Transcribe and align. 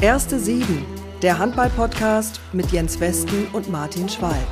Erste 0.00 0.38
Sieben, 0.38 0.86
der 1.22 1.40
Handball-Podcast 1.40 2.40
mit 2.52 2.70
Jens 2.70 3.00
Westen 3.00 3.48
und 3.52 3.68
Martin 3.68 4.08
Schwalb. 4.08 4.46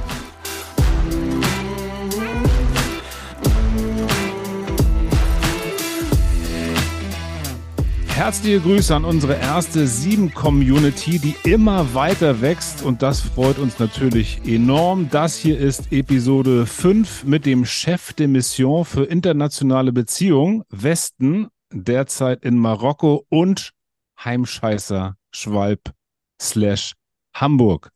Herzliche 8.09 8.59
Grüße 8.59 8.93
an 8.93 9.05
unsere 9.05 9.37
erste 9.37 9.87
Sieben-Community, 9.87 11.21
die 11.21 11.37
immer 11.49 11.95
weiter 11.95 12.41
wächst 12.41 12.83
und 12.83 13.03
das 13.03 13.21
freut 13.21 13.61
uns 13.61 13.79
natürlich 13.79 14.41
enorm. 14.45 15.09
Das 15.13 15.37
hier 15.37 15.61
ist 15.61 15.93
Episode 15.93 16.67
5 16.67 17.23
mit 17.23 17.47
dem 17.47 17.65
Chef 17.65 18.13
de 18.15 18.27
Mission 18.27 18.85
für 18.85 19.05
internationale 19.05 19.93
Beziehungen, 19.93 20.65
Westen, 20.71 21.47
derzeit 21.73 22.43
in 22.43 22.59
Marokko 22.59 23.25
und 23.29 23.71
Heimscheißer 24.25 25.15
Schwalb 25.37 25.93
slash 26.41 26.95
Hamburg. 27.35 27.91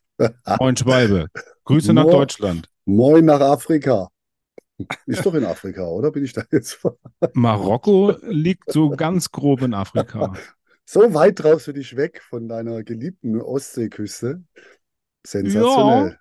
Moin 0.59 0.77
Schwalbe. 0.77 1.29
Grüße 1.65 1.95
nach 1.95 2.05
Deutschland. 2.05 2.69
Moin 2.85 3.25
nach 3.25 3.41
Afrika. 3.41 4.11
Ist 5.07 5.25
doch 5.25 5.33
in 5.35 5.45
Afrika, 5.45 5.87
oder? 5.87 6.11
Bin 6.11 6.25
ich 6.25 6.35
da 6.35 6.43
jetzt 6.51 6.87
Marokko 7.33 8.15
liegt 8.23 8.71
so 8.71 8.91
ganz 8.91 9.31
grob 9.31 9.63
in 9.63 9.73
Afrika. 9.73 10.35
so 10.85 11.15
weit 11.15 11.37
traust 11.37 11.67
du 11.67 11.73
dich 11.73 11.97
weg 11.97 12.23
von 12.29 12.47
deiner 12.47 12.83
geliebten 12.83 13.41
Ostseeküste? 13.41 14.43
Sensationell. 15.27 16.19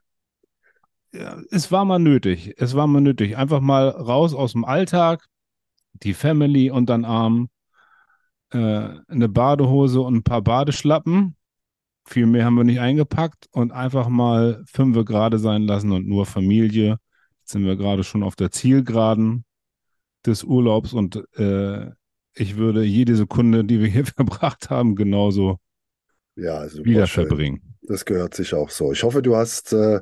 Ja, 1.11 1.41
es 1.51 1.69
war 1.69 1.83
mal 1.83 1.99
nötig. 1.99 2.53
Es 2.57 2.75
war 2.75 2.87
mal 2.87 3.01
nötig. 3.01 3.35
Einfach 3.35 3.59
mal 3.59 3.89
raus 3.89 4.33
aus 4.33 4.53
dem 4.53 4.63
Alltag, 4.63 5.25
die 5.93 6.13
Family 6.13 6.71
unter 6.71 6.97
den 6.97 7.03
Arm, 7.03 7.49
äh, 8.51 8.89
eine 9.07 9.29
Badehose 9.29 10.01
und 10.01 10.15
ein 10.15 10.23
paar 10.23 10.41
Badeschlappen. 10.41 11.35
Viel 12.05 12.25
mehr 12.25 12.45
haben 12.45 12.55
wir 12.55 12.63
nicht 12.63 12.79
eingepackt 12.79 13.47
und 13.51 13.71
einfach 13.71 14.07
mal 14.07 14.63
fünfe 14.65 15.05
gerade 15.05 15.37
sein 15.37 15.63
lassen 15.63 15.91
und 15.91 16.07
nur 16.07 16.25
Familie. 16.25 16.97
Jetzt 17.41 17.51
sind 17.51 17.65
wir 17.65 17.75
gerade 17.75 18.03
schon 18.03 18.23
auf 18.23 18.35
der 18.35 18.51
Zielgeraden 18.51 19.45
des 20.25 20.43
Urlaubs 20.43 20.93
und 20.93 21.23
äh, 21.37 21.91
ich 22.33 22.57
würde 22.57 22.83
jede 22.83 23.15
Sekunde, 23.15 23.63
die 23.63 23.79
wir 23.79 23.87
hier 23.87 24.05
verbracht 24.17 24.69
haben, 24.69 24.95
genauso 24.95 25.59
Ja, 26.35 26.67
super 26.67 26.85
wieder 26.89 27.07
verbringen. 27.07 27.77
Das 27.81 28.05
gehört 28.05 28.33
sich 28.33 28.53
auch 28.53 28.69
so. 28.69 28.91
Ich 28.91 29.03
hoffe, 29.03 29.21
du 29.21 29.35
hast 29.35 29.73
äh, 29.73 30.01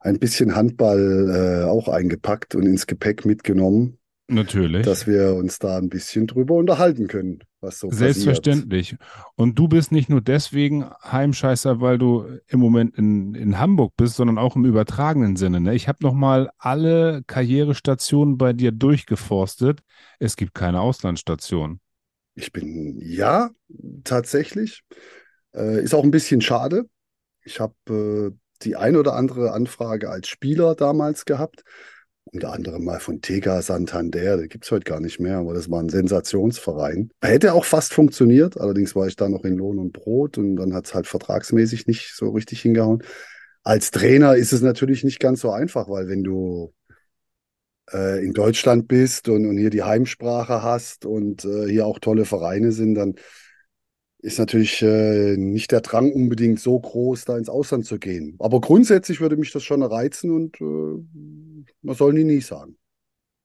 ein 0.00 0.18
bisschen 0.18 0.54
Handball 0.54 1.62
äh, 1.64 1.68
auch 1.68 1.88
eingepackt 1.88 2.54
und 2.54 2.66
ins 2.66 2.86
Gepäck 2.86 3.24
mitgenommen, 3.24 3.98
Natürlich. 4.30 4.84
dass 4.84 5.06
wir 5.06 5.34
uns 5.34 5.58
da 5.58 5.76
ein 5.78 5.88
bisschen 5.88 6.26
drüber 6.26 6.54
unterhalten 6.54 7.08
können, 7.08 7.40
was 7.60 7.80
so 7.80 7.88
passiert. 7.88 8.14
Selbstverständlich. 8.14 8.96
Und 9.34 9.58
du 9.58 9.68
bist 9.68 9.92
nicht 9.92 10.08
nur 10.08 10.20
deswegen 10.20 10.88
Heimscheißer, 11.02 11.80
weil 11.80 11.98
du 11.98 12.38
im 12.46 12.60
Moment 12.60 12.96
in, 12.96 13.34
in 13.34 13.58
Hamburg 13.58 13.94
bist, 13.96 14.16
sondern 14.16 14.38
auch 14.38 14.56
im 14.56 14.64
übertragenen 14.64 15.36
Sinne. 15.36 15.60
Ne? 15.60 15.74
Ich 15.74 15.88
habe 15.88 15.98
nochmal 16.02 16.50
alle 16.58 17.22
Karrierestationen 17.26 18.38
bei 18.38 18.52
dir 18.52 18.72
durchgeforstet. 18.72 19.80
Es 20.18 20.36
gibt 20.36 20.54
keine 20.54 20.80
Auslandsstation. 20.80 21.80
Ich 22.34 22.52
bin, 22.52 22.98
ja, 23.00 23.50
tatsächlich. 24.04 24.82
Äh, 25.54 25.82
ist 25.82 25.94
auch 25.94 26.04
ein 26.04 26.12
bisschen 26.12 26.40
schade. 26.40 26.84
Ich 27.42 27.60
habe 27.60 27.74
äh, 27.88 28.36
die 28.62 28.76
ein 28.76 28.96
oder 28.96 29.14
andere 29.14 29.52
Anfrage 29.52 30.10
als 30.10 30.28
Spieler 30.28 30.74
damals 30.74 31.24
gehabt. 31.24 31.64
Unter 32.24 32.52
anderem 32.52 32.84
mal 32.84 33.00
von 33.00 33.20
Tega 33.22 33.60
Santander, 33.60 34.36
der 34.36 34.46
gibt 34.46 34.64
es 34.64 34.70
heute 34.70 34.84
gar 34.84 35.00
nicht 35.00 35.18
mehr, 35.18 35.38
aber 35.38 35.52
das 35.52 35.70
war 35.70 35.82
ein 35.82 35.88
Sensationsverein. 35.88 37.10
Hätte 37.20 37.54
auch 37.54 37.64
fast 37.64 37.92
funktioniert, 37.92 38.60
allerdings 38.60 38.94
war 38.94 39.08
ich 39.08 39.16
da 39.16 39.28
noch 39.28 39.44
in 39.44 39.56
Lohn 39.56 39.78
und 39.78 39.92
Brot 39.92 40.38
und 40.38 40.56
dann 40.56 40.72
hat 40.72 40.86
es 40.86 40.94
halt 40.94 41.08
vertragsmäßig 41.08 41.86
nicht 41.86 42.14
so 42.14 42.30
richtig 42.30 42.62
hingehauen. 42.62 43.02
Als 43.64 43.90
Trainer 43.90 44.36
ist 44.36 44.52
es 44.52 44.62
natürlich 44.62 45.02
nicht 45.02 45.18
ganz 45.18 45.40
so 45.40 45.50
einfach, 45.50 45.88
weil 45.88 46.08
wenn 46.08 46.22
du 46.22 46.72
äh, 47.92 48.24
in 48.24 48.32
Deutschland 48.32 48.88
bist 48.88 49.28
und, 49.28 49.46
und 49.46 49.56
hier 49.56 49.70
die 49.70 49.82
Heimsprache 49.82 50.62
hast 50.62 51.06
und 51.06 51.44
äh, 51.44 51.68
hier 51.68 51.86
auch 51.86 51.98
tolle 51.98 52.24
Vereine 52.24 52.72
sind, 52.72 52.94
dann 52.94 53.14
ist 54.22 54.38
natürlich 54.38 54.82
äh, 54.82 55.36
nicht 55.36 55.72
der 55.72 55.80
Drang 55.80 56.12
unbedingt 56.12 56.60
so 56.60 56.78
groß, 56.78 57.24
da 57.24 57.38
ins 57.38 57.48
Ausland 57.48 57.86
zu 57.86 57.98
gehen. 57.98 58.36
Aber 58.38 58.60
grundsätzlich 58.60 59.20
würde 59.20 59.36
mich 59.36 59.52
das 59.52 59.62
schon 59.62 59.82
reizen 59.82 60.30
und 60.30 60.60
äh, 60.60 61.64
man 61.82 61.94
soll 61.94 62.12
nie 62.12 62.24
nie 62.24 62.40
sagen. 62.40 62.76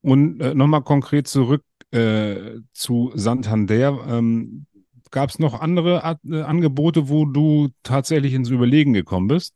Und 0.02 0.40
äh, 0.42 0.54
nochmal 0.54 0.84
konkret 0.84 1.28
zurück 1.28 1.64
äh, 1.92 2.60
zu 2.74 3.12
Santander. 3.16 4.06
Ähm, 4.08 4.66
Gab 5.12 5.30
es 5.30 5.40
noch 5.40 5.62
andere 5.62 6.04
Art, 6.04 6.20
äh, 6.30 6.42
Angebote, 6.42 7.08
wo 7.08 7.26
du 7.26 7.70
tatsächlich 7.84 8.34
ins 8.34 8.50
Überlegen 8.50 8.92
gekommen 8.92 9.28
bist? 9.28 9.54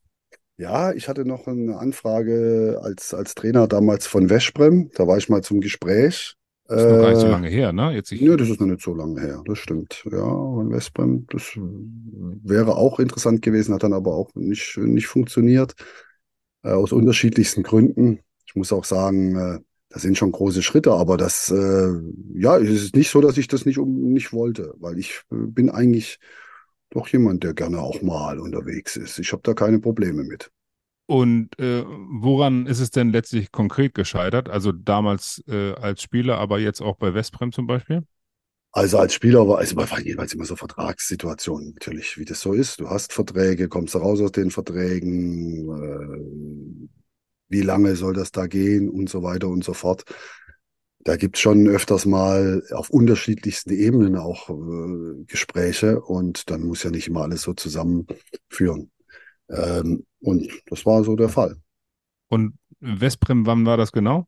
Ja, 0.57 0.93
ich 0.93 1.09
hatte 1.09 1.25
noch 1.25 1.47
eine 1.47 1.77
Anfrage 1.77 2.79
als, 2.81 3.13
als 3.13 3.35
Trainer 3.35 3.67
damals 3.67 4.07
von 4.07 4.29
Veszprem. 4.29 4.89
Da 4.95 5.07
war 5.07 5.17
ich 5.17 5.27
mal 5.27 5.43
zum 5.43 5.59
Gespräch. 5.59 6.35
Ist 6.73 6.87
noch 6.89 6.97
gar 6.99 7.09
nicht 7.09 7.19
so 7.19 7.27
Äh, 7.27 7.29
lange 7.29 7.47
her, 7.49 7.73
ne? 7.73 7.91
Jetzt 7.93 8.11
ich, 8.11 8.27
Nö, 8.27 8.37
das 8.37 8.49
ist 8.49 8.59
noch 8.61 8.67
nicht 8.67 8.81
so 8.81 8.95
lange 8.95 9.21
her, 9.21 9.43
das 9.45 9.59
stimmt. 9.59 10.03
Ja, 10.11 10.19
von 10.19 10.71
Westbrem, 10.71 11.27
das 11.31 11.51
wäre 11.57 12.75
auch 12.77 12.99
interessant 12.99 13.41
gewesen, 13.41 13.73
hat 13.75 13.83
dann 13.83 13.93
aber 13.93 14.13
auch 14.15 14.29
nicht, 14.35 14.77
nicht 14.77 15.07
funktioniert, 15.07 15.75
äh, 16.63 16.71
aus 16.71 16.91
unterschiedlichsten 16.91 17.63
Gründen. 17.63 18.19
Ich 18.47 18.55
muss 18.55 18.73
auch 18.73 18.85
sagen, 18.85 19.35
äh, 19.37 19.59
das 19.89 20.03
sind 20.03 20.17
schon 20.17 20.31
große 20.31 20.63
Schritte, 20.63 20.91
aber 20.93 21.17
das, 21.17 21.51
äh, 21.51 21.89
ja, 22.35 22.57
es 22.57 22.69
ist 22.69 22.95
nicht 22.95 23.09
so, 23.09 23.21
dass 23.21 23.37
ich 23.37 23.47
das 23.47 23.65
nicht, 23.65 23.79
um, 23.79 24.13
nicht 24.13 24.33
wollte, 24.33 24.73
weil 24.79 24.99
ich 24.99 25.21
äh, 25.31 25.35
bin 25.35 25.69
eigentlich 25.69 26.19
doch 26.91 27.07
jemand, 27.09 27.43
der 27.43 27.53
gerne 27.53 27.79
auch 27.81 28.01
mal 28.01 28.39
unterwegs 28.39 28.95
ist. 28.97 29.19
Ich 29.19 29.31
habe 29.33 29.43
da 29.43 29.53
keine 29.53 29.79
Probleme 29.79 30.23
mit. 30.23 30.51
Und 31.09 31.57
äh, 31.57 31.83
woran 31.87 32.67
ist 32.67 32.79
es 32.79 32.91
denn 32.91 33.11
letztlich 33.11 33.51
konkret 33.51 33.95
gescheitert? 33.95 34.47
Also 34.47 34.71
damals 34.71 35.43
äh, 35.47 35.73
als 35.73 36.03
Spieler, 36.03 36.37
aber 36.37 36.59
jetzt 36.59 36.81
auch 36.81 36.97
bei 36.97 37.15
Westbrem 37.15 37.51
zum 37.51 37.65
Beispiel? 37.65 38.03
Also 38.73 38.99
als 38.99 39.15
Spieler 39.15 39.47
war 39.47 39.59
es 39.59 39.75
war 39.75 39.99
jeweils 40.01 40.35
immer 40.35 40.45
so 40.45 40.55
Vertragssituationen, 40.55 41.73
natürlich, 41.73 42.19
wie 42.19 42.25
das 42.25 42.41
so 42.41 42.53
ist. 42.53 42.79
Du 42.79 42.91
hast 42.91 43.11
Verträge, 43.11 43.69
kommst 43.69 43.95
raus 43.95 44.21
aus 44.21 44.33
den 44.33 44.51
Verträgen, 44.51 45.67
äh, 45.67 46.89
wie 47.47 47.61
lange 47.61 47.95
soll 47.95 48.13
das 48.13 48.31
da 48.31 48.45
gehen 48.45 48.87
und 48.87 49.09
so 49.09 49.23
weiter 49.23 49.47
und 49.47 49.63
so 49.63 49.73
fort. 49.73 50.03
Da 50.99 51.15
gibt's 51.15 51.39
schon 51.39 51.67
öfters 51.67 52.05
mal 52.05 52.61
auf 52.69 52.91
unterschiedlichsten 52.91 53.71
Ebenen 53.71 54.15
auch 54.15 54.51
äh, 54.51 55.23
Gespräche 55.25 56.01
und 56.01 56.51
dann 56.51 56.61
muss 56.61 56.83
ja 56.83 56.91
nicht 56.91 57.07
immer 57.07 57.23
alles 57.23 57.41
so 57.41 57.55
zusammenführen. 57.55 58.91
Ähm, 59.49 60.05
und 60.21 60.49
das 60.67 60.85
war 60.85 61.03
so 61.03 61.15
der 61.15 61.29
Fall. 61.29 61.57
Und 62.29 62.55
Westbrem, 62.79 63.45
wann 63.45 63.65
war 63.65 63.77
das 63.77 63.91
genau? 63.91 64.27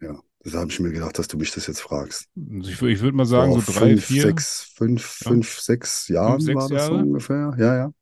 Ja, 0.00 0.20
das 0.40 0.54
habe 0.54 0.70
ich 0.70 0.80
mir 0.80 0.92
gedacht, 0.92 1.18
dass 1.18 1.28
du 1.28 1.36
mich 1.36 1.52
das 1.52 1.66
jetzt 1.66 1.80
fragst. 1.80 2.28
Also 2.36 2.70
ich, 2.70 2.82
ich 2.82 3.00
würde 3.00 3.16
mal 3.16 3.26
sagen, 3.26 3.52
so 3.52 3.60
Vor 3.60 3.74
drei, 3.74 3.96
fünf, 3.96 4.04
vier. 4.04 4.22
sechs, 4.22 4.72
fünf, 4.74 5.20
Ja. 5.24 5.28
fünf, 5.30 5.58
sechs 5.60 6.08
Jahren 6.08 6.40
sechs 6.40 6.54
war 6.54 6.68
das 6.68 6.86
so 6.86 6.94
Jahre? 6.94 7.02
ungefähr. 7.02 7.54
Ja, 7.58 7.76
ja. 7.76 7.92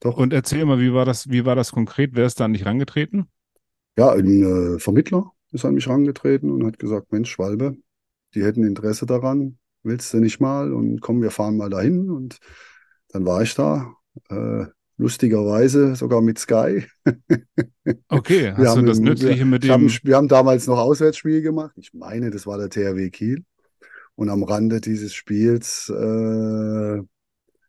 Doch. 0.00 0.16
Und 0.16 0.32
erzähl 0.32 0.64
mal, 0.64 0.80
wie 0.80 0.92
war 0.92 1.04
das, 1.04 1.28
wie 1.30 1.44
war 1.44 1.54
das 1.56 1.72
konkret? 1.72 2.10
Wer 2.14 2.26
ist 2.26 2.40
da 2.40 2.48
nicht 2.48 2.66
rangetreten? 2.66 3.28
Ja, 3.98 4.12
ein 4.12 4.76
äh, 4.76 4.78
Vermittler 4.78 5.32
ist 5.52 5.64
an 5.64 5.74
mich 5.74 5.86
herangetreten 5.86 6.50
und 6.50 6.64
hat 6.66 6.78
gesagt, 6.78 7.12
Mensch, 7.12 7.30
Schwalbe, 7.30 7.76
die 8.34 8.44
hätten 8.44 8.64
Interesse 8.64 9.06
daran, 9.06 9.58
willst 9.82 10.12
du 10.12 10.18
nicht 10.18 10.40
mal? 10.40 10.72
Und 10.72 11.00
komm, 11.00 11.22
wir 11.22 11.30
fahren 11.30 11.56
mal 11.56 11.70
dahin. 11.70 12.10
Und 12.10 12.38
dann 13.08 13.24
war 13.26 13.42
ich 13.42 13.54
da, 13.54 13.94
äh, 14.30 14.66
lustigerweise 14.96 15.94
sogar 15.96 16.20
mit 16.20 16.38
Sky. 16.38 16.86
Okay, 18.08 18.52
Wir 18.56 18.56
hast 18.56 18.64
du 18.64 18.66
haben 18.66 18.86
das 18.86 18.98
Nützliche 18.98 19.38
wir, 19.38 19.46
mit 19.46 19.62
wir 19.62 19.72
haben, 19.72 19.86
dem, 19.86 19.98
wir 20.02 20.16
haben 20.16 20.26
damals 20.26 20.66
noch 20.66 20.78
Auswärtsspiel 20.78 21.40
gemacht. 21.40 21.72
Ich 21.76 21.94
meine, 21.94 22.30
das 22.30 22.44
war 22.44 22.58
der 22.58 22.68
THW 22.68 23.10
Kiel. 23.10 23.44
Und 24.16 24.28
am 24.28 24.42
Rande 24.42 24.80
dieses 24.80 25.14
Spiels 25.14 25.88
äh, 25.88 27.02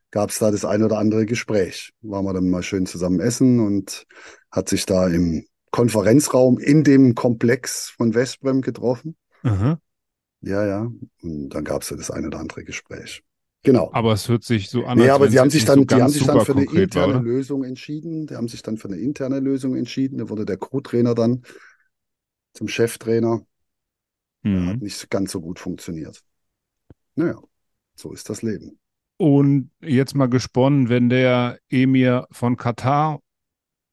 gab 0.10 0.30
es 0.31 0.40
da 0.40 0.50
das 0.50 0.66
ein 0.66 0.81
oder 0.81 0.98
andere 0.98 1.28
Gespräch. 1.28 1.94
Waren 2.01 2.25
wir 2.25 2.34
dann 2.34 2.50
mal 2.50 2.63
schön 2.63 2.88
zusammen 2.88 3.19
essen 3.19 3.60
und 3.60 4.07
hat 4.50 4.69
sich 4.69 4.88
da 4.88 5.07
im 5.07 5.46
Konferenzraum 5.69 6.57
in 6.57 6.84
dem 6.84 7.13
Komplex 7.13 7.90
von 7.96 8.16
Westbrem 8.16 8.62
getroffen. 8.62 9.16
Aha. 9.44 9.80
Ja, 10.42 10.66
ja. 10.66 10.92
Und 11.22 11.50
dann 11.50 11.63
gab 11.63 11.84
es 11.84 11.90
das 11.90 12.10
ein 12.10 12.25
oder 12.25 12.40
andere 12.40 12.63
Gespräch. 12.63 13.24
Genau. 13.68 13.92
aber 13.94 14.14
es 14.14 14.28
hört 14.30 14.44
sich 14.44 14.69
so 14.69 14.86
an, 14.86 14.98
Nee, 14.98 15.04
als 15.04 15.12
aber 15.16 15.28
die 15.28 15.40
haben 15.40 15.50
sich 15.50 15.66
dann, 15.66 15.80
so 15.80 15.86
die 15.86 15.96
haben 15.96 16.10
sich 16.10 16.25
dann 16.25 16.42
für 16.42 16.54
eine 16.54 16.66
war, 16.66 16.74
interne 16.84 17.14
oder? 17.14 17.22
Lösung 17.22 17.64
entschieden. 17.64 18.28
Die 18.28 18.36
haben 18.36 18.48
sich 18.48 18.62
dann 18.62 18.78
für 18.78 18.88
eine 18.88 18.98
interne 18.98 19.40
Lösung 19.40 19.75
entschieden. 19.75 20.18
Da 20.19 20.30
wurde 20.30 20.46
der 20.46 20.58
Co-Trainer 20.58 21.16
dann 21.16 21.44
zum 22.54 22.68
Cheftrainer. 22.68 23.46
Hat 24.66 24.80
Mhm. 24.80 24.81
nicht 24.81 25.10
ganz 25.10 25.31
so 25.31 25.42
gut 25.42 25.60
funktioniert. 25.60 26.24
Naja, 27.16 27.42
so 27.96 28.14
ist 28.14 28.30
das 28.30 28.42
Leben. 28.44 28.80
Und 29.18 29.72
jetzt 29.81 30.16
mal 30.16 30.28
gesponnen, 30.30 30.90
wenn 30.90 31.10
der 31.10 31.60
Emir 31.70 32.28
von 32.31 32.56
Katar 32.56 33.20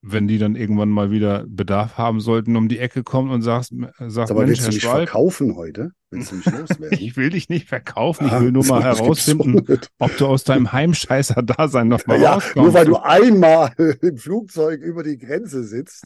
wenn 0.06 0.28
die 0.28 0.36
dann 0.38 0.54
irgendwann 0.54 0.90
mal 0.90 1.10
wieder 1.10 1.44
Bedarf 1.48 1.96
haben 1.96 2.20
sollten, 2.20 2.56
um 2.56 2.68
die 2.68 2.78
Ecke 2.78 3.02
kommen 3.02 3.30
und 3.30 3.40
sagst, 3.42 3.72
sagst 3.98 4.30
Aber 4.30 4.44
Mensch, 4.44 4.50
willst 4.50 4.62
du 4.62 4.64
Herr 4.66 4.72
mich 4.74 4.82
Schwalb, 4.82 5.08
verkaufen 5.08 5.56
heute? 5.56 5.90
Willst 6.10 6.30
du 6.32 6.36
mich 6.36 6.44
loswerden? 6.50 6.98
ich 7.00 7.16
will 7.16 7.30
dich 7.30 7.48
nicht 7.48 7.68
verkaufen, 7.68 8.26
ich 8.26 8.32
Ah, 8.32 8.40
will 8.42 8.52
nur 8.52 8.66
mal 8.66 8.82
herausfinden, 8.82 9.64
ob 9.98 10.16
du 10.18 10.26
aus 10.26 10.44
deinem 10.44 10.72
Heimscheißer-Dasein 10.72 11.88
noch 11.88 12.06
mal 12.06 12.20
Ja, 12.20 12.34
rauskommst. 12.34 12.56
nur 12.56 12.74
weil 12.74 12.84
du 12.86 12.96
einmal 12.96 13.72
im 14.02 14.18
Flugzeug 14.18 14.80
über 14.82 15.02
die 15.02 15.16
Grenze 15.18 15.64
sitzt. 15.64 16.04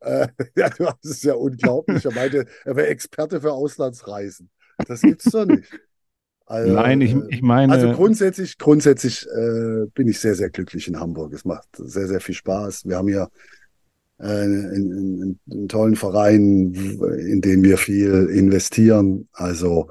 Äh, 0.00 0.28
ja, 0.56 0.70
das 0.78 0.94
ist 1.02 1.24
ja 1.24 1.34
unglaublich. 1.34 2.04
Er 2.04 2.14
meinte, 2.14 2.46
er 2.64 2.76
wäre 2.76 2.86
Experte 2.86 3.40
für 3.40 3.52
Auslandsreisen. 3.52 4.48
Das 4.86 5.02
gibt's 5.02 5.30
doch 5.30 5.44
nicht. 5.44 5.68
Also, 6.50 6.74
Nein, 6.74 7.00
ich, 7.00 7.14
äh, 7.14 7.22
ich 7.28 7.42
meine, 7.42 7.72
Also 7.72 7.92
grundsätzlich, 7.92 8.58
grundsätzlich 8.58 9.24
äh, 9.28 9.86
bin 9.94 10.08
ich 10.08 10.18
sehr, 10.18 10.34
sehr 10.34 10.50
glücklich 10.50 10.88
in 10.88 10.98
Hamburg. 10.98 11.32
Es 11.32 11.44
macht 11.44 11.68
sehr, 11.76 12.08
sehr 12.08 12.20
viel 12.20 12.34
Spaß. 12.34 12.86
Wir 12.86 12.96
haben 12.96 13.06
hier 13.06 13.30
äh, 14.18 14.24
einen, 14.24 15.38
einen, 15.48 15.68
tollen 15.68 15.94
Verein, 15.94 16.74
in 16.74 17.40
den 17.40 17.62
wir 17.62 17.78
viel 17.78 18.28
investieren. 18.34 19.28
Also 19.32 19.90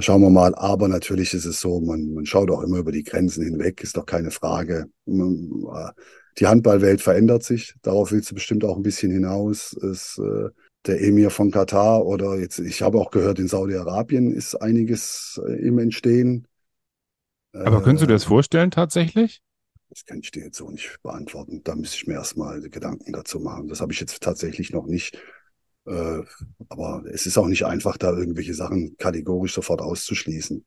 schauen 0.00 0.22
wir 0.22 0.30
mal. 0.30 0.56
Aber 0.56 0.88
natürlich 0.88 1.32
ist 1.32 1.44
es 1.44 1.60
so, 1.60 1.80
man, 1.80 2.12
man 2.12 2.26
schaut 2.26 2.50
auch 2.50 2.64
immer 2.64 2.78
über 2.78 2.90
die 2.90 3.04
Grenzen 3.04 3.44
hinweg, 3.44 3.80
ist 3.80 3.96
doch 3.96 4.04
keine 4.04 4.32
Frage. 4.32 4.86
Man, 5.06 5.64
äh, 5.72 5.92
Die 6.40 6.48
Handballwelt 6.48 7.02
verändert 7.02 7.44
sich. 7.44 7.76
Darauf 7.82 8.10
willst 8.10 8.32
du 8.32 8.34
bestimmt 8.34 8.64
auch 8.64 8.76
ein 8.76 8.82
bisschen 8.82 9.12
hinaus. 9.12 9.72
Es, 9.74 10.18
äh, 10.18 10.48
der 10.86 11.00
Emir 11.02 11.30
von 11.30 11.50
Katar 11.50 12.04
oder 12.06 12.38
jetzt, 12.38 12.58
ich 12.58 12.82
habe 12.82 12.98
auch 12.98 13.10
gehört, 13.10 13.38
in 13.38 13.48
Saudi-Arabien 13.48 14.32
ist 14.32 14.54
einiges 14.56 15.40
äh, 15.46 15.52
im 15.66 15.78
Entstehen. 15.78 16.46
aber 17.64 17.82
könntest 17.82 18.02
du 18.02 18.06
dir 18.06 18.12
Äh, 18.12 18.14
das 18.14 18.24
vorstellen 18.24 18.70
tatsächlich? 18.70 19.42
das 19.90 20.04
kann 20.04 20.20
ich 20.20 20.30
dir 20.30 20.44
jetzt 20.44 20.58
so 20.58 20.70
nicht 20.70 20.98
beantworten. 21.02 21.62
Da 21.62 21.74
müsste 21.76 21.96
ich 21.96 22.06
mir 22.06 22.14
erstmal 22.14 22.60
Gedanken 22.68 23.12
dazu 23.12 23.38
machen. 23.40 23.68
Das 23.68 23.80
habe 23.80 23.92
ich 23.92 24.00
jetzt 24.00 24.22
tatsächlich 24.22 24.72
noch 24.72 24.86
nicht. 24.86 25.18
Äh, 25.86 26.22
aber 26.68 27.04
es 27.12 27.26
ist 27.26 27.38
auch 27.38 27.46
nicht 27.48 27.64
einfach, 27.66 27.96
da 27.98 28.12
irgendwelche 28.16 28.54
Sachen 28.54 28.96
kategorisch 28.98 29.54
sofort 29.54 29.82
auszuschließen. 29.82 30.64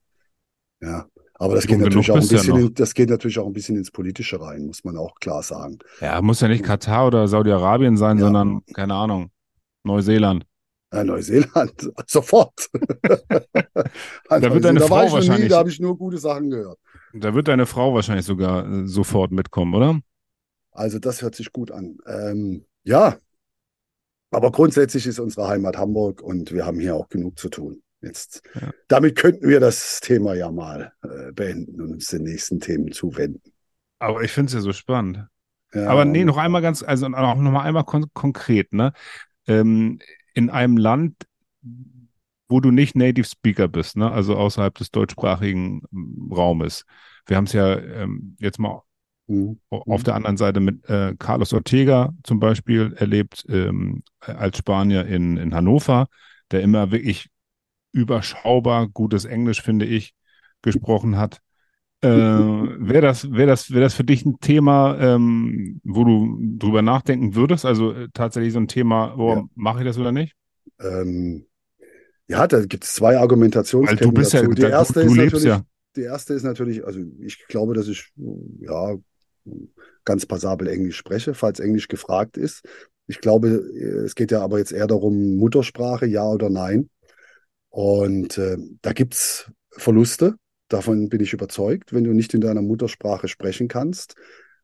Ja. 0.82 1.08
Aber 1.36 1.56
das 1.56 1.68
geht 1.68 1.80
natürlich 1.80 2.12
auch 2.12 2.22
ein 2.22 2.28
ja 2.28 2.28
bisschen, 2.28 2.56
noch. 2.56 2.58
in, 2.58 2.74
das 2.76 2.94
geht 2.94 3.10
natürlich 3.10 3.40
auch 3.40 3.48
ein 3.48 3.54
bisschen 3.54 3.78
ins 3.78 3.92
Politische 3.92 4.42
rein, 4.42 4.66
muss 4.68 4.84
man 4.84 4.98
auch 4.98 5.16
klar 5.20 5.44
sagen. 5.44 5.80
Ja, 6.00 6.22
muss 6.22 6.42
ja 6.42 6.48
nicht 6.48 6.64
Katar 6.64 7.08
oder 7.08 7.28
Saudi-Arabien 7.28 7.98
sein, 7.98 8.18
Ja. 8.18 8.26
sondern, 8.26 8.62
keine 8.74 8.94
Ahnung, 8.96 9.32
Neuseeland. 9.88 10.46
Äh, 10.92 11.04
Neuseeland, 11.04 11.92
sofort. 12.08 12.70
An 14.30 14.42
Da 14.42 14.54
wird 14.54 14.64
deine 14.66 14.80
Neuseeland 14.80 14.80
war 14.82 14.88
Frau 14.88 15.06
ich 15.06 15.12
noch 15.12 15.20
nie, 15.20 15.28
wahrscheinlich- 15.28 15.50
da 15.50 15.58
habe 15.58 15.70
ich 15.70 15.80
nur 15.80 15.98
gute 15.98 16.18
Sachen 16.18 16.50
gehört. 16.50 16.80
Da 17.14 17.34
wird 17.34 17.48
deine 17.48 17.66
Frau 17.66 17.94
wahrscheinlich 17.94 18.26
sogar 18.26 18.70
äh, 18.72 18.88
sofort 18.88 19.32
mitkommen, 19.32 19.74
oder? 19.74 20.00
Also 20.72 21.00
das 21.00 21.22
hört 21.22 21.36
sich 21.36 21.52
gut 21.52 21.72
an. 21.72 21.98
Ähm, 22.06 22.66
ja, 22.84 23.18
aber 24.32 24.52
grundsätzlich 24.52 25.08
ist 25.08 25.20
unsere 25.20 25.48
Heimat 25.48 25.78
Hamburg 25.78 26.22
und 26.22 26.52
wir 26.52 26.66
haben 26.66 26.80
hier 26.80 26.96
auch 26.96 27.10
genug 27.10 27.40
zu 27.40 27.50
tun. 27.50 27.82
Jetzt, 28.02 28.44
Ja. 28.54 28.72
damit 28.88 29.16
könnten 29.18 29.48
wir 29.50 29.60
das 29.60 30.00
Thema 30.02 30.36
ja 30.36 30.52
mal 30.52 30.92
äh, 31.04 31.32
beenden 31.32 31.82
und 31.82 31.94
uns 31.94 32.08
den 32.08 32.24
nächsten 32.24 32.60
Themen 32.60 32.92
zuwenden. 32.92 33.52
Aber 34.00 34.22
ich 34.22 34.32
finde 34.32 34.50
es 34.50 34.54
ja 34.54 34.60
so 34.62 34.74
spannend. 34.74 35.26
Ja, 35.74 35.90
Aber 35.90 36.06
nee, 36.06 36.24
noch 36.24 36.38
einmal 36.38 36.62
ganz, 36.62 36.84
also 36.84 37.08
auch 37.08 37.36
noch 37.36 37.52
mal 37.52 37.64
einmal 37.64 37.84
kon 37.84 38.06
konkret, 38.14 38.72
ne? 38.72 38.94
Ähm, 39.48 40.00
in 40.34 40.50
einem 40.50 40.78
Land, 40.78 41.16
wo 42.50 42.60
du 42.60 42.72
nicht 42.72 42.96
Native 42.96 43.26
Speaker 43.28 43.68
bist, 43.68 43.98
ne? 43.98 44.12
Also 44.12 44.36
außerhalb 44.38 44.74
des 44.76 44.92
deutschsprachigen 44.92 45.82
ähm, 45.92 46.32
Raumes. 46.34 46.86
Wir 47.26 47.38
haben 47.38 47.44
es 47.46 47.54
ja 47.54 47.78
ähm, 47.78 48.36
jetzt 48.40 48.60
mal 48.60 48.82
Mhm. 49.30 49.60
auf 49.70 50.04
der 50.04 50.16
anderen 50.16 50.38
Seite 50.38 50.62
mit 50.62 50.88
äh, 50.90 51.14
Carlos 51.20 51.52
Ortega 51.52 52.14
zum 52.24 52.40
Beispiel 52.40 52.94
erlebt, 52.96 53.46
ähm, 53.50 54.04
als 54.22 54.60
Spanier 54.60 55.06
in, 55.06 55.36
in 55.36 55.54
Hannover, 55.54 56.08
der 56.52 56.62
immer 56.62 56.92
wirklich 56.92 57.30
überschaubar 57.92 58.88
gutes 58.88 59.26
Englisch, 59.26 59.62
finde 59.62 59.86
ich, 59.86 60.14
gesprochen 60.62 61.18
hat. 61.18 61.42
Äh, 62.02 62.10
wäre 62.10 63.02
das, 63.02 63.32
wäre 63.32 63.48
das, 63.48 63.72
wäre 63.72 63.82
das 63.82 63.96
für 63.96 64.04
dich 64.04 64.26
ein 64.26 64.40
Thema, 64.40 64.98
ähm, 65.00 65.82
wo 65.84 66.04
du 66.04 66.38
drüber 66.58 66.82
nachdenken 66.82 67.34
würdest? 67.36 67.66
Also 67.66 67.92
äh, 67.92 68.08
tatsächlich 68.14 68.54
so 68.54 68.60
ein 68.60 68.68
Thema, 68.68 69.16
oh, 69.18 69.34
Ja. 69.36 69.44
mache 69.56 69.80
ich 69.80 69.86
das 69.86 69.98
oder 69.98 70.12
nicht? 70.12 70.36
Ähm, 70.80 71.46
ja, 72.28 72.46
da 72.48 72.66
gibt 72.66 72.84
es 72.84 72.94
zwei 72.94 73.18
Argumentationsketten 73.18 74.06
Weil 74.08 74.12
du 74.14 74.20
bist 74.20 74.34
ja, 74.34 74.42
dazu. 74.42 74.54
Die 74.54 74.62
da- 74.62 74.70
erste 74.70 75.02
du, 75.02 75.08
du 75.08 75.12
ist 75.14 75.18
lebst 75.18 75.34
natürlich, 75.36 75.58
ja. 75.58 75.66
die 75.96 76.02
erste 76.02 76.34
ist 76.34 76.44
natürlich, 76.44 76.86
also 76.86 77.00
ich 77.22 77.48
glaube, 77.48 77.74
dass 77.74 77.88
ich 77.88 78.12
ja 78.60 78.96
ganz 80.06 80.26
passabel 80.26 80.68
Englisch 80.68 80.98
spreche, 80.98 81.34
falls 81.34 81.60
Englisch 81.60 81.88
gefragt 81.88 82.38
ist. 82.38 82.64
Ich 83.08 83.22
glaube, 83.22 83.48
es 83.48 84.16
geht 84.16 84.32
ja 84.32 84.42
aber 84.42 84.60
jetzt 84.60 84.74
eher 84.74 84.88
darum, 84.88 85.38
Muttersprache, 85.38 86.06
ja 86.06 86.26
oder 86.26 86.50
nein. 86.50 86.90
Und 87.70 88.38
äh, 88.38 88.58
da 88.82 88.94
gibt's 88.94 89.50
Verluste, 89.72 90.36
davon 90.68 91.10
bin 91.10 91.22
ich 91.22 91.34
überzeugt, 91.34 91.94
wenn 91.94 92.04
du 92.04 92.14
nicht 92.14 92.34
in 92.34 92.42
deiner 92.42 92.62
Muttersprache 92.62 93.28
sprechen 93.28 93.68
kannst, 93.68 94.16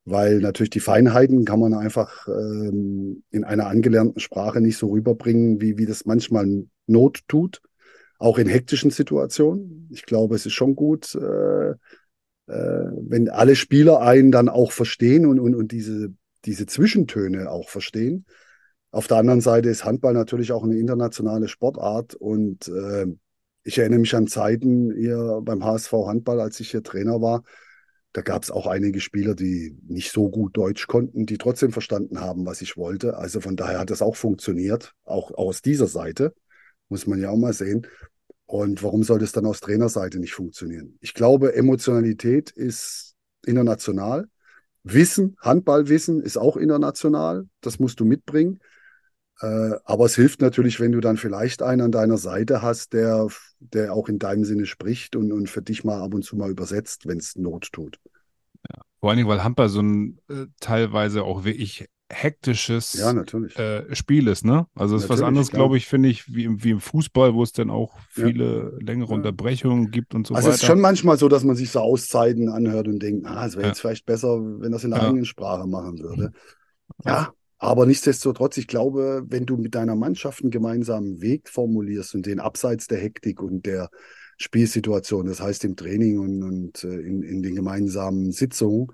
weil 0.05 0.39
natürlich 0.39 0.69
die 0.69 0.79
Feinheiten 0.79 1.45
kann 1.45 1.59
man 1.59 1.73
einfach 1.73 2.27
ähm, 2.27 3.23
in 3.31 3.44
einer 3.44 3.67
angelernten 3.67 4.19
Sprache 4.19 4.59
nicht 4.59 4.77
so 4.77 4.89
rüberbringen, 4.89 5.61
wie, 5.61 5.77
wie 5.77 5.85
das 5.85 6.05
manchmal 6.05 6.65
Not 6.88 7.21
tut, 7.27 7.61
auch 8.19 8.38
in 8.38 8.47
hektischen 8.47 8.91
Situationen. 8.91 9.89
Ich 9.91 10.05
glaube, 10.05 10.35
es 10.35 10.45
ist 10.45 10.53
schon 10.53 10.75
gut, 10.75 11.15
äh, 11.15 11.71
äh, 11.71 11.75
wenn 12.47 13.29
alle 13.29 13.55
Spieler 13.55 14.01
einen 14.01 14.31
dann 14.31 14.50
auch 14.50 14.71
verstehen 14.71 15.25
und, 15.25 15.39
und, 15.39 15.55
und 15.55 15.71
diese, 15.71 16.13
diese 16.45 16.65
Zwischentöne 16.65 17.50
auch 17.50 17.69
verstehen. 17.69 18.25
Auf 18.91 19.07
der 19.07 19.17
anderen 19.17 19.41
Seite 19.41 19.69
ist 19.69 19.85
Handball 19.85 20.13
natürlich 20.13 20.51
auch 20.51 20.63
eine 20.63 20.77
internationale 20.77 21.47
Sportart 21.47 22.13
und 22.15 22.67
äh, 22.67 23.07
ich 23.63 23.77
erinnere 23.77 24.00
mich 24.00 24.15
an 24.15 24.27
Zeiten 24.27 24.94
hier 24.94 25.42
beim 25.44 25.63
HSV 25.63 25.92
Handball, 25.92 26.42
als 26.42 26.60
ich 26.60 26.71
hier 26.71 26.83
Trainer 26.83 27.21
war. 27.21 27.44
Da 28.12 28.21
gab 28.21 28.44
es 28.44 28.51
auch 28.51 28.68
einige 28.68 29.00
Spieler, 29.00 29.33
die 29.33 29.75
nicht 29.88 30.12
so 30.12 30.30
gut 30.30 30.56
Deutsch 30.56 30.86
konnten, 30.86 31.25
die 31.25 31.38
trotzdem 31.38 31.71
verstanden 31.71 32.19
haben, 32.19 32.45
was 32.45 32.62
ich 32.62 32.77
wollte. 32.77 33.18
Also 33.18 33.42
von 33.42 33.56
daher 33.56 33.80
hat 33.80 33.89
das 33.89 34.04
auch 34.04 34.15
funktioniert, 34.15 34.94
auch 35.04 35.31
aus 35.31 35.62
dieser 35.62 35.88
Seite, 35.88 36.36
muss 36.89 37.07
man 37.07 37.19
ja 37.19 37.30
auch 37.30 37.38
mal 37.38 37.54
sehen. 37.54 37.88
Und 38.45 38.83
warum 38.83 39.04
sollte 39.04 39.25
es 39.25 39.31
dann 39.31 39.48
aus 39.48 39.62
Trainerseite 39.62 40.19
nicht 40.19 40.33
funktionieren? 40.33 40.98
Ich 41.00 41.15
glaube, 41.15 41.56
Emotionalität 41.56 42.51
ist 42.51 43.15
international. 43.45 44.27
Wissen, 44.83 45.36
Handballwissen 45.39 46.21
ist 46.21 46.38
auch 46.38 46.57
international. 46.57 47.48
Das 47.62 47.80
musst 47.80 48.00
du 48.00 48.06
mitbringen. 48.06 48.60
Äh, 49.43 49.75
aber 49.83 50.05
es 50.05 50.15
hilft 50.15 50.41
natürlich, 50.41 50.79
wenn 50.79 50.93
du 50.93 51.01
dann 51.01 51.17
vielleicht 51.17 51.62
einen 51.62 51.81
an 51.81 51.91
deiner 51.91 52.17
Seite 52.17 52.62
hast, 52.62 52.93
der, 52.93 53.27
der 53.59 53.93
auch 53.93 54.07
in 54.07 54.17
deinem 54.17 54.45
Sinne 54.45 54.65
spricht 54.65 55.17
und, 55.17 55.33
und 55.33 55.50
für 55.50 55.62
dich 55.62 55.83
mal 55.83 56.01
ab 56.01 56.13
und 56.13 56.23
zu 56.23 56.38
mal 56.38 56.50
übersetzt, 56.50 57.07
wenn 57.07 57.17
es 57.17 57.35
Not 57.35 57.69
tut. 57.73 58.00
Vor 59.01 59.09
allen 59.09 59.17
Dingen, 59.17 59.29
weil 59.29 59.43
Handball 59.43 59.67
so 59.67 59.81
ein 59.81 60.17
äh, 60.29 60.45
teilweise 60.62 61.23
auch 61.23 61.43
wirklich 61.43 61.89
hektisches 62.09 62.95
Ja, 63.00 63.23
äh, 63.57 63.93
Spiel 63.95 64.27
ist, 64.27 64.45
ne? 64.45 64.67
Also 64.75 64.95
es 64.95 65.03
ist 65.03 65.09
was 65.09 65.21
anderes, 65.21 65.50
glaube 65.50 65.75
ich, 65.77 65.88
finde 65.88 66.07
ich, 66.09 66.33
wie 66.33 66.45
im, 66.45 66.63
wie 66.63 66.71
im 66.71 66.79
Fußball, 66.79 67.33
wo 67.33 67.43
es 67.43 67.51
dann 67.51 67.69
auch 67.69 68.00
Ja. 68.15 68.27
viele 68.29 68.77
längere 68.79 69.09
Ja. 69.09 69.15
Unterbrechungen 69.15 69.91
gibt 69.91 70.15
und 70.15 70.25
so 70.25 70.35
also 70.35 70.50
es 70.50 70.55
ist 70.55 70.62
weiter. 70.62 70.67
schon 70.67 70.79
manchmal 70.81 71.17
so, 71.17 71.27
dass 71.27 71.43
man 71.43 71.55
sich 71.55 71.69
so 71.71 71.79
Auszeiten 71.79 72.50
anhört 72.50 72.88
und 72.88 73.00
denkt, 73.00 73.25
ah, 73.27 73.45
es 73.45 73.53
wäre 73.55 73.63
Ja. 73.63 73.69
jetzt 73.69 73.81
vielleicht 73.81 74.05
besser, 74.05 74.39
wenn 74.62 74.71
das 74.71 74.83
in 74.83 74.91
der 74.91 75.00
Ja. 75.00 75.07
eigenen 75.07 75.25
Sprache 75.25 75.67
machen 75.67 76.00
würde. 76.00 76.31
Ja, 77.05 77.33
aber 77.63 77.86
nichtsdestotrotz, 77.86 78.58
ich 78.58 78.67
glaube, 78.67 79.24
wenn 79.27 79.46
du 79.46 79.55
mit 79.55 79.74
deiner 79.74 79.96
Mannschaft 79.96 80.41
einen 80.41 80.51
gemeinsamen 80.51 81.22
Weg 81.22 81.48
formulierst 81.48 82.13
und 82.13 82.25
den 82.25 82.41
abseits 82.41 82.88
der 82.88 82.98
Hektik 82.98 83.41
und 83.41 83.65
der 83.65 83.89
Spielsituation, 84.38 85.27
das 85.27 85.39
heißt 85.39 85.63
im 85.63 85.77
Training 85.77 86.20
und, 86.20 86.43
und 86.43 86.84
äh, 86.84 87.00
in, 87.00 87.24
in 87.24 87.41
den 87.41 87.55
gemeinsamen 87.55 88.34
Sitzungen, 88.34 88.88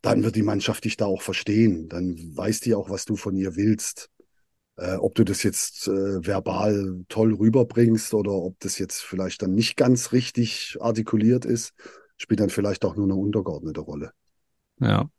dann 0.00 0.24
wird 0.24 0.34
die 0.34 0.42
Mannschaft 0.42 0.84
dich 0.84 0.96
da 0.96 1.04
auch 1.04 1.20
verstehen. 1.20 1.90
Dann 1.90 2.16
weiß 2.34 2.60
die 2.60 2.74
auch, 2.74 2.88
was 2.88 3.04
du 3.04 3.16
von 3.16 3.36
ihr 3.36 3.54
willst. 3.56 4.08
Äh, 4.76 4.94
ob 4.94 5.14
du 5.14 5.22
das 5.22 5.42
jetzt 5.42 5.86
äh, 5.86 6.26
verbal 6.26 7.04
toll 7.10 7.34
rüberbringst 7.34 8.14
oder 8.14 8.32
ob 8.32 8.58
das 8.60 8.78
jetzt 8.78 9.02
vielleicht 9.02 9.42
dann 9.42 9.54
nicht 9.54 9.76
ganz 9.76 10.12
richtig 10.12 10.78
artikuliert 10.80 11.44
ist, 11.44 11.74
spielt 12.16 12.40
dann 12.40 12.48
vielleicht 12.48 12.86
auch 12.86 12.96
nur 12.96 13.04
eine 13.04 13.14
untergeordnete 13.14 13.80
Rolle. 13.80 14.12
Ja. 14.78 15.10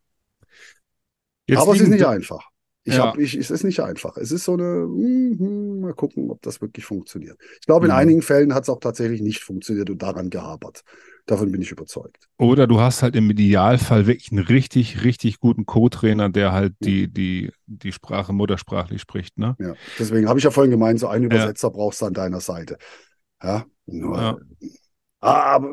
Jetzt 1.45 1.59
Aber 1.59 1.75
es 1.75 1.81
ist 1.81 1.89
nicht 1.89 2.07
einfach. 2.07 2.50
Ich 2.83 2.95
Ja. 2.95 3.05
hab, 3.05 3.17
ich, 3.19 3.35
es 3.35 3.51
ist 3.51 3.63
nicht 3.63 3.79
einfach. 3.81 4.17
Es 4.17 4.31
ist 4.31 4.43
so 4.43 4.53
eine, 4.53 4.63
hm, 4.63 5.37
hm, 5.37 5.79
mal 5.81 5.93
gucken, 5.93 6.31
ob 6.31 6.41
das 6.41 6.61
wirklich 6.61 6.85
funktioniert. 6.85 7.37
Ich 7.59 7.67
glaube, 7.67 7.85
in 7.85 7.91
Mhm. 7.91 7.97
einigen 7.97 8.21
Fällen 8.23 8.53
hat 8.55 8.63
es 8.63 8.69
auch 8.69 8.79
tatsächlich 8.79 9.21
nicht 9.21 9.43
funktioniert 9.43 9.89
und 9.89 10.01
daran 10.01 10.29
gehapert. 10.29 10.83
Davon 11.27 11.51
bin 11.51 11.61
ich 11.61 11.71
überzeugt. 11.71 12.27
Oder 12.39 12.65
du 12.65 12.79
hast 12.79 13.03
halt 13.03 13.15
im 13.15 13.29
Idealfall 13.29 14.07
wirklich 14.07 14.31
einen 14.31 14.43
richtig, 14.43 15.03
richtig 15.03 15.39
guten 15.39 15.67
Co-Trainer, 15.67 16.29
der 16.29 16.51
halt 16.51 16.73
die, 16.81 17.07
die, 17.07 17.51
die 17.67 17.91
Sprache 17.91 18.33
muttersprachlich 18.33 18.99
spricht, 19.01 19.37
ne? 19.37 19.55
Ja. 19.59 19.75
Deswegen 19.99 20.27
habe 20.27 20.39
ich 20.39 20.45
ja 20.45 20.51
vorhin 20.51 20.71
gemeint, 20.71 20.99
so 20.99 21.07
einen 21.07 21.25
Ja. 21.25 21.27
Übersetzer 21.27 21.69
brauchst 21.69 22.01
du 22.01 22.07
an 22.07 22.13
deiner 22.13 22.39
Seite. 22.41 22.77
Ja, 23.43 23.65
nur, 23.85 24.17
Ja. 24.17 24.37
Aber 25.19 25.69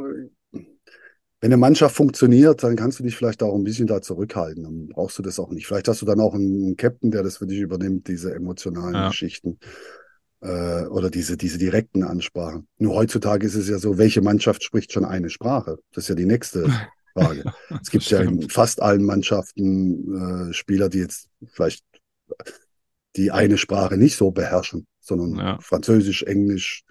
Wenn 1.40 1.52
eine 1.52 1.57
Mannschaft 1.57 1.95
funktioniert, 1.95 2.62
dann 2.64 2.75
kannst 2.75 2.99
du 2.99 3.04
dich 3.04 3.16
vielleicht 3.16 3.42
auch 3.42 3.54
ein 3.54 3.62
bisschen 3.62 3.87
da 3.87 4.02
zurückhalten. 4.02 4.64
Dann 4.64 4.88
brauchst 4.88 5.18
du 5.18 5.23
das 5.23 5.38
auch 5.38 5.50
nicht. 5.50 5.66
Vielleicht 5.66 5.87
hast 5.87 6.02
du 6.02 6.07
dann 6.07 6.21
auch 6.21 6.35
einen 6.35 6.76
Captain, 6.76 7.11
der 7.12 7.23
das 7.23 7.37
für 7.37 7.47
dich 7.47 7.61
übernimmt, 7.61 8.09
diese 8.09 8.35
emotionalen 8.35 8.95
Ja. 8.95 9.09
Geschichten 9.09 9.59
äh, 10.40 10.85
oder 10.87 11.11
diese, 11.11 11.37
diese 11.37 11.59
direkten 11.59 12.02
Ansprachen. 12.02 12.66
Nur 12.78 12.97
heutzutage 12.97 13.47
ist 13.47 13.54
es 13.54 13.68
ja 13.68 13.78
so, 13.78 13.99
welche 13.99 14.21
Mannschaft 14.21 14.64
spricht 14.64 14.92
schon 14.92 15.04
eine 15.04 15.30
Sprache? 15.30 15.78
Das 15.92 16.04
ist 16.04 16.09
ja 16.09 16.14
die 16.16 16.26
nächste 16.26 16.64
Frage. 17.14 17.45
Es 17.83 17.90
gibt 17.90 18.04
ja 18.11 18.21
in 18.21 18.49
fast 18.49 18.83
allen 18.83 19.04
Mannschaften 19.04 20.49
äh, 20.50 20.52
Spieler, 20.52 20.88
die 20.88 20.99
jetzt 20.99 21.28
vielleicht 21.47 21.85
die 23.16 23.30
eine 23.30 23.59
Sprache 23.59 23.97
nicht 23.97 24.16
so 24.16 24.30
beherrschen, 24.30 24.87
sondern 25.00 25.37
Ja. 25.37 25.59
Französisch, 25.61 26.25
Englisch, 26.25 26.85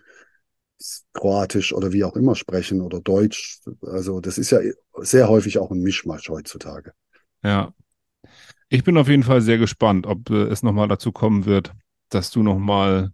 Kroatisch 1.14 1.74
oder 1.74 1.92
wie 1.92 2.04
auch 2.04 2.16
immer 2.16 2.36
sprechen 2.36 2.82
oder 2.82 3.00
Deutsch. 3.02 3.60
Also 3.82 4.22
das 4.22 4.38
ist 4.38 4.52
ja 4.52 4.60
sehr 5.00 5.28
häufig 5.30 5.58
auch 5.58 5.72
ein 5.72 5.82
Mischmasch 5.82 6.30
heutzutage. 6.30 6.94
Ja. 7.44 7.74
Ich 8.70 8.84
bin 8.84 8.98
auf 8.98 9.08
jeden 9.08 9.24
Fall 9.24 9.42
sehr 9.42 9.58
gespannt, 9.58 10.06
ob 10.06 10.30
äh, 10.30 10.44
es 10.44 10.62
nochmal 10.64 10.88
dazu 10.88 11.12
kommen 11.12 11.46
wird, 11.46 11.72
dass 12.10 12.32
du 12.32 12.44
nochmal 12.44 13.12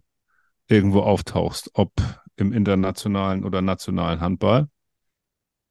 irgendwo 0.68 1.00
auftauchst, 1.00 1.70
ob 1.74 1.92
im 2.36 2.52
internationalen 2.52 3.44
oder 3.44 3.62
nationalen 3.62 4.20
Handball. 4.20 4.68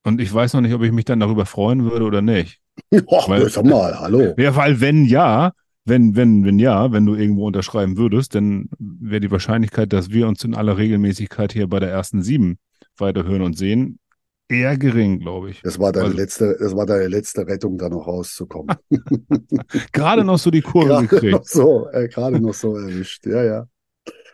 Und 0.03 0.21
ich 0.21 0.33
weiß 0.33 0.53
noch 0.53 0.61
nicht, 0.61 0.73
ob 0.73 0.83
ich 0.83 0.91
mich 0.91 1.05
dann 1.05 1.19
darüber 1.19 1.45
freuen 1.45 1.89
würde 1.89 2.05
oder 2.05 2.21
nicht. 2.21 2.59
Och, 3.05 3.29
Weil- 3.29 3.63
mal, 3.63 3.99
hallo. 3.99 4.33
Ja, 4.37 4.55
weil 4.55 4.81
wenn 4.81 5.05
ja, 5.05 5.53
wenn, 5.85 6.15
wenn, 6.15 6.45
wenn 6.45 6.59
ja, 6.59 6.91
wenn 6.91 7.05
du 7.05 7.15
irgendwo 7.15 7.45
unterschreiben 7.47 7.97
würdest, 7.97 8.35
dann 8.35 8.69
wäre 8.79 9.19
die 9.21 9.31
Wahrscheinlichkeit, 9.31 9.91
dass 9.93 10.11
wir 10.11 10.27
uns 10.27 10.43
in 10.43 10.55
aller 10.55 10.77
Regelmäßigkeit 10.77 11.51
hier 11.53 11.67
bei 11.67 11.79
der 11.79 11.89
ersten 11.91 12.21
sieben 12.21 12.57
weiterhören 12.97 13.41
und 13.41 13.57
sehen, 13.57 13.99
eher 14.49 14.77
gering, 14.77 15.19
glaube 15.19 15.49
ich. 15.49 15.61
Das 15.61 15.79
war 15.79 15.91
deine 15.91 16.05
Also- 16.07 16.17
letzte, 16.17 16.57
das 16.59 16.75
war 16.75 16.85
deine 16.85 17.07
letzte 17.07 17.47
Rettung, 17.47 17.77
da 17.77 17.89
noch 17.89 18.07
rauszukommen. 18.07 18.75
Gerade 19.91 20.23
noch 20.23 20.37
so 20.37 20.51
die 20.51 20.61
Kurve 20.61 20.87
Gerade 20.89 21.03
noch 21.03 21.09
gekriegt. 21.09 21.47
so, 21.47 21.87
äh, 21.91 22.07
gerade 22.07 22.39
noch 22.39 22.53
so 22.53 22.75
erwischt. 22.75 23.25
Ja, 23.25 23.43
ja. 23.43 23.67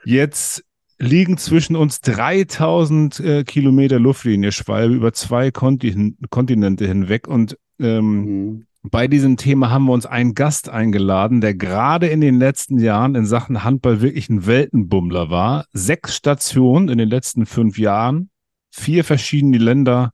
Jetzt 0.03 0.63
liegen 0.98 1.38
zwischen 1.38 1.75
uns 1.75 2.01
3000 2.01 3.20
äh, 3.22 3.44
Kilometer 3.44 4.00
Luftlinie, 4.00 4.51
Schwalbe, 4.51 4.96
über 4.96 5.13
zwei 5.13 5.51
Kontin 5.51 6.18
Kontinente 6.29 6.86
hinweg. 6.86 7.27
Und 7.27 7.58
ähm, 7.79 8.12
Mhm. 8.24 8.65
Bei 8.83 9.09
diesem 9.09 9.36
Thema 9.36 9.69
haben 9.69 9.86
wir 9.86 9.91
uns 9.91 10.05
einen 10.05 10.36
Gast 10.36 10.69
eingeladen, 10.69 11.41
der 11.41 11.53
gerade 11.53 12.07
in 12.07 12.21
den 12.21 12.39
letzten 12.39 12.79
Jahren 12.79 13.13
in 13.15 13.25
Sachen 13.25 13.65
Handball 13.65 14.00
wirklich 14.00 14.29
ein 14.29 14.45
Weltenbummler 14.45 15.29
war. 15.29 15.65
Sechs 15.74 16.15
Stationen 16.15 16.88
in 16.88 16.98
den 16.98 17.09
letzten 17.09 17.45
fünf 17.45 17.77
Jahren, 17.77 18.29
vier 18.71 19.03
verschiedene 19.03 19.57
Länder 19.57 20.12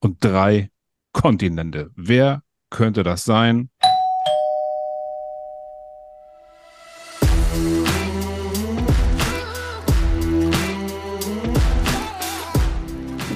und 0.00 0.16
drei 0.24 0.70
Kontinente. 1.12 1.90
Wer 1.94 2.42
könnte 2.70 3.04
das 3.04 3.24
sein? 3.24 3.70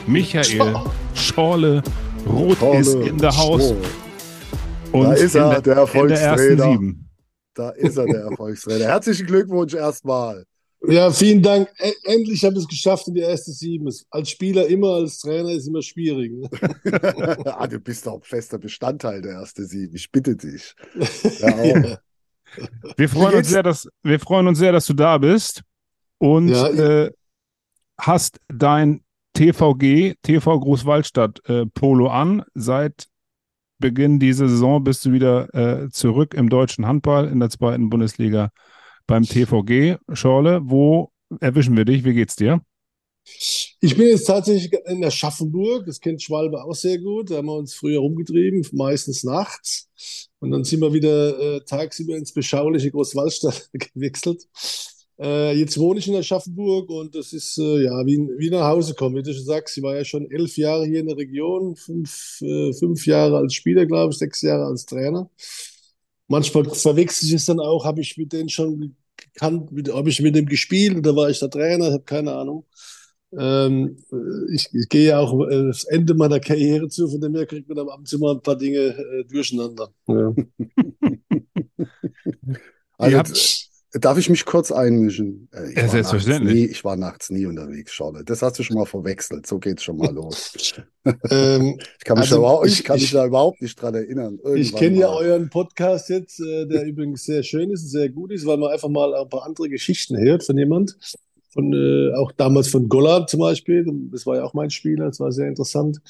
Michael 0.09 0.75
Schorle 1.15 1.83
Roth 2.27 2.59
Tolle 2.59 2.79
ist 2.79 2.95
in 2.95 3.19
der 3.19 3.37
Haus. 3.37 3.69
Show. 3.69 4.06
Und 4.97 5.05
Da 5.05 5.13
ist 5.15 5.35
er, 5.35 5.51
der 5.51 5.61
der 5.63 5.77
Erfolgstrainer. 5.77 6.71
sieben. 6.73 7.09
Da 7.55 7.71
ist 7.71 7.97
er, 7.97 8.07
der 8.07 8.21
Erfolgstrainer. 8.23 8.85
Herzlichen 8.87 9.27
Glückwunsch 9.27 9.75
erstmal. 9.75 10.45
Ja, 10.89 11.11
vielen 11.11 11.43
Dank. 11.43 11.69
E 11.79 11.93
endlich 12.05 12.45
habe 12.45 12.55
ich 12.57 12.63
es 12.63 12.69
geschafft 12.69 13.09
in 13.09 13.15
die 13.15 13.21
erste 13.21 13.51
Sieben. 13.51 13.91
Als 14.11 14.31
Spieler 14.31 14.67
immer, 14.67 14.95
als 14.97 15.19
Trainer 15.19 15.51
ist 15.51 15.67
immer 15.67 15.83
schwierig. 15.83 16.33
ne? 16.33 16.49
ah, 17.47 17.67
du 17.67 17.81
bist 17.81 18.07
doch 18.07 18.25
fester 18.25 18.59
Bestandteil 18.59 19.23
der 19.23 19.33
erste 19.33 19.65
Sieben. 19.65 19.97
Ich 19.97 20.11
bitte 20.11 20.37
dich. 20.37 20.75
Ja. 21.41 21.65
Ja. 21.65 21.99
Wir 22.97 23.09
freuen, 23.09 23.35
uns 23.39 23.49
sehr, 23.49 23.63
dass, 23.63 23.89
wir 24.03 24.21
freuen 24.21 24.47
uns 24.47 24.59
sehr, 24.59 24.73
dass 24.73 24.87
du 24.87 24.95
da 24.95 25.19
bist 25.19 25.63
und 26.19 26.49
Ja, 26.49 26.69
äh, 26.69 27.13
hast 27.99 28.39
dein 28.49 29.03
TVG, 29.35 30.15
TV 30.23 30.61
Großwaldstadt 30.61 31.47
äh, 31.49 31.67
Polo 31.67 32.09
an. 32.09 32.45
Seit 32.55 33.09
Beginn 33.79 34.19
dieser 34.19 34.49
Saison 34.49 34.83
bist 34.83 35.05
du 35.05 35.13
wieder 35.13 35.53
äh, 35.55 35.91
zurück 35.91 36.35
im 36.35 36.49
deutschen 36.49 36.87
Handball 36.87 37.29
in 37.29 37.41
der 37.41 37.51
zweiten 37.51 37.91
Bundesliga 37.91 38.51
beim 39.07 39.25
TVG. 39.25 39.99
Schorle, 40.13 40.61
wo 40.65 41.13
erwischen 41.41 41.77
wir 41.77 41.85
dich? 41.85 42.05
Wie 42.05 42.15
geht's 42.15 42.37
dir? 42.37 42.63
Ich 43.81 43.97
bin 43.97 44.09
jetzt 44.09 44.27
tatsächlich 44.27 44.73
in 44.87 45.05
Aschaffenburg. 45.05 45.85
Das 45.87 46.01
kennt 46.01 46.23
Schwalbe 46.23 46.63
auch 46.63 46.75
sehr 46.75 46.99
gut. 46.99 47.31
Da 47.31 47.37
haben 47.37 47.47
wir 47.47 47.57
uns 47.57 47.75
früher 47.75 48.01
rumgetrieben, 48.01 48.67
meistens 48.73 49.25
nachts. 49.25 49.89
Und 50.39 50.53
dann 50.53 50.65
sind 50.65 50.81
wir 50.81 50.93
wieder 50.93 51.39
äh, 51.39 51.61
tagsüber 51.65 52.17
ins 52.17 52.33
beschauliche 52.33 52.91
Großwallstadt 52.91 53.71
gewechselt. 53.95 54.47
Äh, 55.19 55.59
jetzt 55.59 55.79
wohne 55.79 55.99
ich 55.99 56.09
in 56.09 56.17
Aschaffenburg 56.17 56.91
und 56.91 57.15
das 57.15 57.33
ist 57.33 57.59
äh, 57.59 57.85
ja 57.85 58.05
wie, 58.05 58.19
wie 58.37 58.51
nach 58.51 58.69
Hause 58.69 58.95
kommen. 58.95 59.17
Wie 59.17 59.23
du 59.23 59.33
schon 59.33 59.45
sagst, 59.45 59.77
ich 59.77 59.83
war 59.83 59.97
ja 59.97 60.05
schon 60.05 60.31
elf 60.31 60.57
Jahre 60.59 60.85
hier 60.87 61.01
in 61.01 61.07
der 61.07 61.17
Region, 61.17 61.75
fünf, 61.77 62.41
äh, 62.43 62.73
fünf 62.75 63.07
Jahre 63.07 63.39
als 63.39 63.55
Spieler, 63.55 63.87
glaube 63.87 64.13
ich, 64.13 64.19
sechs 64.19 64.43
Jahre 64.43 64.67
als 64.67 64.85
Trainer. 64.85 65.31
Manchmal 66.29 66.65
verwechsel 66.65 67.29
ich 67.29 67.35
es 67.35 67.47
dann 67.47 67.61
auch, 67.61 67.85
habe 67.85 68.01
ich 68.01 68.17
mit 68.19 68.33
denen 68.33 68.49
schon 68.49 68.97
gekannt, 69.17 69.71
habe 69.93 70.11
ich 70.11 70.21
mit 70.21 70.35
dem 70.37 70.47
gespielt 70.47 70.97
oder 70.99 71.17
war 71.17 71.31
ich 71.31 71.39
der 71.39 71.51
Trainer, 71.51 71.93
habe 71.93 72.05
keine 72.05 72.35
Ahnung. 72.35 72.67
Ähm, 73.39 73.97
ich, 74.53 74.69
ich 74.73 74.89
gehe 74.89 75.09
ja 75.09 75.19
auch 75.19 75.47
äh, 75.49 75.67
das 75.67 75.85
Ende 75.85 76.15
meiner 76.15 76.41
Karriere 76.41 76.89
zu, 76.89 77.09
von 77.09 77.21
dem 77.21 77.35
her 77.35 77.47
kriegt 77.47 77.69
man 77.69 77.79
am 77.79 77.89
Abend 77.89 78.13
immer 78.13 78.33
ein 78.33 78.43
paar 78.43 78.57
Dinge 78.57 78.79
äh, 78.79 79.25
durcheinander. 79.25 79.91
Ja. 80.09 80.35
Also, 82.99 83.66
darf 84.01 84.19
ich 84.19 84.29
mich 84.31 84.45
kurz 84.45 84.71
einmischen? 84.73 85.49
Äh, 85.53 85.71
Ich 85.71 85.77
Ja, 85.77 85.83
war 85.83 85.89
selbstverständlich. 85.91 86.55
Nachts 86.55 86.67
nie, 86.67 86.71
ich 86.73 86.85
war 86.85 86.97
nachts 86.97 87.31
nie 87.31 87.47
unterwegs, 87.47 87.93
Charlotte. 87.93 88.25
Das 88.25 88.43
hast 88.43 88.59
du 88.59 88.63
schon 88.63 88.77
mal 88.77 88.87
verwechselt. 88.87 89.47
So 89.47 89.59
geht's 89.59 89.83
schon 89.83 89.97
mal 89.97 90.13
los. 90.13 90.53
ähm, 91.31 91.79
Ich 91.99 92.05
kann 92.05 92.19
mich, 92.19 92.25
Also, 92.25 92.37
da, 92.37 92.39
überhaupt, 92.41 92.67
ich 92.67 92.79
ich- 92.81 92.85
kann 92.85 92.95
mich 92.97 93.05
ich- 93.05 93.13
da 93.13 93.27
überhaupt 93.27 93.63
nicht 93.63 93.81
dran 93.81 93.95
erinnern. 93.95 94.39
ich 94.39 94.45
Irgendwann 94.73 94.79
kenne 94.81 94.97
ja 94.99 95.09
euren 95.11 95.51
Podcast 95.51 96.09
jetzt, 96.09 96.41
äh, 96.41 96.67
der 96.67 96.85
übrigens 96.85 97.25
sehr 97.25 97.43
schön 97.43 97.71
ist 97.71 97.83
und 97.83 97.89
sehr 97.89 98.09
gut 98.09 98.33
ist, 98.33 98.47
weil 98.47 98.57
man 98.57 98.71
einfach 98.73 98.89
mal 98.89 99.15
ein 99.15 99.29
paar 99.29 99.45
andere 99.45 99.69
Geschichten 99.69 100.17
hört 100.19 100.43
von 100.45 100.57
jemand. 100.59 100.97
Von, 101.51 101.73
äh, 101.73 102.15
auch 102.15 102.33
damals 102.33 102.69
von 102.69 102.89
Gollard 102.89 103.31
zum 103.31 103.41
Beispiel. 103.41 103.87
Das 104.13 104.27
war 104.27 104.37
ja 104.37 104.45
auch 104.45 104.53
mein 104.55 104.71
Spieler, 104.71 105.07
das 105.07 105.21
war 105.21 105.33
sehr 105.33 105.49
interessant. 105.49 106.01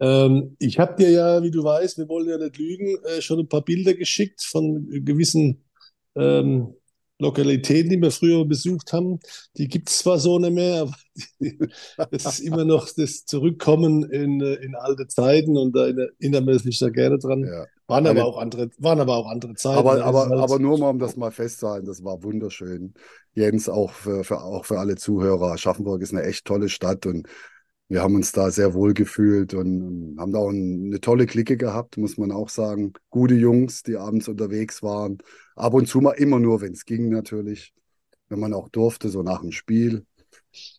Ähm, 0.00 0.56
ich 0.58 0.78
habe 0.78 0.96
dir 1.02 1.10
ja, 1.10 1.42
wie 1.42 1.50
du 1.50 1.64
weißt, 1.64 1.98
wir 1.98 2.08
wollen 2.08 2.28
ja 2.28 2.36
nicht 2.38 2.58
lügen, 2.58 2.96
äh, 3.04 3.20
schon 3.22 3.38
ein 3.40 3.48
paar 3.48 3.62
Bilder 3.64 3.94
geschickt 3.94 4.42
von 4.42 4.86
gewissen 5.04 5.62
ähm, 6.16 6.74
Lokalitäten, 7.20 7.90
die 7.90 8.00
wir 8.02 8.10
früher 8.10 8.44
besucht 8.44 8.92
haben. 8.92 9.20
Die 9.56 9.68
gibt 9.68 9.88
es 9.88 9.98
zwar 9.98 10.18
so 10.18 10.38
nicht 10.38 10.52
mehr, 10.52 10.82
aber 10.82 10.94
die, 11.40 11.58
das 12.10 12.24
ist 12.26 12.40
immer 12.40 12.64
noch 12.64 12.88
das 12.96 13.24
Zurückkommen 13.24 14.02
in, 14.10 14.40
in 14.40 14.74
alte 14.74 15.06
Zeiten 15.06 15.56
und 15.56 15.76
da 15.76 15.86
erinnern 15.86 16.46
wir 16.46 16.58
sich 16.58 16.78
da 16.78 16.88
gerne 16.88 17.18
dran. 17.18 17.44
Ja. 17.44 17.66
Waren 17.86 18.06
aber 18.06 18.24
auch 18.24 18.38
andere, 18.38 18.70
waren 18.78 18.98
aber 18.98 19.16
auch 19.16 19.28
andere 19.28 19.54
Zeiten. 19.54 19.78
Aber, 19.78 20.02
aber, 20.04 20.28
halt- 20.28 20.32
aber 20.40 20.58
nur 20.58 20.78
mal, 20.78 20.90
um 20.90 20.98
das 20.98 21.16
mal 21.16 21.30
festzuhalten, 21.30 21.86
das 21.86 22.02
war 22.02 22.22
wunderschön. 22.22 22.94
Jens, 23.34 23.68
auch 23.68 23.92
für, 23.92 24.24
für, 24.24 24.42
auch 24.42 24.64
für 24.64 24.78
alle 24.78 24.96
Zuhörer. 24.96 25.52
Aschaffenburg 25.52 26.00
ist 26.02 26.12
eine 26.12 26.22
echt 26.22 26.44
tolle 26.46 26.68
Stadt 26.68 27.06
und 27.06 27.28
wir 27.88 28.02
haben 28.02 28.14
uns 28.14 28.32
da 28.32 28.50
sehr 28.50 28.74
wohl 28.74 28.94
gefühlt 28.94 29.54
und, 29.54 30.16
haben 30.18 30.32
da 30.32 30.38
auch 30.38 30.50
ein, 30.50 30.86
eine 30.86 31.00
tolle 31.00 31.26
Clique 31.26 31.56
gehabt, 31.56 31.96
muss 31.96 32.16
man 32.16 32.32
auch 32.32 32.48
sagen. 32.48 32.92
Gute 33.10 33.34
Jungs, 33.34 33.82
die 33.82 33.96
abends 33.96 34.28
unterwegs 34.28 34.82
waren. 34.82 35.18
Ab 35.54 35.74
und 35.74 35.86
zu 35.86 36.00
mal 36.00 36.12
immer 36.12 36.38
nur, 36.38 36.60
wenn 36.60 36.72
es 36.72 36.84
ging 36.84 37.10
natürlich, 37.10 37.74
wenn 38.28 38.40
man 38.40 38.54
auch 38.54 38.68
durfte, 38.68 39.08
so 39.08 39.22
nach 39.22 39.40
dem 39.40 39.52
Spiel. 39.52 40.06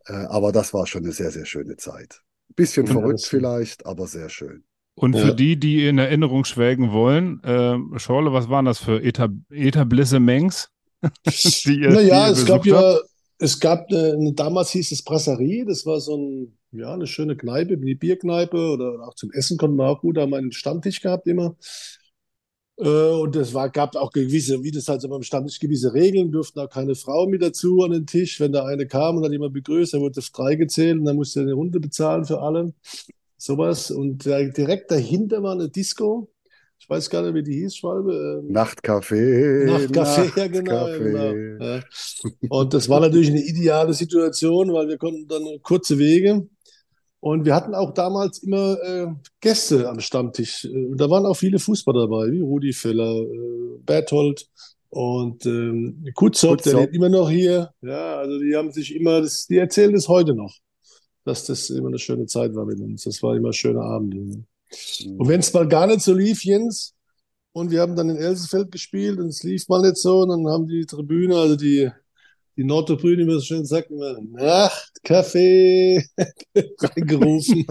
Äh, 0.08 0.14
aber 0.14 0.52
das 0.52 0.74
war 0.74 0.88
schon 0.88 1.04
eine 1.04 1.14
sehr, 1.14 1.32
sehr 1.32 1.46
schöne 1.46 1.78
Zeit. 1.78 2.22
Bisschen 2.56 2.88
Ja, 2.88 2.94
verrückt 2.94 3.26
vielleicht, 3.26 3.86
aber 3.86 4.08
sehr 4.08 4.30
schön. 4.30 4.64
Und 4.96 5.16
Ja. 5.16 5.28
für 5.28 5.36
die, 5.36 5.58
die 5.58 5.88
in 5.88 5.98
Erinnerung 5.98 6.46
schwelgen 6.46 6.92
wollen, 6.92 7.44
äh, 7.44 8.00
Schorle, 8.00 8.32
was 8.32 8.50
waren 8.50 8.66
das 8.66 8.80
für 8.80 9.04
Etab 9.04 9.32
Etablissements? 9.52 10.70
die 11.66 11.80
Naja, 11.80 12.28
die 12.28 12.32
es 12.32 12.46
gab 12.46 12.66
ja, 12.66 12.98
es 13.38 13.60
gab 13.60 13.90
eine, 13.90 14.14
eine, 14.14 14.34
damals 14.34 14.70
hieß 14.72 14.92
es 14.92 15.04
Brasserie, 15.04 15.66
das 15.66 15.86
war 15.86 16.00
so 16.00 16.16
ein, 16.18 16.58
ja, 16.78 16.94
eine 16.94 17.08
schöne 17.08 17.36
Kneipe, 17.36 17.82
wie 17.82 17.86
die 17.86 17.96
Bierkneipe 17.96 18.58
oder 18.58 19.08
auch 19.08 19.16
zum 19.16 19.32
Essen 19.32 19.58
konnten 19.58 19.78
wir 19.78 19.88
auch 19.88 20.02
gut, 20.02 20.18
da 20.18 20.22
haben 20.22 20.32
wir 20.32 20.38
einen 20.38 20.52
Stammtisch 20.52 21.02
gehabt 21.02 21.28
immer. 21.28 21.56
Äh, 22.78 22.90
und 22.90 23.36
es 23.36 23.54
war, 23.54 23.70
gab 23.70 23.96
auch 23.96 24.12
gewisse, 24.12 24.64
wie 24.64 24.72
das 24.72 24.88
halt 24.88 25.02
so 25.02 25.08
beim 25.08 25.24
Stammtisch, 25.24 25.60
gewisse 25.60 25.94
Regeln, 25.94 26.32
durften 26.32 26.60
auch 26.60 26.70
keine 26.70 26.96
Frauen 26.96 27.30
mit 27.30 27.42
dazu 27.42 27.82
an 27.84 27.92
den 27.92 28.06
Tisch. 28.06 28.40
Wenn 28.40 28.52
da 28.52 28.66
eine 28.66 28.88
kam 28.88 29.18
und 29.18 29.26
hat 29.26 29.32
jemand 29.32 29.54
begrüßt, 29.54 29.94
dann 29.94 30.02
wurde 30.02 30.20
auf 30.20 30.30
drei 30.30 30.56
gezählt 30.56 31.00
und 31.00 31.06
dann 31.06 31.16
musste 31.16 31.40
er 31.40 31.44
eine 31.44 31.54
Runde 31.54 31.80
bezahlen 31.80 32.26
für 32.26 32.42
alle. 32.42 32.74
Sowas. 33.38 33.92
Und 33.92 34.26
direkt 34.26 34.92
dahinter 34.92 35.42
war 35.44 35.54
eine 35.54 35.70
Disco. 35.70 36.30
Ich 36.78 36.90
weiß 36.90 37.10
gar 37.10 37.22
nicht, 37.24 37.34
wie 37.34 37.44
die 37.44 37.62
hieß, 37.62 37.78
Schwalbe. 37.78 38.44
Ähm, 38.44 38.52
Nachtcafé. 38.52 39.66
Nachtcafé, 39.66 40.38
ja 40.38 40.48
genau, 40.52 40.88
ja, 40.88 40.98
genau. 40.98 41.66
Ja. 41.66 41.84
Und 42.50 42.74
das 42.74 42.90
war 42.90 43.00
natürlich 43.00 43.30
eine 43.30 43.44
ideale 43.44 43.94
Situation, 43.94 44.72
weil 44.74 44.88
wir 44.88 44.98
konnten 44.98 45.28
dann 45.28 45.44
kurze 45.64 45.98
Wege 45.98 46.48
Und 47.26 47.44
wir 47.44 47.56
hatten 47.56 47.74
auch 47.74 47.92
damals 47.92 48.38
immer 48.44 48.78
äh, 48.84 49.08
Gäste 49.42 49.90
am 49.90 50.00
Stammtisch. 50.00 50.66
Äh, 50.66 50.96
Da 50.96 51.10
waren 51.10 51.26
auch 51.26 51.34
viele 51.34 51.58
Fußballer 51.58 52.02
dabei, 52.02 52.32
wie 52.32 52.42
Rudi 52.42 52.72
Völler, 52.72 53.16
äh, 53.16 53.80
Berthold 53.84 54.48
und 54.90 55.44
ähm, 55.48 56.06
Kutzop, 56.14 56.62
der 56.62 56.82
lebt 56.82 56.94
immer 56.94 57.10
noch 57.10 57.28
hier. 57.28 57.72
Ja, 57.82 58.18
also 58.18 58.38
die 58.38 58.56
haben 58.56 58.72
sich 58.72 58.96
immer, 58.96 59.22
das, 59.22 59.48
die 59.48 59.58
erzählen 59.58 59.92
das 59.92 60.08
heute 60.08 60.36
noch, 60.36 60.54
dass 61.24 61.48
das 61.48 61.72
immer 61.72 61.88
eine 61.88 61.98
schöne 61.98 62.28
Zeit 62.28 62.54
war 62.54 62.66
mit 62.66 62.80
uns. 62.80 63.06
Das 63.06 63.24
war 63.24 63.36
immer 63.36 63.54
schöne 63.54 63.82
Abende. 63.82 64.44
Und 65.18 65.28
wenn 65.28 65.40
es 65.40 65.52
mal 65.52 65.68
gar 65.68 65.88
nicht 65.88 66.02
so 66.02 66.14
lief, 66.14 66.46
Jens, 66.46 66.94
und 67.54 67.72
wir 67.72 67.82
haben 67.82 67.96
dann 67.96 68.12
in 68.12 68.18
Elsefeld 68.18 68.72
gespielt 68.72 69.18
und 69.18 69.30
es 69.30 69.42
lief 69.42 69.68
mal 69.68 69.82
nicht 69.82 69.98
so, 69.98 70.20
und 70.20 70.30
dann 70.30 70.48
haben 70.48 70.68
die 70.68 70.86
Tribüne, 70.86 71.38
also 71.38 71.56
die, 71.56 71.90
die 72.58 72.64
Nordtribüne, 72.64 73.24
wie 73.24 73.26
man 73.26 73.36
so 73.40 73.42
schön 73.46 73.66
sagt, 73.66 73.92
immer 73.92 74.16
Nachtkaffee 74.22 76.04
reingerufen. 76.80 77.66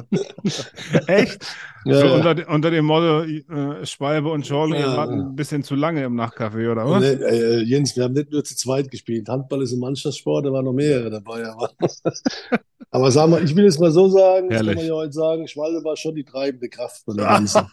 Echt? 1.07 1.47
Ja, 1.87 1.99
so 2.01 2.07
ja. 2.07 2.15
Unter, 2.15 2.49
unter 2.49 2.71
dem 2.71 2.87
Motto, 2.87 3.25
äh, 3.25 3.85
Schwalbe 3.85 4.31
und 4.31 4.47
Schorle, 4.47 4.81
Ja, 4.81 4.95
ja. 4.95 5.05
ein 5.07 5.37
bisschen 5.37 5.63
zu 5.63 5.75
lange 5.75 6.03
im 6.03 6.15
Nachtcafé, 6.19 6.73
oder 6.73 6.89
was? 6.89 7.05
äh, 7.05 7.59
äh, 7.59 7.61
Jens, 7.63 7.95
wir 7.95 8.05
haben 8.05 8.15
nicht 8.15 8.33
nur 8.33 8.43
zu 8.43 8.57
zweit 8.57 8.91
gespielt. 8.91 9.29
Handball 9.29 9.61
ist 9.63 9.73
ein 9.75 9.81
Mannschaftssport, 9.81 10.47
da 10.47 10.51
waren 10.55 10.65
noch 10.65 10.73
mehrere 10.73 11.11
dabei. 11.11 11.47
Aber, 11.47 11.71
aber 12.91 13.11
sagen 13.11 13.33
wir, 13.33 13.43
ich 13.43 13.55
will 13.55 13.67
es 13.67 13.79
mal 13.79 13.91
so 13.91 14.09
sagen, 14.09 14.49
das 14.49 14.57
kann 14.61 14.67
Herrlich. 14.69 14.77
man 14.77 14.87
ja 14.87 14.95
heute 14.95 15.13
sagen, 15.13 15.47
Schwalbe 15.47 15.85
war 15.85 15.95
schon 15.99 16.15
die 16.15 16.25
treibende 16.25 16.71
Kraft 16.71 17.05
von 17.05 17.19
der 17.19 17.27
ganzen. 17.27 17.67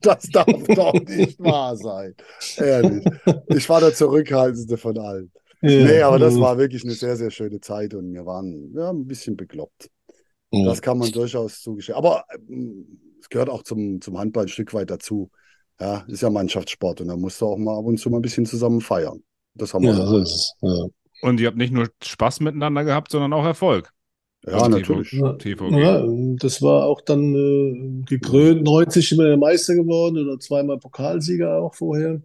Das 0.00 0.28
darf 0.30 0.46
doch 0.68 0.94
nicht 0.94 1.40
wahr 1.40 1.76
sein. 1.76 2.14
Ehrlich. 2.56 3.04
Ich 3.48 3.68
war 3.68 3.80
der 3.80 3.94
zurückhaltendste 3.94 4.76
von 4.76 4.96
allen. 4.96 5.32
Nee, 5.62 6.00
aber 6.02 6.18
das 6.18 6.38
war 6.38 6.58
wirklich 6.58 6.84
eine 6.84 6.94
sehr, 6.94 7.16
sehr 7.16 7.30
schöne 7.30 7.60
Zeit 7.60 7.94
und 7.94 8.12
wir 8.14 8.24
waren 8.24 8.72
ja, 8.74 8.90
ein 8.90 9.06
bisschen 9.06 9.36
bekloppt. 9.36 9.90
Ja. 10.52 10.64
Das 10.64 10.82
kann 10.82 10.98
man 10.98 11.10
durchaus 11.12 11.60
zugestehen. 11.62 11.96
Aber 11.96 12.24
ähm, 12.48 12.86
es 13.20 13.28
gehört 13.28 13.50
auch 13.50 13.62
zum, 13.62 14.00
zum 14.00 14.18
Handball 14.18 14.44
ein 14.44 14.48
Stück 14.48 14.72
weit 14.74 14.90
dazu. 14.90 15.30
Ja, 15.80 16.04
ist 16.08 16.22
ja 16.22 16.30
Mannschaftssport 16.30 17.00
und 17.00 17.08
da 17.08 17.16
musst 17.16 17.40
du 17.40 17.46
auch 17.46 17.56
mal 17.56 17.78
ab 17.78 17.84
und 17.84 17.98
zu 17.98 18.10
mal 18.10 18.18
ein 18.18 18.22
bisschen 18.22 18.46
zusammen 18.46 18.80
feiern. 18.80 19.22
Das 19.54 19.72
haben 19.74 19.84
wir 19.84 19.92
Ja, 19.92 20.02
auch. 20.02 20.08
so 20.08 20.18
ist. 20.18 20.54
Ja. 20.60 20.86
Und 21.22 21.40
ihr 21.40 21.46
habt 21.48 21.56
nicht 21.56 21.72
nur 21.72 21.88
Spaß 22.02 22.40
miteinander 22.40 22.84
gehabt, 22.84 23.10
sondern 23.10 23.32
auch 23.32 23.44
Erfolg. 23.44 23.90
Ja, 24.46 24.68
natürlich. 24.68 25.12
Ja, 25.12 25.34
TVG. 25.34 25.78
ja, 25.78 26.02
das 26.38 26.62
war 26.62 26.86
auch 26.86 27.02
dann 27.02 27.34
äh, 27.34 28.02
gekrönt, 28.06 28.62
90 28.62 29.06
sind 29.10 29.18
wir 29.18 29.36
Meister 29.36 29.74
geworden 29.74 30.16
oder 30.16 30.38
zweimal 30.38 30.78
Pokalsieger 30.78 31.58
auch 31.58 31.74
vorher. 31.74 32.22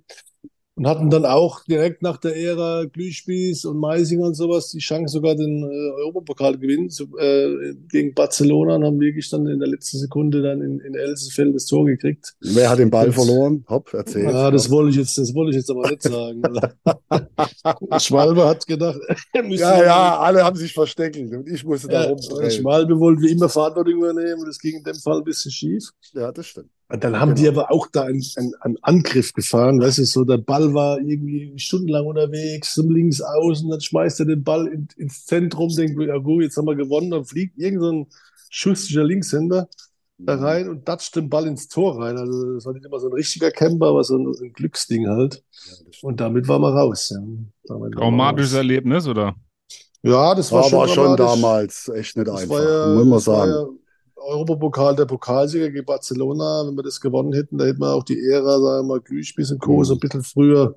Und 0.77 0.87
hatten 0.87 1.09
dann 1.09 1.23
auch 1.25 1.63
direkt 1.63 2.01
nach 2.01 2.17
der 2.17 2.35
Ära 2.35 2.83
Glühspieß 2.83 3.63
und 3.63 3.77
Meisinger 3.77 4.25
und 4.25 4.33
sowas 4.33 4.71
die 4.71 4.79
Chance 4.79 5.13
sogar 5.13 5.33
den 5.35 5.63
äh, 5.63 5.91
Europapokal 6.01 6.57
gewinnen 6.57 6.89
zu, 6.89 7.17
äh, 7.17 7.73
gegen 7.89 8.13
Barcelona 8.13 8.75
und 8.75 8.83
haben 8.83 8.99
wirklich 8.99 9.29
dann 9.29 9.47
in 9.47 9.59
der 9.59 9.69
letzten 9.69 9.99
Sekunde 9.99 10.41
dann 10.41 10.61
in, 10.61 10.81
in 10.81 10.93
Elsefeld 10.95 11.55
das 11.55 11.65
Tor 11.65 11.85
gekriegt. 11.85 12.35
Wer 12.41 12.69
hat 12.69 12.79
den 12.79 12.89
Ball 12.89 13.05
Das- 13.05 13.15
verloren? 13.15 13.63
Hopp, 13.69 13.93
erzähl. 13.93 14.25
Ja, 14.25 14.51
das 14.51 14.69
wollte 14.69 14.89
ich 14.89 14.97
jetzt, 14.97 15.17
das 15.17 15.33
wollte 15.33 15.51
ich 15.51 15.55
jetzt 15.55 15.71
aber 15.71 15.89
nicht 15.89 16.03
sagen. 16.03 16.41
Schwalbe 17.99 18.45
hat 18.45 18.67
gedacht, 18.67 18.99
ja, 19.33 19.83
ja, 19.83 20.19
alle 20.19 20.43
haben 20.43 20.57
sich 20.57 20.73
versteckt 20.73 21.15
und 21.17 21.47
ich 21.49 21.63
musste 21.63 21.87
da 21.87 22.03
Ja, 22.03 22.09
rumdrehen. 22.09 22.51
Schwalbe 22.51 22.99
wollte 22.99 23.21
wie 23.21 23.31
immer 23.31 23.47
Verantwortung 23.47 23.93
übernehmen 23.93 24.39
und 24.41 24.47
das 24.47 24.59
ging 24.59 24.77
in 24.77 24.83
dem 24.83 24.95
Fall 24.95 25.19
ein 25.19 25.23
bisschen 25.23 25.51
schief. 25.51 25.89
Ja, 26.13 26.31
das 26.33 26.47
stimmt. 26.47 26.69
Und 26.89 27.03
dann 27.03 27.19
haben 27.19 27.33
Genau. 27.33 27.41
die 27.41 27.47
aber 27.47 27.71
auch 27.71 27.87
da 27.91 28.03
einen, 28.03 28.23
einen, 28.35 28.53
einen 28.61 28.77
Angriff 28.83 29.33
gefahren, 29.33 29.81
weißt 29.81 29.97
du, 29.99 30.05
so 30.05 30.23
der 30.23 30.37
Ball 30.37 30.73
war 30.73 30.99
irgendwie 30.99 31.57
stundenlang 31.57 32.05
unterwegs, 32.05 32.75
zum 32.75 32.91
links 32.91 33.21
außen, 33.21 33.69
dann 33.69 33.81
schmeißt 33.81 34.19
er 34.19 34.27
den 34.27 34.43
Ball 34.43 34.67
in, 34.67 34.87
ins 34.97 35.25
Zentrum, 35.25 35.69
denkt, 35.75 35.99
ja 36.01 36.17
gut, 36.17 36.43
jetzt 36.43 36.57
haben 36.57 36.67
wir 36.67 36.75
gewonnen, 36.75 37.09
dann 37.11 37.25
fliegt 37.25 37.57
irgend 37.57 37.81
so 37.81 37.91
ein 37.91 38.07
schusssiger 38.51 39.03
Linkshänder 39.03 39.67
da 40.17 40.35
rein 40.35 40.69
und 40.69 40.87
datscht 40.87 41.15
den 41.15 41.29
Ball 41.29 41.47
ins 41.47 41.67
Tor 41.67 41.99
rein. 42.01 42.17
Also 42.17 42.53
das 42.55 42.65
war 42.65 42.73
nicht 42.73 42.85
immer 42.85 42.99
so 42.99 43.07
ein 43.07 43.13
richtiger 43.13 43.51
Camper, 43.51 43.87
aber 43.87 44.03
so 44.03 44.17
ein, 44.17 44.27
ein 44.27 44.53
Glücksding 44.53 45.07
halt. 45.07 45.43
Und 46.01 46.19
damit 46.21 46.47
waren 46.47 46.61
wir 46.61 46.69
raus. 46.73 47.09
Ja, 47.09 47.19
damit 47.65 47.93
Traumatisches 47.93 48.53
raus. 48.53 48.57
Erlebnis, 48.57 49.07
oder? 49.07 49.35
Ja, 50.03 50.35
das 50.35 50.51
war 50.53 50.61
War 50.61 50.69
schon 50.69 50.79
aber 50.79 50.87
schon 50.87 51.15
damals 51.15 51.89
echt 51.89 52.15
nicht 52.17 52.27
Das 52.27 52.35
einfach, 52.41 52.59
ja, 52.63 52.87
muss 52.87 53.05
man 53.05 53.19
das 53.19 53.27
war 53.27 53.47
sagen. 53.47 53.79
Europapokal 54.25 54.95
der 54.95 55.05
Pokalsieger 55.05 55.69
gegen 55.69 55.85
Barcelona. 55.85 56.67
Wenn 56.67 56.75
wir 56.75 56.83
das 56.83 56.99
gewonnen 56.99 57.33
hätten, 57.33 57.57
da 57.57 57.65
hätten 57.65 57.79
wir 57.79 57.93
auch 57.93 58.03
die 58.03 58.19
Ära, 58.19 58.59
sagen 58.59 58.87
wir 58.87 58.95
mal, 58.95 59.01
Glühspieß 59.01 59.51
und 59.51 59.59
Co. 59.59 59.79
Mhm. 59.79 59.83
so 59.85 59.93
ein 59.93 59.99
bisschen 59.99 60.23
früher 60.23 60.75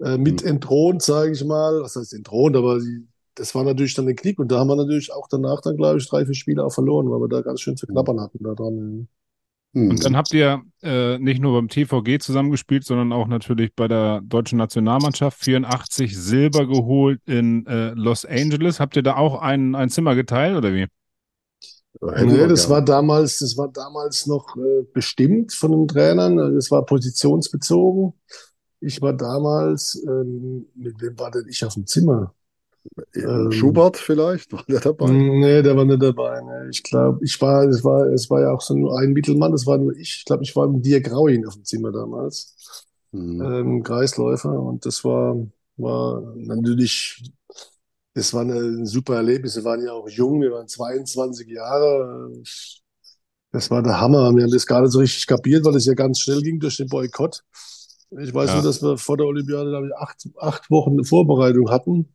äh, 0.00 0.18
mit 0.18 0.42
entthront, 0.42 1.02
sage 1.02 1.32
ich 1.32 1.44
mal. 1.44 1.80
Was 1.82 1.96
heißt 1.96 2.14
entthront, 2.14 2.56
aber 2.56 2.78
die, 2.78 3.06
das 3.34 3.54
war 3.54 3.64
natürlich 3.64 3.94
dann 3.94 4.06
der 4.06 4.14
Knick. 4.14 4.38
Und 4.38 4.50
da 4.50 4.58
haben 4.58 4.68
wir 4.68 4.76
natürlich 4.76 5.12
auch 5.12 5.28
danach 5.28 5.60
dann, 5.60 5.76
glaube 5.76 5.98
ich, 5.98 6.08
drei, 6.08 6.24
vier 6.26 6.34
Spiele 6.34 6.64
auch 6.64 6.72
verloren, 6.72 7.10
weil 7.10 7.20
wir 7.20 7.28
da 7.28 7.42
ganz 7.42 7.60
schön 7.60 7.76
zu 7.76 7.86
knabbern 7.86 8.20
hatten 8.20 8.42
da 8.42 8.54
dran. 8.54 9.08
Hm. 9.74 9.90
Und 9.90 10.04
dann 10.04 10.16
habt 10.16 10.32
ihr 10.32 10.62
äh, 10.82 11.18
nicht 11.18 11.40
nur 11.40 11.52
beim 11.52 11.68
TVG 11.68 12.20
zusammengespielt, 12.20 12.84
sondern 12.84 13.12
auch 13.12 13.26
natürlich 13.26 13.74
bei 13.74 13.88
der 13.88 14.20
deutschen 14.22 14.58
Nationalmannschaft 14.58 15.38
84 15.42 16.16
Silber 16.16 16.66
geholt 16.66 17.20
in 17.26 17.66
äh, 17.66 17.90
Los 17.90 18.24
Angeles. 18.24 18.78
Habt 18.78 18.96
ihr 18.96 19.02
da 19.02 19.16
auch 19.16 19.40
ein, 19.40 19.74
ein 19.74 19.88
Zimmer 19.88 20.14
geteilt 20.14 20.56
oder 20.56 20.72
wie? 20.72 20.86
Nee, 22.00 22.46
das 22.48 22.68
war 22.68 22.82
damals, 22.82 23.38
das 23.38 23.56
war 23.56 23.68
damals 23.68 24.26
noch 24.26 24.56
äh, 24.56 24.82
bestimmt 24.92 25.52
von 25.52 25.72
den 25.72 25.88
Trainern. 25.88 26.36
Das 26.54 26.70
war 26.70 26.84
positionsbezogen. 26.84 28.12
Ich 28.80 29.00
war 29.02 29.12
damals, 29.14 30.02
ähm, 30.06 30.66
mit 30.74 31.00
wem 31.00 31.18
war 31.18 31.30
denn 31.30 31.46
ich 31.48 31.64
auf 31.64 31.74
dem 31.74 31.86
Zimmer? 31.86 32.34
ähm, 33.14 33.50
Schubert 33.50 33.96
vielleicht, 33.96 34.52
war 34.52 34.64
der 34.68 34.80
dabei? 34.80 35.24
Nee, 35.40 35.62
der 35.62 35.76
war 35.76 35.84
nicht 35.84 36.02
dabei. 36.02 36.40
Nee. 36.40 36.70
Ich 36.70 36.82
glaube, 36.82 37.22
ich 37.24 37.40
war, 37.40 37.64
es 37.64 37.84
war, 37.84 38.06
es 38.08 38.30
war 38.30 38.40
ja 38.40 38.50
auch 38.52 38.60
so 38.62 38.74
nur 38.74 38.98
ein 38.98 39.12
Mittelmann, 39.12 39.52
das 39.52 39.66
war 39.66 39.76
nur 39.78 39.94
ich. 39.96 40.18
Ich 40.20 40.24
glaube, 40.24 40.42
ich 40.44 40.54
war 40.56 40.68
mit 40.68 40.84
Dirk 40.84 41.04
Grauin 41.04 41.46
auf 41.46 41.54
dem 41.54 41.64
Zimmer 41.64 41.92
damals, 41.92 42.56
Hm. 43.12 43.40
ähm, 43.40 43.82
Kreisläufer. 43.82 44.50
Und 44.60 44.86
das 44.86 45.04
war, 45.04 45.36
war 45.76 46.22
natürlich, 46.36 47.22
das 48.14 48.32
war 48.32 48.42
ein 48.42 48.86
super 48.86 49.16
Erlebnis. 49.16 49.56
Wir 49.56 49.64
waren 49.64 49.84
ja 49.84 49.92
auch 49.92 50.08
jung, 50.08 50.40
wir 50.40 50.52
waren 50.52 50.68
22 50.68 51.48
Jahre. 51.48 52.30
Das 53.52 53.70
war 53.70 53.82
der 53.82 54.00
Hammer. 54.00 54.34
Wir 54.34 54.44
haben 54.44 54.50
das 54.50 54.66
gar 54.66 54.82
nicht 54.82 54.92
so 54.92 55.00
richtig 55.00 55.26
kapiert, 55.26 55.64
weil 55.64 55.76
es 55.76 55.86
ja 55.86 55.94
ganz 55.94 56.20
schnell 56.20 56.40
ging 56.42 56.58
durch 56.60 56.76
den 56.76 56.88
Boykott. 56.88 57.42
Ich 58.20 58.32
weiß 58.32 58.50
Ja. 58.50 58.54
nur, 58.56 58.64
dass 58.64 58.82
wir 58.82 58.96
vor 58.98 59.16
der 59.16 59.26
Olympiade, 59.26 59.70
glaube 59.70 59.88
ich, 59.88 59.94
acht, 59.96 60.28
acht 60.40 60.70
Wochen 60.70 60.92
eine 60.92 61.04
Vorbereitung 61.04 61.70
hatten. 61.70 62.08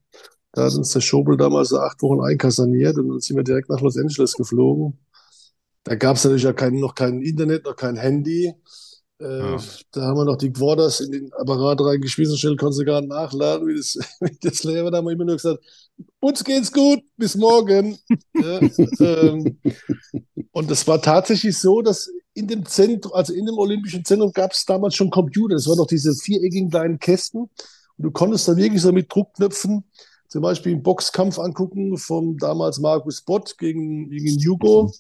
Da 0.54 0.64
hat 0.66 0.74
uns 0.76 0.92
der 0.92 1.02
Schobel 1.02 1.38
damals 1.38 1.74
acht 1.74 2.02
Wochen 2.02 2.22
einkaserniert 2.22 2.98
und 2.98 3.10
dann 3.10 3.20
sind 3.20 3.36
wir 3.36 3.44
direkt 3.44 3.70
nach 3.70 3.82
Los 3.82 3.98
Angeles 3.98 4.34
geflogen. 4.34 4.98
Da 5.84 5.96
gab 5.96 6.16
es 6.18 6.24
natürlich 6.24 6.44
ja 6.44 6.54
kein, 6.54 6.76
noch 6.80 6.96
kein 6.96 7.22
Internet, 7.22 7.66
noch 7.66 7.76
kein 7.76 7.96
Handy. 7.98 8.54
Äh, 9.20 9.26
Ja. 9.26 9.58
Da 9.92 10.02
haben 10.02 10.18
wir 10.18 10.26
noch 10.26 10.38
die 10.38 10.52
Quarters 10.52 11.02
in 11.02 11.12
den 11.12 11.34
Apparat 11.34 11.82
reingeschmissen, 11.82 12.38
schnell 12.38 12.56
konntest 12.56 12.82
du 12.82 12.86
gar 12.86 13.02
nachladen, 13.02 13.68
wie 13.68 13.76
das, 13.76 13.98
wie 14.22 14.38
das 14.42 14.64
Lehrer, 14.64 14.92
da 14.92 14.98
haben 14.98 15.06
wir 15.06 15.12
immer 15.12 15.26
nur 15.26 15.36
gesagt, 15.36 15.64
uns 16.20 16.44
geht's 16.44 16.72
gut, 16.72 17.04
bis 17.18 17.36
morgen. 17.36 17.98
ja, 18.34 18.60
ähm, 19.00 19.60
und 20.52 20.72
das 20.72 20.88
war 20.88 21.02
tatsächlich 21.02 21.58
so, 21.58 21.82
dass 21.82 22.10
in 22.34 22.48
dem 22.48 22.66
Zentrum, 22.66 23.14
also 23.14 23.34
in 23.34 23.46
dem 23.46 23.58
Olympischen 23.58 24.06
Zentrum 24.06 24.32
gab 24.32 24.54
es 24.54 24.66
damals 24.66 24.96
schon 24.96 25.10
Computer. 25.10 25.56
Das 25.56 25.68
waren 25.68 25.78
noch 25.78 25.88
diese 25.88 26.14
viereckigen 26.16 26.70
kleinen 26.70 27.00
Kästen. 27.00 27.42
Und 27.42 27.52
du 27.98 28.12
konntest 28.12 28.48
da 28.48 28.56
wirklich 28.56 28.82
so 28.82 28.94
mit 28.94 29.14
Druckknöpfen 29.14 29.84
zum 30.30 30.42
Beispiel 30.42 30.74
einen 30.74 30.84
Boxkampf 30.84 31.40
angucken 31.40 31.98
vom 31.98 32.38
damals 32.38 32.80
Markus 32.80 33.22
Bott 33.22 33.58
gegen, 33.58 34.10
gegen 34.10 34.38
Hugo. 34.48 34.94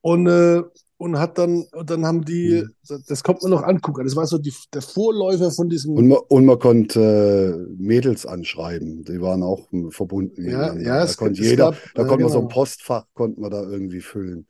Und, 0.00 0.26
äh, 0.26 0.62
und 1.00 1.18
hat 1.18 1.38
dann, 1.38 1.64
und 1.72 1.88
dann 1.90 2.04
haben 2.04 2.24
die, 2.24 2.64
das, 2.86 3.04
das 3.06 3.22
kommt 3.24 3.42
man 3.42 3.50
noch 3.52 3.62
angucken. 3.62 4.04
Das 4.04 4.16
war 4.16 4.26
so 4.26 4.36
die, 4.38 4.52
der 4.74 4.82
Vorläufer 4.82 5.50
von 5.50 5.68
diesem. 5.70 5.94
Und 5.96 6.08
man, 6.08 6.18
und 6.28 6.44
man 6.44 6.58
konnte 6.58 7.66
äh, 7.70 7.82
Mädels 7.82 8.26
anschreiben, 8.26 9.04
die 9.04 9.20
waren 9.20 9.42
auch 9.42 9.68
verbunden. 9.90 10.44
Ja, 10.44 10.74
miteinander. 10.74 10.82
ja, 10.82 10.96
da 10.98 11.04
es- 11.04 11.16
konnte 11.16 11.40
es 11.40 11.48
jeder, 11.48 11.70
gab, 11.70 11.76
da 11.94 12.02
äh, 12.02 12.06
konnte 12.06 12.24
man 12.24 12.32
so 12.32 12.38
ein 12.38 12.48
genau. 12.48 12.54
Postfach, 12.54 13.06
konnte 13.14 13.40
man 13.40 13.50
da 13.50 13.62
irgendwie 13.62 14.00
füllen. 14.00 14.46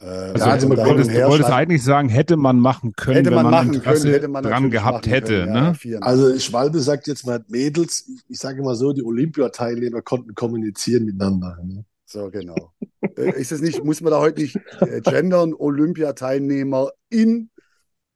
Äh, 0.00 0.04
Also, 0.06 0.46
Ja, 0.46 0.52
also 0.52 0.68
und 0.68 0.76
man 0.76 0.86
wolltest, 0.86 1.10
du 1.10 1.14
wolltest 1.26 1.50
schreiben. 1.50 1.54
eigentlich 1.54 1.82
sagen, 1.84 2.08
hätte 2.08 2.36
man 2.36 2.60
machen 2.60 2.92
können, 2.94 3.16
hätte 3.16 3.30
wenn 3.30 3.34
man 3.34 3.42
man 3.42 3.50
machen 3.50 3.74
Interesse 3.74 4.02
können, 4.02 4.14
hätte 4.14 4.28
man 4.28 4.44
dran 4.44 4.70
gehabt 4.70 5.06
machen 5.06 5.12
hätte. 5.12 5.34
können. 5.34 5.48
Ja, 5.48 5.60
ne? 5.60 5.66
ja, 5.68 5.74
84. 5.74 6.02
Also 6.06 6.38
Schwalbe 6.40 6.80
sagt 6.80 7.06
jetzt 7.08 7.26
mal 7.26 7.44
Mädels, 7.48 8.04
ich, 8.08 8.22
ich 8.28 8.38
sage 8.38 8.60
immer 8.60 8.74
so, 8.76 8.92
die 8.92 9.02
Olympiateilnehmer 9.04 10.02
konnten 10.02 10.34
kommunizieren 10.34 11.04
miteinander. 11.04 11.58
Ne? 11.64 11.84
So, 12.10 12.30
genau. 12.30 12.72
Äh, 13.16 13.38
Ist 13.38 13.52
es 13.52 13.60
nicht, 13.60 13.84
muss 13.84 14.00
man 14.00 14.12
da 14.12 14.18
heute 14.20 14.40
nicht 14.40 14.56
äh, 14.80 15.00
gendern, 15.02 15.52
Olympiateilnehmer 15.52 16.90
in? 17.10 17.50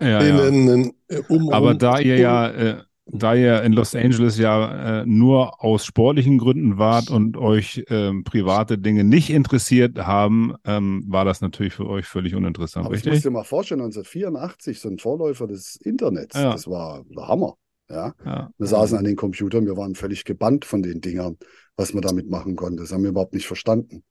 Ja, 0.01 0.19
In- 0.21 0.37
ja. 0.39 0.47
in- 0.49 0.69
in- 0.69 0.93
um, 1.29 1.53
Aber 1.53 1.73
um, 1.73 1.79
da 1.79 1.99
ihr 1.99 2.15
um, 2.15 2.21
ja, 2.21 2.49
äh, 2.51 2.83
da 3.07 3.35
ihr 3.35 3.63
in 3.63 3.73
Los 3.75 3.95
Angeles 3.95 4.39
ja 4.39 5.03
äh, 5.03 5.07
nur 5.07 5.63
aus 5.63 5.85
sportlichen 5.85 6.39
Gründen 6.39 6.79
wart 6.79 7.11
und 7.11 7.37
euch 7.37 7.85
ähm, 7.89 8.25
private 8.25 8.79
Dinge 8.79 9.05
nicht 9.05 9.29
interessiert 9.29 9.99
haben, 9.99 10.55
ähm, 10.65 11.05
war 11.09 11.25
das 11.27 11.41
natürlich 11.43 11.75
für 11.75 11.87
euch 11.87 12.07
völlig 12.07 12.35
uninteressant, 12.35 12.87
Aber 12.87 12.95
ich 12.95 13.01
muss 13.05 13.09
richtig? 13.13 13.25
dir 13.25 13.31
mal 13.31 13.45
vorstellen, 13.45 13.83
1984, 13.83 14.81
so 14.81 14.89
ein 14.89 14.99
Vorläufer 14.99 15.47
des 15.47 15.77
Internets, 15.77 16.35
Ja. 16.37 16.53
das 16.53 16.67
war 16.67 17.05
der 17.15 17.29
Hammer. 17.29 17.57
Ja. 17.91 18.15
Ja. 18.25 18.51
Wir 18.57 18.67
saßen 18.67 18.97
an 18.97 19.05
den 19.05 19.17
Computern, 19.17 19.67
wir 19.67 19.77
waren 19.77 19.95
völlig 19.95 20.25
gebannt 20.25 20.65
von 20.65 20.83
den 20.83 21.03
Dingern, 21.03 21.37
was 21.77 21.95
man 21.95 22.03
damit 22.03 22.29
machen 22.29 22.57
konnte. 22.57 22.83
Das 22.83 22.93
haben 22.93 23.03
wir 23.03 23.11
überhaupt 23.11 23.35
nicht 23.35 23.47
verstanden. 23.47 24.03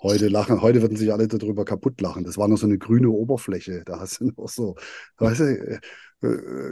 Heute 0.00 0.28
lachen, 0.28 0.62
heute 0.62 0.80
würden 0.80 0.96
sich 0.96 1.12
alle 1.12 1.26
darüber 1.26 1.64
kaputt 1.64 2.00
lachen. 2.00 2.24
Das 2.24 2.38
war 2.38 2.46
noch 2.46 2.58
so 2.58 2.66
eine 2.66 2.78
grüne 2.78 3.10
Oberfläche. 3.10 3.82
Da 3.84 3.98
hast 3.98 4.20
du 4.20 4.26
noch 4.26 4.48
so, 4.48 4.76
weißt 5.18 5.40
du, 5.40 5.44
äh, 5.44 5.80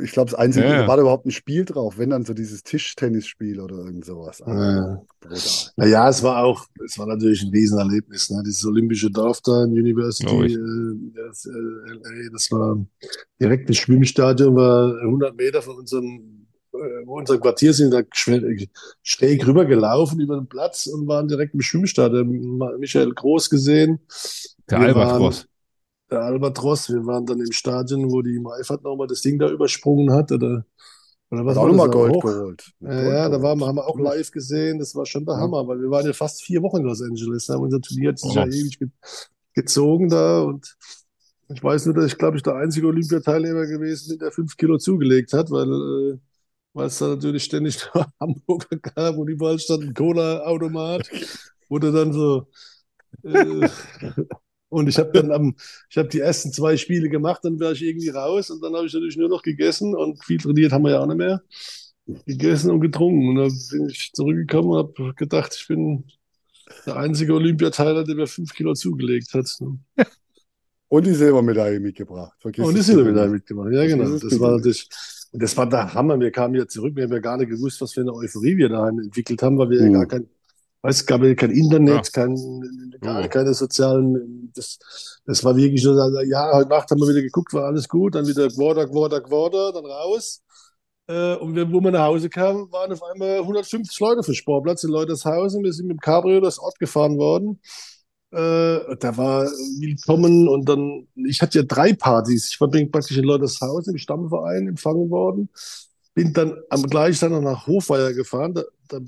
ich 0.03 0.13
glaube, 0.13 0.31
das 0.31 0.39
Einzige, 0.39 0.67
Ja, 0.67 0.89
war 0.89 0.97
da 0.97 1.03
überhaupt 1.03 1.27
ein 1.27 1.31
Spiel 1.31 1.65
drauf, 1.65 1.99
wenn 1.99 2.11
dann 2.11 2.25
so 2.25 2.35
dieses 2.35 2.63
Tischtennisspiel 2.63 3.61
oder 3.61 3.77
irgend 3.77 4.05
sowas. 4.05 4.43
Also, 4.43 4.61
Ja. 4.61 5.03
Naja, 5.77 6.09
es 6.09 6.23
war 6.23 6.45
auch, 6.45 6.67
es 6.85 6.99
war 6.99 7.07
natürlich 7.07 7.43
ein 7.43 7.51
Riesenerlebnis, 7.51 8.31
ne? 8.31 8.43
Dieses 8.45 8.65
olympische 8.65 9.11
Dorf 9.11 9.41
da 9.43 9.65
in 9.65 9.71
University, 9.73 10.55
äh, 10.55 11.13
das, 11.15 11.47
äh, 11.47 11.51
LA, 11.51 12.31
das 12.33 12.51
war 12.51 12.85
direkt 13.41 13.69
das 13.71 13.77
Schwimmstadion, 13.77 14.55
war 14.57 15.01
100 15.01 15.37
Meter 15.37 15.63
von 15.63 15.77
unserem, 15.77 16.36
wo 17.07 17.19
unser 17.19 17.39
Quartier 17.39 17.73
sind, 17.75 17.93
da 17.93 18.03
schräg 19.03 19.47
rüber 19.47 19.65
gelaufen 19.65 20.21
über 20.21 20.37
den 20.37 20.47
Platz 20.49 20.87
und 20.87 21.07
waren 21.09 21.29
direkt 21.29 21.55
im 21.55 21.61
Schwimmstadion. 21.61 22.59
Michael 22.79 23.13
Groß 23.13 23.51
gesehen. 23.51 24.01
Der 24.71 24.81
Wir 24.81 24.87
Albatros. 24.89 25.47
Der 26.11 26.21
Albatros, 26.23 26.89
wir 26.91 27.05
waren 27.07 27.27
dann 27.27 27.41
im 27.41 27.53
Stadion, 27.53 28.11
wo 28.11 28.23
die 28.23 28.39
Maifat 28.39 28.83
nochmal 28.85 29.07
das 29.09 29.23
Ding 29.23 29.39
da 29.39 29.51
übersprungen 29.51 30.13
hat, 30.13 30.31
oder, 30.31 30.65
oder 31.31 31.45
was 31.45 31.57
auch 31.57 31.67
nochmal? 31.67 31.91
Gold 31.91 32.21
geholt. 32.23 32.65
ja, 32.81 32.89
Gold 32.89 33.07
ja, 33.15 33.29
da 33.29 33.43
waren, 33.43 33.59
wir- 33.59 33.67
haben 33.67 33.77
wir 33.77 33.87
auch 33.89 33.99
live 33.99 34.31
gesehen. 34.31 34.79
Das 34.79 34.95
war 34.95 35.05
schon 35.07 35.25
der 35.27 35.35
Ja. 35.35 35.41
Hammer, 35.41 35.67
weil 35.67 35.81
wir 35.81 35.91
waren 35.91 36.07
ja 36.07 36.13
fast 36.13 36.43
vier 36.45 36.63
Wochen 36.63 36.79
in 36.79 36.85
Los 36.85 37.03
Angeles. 37.03 37.47
Da 37.47 37.55
haben 37.55 37.63
unser 37.63 37.81
Turnier 37.81 38.11
hat 38.11 38.19
sich 38.21 38.35
ja 38.35 38.45
Oh. 38.45 38.47
ewig 38.47 38.79
ge 38.79 38.89
gezogen 39.55 40.09
da 40.11 40.43
und 40.43 40.77
ich 41.49 41.63
weiß 41.63 41.87
nur, 41.87 41.95
dass 41.95 42.07
ich, 42.07 42.19
glaube 42.19 42.37
ich, 42.37 42.43
der 42.43 42.57
einzige 42.57 42.89
Olympiateilnehmer 42.89 43.67
gewesen 43.67 44.11
bin, 44.11 44.19
der 44.19 44.33
fünf 44.33 44.57
Kilo 44.57 44.79
zugelegt 44.79 45.33
hat, 45.33 45.51
weil, 45.51 45.67
äh, 46.15 46.19
weil 46.77 46.87
es 46.87 46.99
da 46.99 47.09
natürlich 47.09 47.45
ständig 47.45 47.79
nur 47.95 48.07
Hamburger 48.21 48.77
gab 48.77 49.17
und 49.17 49.29
überall 49.29 49.59
stand 49.59 49.85
ein 49.85 49.95
Cola-Automat, 49.95 51.09
wo 51.69 51.79
du 51.79 51.91
dann 51.91 52.13
so 52.13 52.47
äh, 53.25 53.69
und 54.69 54.89
ich 54.89 54.99
habe 54.99 55.11
dann 55.13 55.33
am, 55.33 55.57
ich 55.89 55.97
habe 55.97 56.09
die 56.09 56.21
ersten 56.21 56.53
zwei 56.53 56.77
Spiele 56.77 57.09
gemacht, 57.09 57.41
dann 57.45 57.59
war 57.59 57.73
ich 57.73 57.83
irgendwie 57.83 58.11
raus 58.11 58.51
und 58.51 58.63
dann 58.63 58.75
habe 58.75 58.87
ich 58.87 58.93
natürlich 58.93 59.17
nur 59.17 59.29
noch 59.29 59.43
gegessen 59.43 59.95
und 59.95 60.23
viel 60.23 60.39
trainiert 60.39 60.73
haben 60.73 60.85
wir 60.85 60.93
ja 60.93 61.01
auch 61.01 61.07
nicht 61.07 61.17
mehr 61.19 61.43
gegessen 62.27 62.71
und 62.71 62.81
getrunken. 62.81 63.31
Und 63.31 63.37
dann 63.37 63.53
bin 63.71 63.89
ich 63.89 64.13
zurückgekommen 64.13 64.71
und 64.71 64.77
habe 64.79 65.15
gedacht, 65.15 65.57
ich 65.59 65.67
bin 65.67 66.05
der 66.85 66.97
einzige 66.97 67.35
Olympiateiler, 67.35 68.05
der 68.05 68.15
mir 68.15 68.27
fünf 68.27 68.53
Kilo 68.55 68.75
zugelegt 68.75 69.33
hat. 69.35 69.49
Und 70.89 71.05
die 71.05 71.15
Silbermedaille 71.15 71.81
mitgebracht. 71.81 72.33
Vergiss 72.39 72.65
Und 72.65 72.77
die 72.77 72.81
Silbermedaille 72.81 73.31
nicht. 73.31 73.41
mitgemacht. 73.41 73.73
Ja, 73.73 73.83
Das 73.83 73.91
genau. 73.91 74.05
es 74.05 74.21
Das 74.21 74.39
war 74.39 74.53
natürlich, 74.53 74.89
und 75.33 75.43
das 75.43 75.57
war 75.57 75.69
der 75.69 75.93
Hammer. 75.95 76.19
Wir 76.21 76.31
kamen 76.31 76.55
ja 76.55 76.67
zurück. 76.67 76.95
Wir 76.97 77.05
haben 77.05 77.13
ja 77.13 77.19
gar 77.19 77.37
nicht 77.37 77.51
gewusst, 77.51 77.81
was 77.81 77.93
für 77.93 78.01
eine 78.03 78.13
Euphorie 78.15 78.57
wir 78.57 78.69
daheim 78.69 78.99
entwickelt 79.01 79.43
haben, 79.43 79.59
weil 79.59 79.71
wir 79.71 79.81
ja 79.81 79.87
Mhm. 79.89 79.93
gar 79.93 80.07
kein, 80.07 80.29
weiß, 80.83 81.05
gab 81.07 81.23
ja 81.23 81.35
kein 81.35 81.51
Internet, 81.51 82.07
Ja. 82.07 82.13
kein, 82.13 82.35
gar 83.01 83.25
Oh. 83.25 83.29
keine 83.29 83.55
sozialen, 83.55 84.53
das, 84.55 84.79
das 85.27 85.45
war 85.45 85.57
wirklich 85.57 85.83
so, 85.83 85.93
ja, 86.25 86.51
heute 86.55 86.69
Nacht 86.71 86.91
haben 86.91 87.01
wir 87.01 87.09
wieder 87.09 87.23
geguckt, 87.23 87.53
war 87.53 87.65
alles 87.67 87.89
gut, 87.89 88.15
dann 88.15 88.27
wieder 88.27 88.49
Quarter, 88.49 88.87
Quarter, 88.89 89.21
Quarter, 89.21 89.73
dann 89.73 89.85
raus. 89.87 90.43
Äh, 91.09 91.37
und 91.37 91.55
wir, 91.55 91.71
wo 91.73 91.81
wir 91.81 91.93
nach 91.93 92.07
Hause 92.07 92.29
kamen, 92.29 92.71
waren 92.73 92.93
auf 92.93 93.03
einmal 93.03 93.39
150 93.41 93.99
Leute 94.01 94.23
für 94.25 94.35
Sportplatz 94.35 94.83
in 94.85 94.91
Leutershausen. 94.91 95.63
Wir 95.63 95.73
sind 95.73 95.87
mit 95.87 95.97
dem 95.99 96.01
Cabrio 96.01 96.41
das 96.41 96.59
Ort 96.59 96.79
gefahren 96.81 97.17
worden. 97.17 97.61
Äh, 98.33 98.97
da 98.99 99.17
war 99.17 99.45
willkommen 99.79 100.49
und 100.49 100.69
dann, 100.69 101.07
ich 101.15 101.41
hatte 101.41 101.61
ja 101.61 101.65
drei 101.65 101.93
Partys. 101.93 102.49
Ich 102.49 102.61
war 102.61 102.69
praktisch 102.69 103.17
in 103.17 103.25
Leutershausen 103.25 103.93
im 103.95 103.99
Stammverein 103.99 104.69
empfangen 104.69 105.11
worden. 105.11 105.49
Bin 106.15 106.33
dann 106.33 106.57
am 106.71 106.83
gleichen 106.85 107.21
Tag 107.21 107.43
nach 107.43 107.67
Hofweier 107.67 108.13
gefahren. 108.13 108.55
Da, 108.55 108.63
da 108.89 109.01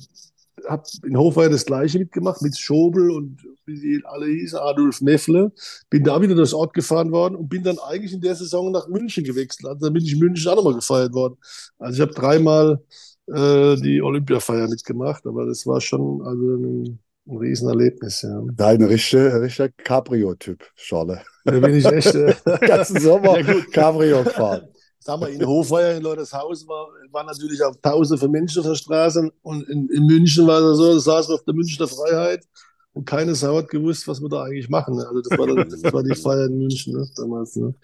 hab 0.67 0.87
in 1.05 1.17
Hofweier 1.19 1.51
das 1.51 1.67
Gleiche 1.67 1.99
mitgemacht 1.99 2.43
mit 2.43 2.57
Schobel 2.59 3.11
und 3.11 3.43
wie 3.67 3.81
die 3.81 4.03
alle 4.05 4.27
hießen, 4.27 4.59
Adolf 4.59 5.01
Meffle. 5.01 5.53
Bin 5.91 6.05
da 6.05 6.21
wieder 6.21 6.35
durchs 6.35 6.55
Ort 6.55 6.75
gefahren 6.75 7.11
worden 7.11 7.37
und 7.37 7.49
bin 7.49 7.63
dann 7.63 7.79
eigentlich 7.79 8.13
in 8.13 8.21
der 8.21 8.35
Saison 8.37 8.71
nach 8.71 8.89
München 8.89 9.25
gewechselt. 9.25 9.67
Also 9.67 9.87
dann 9.87 9.95
bin 9.95 10.05
ich 10.05 10.13
in 10.13 10.21
München 10.21 10.51
auch 10.51 10.57
nochmal 10.57 10.75
gefeiert 10.75 11.13
worden. 11.13 11.37
Also 11.79 11.97
ich 11.97 12.01
habe 12.09 12.15
dreimal 12.15 12.83
äh, 13.27 13.77
die 13.77 14.01
Olympiafeier 14.01 14.69
mitgemacht, 14.69 15.27
aber 15.27 15.47
das 15.47 15.67
war 15.67 15.81
schon 15.81 16.23
also 16.23 16.99
ein 17.29 17.37
Riesenerlebnis. 17.37 18.23
Ja. 18.23 18.43
Da 18.55 18.69
ein 18.69 18.83
richtiger, 18.83 19.41
richtiger 19.41 19.69
Cabrio-Typ, 19.69 20.65
Schorle. 20.75 21.23
Da 21.45 21.59
bin 21.59 21.75
ich 21.75 21.85
echt. 21.85 22.15
Äh, 22.15 22.35
Den 22.47 22.61
ganzen 22.69 23.01
Sommer. 23.01 23.43
Cabrio 23.73 24.25
gefahren. 24.25 24.69
Sag 25.01 25.21
mal, 25.21 25.31
in 25.31 25.47
Hofweier, 25.47 25.97
in 25.97 26.03
Leutershausen 26.03 26.69
war, 26.69 26.89
waren 27.13 27.27
natürlich 27.27 27.63
auch 27.63 27.75
tausende 27.81 28.19
von 28.19 28.31
Menschen 28.31 28.61
auf 28.61 28.67
der 28.67 28.75
Straße 28.75 29.31
und 29.43 29.69
in, 29.69 29.89
in 29.89 30.07
München 30.07 30.47
war 30.47 30.61
es 30.61 30.77
so, 30.77 30.93
da 30.93 30.99
saßen 30.99 31.31
wir 31.31 31.37
auf 31.37 31.45
der 31.45 31.55
Münchner 31.55 31.89
Freiheit 31.89 32.45
und 32.93 33.07
keine 33.07 33.35
Sau 33.35 33.57
hat 33.57 33.69
gewusst, 33.69 34.07
was 34.09 34.21
wir 34.21 34.29
da 34.29 34.43
eigentlich 34.43 34.69
machen. 34.69 34.97
Ne? 34.97 35.07
Also 35.07 35.23
das 35.23 35.39
war, 35.39 35.47
dann, 35.47 35.69
das 35.69 35.93
war 35.93 36.03
die 36.03 36.15
Feier 36.15 36.47
in 36.47 36.59
München 36.59 36.95
ne? 36.95 37.09
damals. 37.17 37.57
Ne? 37.57 37.75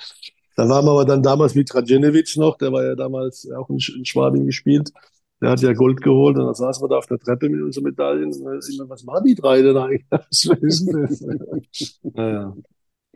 Da 0.56 0.68
waren 0.68 0.84
wir 0.84 0.90
aber 0.90 1.04
dann 1.04 1.22
damals 1.22 1.54
mit 1.54 1.74
Radjenovic 1.74 2.36
noch, 2.36 2.58
der 2.58 2.72
war 2.72 2.84
ja 2.84 2.94
damals 2.94 3.48
auch 3.56 3.70
in 3.70 3.80
Schwabing 3.80 4.44
gespielt. 4.46 4.90
Der 5.44 5.50
hat 5.50 5.60
ja 5.60 5.74
Gold 5.74 6.00
geholt 6.00 6.38
und 6.38 6.46
dann 6.46 6.54
saßen 6.54 6.82
wir 6.82 6.88
da 6.88 6.96
auf 6.96 7.06
der 7.06 7.18
Treppe 7.18 7.50
mit 7.50 7.60
unseren 7.60 7.84
Medaillen. 7.84 8.32
Und 8.32 8.44
dann 8.44 8.56
ist 8.56 8.74
immer, 8.74 8.88
was 8.88 9.04
machen 9.04 9.26
die 9.26 9.34
drei 9.34 9.60
denn 9.60 9.76
eigentlich? 9.76 10.06
Naja. 12.14 12.54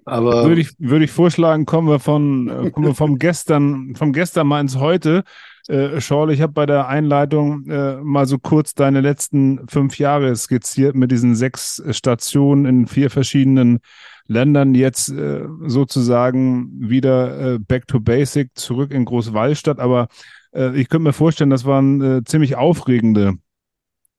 Aber 0.05 0.47
Würde 0.47 0.61
ich, 0.61 0.75
würde 0.79 1.07
ich 1.07 1.11
vorschlagen, 1.11 1.64
kommen 1.64 1.88
wir 1.88 2.01
von, 2.01 2.49
äh, 2.49 2.71
kommen 2.71 2.87
wir 2.87 2.95
vom 2.95 3.19
gestern, 3.19 3.95
vom 3.95 4.12
gestern 4.12 4.47
mal 4.47 4.61
ins 4.61 4.77
heute. 4.77 5.25
Äh, 5.69 6.03
Schorle, 6.03 6.35
ich 6.35 6.43
habe 6.43 6.53
bei 6.53 6.67
der 6.67 6.88
Einleitung 6.88 7.67
äh, 7.67 7.97
mal 7.97 8.27
so 8.27 8.38
kurz 8.38 8.75
deine 8.75 9.01
letzten 9.01 9.67
fünf 9.69 9.99
Jahre 9.99 10.37
skizziert 10.37 10.97
mit 10.97 11.11
diesen 11.11 11.35
sechs 11.35 11.83
Stationen 11.93 12.67
in 12.67 12.87
vier 12.87 13.09
verschiedenen 13.09 13.81
Ländern. 14.27 14.75
Jetzt 14.75 15.09
äh, 15.09 15.47
sozusagen 15.67 16.73
wieder 16.79 17.55
äh, 17.55 17.59
back 17.59 17.87
to 17.87 18.01
basic, 18.01 18.51
zurück 18.55 18.93
in 18.93 19.07
Großwallstadt. 19.07 19.79
Aber 19.79 20.09
äh, 20.55 20.79
ich 20.79 20.89
könnte 20.89 21.05
mir 21.05 21.13
vorstellen, 21.13 21.51
das 21.51 21.65
waren 21.65 22.01
äh, 22.01 22.25
ziemlich 22.25 22.57
aufregende 22.57 23.35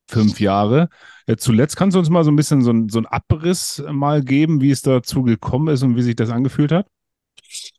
fünf 0.08 0.40
Jahre. 0.40 0.90
Äh, 1.28 1.38
zuletzt 1.38 1.78
kannst 1.78 1.96
du 1.96 2.00
uns 2.00 2.10
mal 2.10 2.24
so 2.24 2.32
ein 2.32 2.36
bisschen 2.36 2.62
so, 2.62 2.74
so 2.90 3.00
einen 3.00 3.06
Abriss 3.06 3.84
mal 3.92 4.24
geben, 4.24 4.62
wie 4.62 4.72
es 4.72 4.82
dazu 4.82 5.24
gekommen 5.24 5.74
ist 5.74 5.84
und 5.84 5.96
wie 5.96 6.02
sich 6.02 6.16
das 6.16 6.30
angefühlt 6.30 6.72
hat? 6.72 6.88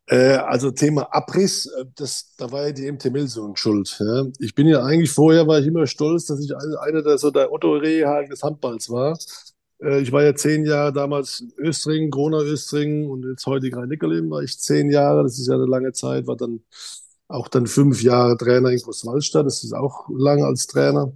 Äh, 0.06 0.34
also 0.36 0.70
Thema 0.70 1.02
Abriss, 1.14 1.66
äh, 1.66 1.84
das, 1.96 2.34
da 2.36 2.50
war 2.50 2.66
ja 2.66 2.72
die 2.72 2.86
MT 2.86 3.10
Melsung 3.10 3.56
schuld. 3.56 3.96
Ja. 4.00 4.24
Ich 4.38 4.54
bin 4.54 4.66
ja 4.66 4.82
eigentlich 4.84 5.10
vorher, 5.10 5.46
war 5.46 5.58
ich 5.60 5.66
immer 5.66 5.86
stolz, 5.86 6.26
dass 6.26 6.40
ich 6.44 6.54
ein- 6.54 6.76
einer 6.82 7.02
der 7.02 7.18
so 7.18 7.30
der 7.30 7.52
Otto 7.52 7.74
Rehhagen 7.74 8.30
des 8.30 8.42
Handballs 8.42 8.90
war. 8.90 9.18
Ich 10.02 10.12
war 10.12 10.22
ja 10.22 10.34
zehn 10.34 10.66
Jahre 10.66 10.92
damals 10.92 11.40
in 11.40 11.52
Östringen, 11.56 12.10
Grona 12.10 12.38
Östringen 12.40 13.08
und 13.08 13.24
jetzt 13.26 13.46
heute 13.46 13.66
in 13.68 13.74
Rhein-Neckarleben 13.74 14.28
war 14.28 14.42
ich 14.42 14.58
zehn 14.58 14.90
Jahre, 14.90 15.22
das 15.22 15.38
ist 15.38 15.48
ja 15.48 15.54
eine 15.54 15.64
lange 15.64 15.92
Zeit, 15.92 16.26
war 16.26 16.36
dann 16.36 16.60
auch 17.30 17.48
dann 17.48 17.66
fünf 17.66 18.02
Jahre 18.02 18.36
Trainer 18.36 18.70
in 18.70 18.80
Großwallstadt, 18.80 19.46
das 19.46 19.62
ist 19.64 19.72
auch 19.72 20.08
lang 20.10 20.42
als 20.42 20.66
Trainer. 20.66 21.12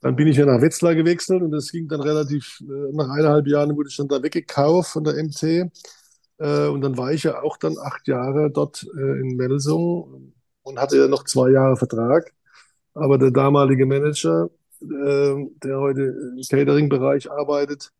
Dann 0.00 0.16
bin 0.16 0.26
ich 0.26 0.36
ja 0.36 0.46
nach 0.46 0.60
Wetzlar 0.60 0.94
gewechselt 0.94 1.42
und 1.42 1.52
das 1.52 1.70
ging 1.70 1.88
dann 1.88 2.00
relativ, 2.00 2.60
äh, 2.62 2.92
nach 2.92 3.08
eineinhalb 3.10 3.46
Jahren 3.46 3.76
wurde 3.76 3.88
ich 3.88 3.96
dann 3.96 4.08
da 4.08 4.22
weggekauft 4.22 4.90
von 4.90 5.04
der 5.04 5.14
MT. 5.22 5.70
Äh, 6.38 6.68
und 6.68 6.80
dann 6.80 6.96
war 6.96 7.12
ich 7.12 7.24
ja 7.24 7.42
auch 7.42 7.56
dann 7.58 7.76
acht 7.78 8.08
Jahre 8.08 8.50
dort 8.50 8.84
äh, 8.96 9.20
in 9.20 9.36
Melsung 9.36 10.32
und 10.62 10.78
hatte 10.80 10.96
ja 10.98 11.08
noch 11.08 11.24
zwei 11.24 11.50
Jahre 11.50 11.76
Vertrag. 11.76 12.32
Aber 12.94 13.18
der 13.18 13.30
damalige 13.30 13.86
Manager, 13.86 14.50
der 14.80 15.78
heute 15.78 16.02
im 16.36 16.42
Catering-Bereich 16.50 17.30
arbeitet, 17.30 17.92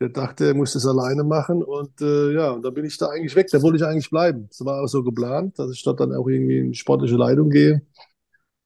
der 0.00 0.10
dachte, 0.10 0.46
er 0.46 0.54
muss 0.54 0.74
das 0.74 0.86
alleine 0.86 1.24
machen. 1.24 1.62
Und 1.62 2.00
äh, 2.00 2.32
ja, 2.34 2.50
und 2.50 2.62
dann 2.62 2.74
bin 2.74 2.84
ich 2.84 2.98
da 2.98 3.08
eigentlich 3.08 3.34
weg. 3.34 3.48
Da 3.50 3.62
wollte 3.62 3.76
ich 3.78 3.84
eigentlich 3.84 4.10
bleiben. 4.10 4.46
Das 4.48 4.64
war 4.64 4.82
auch 4.82 4.88
so 4.88 5.02
geplant, 5.02 5.58
dass 5.58 5.70
ich 5.72 5.82
dort 5.82 6.00
dann 6.00 6.14
auch 6.14 6.28
irgendwie 6.28 6.58
in 6.58 6.74
sportliche 6.74 7.16
Leitung 7.16 7.50
gehe. 7.50 7.82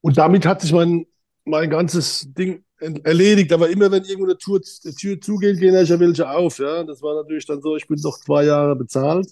Und 0.01 0.19
damit 0.19 0.47
hat 0.47 0.61
sich 0.63 0.73
mein, 0.73 1.07
mein 1.45 1.71
ganzes 1.71 2.27
Ding 2.33 2.65
erledigt. 2.81 3.53
Aber 3.53 3.69
immer 3.71 3.91
wenn 3.91 4.05
irgendwo 4.05 4.25
eine 4.25 4.39
Tür, 4.39 4.61
eine 4.85 4.95
Tür 4.95 5.21
zugeht, 5.21 5.61
gehen 5.61 5.75
ja 5.75 6.01
welche 6.01 6.29
auf. 6.29 6.59
Ja, 6.59 6.83
das 6.85 7.03
war 7.03 7.15
natürlich 7.15 7.47
dann 7.47 7.63
so. 7.63 7.77
Ich 7.77 7.87
bin 7.87 8.01
noch 8.03 8.19
zwei 8.19 8.45
Jahre 8.47 8.75
bezahlt, 8.75 9.29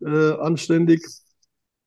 äh, 0.00 0.32
anständig. 0.32 1.02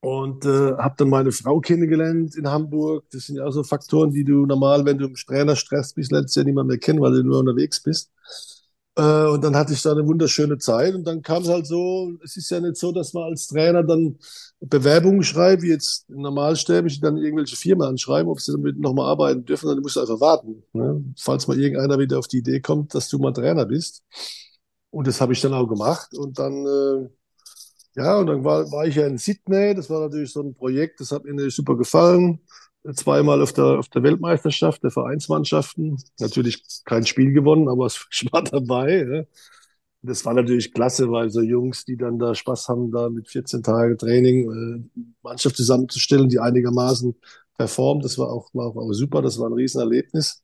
Und 0.00 0.44
äh, 0.46 0.72
habe 0.78 0.94
dann 0.98 1.10
meine 1.10 1.30
Frau 1.30 1.60
kennengelernt 1.60 2.34
in 2.36 2.48
Hamburg. 2.50 3.04
Das 3.12 3.26
sind 3.26 3.36
ja 3.36 3.44
auch 3.44 3.52
so 3.52 3.62
Faktoren, 3.62 4.10
die 4.10 4.24
du 4.24 4.46
normal, 4.46 4.84
wenn 4.84 4.98
du 4.98 5.06
im 5.06 5.14
Trainerstress 5.14 5.92
bist, 5.92 6.10
lernst 6.10 6.34
du 6.34 6.40
ja 6.40 6.44
niemand 6.44 6.68
mehr 6.68 6.78
kennen, 6.78 7.00
weil 7.00 7.12
du 7.12 7.22
nur 7.22 7.38
unterwegs 7.38 7.80
bist. 7.80 8.10
Äh, 8.94 9.26
und 9.26 9.42
dann 9.42 9.56
hatte 9.56 9.72
ich 9.72 9.82
da 9.82 9.92
eine 9.92 10.06
wunderschöne 10.06 10.58
Zeit. 10.58 10.94
Und 10.94 11.04
dann 11.04 11.22
kam 11.22 11.42
es 11.42 11.48
halt 11.48 11.66
so, 11.66 12.12
es 12.22 12.36
ist 12.36 12.50
ja 12.50 12.60
nicht 12.60 12.76
so, 12.76 12.92
dass 12.92 13.12
man 13.14 13.24
als 13.24 13.46
Trainer 13.48 13.82
dann 13.82 14.18
Bewerbungen 14.60 15.22
schreibt, 15.22 15.62
wie 15.62 15.70
jetzt 15.70 16.08
Normalsterbliche 16.10 17.00
dann 17.00 17.16
irgendwelche 17.16 17.56
Firmen 17.56 17.86
anschreiben, 17.88 18.30
ob 18.30 18.40
sie 18.40 18.52
damit 18.52 18.78
nochmal 18.78 19.08
arbeiten 19.08 19.44
dürfen. 19.44 19.68
Dann 19.68 19.80
musst 19.80 19.96
du 19.96 20.00
einfach 20.00 20.20
warten, 20.20 20.62
ne? 20.72 21.02
falls 21.18 21.48
mal 21.48 21.58
irgendeiner 21.58 21.98
wieder 21.98 22.18
auf 22.18 22.28
die 22.28 22.38
Idee 22.38 22.60
kommt, 22.60 22.94
dass 22.94 23.08
du 23.08 23.18
mal 23.18 23.32
Trainer 23.32 23.64
bist. 23.66 24.02
Und 24.90 25.06
das 25.06 25.20
habe 25.20 25.32
ich 25.32 25.40
dann 25.40 25.54
auch 25.54 25.66
gemacht. 25.66 26.14
Und 26.16 26.38
dann, 26.38 26.66
äh, 26.66 27.08
ja, 27.96 28.18
und 28.18 28.26
dann 28.26 28.44
war, 28.44 28.70
war 28.70 28.86
ich 28.86 28.96
ja 28.96 29.06
in 29.06 29.18
Sydney. 29.18 29.74
Das 29.74 29.88
war 29.90 30.00
natürlich 30.00 30.32
so 30.32 30.42
ein 30.42 30.54
Projekt, 30.54 31.00
das 31.00 31.12
hat 31.12 31.24
mir 31.24 31.50
super 31.50 31.76
gefallen. 31.76 32.40
Zweimal 32.94 33.40
auf 33.40 33.52
der, 33.52 33.78
auf 33.78 33.88
der 33.88 34.02
Weltmeisterschaft 34.02 34.82
der 34.82 34.90
Vereinsmannschaften. 34.90 36.02
Natürlich 36.18 36.64
kein 36.84 37.06
Spiel 37.06 37.32
gewonnen, 37.32 37.68
aber 37.68 37.86
ich 37.86 38.28
war 38.32 38.42
dabei. 38.42 39.06
Ja. 39.08 39.24
Das 40.02 40.24
war 40.24 40.34
natürlich 40.34 40.74
klasse, 40.74 41.10
weil 41.12 41.30
so 41.30 41.40
Jungs, 41.40 41.84
die 41.84 41.96
dann 41.96 42.18
da 42.18 42.34
Spaß 42.34 42.68
haben, 42.68 42.90
da 42.90 43.08
mit 43.08 43.28
14 43.28 43.62
Tagen 43.62 43.96
Training 43.98 44.50
äh, 44.50 45.00
Mannschaft 45.22 45.56
zusammenzustellen, 45.56 46.28
die 46.28 46.40
einigermaßen 46.40 47.14
performt, 47.56 48.04
das 48.04 48.18
war 48.18 48.28
auch, 48.28 48.50
war 48.52 48.76
auch 48.76 48.92
super, 48.92 49.22
das 49.22 49.38
war 49.38 49.48
ein 49.48 49.52
Riesenerlebnis. 49.52 50.42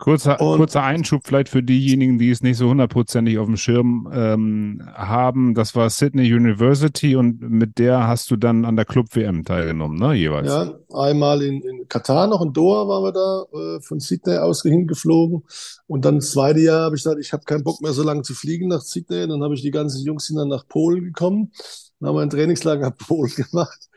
Kurzer, 0.00 0.40
und, 0.40 0.56
kurzer 0.56 0.82
Einschub 0.82 1.22
vielleicht 1.24 1.50
für 1.50 1.62
diejenigen, 1.62 2.18
die 2.18 2.30
es 2.30 2.42
nicht 2.42 2.56
so 2.56 2.70
hundertprozentig 2.70 3.38
auf 3.38 3.46
dem 3.46 3.58
Schirm 3.58 4.10
ähm, 4.12 4.82
haben. 4.94 5.54
Das 5.54 5.76
war 5.76 5.90
Sydney 5.90 6.32
University 6.32 7.16
und 7.16 7.42
mit 7.42 7.78
der 7.78 8.08
hast 8.08 8.30
du 8.30 8.36
dann 8.36 8.64
an 8.64 8.76
der 8.76 8.86
Club 8.86 9.14
WM 9.14 9.44
teilgenommen, 9.44 9.98
ne, 9.98 10.14
jeweils? 10.14 10.48
Ja, 10.48 10.74
einmal 10.94 11.42
in, 11.42 11.60
in 11.60 11.86
Katar 11.86 12.26
noch, 12.28 12.40
in 12.40 12.54
Doha 12.54 12.88
waren 12.88 13.04
wir 13.04 13.12
da, 13.12 13.76
äh, 13.76 13.80
von 13.82 14.00
Sydney 14.00 14.38
aus 14.38 14.62
hingeflogen. 14.62 15.42
Und 15.86 16.04
dann 16.04 16.16
das 16.16 16.30
zweite 16.30 16.60
Jahr 16.60 16.84
habe 16.84 16.96
ich 16.96 17.02
gesagt, 17.02 17.20
ich 17.20 17.34
habe 17.34 17.44
keinen 17.44 17.62
Bock 17.62 17.82
mehr 17.82 17.92
so 17.92 18.02
lange 18.02 18.22
zu 18.22 18.32
fliegen 18.32 18.68
nach 18.68 18.80
Sydney. 18.80 19.28
Dann 19.28 19.42
habe 19.42 19.54
ich 19.54 19.60
die 19.60 19.70
ganzen 19.70 20.02
Jungs 20.04 20.26
sind 20.26 20.36
dann 20.36 20.48
nach 20.48 20.66
Polen 20.66 21.04
gekommen. 21.04 21.52
Dann 22.00 22.08
haben 22.08 22.16
wir 22.16 22.22
ein 22.22 22.30
Trainingslager 22.30 22.88
nach 22.88 22.96
Polen 23.06 23.32
gemacht. 23.34 23.88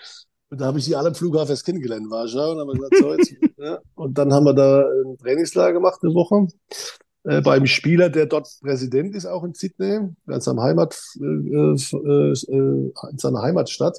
Und 0.53 0.61
da 0.61 0.67
habe 0.67 0.77
ich 0.77 0.85
die 0.85 0.95
alle 0.95 1.07
im 1.07 1.15
Flughafen 1.15 1.49
erst 1.49 1.65
kennengelernt, 1.65 2.11
Warschau. 2.11 2.51
Und, 2.51 2.59
haben 2.59 2.73
gesagt, 2.73 2.95
so 2.99 3.13
jetzt, 3.15 3.33
ja. 3.57 3.79
und 3.95 4.15
dann 4.19 4.31
haben 4.31 4.43
wir 4.43 4.53
da 4.53 4.81
ein 4.81 5.17
Trainingslager 5.17 5.73
gemacht, 5.73 5.99
eine 6.03 6.13
Woche, 6.13 6.45
äh, 7.23 7.41
beim 7.41 7.65
Spieler, 7.65 8.11
der 8.11 8.27
dort 8.27 8.47
Präsident 8.61 9.15
ist, 9.15 9.25
auch 9.25 9.43
in 9.43 9.55
Sydney, 9.55 10.09
in 10.27 10.41
seinem 10.41 10.61
Heimat, 10.61 10.95
äh, 11.19 11.23
äh, 11.23 11.73
äh, 11.73 12.91
in 13.09 13.17
seiner 13.17 13.41
Heimatstadt. 13.41 13.97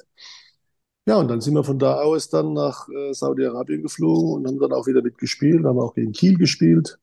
Ja, 1.05 1.17
und 1.17 1.27
dann 1.27 1.41
sind 1.41 1.55
wir 1.55 1.65
von 1.65 1.77
da 1.77 1.95
aus 1.95 2.29
dann 2.29 2.53
nach 2.53 2.87
äh, 2.87 3.13
Saudi-Arabien 3.13 3.81
geflogen 3.81 4.35
und 4.35 4.47
haben 4.47 4.57
dann 4.57 4.71
auch 4.71 4.87
wieder 4.87 5.01
mitgespielt, 5.01 5.65
haben 5.65 5.77
auch 5.77 5.93
gegen 5.93 6.13
Kiel 6.13 6.37
gespielt. 6.37 6.97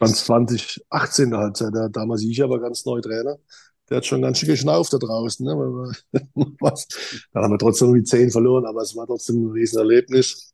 Dann 0.00 0.12
2018 0.12 1.30
der 1.30 1.38
Halbzeit, 1.38 1.70
da 1.72 1.88
damals 1.88 2.24
ich 2.24 2.42
aber 2.42 2.58
ganz 2.58 2.84
neu 2.84 3.00
Trainer 3.00 3.38
der 3.88 3.98
hat 3.98 4.06
schon 4.06 4.22
ganz 4.22 4.38
schön 4.38 4.48
geschnauft 4.48 4.92
da 4.92 4.98
draußen. 4.98 5.44
Ne? 5.46 5.92
Dann 6.12 7.42
haben 7.42 7.52
wir 7.52 7.58
trotzdem 7.58 7.88
irgendwie 7.88 8.04
zehn 8.04 8.30
verloren, 8.30 8.66
aber 8.66 8.82
es 8.82 8.94
war 8.96 9.06
trotzdem 9.06 9.44
ein 9.44 9.50
Riesenerlebnis. 9.52 10.52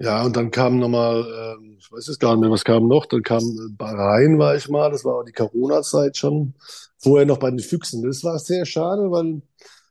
Ja, 0.00 0.24
und 0.24 0.36
dann 0.36 0.52
kam 0.52 0.78
nochmal, 0.78 1.24
äh, 1.24 1.76
ich 1.76 1.90
weiß 1.90 2.06
es 2.06 2.20
gar 2.20 2.32
nicht 2.34 2.42
mehr, 2.42 2.50
was 2.52 2.64
kam 2.64 2.86
noch, 2.86 3.06
dann 3.06 3.22
kam 3.22 3.42
äh, 3.42 3.72
Bahrain 3.72 4.38
war 4.38 4.54
ich 4.54 4.68
mal, 4.68 4.92
das 4.92 5.04
war 5.04 5.16
auch 5.16 5.24
die 5.24 5.32
Corona-Zeit 5.32 6.16
schon, 6.16 6.54
vorher 6.98 7.26
noch 7.26 7.38
bei 7.38 7.50
den 7.50 7.58
Füchsen. 7.58 8.02
Das 8.04 8.22
war 8.22 8.38
sehr 8.38 8.64
schade, 8.64 9.10
weil 9.10 9.42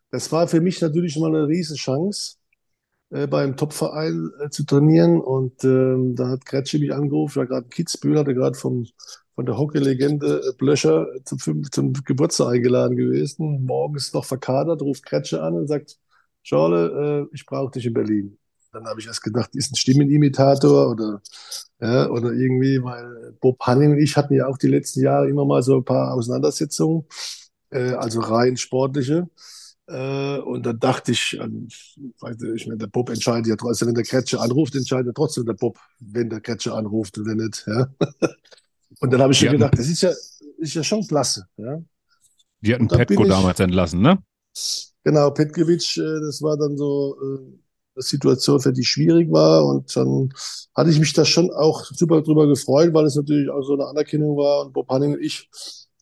das 0.10 0.32
war 0.32 0.48
für 0.48 0.62
mich 0.62 0.80
natürlich 0.80 1.18
mal 1.18 1.36
eine 1.36 1.48
riesige 1.48 1.78
Chance, 1.78 2.38
äh, 3.10 3.28
beim 3.28 3.58
Topverein 3.58 4.32
äh, 4.46 4.50
zu 4.50 4.66
trainieren 4.66 5.20
und 5.22 5.64
ähm, 5.66 6.16
da 6.16 6.30
hat 6.30 6.46
Kretsche 6.46 6.80
mich 6.80 6.94
angerufen, 6.94 7.38
war 7.40 7.48
gerade 7.48 7.68
Kitzbühel, 7.70 8.20
hatte 8.20 8.34
gerade 8.34 8.58
vom 8.58 8.88
von 9.38 9.46
der 9.46 9.56
Hockey-Legende 9.56 10.56
Blöscher 10.58 11.06
zum, 11.24 11.64
zum 11.72 11.94
Geburtstag 11.94 12.54
eingeladen 12.54 12.98
gewesen. 12.98 13.64
Morgens 13.66 14.12
noch 14.12 14.26
verkadert, 14.26 14.82
ruft 14.82 15.06
Kretsche 15.06 15.44
an 15.44 15.54
und 15.54 15.68
sagt, 15.68 16.00
Schorle, 16.42 17.28
äh, 17.30 17.36
ich 17.36 17.46
brauche 17.46 17.70
dich 17.72 17.86
in 17.86 17.94
Berlin. 17.94 18.40
Dann 18.74 18.88
habe 18.88 19.00
ich 19.00 19.06
erst 19.06 19.22
gedacht, 19.22 19.56
ist 19.56 19.72
ein 19.72 19.76
Stimmenimitator 19.76 20.90
oder, 20.90 21.22
ja, 21.80 22.10
oder 22.10 22.32
irgendwie, 22.32 22.84
weil 22.84 23.38
Bob 23.40 23.60
Hanning 23.62 23.92
und 23.92 24.00
ich 24.00 24.18
hatten 24.18 24.34
ja 24.34 24.48
auch 24.48 24.58
die 24.58 24.70
letzten 24.70 25.02
Jahre 25.02 25.30
immer 25.30 25.46
mal 25.46 25.62
so 25.62 25.76
ein 25.78 25.86
paar 25.86 26.16
Auseinandersetzungen, 26.16 27.06
äh, 27.70 27.92
also 27.92 28.22
rein 28.22 28.58
sportliche. 28.58 29.30
Äh, 29.86 30.40
und 30.40 30.66
dann 30.66 30.80
dachte 30.80 31.12
ich, 31.12 31.40
an, 31.40 31.68
ich 31.68 32.66
meine, 32.68 32.78
der 32.80 32.88
Bob 32.88 33.12
entscheidet 33.12 33.46
ja 33.46 33.56
trotzdem, 33.56 33.90
wenn 33.90 33.96
der 33.96 34.04
Kretsche 34.04 34.42
anruft, 34.42 34.74
entscheidet 34.76 35.16
trotzdem 35.16 35.46
der 35.46 35.54
Bob, 35.54 35.78
wenn 36.00 36.32
der 36.32 36.42
Kretsche 36.42 36.74
anruft 36.74 37.24
wenn 37.24 37.38
nicht. 37.38 37.66
Ja. 37.68 37.88
Und 39.00 39.12
dann 39.14 39.22
habe 39.22 39.34
ich 39.34 39.40
schon 39.40 39.52
gedacht, 39.52 39.78
das 39.78 39.88
ist 39.88 40.02
ja, 40.02 40.12
ist 40.58 40.74
ja 40.74 40.84
schon 40.84 41.06
klasse. 41.06 41.48
Ja. 41.58 41.80
Die 42.62 42.74
hatten 42.74 42.88
Petko 42.88 43.26
damals 43.26 43.60
entlassen, 43.60 44.02
ne? 44.02 44.18
Genau, 45.04 45.32
Petkovic, 45.32 45.98
äh, 45.98 46.20
das 46.22 46.42
war 46.42 46.58
dann 46.58 46.78
so 46.78 47.16
äh, 47.22 47.38
eine 47.96 48.04
Situation, 48.04 48.60
für 48.60 48.74
die 48.74 48.84
schwierig 48.84 49.32
war. 49.32 49.66
Und 49.66 49.96
dann 49.96 50.34
hatte 50.76 50.90
ich 50.90 51.00
mich 51.00 51.14
da 51.14 51.26
schon 51.26 51.52
auch 51.52 51.86
super 51.86 52.22
drüber 52.22 52.48
gefreut, 52.48 52.94
weil 52.94 53.06
es 53.06 53.16
natürlich 53.16 53.50
auch 53.50 53.62
so 53.62 53.74
eine 53.74 53.86
Anerkennung 53.86 54.36
war. 54.36 54.66
Und 54.66 54.74
Bob 54.74 54.90
Hanning 54.90 55.14
und 55.14 55.22
ich 55.22 55.50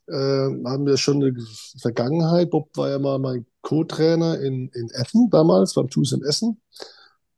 äh, 0.08 0.14
haben 0.16 0.88
ja 0.88 0.98
schon 0.98 1.22
eine 1.22 1.36
Vergangenheit. 1.80 2.50
Bob 2.50 2.70
war 2.76 2.90
ja 2.90 3.00
mal 3.00 3.20
mein 3.20 3.46
Co-Trainer 3.62 4.40
in, 4.40 4.70
in 4.70 4.90
Essen 4.92 5.30
damals, 5.30 5.74
beim 5.74 5.90
TuS 5.90 6.14
in 6.14 6.24
Essen. 6.24 6.62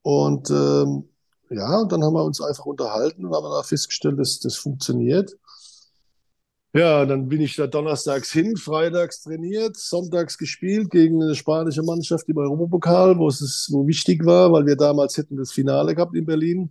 Und 0.04 0.50
ähm, 0.50 1.10
ja, 1.50 1.80
und 1.80 1.91
dann 1.91 2.04
haben 2.04 2.13
wir 2.13 2.24
uns 2.24 2.41
einfach 2.41 2.65
unterhalten 2.65 3.26
und 3.26 3.34
haben 3.34 3.43
da 3.43 3.63
festgestellt, 3.63 4.20
dass 4.20 4.39
das 4.39 4.56
funktioniert. 4.56 5.36
Ja, 6.78 7.08
dann 7.08 7.28
bin 7.28 7.42
ich 7.42 7.56
da 7.56 7.66
donnerstags 7.66 8.32
hin, 8.32 8.56
freitags 8.56 9.24
trainiert, 9.24 9.78
sonntags 9.78 10.38
gespielt 10.38 10.92
gegen 10.92 11.24
eine 11.24 11.34
spanische 11.34 11.82
Mannschaft 11.82 12.30
im 12.30 12.38
Europapokal, 12.38 13.18
wo 13.18 13.28
es 13.30 13.68
wo 13.72 13.88
wichtig 13.88 14.24
war, 14.26 14.52
weil 14.52 14.68
wir 14.68 14.76
damals 14.76 15.18
hätten 15.18 15.38
das 15.38 15.52
Finale 15.52 15.96
gehabt 15.96 16.16
in 16.16 16.26
Berlin. 16.28 16.70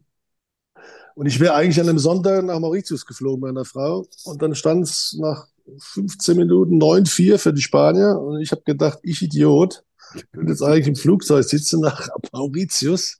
Und 1.16 1.26
ich 1.26 1.40
wäre 1.40 1.54
eigentlich 1.54 1.80
an 1.80 1.88
einem 1.88 1.98
Sonntag 1.98 2.44
nach 2.44 2.60
Mauritius 2.60 3.04
geflogen 3.04 3.40
bei 3.40 3.48
einer 3.48 3.64
Frau. 3.64 4.06
Und 4.24 4.40
dann 4.42 4.54
stand 4.54 4.84
es 4.84 5.16
nach 5.18 5.48
15 5.76 6.36
Minuten 6.36 6.80
9-4 6.80 7.38
für 7.38 7.52
die 7.52 7.62
Spanier. 7.62 8.16
Und 8.16 8.40
ich 8.40 8.52
habe 8.52 8.62
gedacht, 8.64 9.00
ich 9.02 9.22
Idiot, 9.22 9.82
ich 10.14 10.30
könnte 10.30 10.52
jetzt 10.52 10.62
eigentlich 10.62 10.86
im 10.86 10.94
Flugzeug 10.94 11.42
sitzen 11.44 11.80
nach 11.80 12.08
Mauritius 12.32 13.18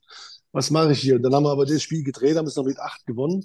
was 0.57 0.71
mache 0.71 0.93
ich 0.93 1.01
hier? 1.01 1.17
Und 1.17 1.23
dann 1.23 1.35
haben 1.35 1.45
wir 1.45 1.51
aber 1.51 1.67
das 1.67 1.83
Spiel 1.83 2.03
gedreht, 2.03 2.37
haben 2.37 2.47
es 2.47 2.57
noch 2.57 2.65
mit 2.65 2.81
acht 2.81 3.05
gewonnen. 3.07 3.45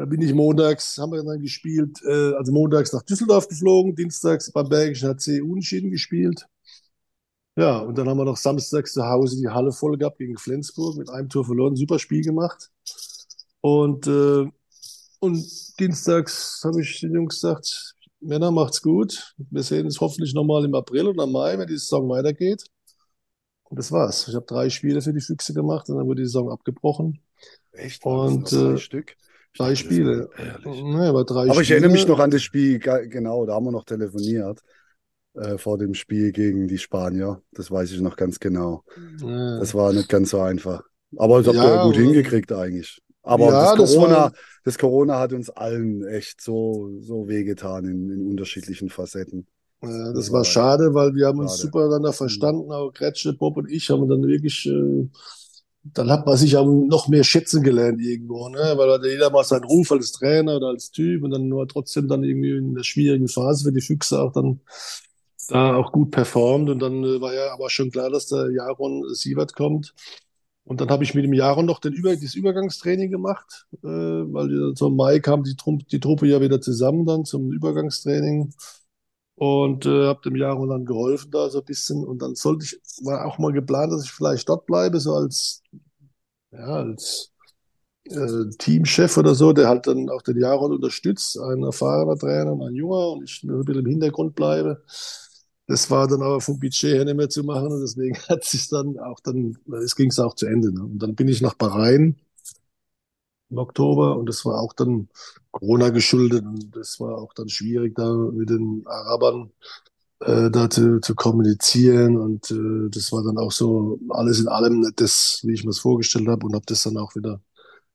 Da 0.00 0.06
bin 0.06 0.22
ich 0.22 0.32
montags, 0.32 0.96
haben 0.96 1.12
wir 1.12 1.22
dann 1.22 1.42
gespielt, 1.42 2.00
äh, 2.06 2.32
also 2.32 2.52
montags 2.52 2.90
nach 2.94 3.02
Düsseldorf 3.02 3.48
geflogen, 3.48 3.94
dienstags 3.94 4.50
beim 4.50 4.66
Bergischen 4.66 5.10
HC 5.10 5.42
Unentschieden 5.42 5.90
gespielt. 5.90 6.46
Ja, 7.54 7.80
und 7.80 7.98
dann 7.98 8.08
haben 8.08 8.16
wir 8.16 8.24
noch 8.24 8.38
samstags 8.38 8.94
zu 8.94 9.04
Hause 9.04 9.36
die 9.36 9.50
Halle 9.50 9.72
voll 9.72 9.98
gehabt 9.98 10.16
gegen 10.16 10.38
Flensburg, 10.38 10.96
mit 10.96 11.10
einem 11.10 11.28
Tor 11.28 11.44
verloren, 11.44 11.76
super 11.76 11.98
Spiel 11.98 12.22
gemacht. 12.24 12.70
Und, 13.60 14.06
äh, 14.06 14.50
und 15.18 15.78
dienstags 15.78 16.62
habe 16.64 16.80
ich 16.80 17.00
den 17.00 17.12
Jungs 17.12 17.34
gesagt, 17.34 17.94
Männer, 18.20 18.50
macht's 18.50 18.80
gut. 18.80 19.34
Wir 19.50 19.62
sehen 19.62 19.84
uns 19.84 20.00
hoffentlich 20.00 20.32
nochmal 20.32 20.64
im 20.64 20.74
April 20.74 21.08
oder 21.08 21.26
Mai, 21.26 21.58
wenn 21.58 21.68
die 21.68 21.76
Saison 21.76 22.08
weitergeht. 22.08 22.64
Und 23.64 23.78
das 23.78 23.92
war's. 23.92 24.28
Ich 24.28 24.34
habe 24.34 24.46
drei 24.46 24.70
Spiele 24.70 25.02
für 25.02 25.12
die 25.12 25.20
Füchse 25.20 25.52
gemacht 25.52 25.90
und 25.90 25.98
dann 25.98 26.06
wurde 26.06 26.22
die 26.22 26.26
Saison 26.26 26.50
abgebrochen. 26.50 27.20
Echt? 27.72 28.02
Und 28.06 28.50
drei 28.50 28.72
äh, 28.72 28.78
Stück? 28.78 29.14
Drei 29.56 29.74
Spiele. 29.74 30.28
Nee, 30.64 31.06
aber 31.06 31.24
drei 31.24 31.50
aber 31.50 31.60
ich 31.60 31.70
erinnere 31.70 31.90
mich 31.90 32.06
noch 32.06 32.20
an 32.20 32.30
das 32.30 32.42
Spiel, 32.42 32.78
genau, 32.78 33.46
da 33.46 33.54
haben 33.54 33.64
wir 33.64 33.72
noch 33.72 33.84
telefoniert. 33.84 34.60
Äh, 35.34 35.58
vor 35.58 35.78
dem 35.78 35.94
Spiel 35.94 36.32
gegen 36.32 36.66
die 36.66 36.78
Spanier. 36.78 37.40
Das 37.52 37.70
weiß 37.70 37.92
ich 37.92 38.00
noch 38.00 38.16
ganz 38.16 38.40
genau. 38.40 38.82
Ja. 39.20 39.60
Das 39.60 39.74
war 39.74 39.92
nicht 39.92 40.08
ganz 40.08 40.30
so 40.30 40.40
einfach. 40.40 40.82
Aber 41.16 41.38
das 41.38 41.46
habt 41.46 41.56
ihr 41.56 41.74
ja 41.74 41.84
gut 41.84 41.96
hingekriegt 41.96 42.50
eigentlich. 42.52 43.00
Aber 43.22 43.46
ja, 43.46 43.76
das, 43.76 43.94
Corona, 43.94 44.08
das, 44.08 44.18
war... 44.18 44.32
das, 44.64 44.78
Corona, 44.78 45.18
hat 45.20 45.32
uns 45.32 45.50
allen 45.50 46.04
echt 46.06 46.40
so, 46.40 46.98
so 47.00 47.28
wehgetan 47.28 47.84
in, 47.84 48.10
in 48.10 48.26
unterschiedlichen 48.26 48.88
Facetten. 48.88 49.46
Ja, 49.82 50.12
das 50.12 50.32
war 50.32 50.44
schade, 50.44 50.94
weil 50.94 51.14
wir 51.14 51.28
haben 51.28 51.38
uns 51.38 51.52
schade. 51.52 51.62
super 51.62 51.84
miteinander 51.84 52.12
verstanden, 52.12 52.72
auch 52.72 52.92
Gretsche, 52.92 53.32
Bob 53.32 53.56
und 53.56 53.70
ich 53.70 53.88
haben 53.88 54.08
dann 54.08 54.26
wirklich, 54.26 54.66
äh, 54.66 55.08
dann 55.82 56.10
hat 56.10 56.26
man 56.26 56.36
sich 56.36 56.56
auch 56.56 56.66
noch 56.66 57.08
mehr 57.08 57.24
schätzen 57.24 57.62
gelernt 57.62 58.00
irgendwo, 58.00 58.48
ne? 58.48 58.74
weil 58.76 59.00
jeder 59.10 59.30
mal 59.30 59.44
seinen 59.44 59.64
Ruf 59.64 59.90
als 59.92 60.12
Trainer 60.12 60.56
oder 60.56 60.68
als 60.68 60.90
Typ 60.90 61.22
und 61.22 61.30
dann 61.30 61.48
nur 61.48 61.66
trotzdem 61.66 62.06
dann 62.06 62.22
irgendwie 62.22 62.56
in 62.56 62.74
der 62.74 62.82
schwierigen 62.82 63.28
Phase 63.28 63.64
für 63.64 63.72
die 63.72 63.80
Füchse 63.80 64.20
auch 64.20 64.32
dann 64.32 64.60
da 65.48 65.74
auch 65.74 65.92
gut 65.92 66.10
performt 66.10 66.70
und 66.70 66.78
dann 66.80 67.02
äh, 67.02 67.20
war 67.20 67.34
ja 67.34 67.52
aber 67.52 67.70
schon 67.70 67.90
klar, 67.90 68.10
dass 68.10 68.26
der 68.26 68.50
Jaron 68.50 69.02
Sievert 69.14 69.54
kommt. 69.54 69.94
Und 70.64 70.80
dann 70.80 70.90
habe 70.90 71.02
ich 71.02 71.14
mit 71.14 71.24
dem 71.24 71.32
Jaron 71.32 71.66
noch 71.66 71.80
den 71.80 71.92
Über 71.92 72.14
das 72.14 72.34
Übergangstraining 72.34 73.10
gemacht, 73.10 73.66
äh, 73.82 73.88
weil 73.88 74.74
zum 74.74 74.94
Mai 74.94 75.18
kam 75.18 75.42
die, 75.42 75.56
die 75.90 75.98
Truppe 75.98 76.26
ja 76.28 76.40
wieder 76.40 76.60
zusammen 76.60 77.06
dann 77.06 77.24
zum 77.24 77.50
Übergangstraining 77.50 78.52
und 79.40 79.86
äh, 79.86 80.06
habe 80.06 80.20
dem 80.22 80.36
Jahr 80.36 80.54
dann 80.68 80.84
geholfen 80.84 81.30
da 81.30 81.48
so 81.48 81.60
ein 81.60 81.64
bisschen. 81.64 82.04
Und 82.04 82.20
dann 82.20 82.34
sollte 82.34 82.66
ich, 82.66 82.78
war 83.06 83.24
auch 83.24 83.38
mal 83.38 83.52
geplant, 83.52 83.90
dass 83.90 84.04
ich 84.04 84.12
vielleicht 84.12 84.46
dort 84.50 84.66
bleibe, 84.66 85.00
so 85.00 85.14
als, 85.14 85.62
ja, 86.52 86.58
als 86.58 87.32
äh, 88.04 88.50
Teamchef 88.58 89.16
oder 89.16 89.34
so, 89.34 89.54
der 89.54 89.68
halt 89.68 89.86
dann 89.86 90.10
auch 90.10 90.20
den 90.20 90.38
Jaron 90.38 90.74
unterstützt, 90.74 91.38
ein 91.40 91.62
erfahrener 91.62 92.18
Trainer 92.18 92.52
und 92.52 92.62
ein 92.64 92.74
junger 92.74 93.12
und 93.12 93.24
ich 93.24 93.42
ein 93.42 93.64
bisschen 93.64 93.82
im 93.82 93.90
Hintergrund 93.90 94.34
bleibe. 94.34 94.84
Das 95.66 95.90
war 95.90 96.06
dann 96.06 96.20
aber 96.20 96.42
vom 96.42 96.60
Budget 96.60 96.96
her 96.96 97.06
nicht 97.06 97.16
mehr 97.16 97.30
zu 97.30 97.42
machen 97.42 97.68
und 97.72 97.80
deswegen 97.80 98.18
hat 98.28 98.44
sich 98.44 98.68
dann 98.68 98.98
auch 98.98 99.20
dann, 99.20 99.56
es 99.82 99.96
ging 99.96 100.10
es 100.10 100.18
auch 100.18 100.34
zu 100.34 100.44
Ende. 100.48 100.70
Ne? 100.70 100.82
Und 100.82 100.98
dann 100.98 101.14
bin 101.14 101.28
ich 101.28 101.40
nach 101.40 101.54
Bahrain 101.54 102.16
im 103.50 103.58
Oktober 103.58 104.16
und 104.16 104.28
das 104.28 104.44
war 104.44 104.60
auch 104.60 104.72
dann 104.72 105.08
Corona 105.50 105.90
geschuldet 105.90 106.44
und 106.44 106.74
das 106.74 107.00
war 107.00 107.18
auch 107.18 107.32
dann 107.34 107.48
schwierig, 107.48 107.94
da 107.94 108.12
mit 108.12 108.50
den 108.50 108.82
Arabern 108.86 109.50
äh, 110.20 110.50
da 110.50 110.68
zu, 110.70 111.00
zu 111.00 111.14
kommunizieren 111.14 112.16
und 112.16 112.50
äh, 112.50 112.88
das 112.90 113.12
war 113.12 113.24
dann 113.24 113.38
auch 113.38 113.52
so 113.52 113.98
alles 114.10 114.40
in 114.40 114.48
allem 114.48 114.80
nicht 114.80 115.00
das, 115.00 115.40
wie 115.44 115.54
ich 115.54 115.64
mir 115.64 115.70
das 115.70 115.78
vorgestellt 115.78 116.28
habe 116.28 116.46
und 116.46 116.54
habe 116.54 116.66
das 116.66 116.82
dann 116.82 116.96
auch 116.96 117.14
wieder 117.14 117.40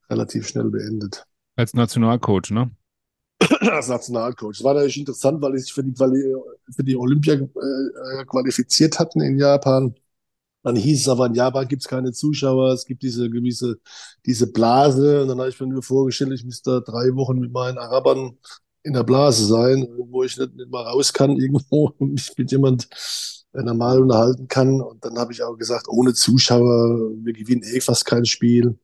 relativ 0.10 0.48
schnell 0.48 0.70
beendet. 0.70 1.26
Als 1.56 1.74
Nationalcoach, 1.74 2.52
ne? 2.52 2.72
als 3.72 3.88
Nationalcoach. 3.88 4.58
Das 4.58 4.64
war 4.64 4.74
natürlich 4.74 4.98
interessant, 4.98 5.42
weil 5.42 5.56
ich 5.56 5.64
sich 5.64 5.74
für 5.74 5.84
die, 5.84 5.94
Quali 5.94 6.36
für 6.76 6.84
die 6.84 6.96
Olympia 6.96 7.36
äh, 7.36 8.26
qualifiziert 8.26 9.00
hatten 9.00 9.22
in 9.22 9.38
Japan. 9.38 9.96
Dann 10.66 10.76
hieß 10.76 11.02
es 11.02 11.08
aber, 11.08 11.28
in 11.28 11.36
Japan 11.36 11.68
gibt 11.68 11.84
es 11.84 11.88
keine 11.88 12.12
Zuschauer, 12.12 12.74
es 12.74 12.88
gibt 12.88 13.04
diese 13.04 13.30
gewisse, 13.30 13.78
diese 14.26 14.52
Blase. 14.52 15.22
Und 15.22 15.28
dann 15.28 15.38
habe 15.38 15.50
ich 15.50 15.60
mir 15.60 15.68
nur 15.68 15.84
vorgestellt, 15.84 16.32
ich 16.34 16.44
müsste 16.44 16.72
da 16.72 16.80
drei 16.80 17.14
Wochen 17.14 17.38
mit 17.38 17.54
meinen 17.54 17.78
Arabern 17.78 18.40
in 18.82 18.94
der 18.94 19.04
Blase 19.04 19.46
sein, 19.46 19.88
wo 20.10 20.24
ich 20.24 20.36
nicht, 20.40 20.56
nicht 20.56 20.72
mal 20.72 20.82
raus 20.82 21.14
kann 21.14 21.38
irgendwo 21.38 21.92
und 22.00 22.14
mich 22.14 22.34
mit 22.36 22.52
jemand 22.52 22.88
normal 23.54 24.02
unterhalten 24.02 24.48
kann. 24.48 24.82
Und 24.82 25.06
dann 25.06 25.20
habe 25.20 25.34
ich 25.34 25.44
auch 25.44 25.56
gesagt, 25.56 25.88
ohne 25.88 26.16
Zuschauer, 26.16 27.12
wir 27.24 27.34
gewinnen 27.34 27.62
eh 27.62 27.80
fast 27.80 28.06
kein 28.06 28.26
Spiel. 28.26 28.80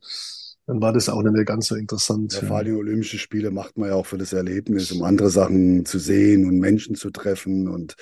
Dann 0.67 0.83
war 0.83 0.93
das 0.93 1.09
auch 1.09 1.23
nicht 1.23 1.33
mehr 1.33 1.45
ganz 1.45 1.65
so 1.65 1.75
interessant. 1.75 2.33
Ja, 2.33 2.47
vor 2.47 2.57
allem 2.57 2.77
Olympische 2.77 3.17
Spiele 3.17 3.49
macht 3.49 3.75
man 3.79 3.89
ja 3.89 3.95
auch 3.95 4.05
für 4.05 4.19
das 4.19 4.33
Erlebnis, 4.33 4.91
um 4.91 5.01
andere 5.01 5.31
Sachen 5.31 5.83
zu 5.83 5.97
sehen 5.97 6.47
und 6.47 6.59
Menschen 6.59 6.93
zu 6.93 7.09
treffen 7.09 7.67
und 7.67 7.95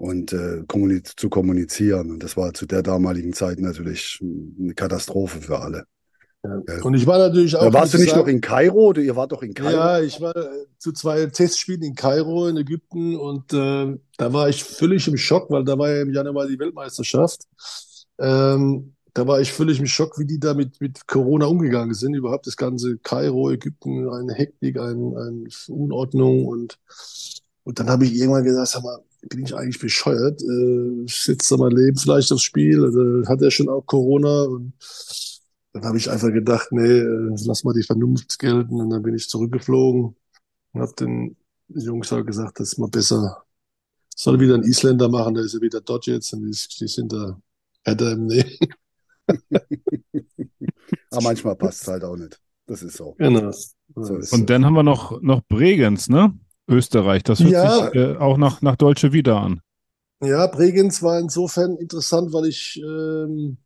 und 0.00 0.32
äh, 0.32 0.62
kommuni 0.66 1.02
zu 1.02 1.28
kommunizieren. 1.28 2.10
Und 2.10 2.22
das 2.22 2.36
war 2.36 2.54
zu 2.54 2.66
der 2.66 2.82
damaligen 2.82 3.34
Zeit 3.34 3.60
natürlich 3.60 4.18
eine 4.22 4.74
Katastrophe 4.74 5.40
für 5.40 5.58
alle. 5.60 5.84
Ja. 6.42 6.82
Und 6.82 6.94
ich 6.94 7.06
war 7.06 7.18
natürlich 7.18 7.54
auch. 7.54 7.64
Da 7.64 7.72
warst 7.74 7.92
du 7.92 7.98
nicht 7.98 8.08
sagen, 8.08 8.22
noch 8.22 8.28
in 8.28 8.40
Kairo 8.40 8.88
oder 8.88 9.02
ihr 9.02 9.14
wart 9.14 9.30
doch 9.30 9.42
in 9.42 9.52
Kairo? 9.52 9.76
Ja, 9.76 10.00
ich 10.00 10.18
war 10.22 10.34
äh, 10.34 10.64
zu 10.78 10.92
zwei 10.92 11.26
Testspielen 11.26 11.82
in 11.82 11.94
Kairo 11.94 12.48
in 12.48 12.56
Ägypten 12.56 13.14
und 13.14 13.52
äh, 13.52 13.94
da 14.16 14.32
war 14.32 14.48
ich 14.48 14.64
völlig 14.64 15.06
im 15.06 15.18
Schock, 15.18 15.50
weil 15.50 15.64
da 15.64 15.76
war 15.76 15.90
ja 15.90 16.00
im 16.00 16.10
Januar 16.10 16.46
die 16.46 16.58
Weltmeisterschaft. 16.58 17.42
Ähm, 18.18 18.94
da 19.12 19.26
war 19.26 19.42
ich 19.42 19.52
völlig 19.52 19.80
im 19.80 19.86
Schock, 19.86 20.18
wie 20.18 20.24
die 20.24 20.40
da 20.40 20.54
mit, 20.54 20.80
mit 20.80 21.06
Corona 21.06 21.44
umgegangen 21.44 21.92
sind. 21.92 22.14
Überhaupt 22.14 22.46
das 22.46 22.56
ganze 22.56 22.96
Kairo, 22.96 23.50
Ägypten, 23.50 24.08
eine 24.08 24.32
Hektik, 24.32 24.78
ein, 24.78 25.14
eine 25.14 25.48
Unordnung 25.68 26.46
und, 26.46 26.78
und 27.64 27.78
dann 27.78 27.90
habe 27.90 28.06
ich 28.06 28.14
irgendwann 28.14 28.44
gesagt, 28.44 28.68
sag 28.68 28.82
mal, 28.82 28.98
bin 29.28 29.44
ich 29.44 29.54
eigentlich 29.54 29.78
bescheuert? 29.78 30.42
Äh, 30.42 31.04
setzt 31.06 31.50
da 31.50 31.56
mein 31.56 31.72
Leben 31.72 31.96
vielleicht 31.96 32.32
aufs 32.32 32.42
Spiel? 32.42 32.84
Also, 32.84 33.28
hat 33.28 33.42
er 33.42 33.50
schon 33.50 33.68
auch 33.68 33.84
Corona? 33.86 34.44
Und 34.44 34.72
dann 35.72 35.84
habe 35.84 35.98
ich 35.98 36.10
einfach 36.10 36.32
gedacht, 36.32 36.68
nee, 36.72 36.98
äh, 36.98 37.36
lass 37.44 37.64
mal 37.64 37.74
die 37.74 37.82
Vernunft 37.82 38.38
gelten. 38.38 38.80
Und 38.80 38.90
dann 38.90 39.02
bin 39.02 39.14
ich 39.14 39.28
zurückgeflogen 39.28 40.16
und 40.72 40.80
habe 40.80 40.94
den 40.98 41.36
Jungs 41.68 42.12
auch 42.12 42.24
gesagt, 42.24 42.60
dass 42.60 42.78
man 42.78 42.90
besser 42.90 43.44
soll 44.20 44.38
wieder 44.38 44.54
ein 44.54 44.64
Isländer 44.64 45.08
machen, 45.08 45.34
der 45.34 45.44
ist 45.44 45.54
ja 45.54 45.60
wieder 45.62 45.80
dort 45.80 46.06
jetzt 46.06 46.32
und 46.34 46.42
die, 46.42 46.50
die 46.50 46.88
sind 46.88 47.10
da 47.12 47.40
härter 47.84 48.12
im 48.12 48.26
Nähen. 48.26 48.58
Aber 51.10 51.22
manchmal 51.22 51.56
passt 51.56 51.82
es 51.82 51.88
halt 51.88 52.04
auch 52.04 52.16
nicht. 52.16 52.38
Das 52.66 52.82
ist 52.82 52.98
so. 52.98 53.14
Genau. 53.18 53.50
So 53.94 54.36
und 54.36 54.50
dann 54.50 54.64
haben 54.64 54.74
wir 54.74 54.82
noch, 54.82 55.20
noch 55.22 55.40
Bregenz, 55.48 56.08
ne? 56.08 56.38
Österreich. 56.70 57.22
Das 57.22 57.40
hört 57.40 57.50
ja, 57.50 57.86
sich 57.86 57.94
äh, 57.94 58.16
auch 58.16 58.36
nach, 58.36 58.62
nach 58.62 58.76
Deutsche 58.76 59.12
wieder 59.12 59.40
an. 59.40 59.60
Ja, 60.22 60.46
Bregenz 60.46 61.02
war 61.02 61.18
insofern 61.18 61.76
interessant, 61.76 62.32
weil 62.32 62.46
ich 62.46 62.80
ähm, 62.82 63.56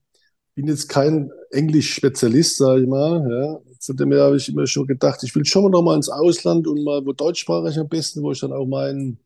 bin 0.54 0.68
jetzt 0.68 0.88
kein 0.88 1.30
Englisch-Spezialist, 1.50 2.56
sage 2.56 2.82
ich 2.82 2.88
mal. 2.88 3.26
Ja. 3.28 3.58
Von 3.80 3.96
dem 3.96 4.12
her 4.12 4.24
habe 4.24 4.36
ich 4.36 4.48
immer 4.48 4.66
schon 4.66 4.86
gedacht, 4.86 5.22
ich 5.22 5.34
will 5.34 5.44
schon 5.44 5.64
mal 5.64 5.70
noch 5.70 5.82
mal 5.82 5.96
ins 5.96 6.08
Ausland 6.08 6.66
und 6.66 6.82
mal 6.84 7.04
wo 7.04 7.12
deutschsprachig 7.12 7.78
am 7.78 7.88
besten, 7.88 8.22
wo 8.22 8.32
ich 8.32 8.40
dann 8.40 8.52
auch 8.52 8.66
mein, 8.66 9.18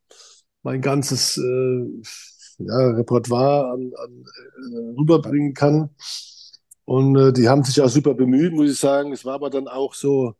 mein 0.63 0.81
ganzes 0.81 1.37
äh, 1.37 2.65
ja, 2.65 2.91
Repertoire 2.91 3.73
an, 3.73 3.93
an, 3.95 4.25
äh, 4.73 4.99
rüberbringen 4.99 5.55
kann. 5.55 5.91
Und 6.85 7.17
äh, 7.17 7.33
die 7.35 7.49
haben 7.49 7.63
sich 7.63 7.81
auch 7.83 7.89
super 7.91 8.15
bemüht, 8.15 8.55
muss 8.55 8.71
ich 8.71 8.79
sagen. 8.79 9.13
Es 9.13 9.25
war 9.25 9.35
aber 9.35 9.51
dann 9.51 9.69
auch 9.69 9.93
so, 9.93 10.35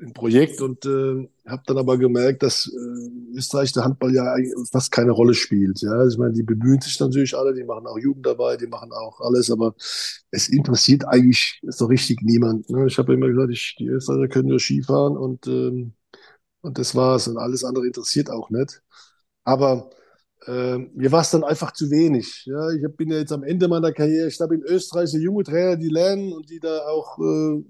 ein 0.00 0.12
Projekt 0.12 0.60
und 0.62 0.84
äh, 0.86 1.28
habe 1.46 1.62
dann 1.66 1.78
aber 1.78 1.98
gemerkt, 1.98 2.42
dass 2.42 2.66
äh, 2.66 3.36
Österreich 3.36 3.72
der 3.72 3.84
Handball 3.84 4.14
ja 4.14 4.34
fast 4.72 4.90
keine 4.92 5.12
Rolle 5.12 5.34
spielt. 5.34 5.80
Ja, 5.82 5.90
also 5.92 6.14
ich 6.14 6.18
meine, 6.18 6.32
die 6.34 6.42
bemühen 6.42 6.80
sich 6.80 6.98
natürlich 7.00 7.36
alle, 7.36 7.54
die 7.54 7.64
machen 7.64 7.86
auch 7.86 7.98
Jugend 7.98 8.26
dabei, 8.26 8.56
die 8.56 8.66
machen 8.66 8.92
auch 8.92 9.20
alles, 9.20 9.50
aber 9.50 9.74
es 10.30 10.48
interessiert 10.48 11.06
eigentlich 11.06 11.60
so 11.66 11.86
richtig 11.86 12.22
niemand. 12.22 12.70
Ne? 12.70 12.86
Ich 12.86 12.98
habe 12.98 13.14
immer 13.14 13.28
gesagt, 13.28 13.50
ich, 13.52 13.76
die 13.78 13.86
Österreicher 13.88 14.28
können 14.28 14.48
nur 14.48 14.60
Skifahren 14.60 15.16
und 15.16 15.46
ähm, 15.46 15.94
und 16.62 16.78
das 16.78 16.94
war's 16.94 17.28
und 17.28 17.38
alles 17.38 17.64
andere 17.64 17.86
interessiert 17.86 18.30
auch 18.30 18.50
nicht. 18.50 18.82
Aber 19.44 19.90
äh, 20.46 20.78
mir 20.78 21.12
war 21.12 21.22
es 21.22 21.30
dann 21.30 21.44
einfach 21.44 21.72
zu 21.72 21.90
wenig. 21.90 22.44
Ja, 22.46 22.70
ich 22.70 22.84
bin 22.96 23.10
ja 23.10 23.18
jetzt 23.18 23.32
am 23.32 23.42
Ende 23.44 23.68
meiner 23.68 23.92
Karriere. 23.92 24.28
Ich 24.28 24.36
glaube, 24.36 24.54
in 24.56 24.62
Österreich 24.62 25.10
sind 25.10 25.22
junge 25.22 25.44
Trainer, 25.44 25.76
die 25.76 25.88
lernen 25.88 26.32
und 26.32 26.50
die 26.50 26.60
da 26.60 26.80
auch 26.88 27.18
äh, 27.18 27.64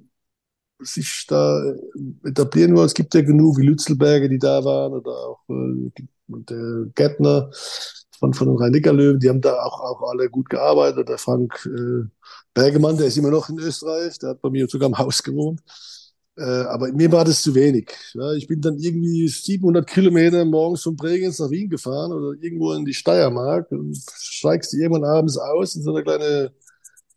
sich 0.82 1.26
da 1.28 1.62
äh, 1.64 2.28
etablieren 2.28 2.74
wollen. 2.76 2.86
Es 2.86 2.94
gibt 2.94 3.14
ja 3.14 3.22
genug 3.22 3.58
wie 3.58 3.66
Lützelberger, 3.66 4.28
die 4.28 4.38
da 4.38 4.64
waren, 4.64 4.92
oder 4.92 5.10
auch 5.10 5.40
äh, 5.48 5.90
der 6.28 6.86
Gärtner 6.94 7.50
von, 8.18 8.34
von 8.34 8.48
den 8.48 8.56
Rhein-Neckar-Löwen, 8.58 9.18
die 9.18 9.28
haben 9.28 9.40
da 9.40 9.62
auch, 9.62 9.80
auch 9.80 10.10
alle 10.10 10.28
gut 10.28 10.50
gearbeitet. 10.50 11.08
Der 11.08 11.18
Frank 11.18 11.66
äh, 11.66 12.08
Bergemann, 12.54 12.96
der 12.96 13.06
ist 13.06 13.16
immer 13.16 13.30
noch 13.30 13.48
in 13.48 13.58
Österreich, 13.58 14.18
der 14.18 14.30
hat 14.30 14.42
bei 14.42 14.50
mir 14.50 14.68
sogar 14.68 14.88
im 14.88 14.98
Haus 14.98 15.22
gewohnt. 15.22 15.60
Äh, 16.36 16.42
aber 16.42 16.92
mir 16.92 17.10
war 17.12 17.24
das 17.24 17.42
zu 17.42 17.54
wenig. 17.54 17.90
Ja, 18.14 18.32
ich 18.32 18.46
bin 18.46 18.60
dann 18.60 18.78
irgendwie 18.78 19.26
700 19.28 19.86
Kilometer 19.86 20.44
morgens 20.44 20.82
von 20.82 20.96
Bregenz 20.96 21.38
nach 21.38 21.50
Wien 21.50 21.68
gefahren 21.68 22.12
oder 22.12 22.38
irgendwo 22.40 22.72
in 22.72 22.84
die 22.84 22.94
Steiermark 22.94 23.70
und 23.72 23.96
steigst 24.18 24.74
irgendwann 24.74 25.04
abends 25.04 25.36
aus 25.36 25.76
in 25.76 25.82
so 25.82 25.94
eine 25.94 26.02
kleine 26.04 26.52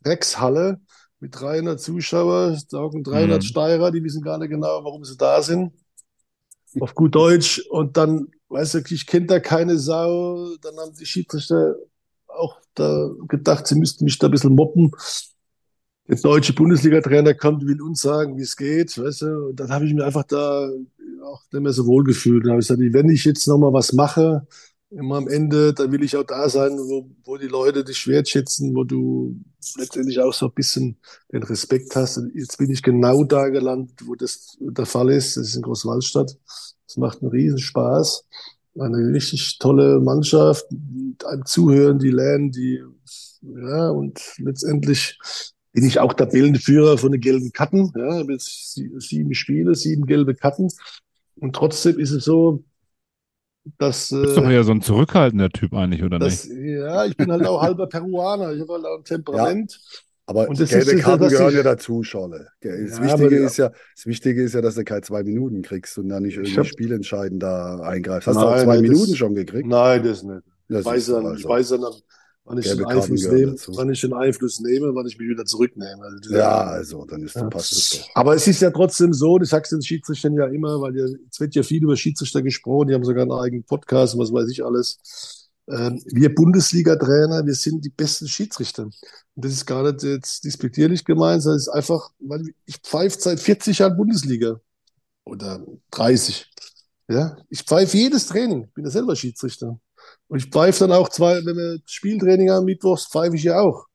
Dreckshalle 0.02 0.80
mit 1.24 1.40
300 1.40 1.80
Zuschauern, 1.80 2.60
sagen 2.68 3.02
300 3.02 3.42
mhm. 3.42 3.46
Steirer, 3.46 3.90
die 3.90 4.04
wissen 4.04 4.20
gar 4.20 4.36
nicht 4.36 4.50
genau, 4.50 4.84
warum 4.84 5.04
sie 5.04 5.16
da 5.16 5.40
sind. 5.40 5.72
Auf 6.80 6.94
gut 6.94 7.14
Deutsch. 7.14 7.64
Und 7.70 7.96
dann, 7.96 8.28
weißt 8.48 8.74
du, 8.74 8.82
ich 8.90 9.06
kenne 9.06 9.26
da 9.26 9.40
keine 9.40 9.78
Sau. 9.78 10.54
Dann 10.60 10.76
haben 10.76 10.94
die 10.94 11.06
Schiedsrichter 11.06 11.76
auch 12.26 12.60
da 12.74 13.10
gedacht, 13.26 13.66
sie 13.66 13.76
müssten 13.76 14.04
mich 14.04 14.18
da 14.18 14.28
ein 14.28 14.32
bisschen 14.32 14.54
moppen. 14.54 14.90
Der 16.08 16.16
deutsche 16.16 16.52
Bundesliga-Trainer 16.52 17.32
kommt, 17.32 17.64
will 17.64 17.80
uns 17.80 18.02
sagen, 18.02 18.36
wie 18.36 18.42
es 18.42 18.54
geht, 18.54 18.98
weißt 18.98 19.22
du. 19.22 19.46
Und 19.46 19.60
dann 19.60 19.70
habe 19.70 19.86
ich 19.86 19.94
mir 19.94 20.04
einfach 20.04 20.24
da 20.24 20.68
auch 21.22 21.42
nicht 21.50 21.62
mehr 21.62 21.72
so 21.72 21.86
wohl 21.86 22.04
gefühlt. 22.04 22.44
Dann 22.44 22.52
habe 22.52 22.60
ich 22.60 22.68
gesagt, 22.68 22.82
wenn 22.92 23.08
ich 23.08 23.24
jetzt 23.24 23.48
nochmal 23.48 23.72
was 23.72 23.94
mache, 23.94 24.46
immer 24.90 25.16
am 25.16 25.28
Ende, 25.28 25.74
dann 25.74 25.90
will 25.92 26.02
ich 26.02 26.16
auch 26.16 26.24
da 26.24 26.48
sein, 26.48 26.78
wo, 26.78 27.10
wo 27.24 27.36
die 27.36 27.48
Leute 27.48 27.84
dich 27.84 28.06
wertschätzen, 28.06 28.74
wo 28.74 28.84
du 28.84 29.36
letztendlich 29.76 30.20
auch 30.20 30.32
so 30.32 30.46
ein 30.46 30.54
bisschen 30.54 30.98
den 31.32 31.42
Respekt 31.42 31.96
hast. 31.96 32.20
Jetzt 32.34 32.58
bin 32.58 32.70
ich 32.70 32.82
genau 32.82 33.24
da 33.24 33.48
gelandet, 33.48 34.00
wo 34.04 34.14
das 34.14 34.56
der 34.60 34.86
Fall 34.86 35.10
ist. 35.10 35.36
Das 35.36 35.48
ist 35.48 35.56
in 35.56 35.62
Großwaldstadt. 35.62 36.36
Es 36.86 36.96
macht 36.96 37.22
einen 37.22 37.30
riesen 37.30 37.58
Spaß. 37.58 38.26
Eine 38.78 39.12
richtig 39.12 39.58
tolle 39.58 40.00
Mannschaft, 40.00 40.66
einem 41.24 41.46
Zuhören, 41.46 42.00
die 42.00 42.10
lernen, 42.10 42.50
die, 42.50 42.82
ja, 43.42 43.88
und 43.90 44.20
letztendlich 44.38 45.16
bin 45.72 45.84
ich 45.84 46.00
auch 46.00 46.12
der 46.12 46.30
Führer 46.30 46.98
von 46.98 47.12
den 47.12 47.20
gelben 47.20 47.52
Karten. 47.52 47.92
Ja, 47.96 48.20
jetzt 48.22 48.74
sieben 48.74 49.34
Spiele, 49.34 49.74
sieben 49.74 50.06
gelbe 50.06 50.34
Karten. 50.34 50.68
Und 51.36 51.54
trotzdem 51.54 51.98
ist 51.98 52.10
es 52.10 52.24
so, 52.24 52.64
das, 53.78 54.08
du 54.08 54.22
bist 54.22 54.36
doch 54.36 54.48
eher 54.48 54.64
so 54.64 54.72
ein 54.72 54.82
zurückhaltender 54.82 55.48
Typ 55.50 55.72
eigentlich, 55.74 56.02
oder 56.02 56.18
das, 56.18 56.46
nicht? 56.46 56.78
Ja, 56.78 57.06
ich 57.06 57.16
bin 57.16 57.32
halt 57.32 57.46
auch 57.46 57.62
halber 57.62 57.86
Peruaner. 57.86 58.52
Ich 58.52 58.60
habe 58.60 58.74
halt 58.74 58.84
auch 58.84 58.98
ein 58.98 59.04
Temperament. 59.04 59.72
Ja, 59.72 59.98
aber 60.26 60.48
und 60.48 60.58
das 60.58 60.70
gelbe 60.70 60.92
ist, 60.92 61.02
Karten 61.02 61.28
gehören 61.28 61.50
ich, 61.50 61.56
ja 61.56 61.62
dazu, 61.62 62.02
Scholle. 62.02 62.48
Das, 62.60 62.98
ja, 62.98 63.02
Wichtige 63.02 63.36
ist 63.36 63.56
ja, 63.58 63.70
das 63.94 64.06
Wichtige 64.06 64.42
ist 64.42 64.54
ja, 64.54 64.62
dass 64.62 64.74
du 64.74 64.84
keine 64.84 65.02
zwei 65.02 65.22
Minuten 65.22 65.62
kriegst 65.62 65.98
und 65.98 66.08
da 66.08 66.20
nicht 66.20 66.36
irgendwie 66.36 66.56
hab, 66.56 66.66
spielentscheidend 66.66 67.42
da 67.42 67.80
eingreifst. 67.80 68.26
Hast 68.26 68.36
nein, 68.36 68.44
du 68.44 68.50
auch 68.50 68.62
zwei 68.62 68.80
Minuten 68.80 69.10
das, 69.10 69.16
schon 69.16 69.34
gekriegt? 69.34 69.66
Nein, 69.66 70.02
das 70.02 70.22
nicht. 70.22 70.42
Das 70.68 70.80
ich 70.80 70.86
weiß 70.86 71.06
dann, 71.06 71.26
also. 71.26 71.38
ich 71.38 71.44
weiß 71.44 71.68
dann, 71.70 71.84
wann 72.44 72.58
ich, 72.58 72.68
den 72.68 72.84
Einfluss 72.84 73.24
nehme, 73.24 73.56
wann 73.68 73.90
ich 73.90 74.00
den 74.00 74.12
Einfluss 74.12 74.60
nehme, 74.60 74.94
wann 74.94 75.06
ich 75.06 75.18
mich 75.18 75.28
wieder 75.28 75.44
zurücknehme. 75.44 76.02
Also, 76.02 76.34
ja, 76.34 76.62
also 76.62 77.04
dann 77.04 77.22
ist 77.22 77.36
ja. 77.36 77.48
passt 77.48 77.72
es 77.72 77.90
doch. 77.90 78.08
Aber 78.14 78.34
es 78.34 78.46
ist 78.46 78.60
ja 78.60 78.70
trotzdem 78.70 79.12
so, 79.12 79.38
das 79.38 79.50
sagst 79.50 79.72
du 79.72 79.76
den 79.76 79.82
Schiedsrichtern 79.82 80.34
ja 80.34 80.46
immer, 80.46 80.80
weil 80.80 80.96
ja, 80.96 81.06
jetzt 81.06 81.40
wird 81.40 81.54
ja 81.54 81.62
viel 81.62 81.82
über 81.82 81.96
Schiedsrichter 81.96 82.42
gesprochen, 82.42 82.88
die 82.88 82.94
haben 82.94 83.04
sogar 83.04 83.22
einen 83.22 83.32
eigenen 83.32 83.64
Podcast 83.64 84.14
und 84.14 84.20
was 84.20 84.32
weiß 84.32 84.48
ich 84.50 84.64
alles. 84.64 85.50
Ähm, 85.66 86.02
wir 86.06 86.34
Bundesliga-Trainer, 86.34 87.46
wir 87.46 87.54
sind 87.54 87.84
die 87.84 87.90
besten 87.90 88.28
Schiedsrichter. 88.28 88.84
Und 88.84 88.92
das 89.34 89.52
ist 89.52 89.66
gar 89.66 89.82
nicht 89.82 90.02
jetzt 90.02 90.44
dispektierlich 90.44 91.04
gemeint, 91.04 91.42
sondern 91.42 91.56
es 91.56 91.68
ist 91.68 91.72
einfach, 91.72 92.10
weil 92.18 92.42
ich 92.66 92.76
pfeife 92.76 93.18
seit 93.18 93.40
40 93.40 93.78
Jahren 93.78 93.96
Bundesliga 93.96 94.60
oder 95.24 95.64
30. 95.90 96.50
Ja, 97.08 97.36
ich 97.48 97.62
pfeife 97.62 97.96
jedes 97.96 98.26
Training, 98.26 98.64
ich 98.64 98.74
bin 98.74 98.84
ja 98.84 98.90
selber 98.90 99.16
Schiedsrichter. 99.16 99.78
Und 100.28 100.38
ich 100.38 100.50
pfeife 100.50 100.80
dann 100.80 100.92
auch 100.92 101.08
zwei, 101.08 101.44
wenn 101.44 101.56
wir 101.56 101.78
Spieltraining 101.84 102.50
haben, 102.50 102.64
Mittwochs, 102.64 103.06
pfeife 103.06 103.36
ich 103.36 103.44
ja 103.44 103.60
auch. 103.60 103.86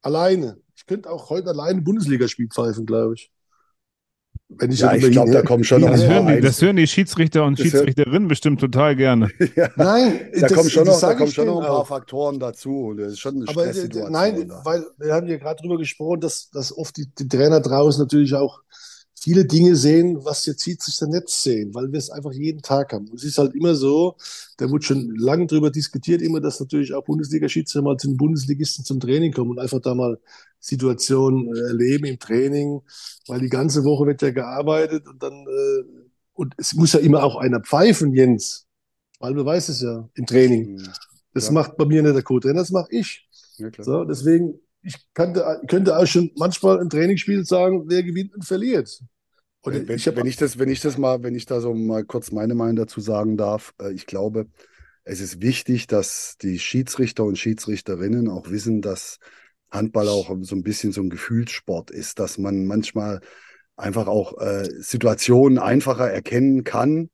Alleine. 0.00 0.58
Ich 0.74 0.86
könnte 0.86 1.10
auch 1.10 1.30
heute 1.30 1.50
alleine 1.50 1.80
Bundesligaspiel 1.80 2.48
pfeifen, 2.48 2.86
glaube 2.86 3.14
ich. 3.14 3.30
Wenn 4.58 4.70
ich 4.70 4.80
ja, 4.80 4.94
ich 4.94 5.10
glaube, 5.10 5.30
da 5.30 5.42
kommen 5.42 5.64
schon 5.64 5.80
noch 5.80 5.90
das, 5.90 6.02
hören 6.02 6.26
die, 6.26 6.40
das 6.40 6.60
hören 6.60 6.76
die 6.76 6.86
Schiedsrichter 6.86 7.44
und 7.44 7.58
Schiedsrichterinnen 7.58 8.28
bestimmt 8.28 8.60
total 8.60 8.96
gerne. 8.96 9.30
ja. 9.56 9.70
Nein, 9.76 10.30
da 10.34 10.40
das, 10.40 10.52
kommen 10.52 10.70
schon 10.70 10.86
noch, 10.86 11.00
da 11.00 11.14
kommen 11.14 11.32
schon 11.32 11.46
noch 11.46 11.60
ein 11.60 11.66
paar 11.66 11.78
auch. 11.78 11.86
Faktoren 11.86 12.38
dazu. 12.38 12.94
Das 12.96 13.12
ist 13.12 13.20
schon 13.20 13.36
eine 13.36 13.48
Aber 13.48 14.10
nein, 14.10 14.48
da. 14.48 14.60
weil 14.64 14.84
wir 14.98 15.14
haben 15.14 15.26
ja 15.26 15.38
gerade 15.38 15.62
drüber 15.62 15.78
gesprochen, 15.78 16.20
dass, 16.20 16.50
dass 16.50 16.76
oft 16.76 16.96
die, 16.96 17.06
die 17.18 17.28
Trainer 17.28 17.60
draußen 17.60 18.02
natürlich 18.02 18.34
auch 18.34 18.60
viele 19.22 19.44
Dinge 19.44 19.76
sehen, 19.76 20.24
was 20.24 20.44
jetzt 20.46 20.60
zieht 20.60 20.82
sich 20.82 20.98
der 20.98 21.06
Netz 21.06 21.42
sehen, 21.44 21.72
weil 21.74 21.92
wir 21.92 21.98
es 21.98 22.10
einfach 22.10 22.32
jeden 22.32 22.60
Tag 22.60 22.92
haben. 22.92 23.08
Und 23.08 23.18
es 23.18 23.24
ist 23.24 23.38
halt 23.38 23.54
immer 23.54 23.76
so, 23.76 24.16
da 24.56 24.68
wurde 24.68 24.84
schon 24.84 25.14
lange 25.14 25.46
drüber 25.46 25.70
diskutiert, 25.70 26.22
immer, 26.22 26.40
dass 26.40 26.58
natürlich 26.58 26.92
auch 26.92 27.04
Bundesliga-Schiedsrichter 27.04 27.82
mal 27.82 27.96
zu 27.96 28.08
den 28.08 28.16
Bundesligisten 28.16 28.84
zum 28.84 28.98
Training 28.98 29.32
kommen 29.32 29.52
und 29.52 29.60
einfach 29.60 29.80
da 29.80 29.94
mal 29.94 30.18
Situationen 30.58 31.54
äh, 31.54 31.60
erleben 31.68 32.04
im 32.06 32.18
Training, 32.18 32.80
weil 33.28 33.40
die 33.40 33.48
ganze 33.48 33.84
Woche 33.84 34.06
wird 34.06 34.22
ja 34.22 34.30
gearbeitet 34.30 35.06
und 35.06 35.22
dann, 35.22 35.32
äh, 35.32 35.84
und 36.32 36.54
es 36.56 36.74
muss 36.74 36.92
ja 36.92 37.00
immer 37.00 37.22
auch 37.22 37.36
einer 37.36 37.60
pfeifen, 37.60 38.12
Jens. 38.14 38.66
Weil 39.20 39.34
du 39.34 39.44
weißt 39.44 39.68
es 39.68 39.82
ja 39.82 40.08
im 40.14 40.26
Training. 40.26 40.82
Das 41.32 41.46
Ja. 41.46 41.52
macht 41.52 41.76
bei 41.76 41.84
mir 41.84 42.02
nicht 42.02 42.16
der 42.16 42.22
Co-Trainer, 42.24 42.58
das 42.60 42.70
mache 42.70 42.88
ich. 42.90 43.28
Ja. 43.56 43.70
So, 43.78 44.04
deswegen, 44.04 44.58
ich 44.82 44.96
könnte, 45.14 45.60
könnte 45.68 45.96
auch 45.96 46.06
schon 46.06 46.30
manchmal 46.36 46.80
im 46.80 46.90
Trainingsspiel 46.90 47.44
sagen, 47.44 47.84
wer 47.86 48.02
gewinnt 48.02 48.34
und 48.34 48.44
verliert. 48.44 49.00
Und 49.62 49.74
Wenn, 49.74 49.88
wenn, 49.88 49.96
ich 49.96 50.08
hab, 50.08 50.16
wenn 50.16 50.26
ich 50.26 50.36
das, 50.36 50.58
wenn 50.58 50.68
ich 50.68 50.80
das 50.80 50.98
mal, 50.98 51.22
wenn 51.22 51.34
ich 51.34 51.46
da 51.46 51.60
so 51.60 51.72
mal 51.72 52.04
kurz 52.04 52.32
meine 52.32 52.54
Meinung 52.54 52.76
dazu 52.76 53.00
sagen 53.00 53.36
darf, 53.36 53.74
äh, 53.80 53.92
ich 53.92 54.06
glaube, 54.06 54.46
es 55.04 55.20
ist 55.20 55.40
wichtig, 55.40 55.86
dass 55.86 56.36
die 56.40 56.58
Schiedsrichter 56.58 57.24
und 57.24 57.38
Schiedsrichterinnen 57.38 58.28
auch 58.28 58.50
wissen, 58.50 58.82
dass 58.82 59.18
Handball 59.70 60.08
auch 60.08 60.36
so 60.42 60.54
ein 60.54 60.62
bisschen 60.62 60.92
so 60.92 61.00
ein 61.00 61.10
Gefühlssport 61.10 61.90
ist, 61.90 62.18
dass 62.18 62.38
man 62.38 62.66
manchmal 62.66 63.20
einfach 63.76 64.06
auch 64.06 64.38
äh, 64.40 64.68
Situationen 64.80 65.58
einfacher 65.58 66.10
erkennen 66.10 66.62
kann, 66.64 67.08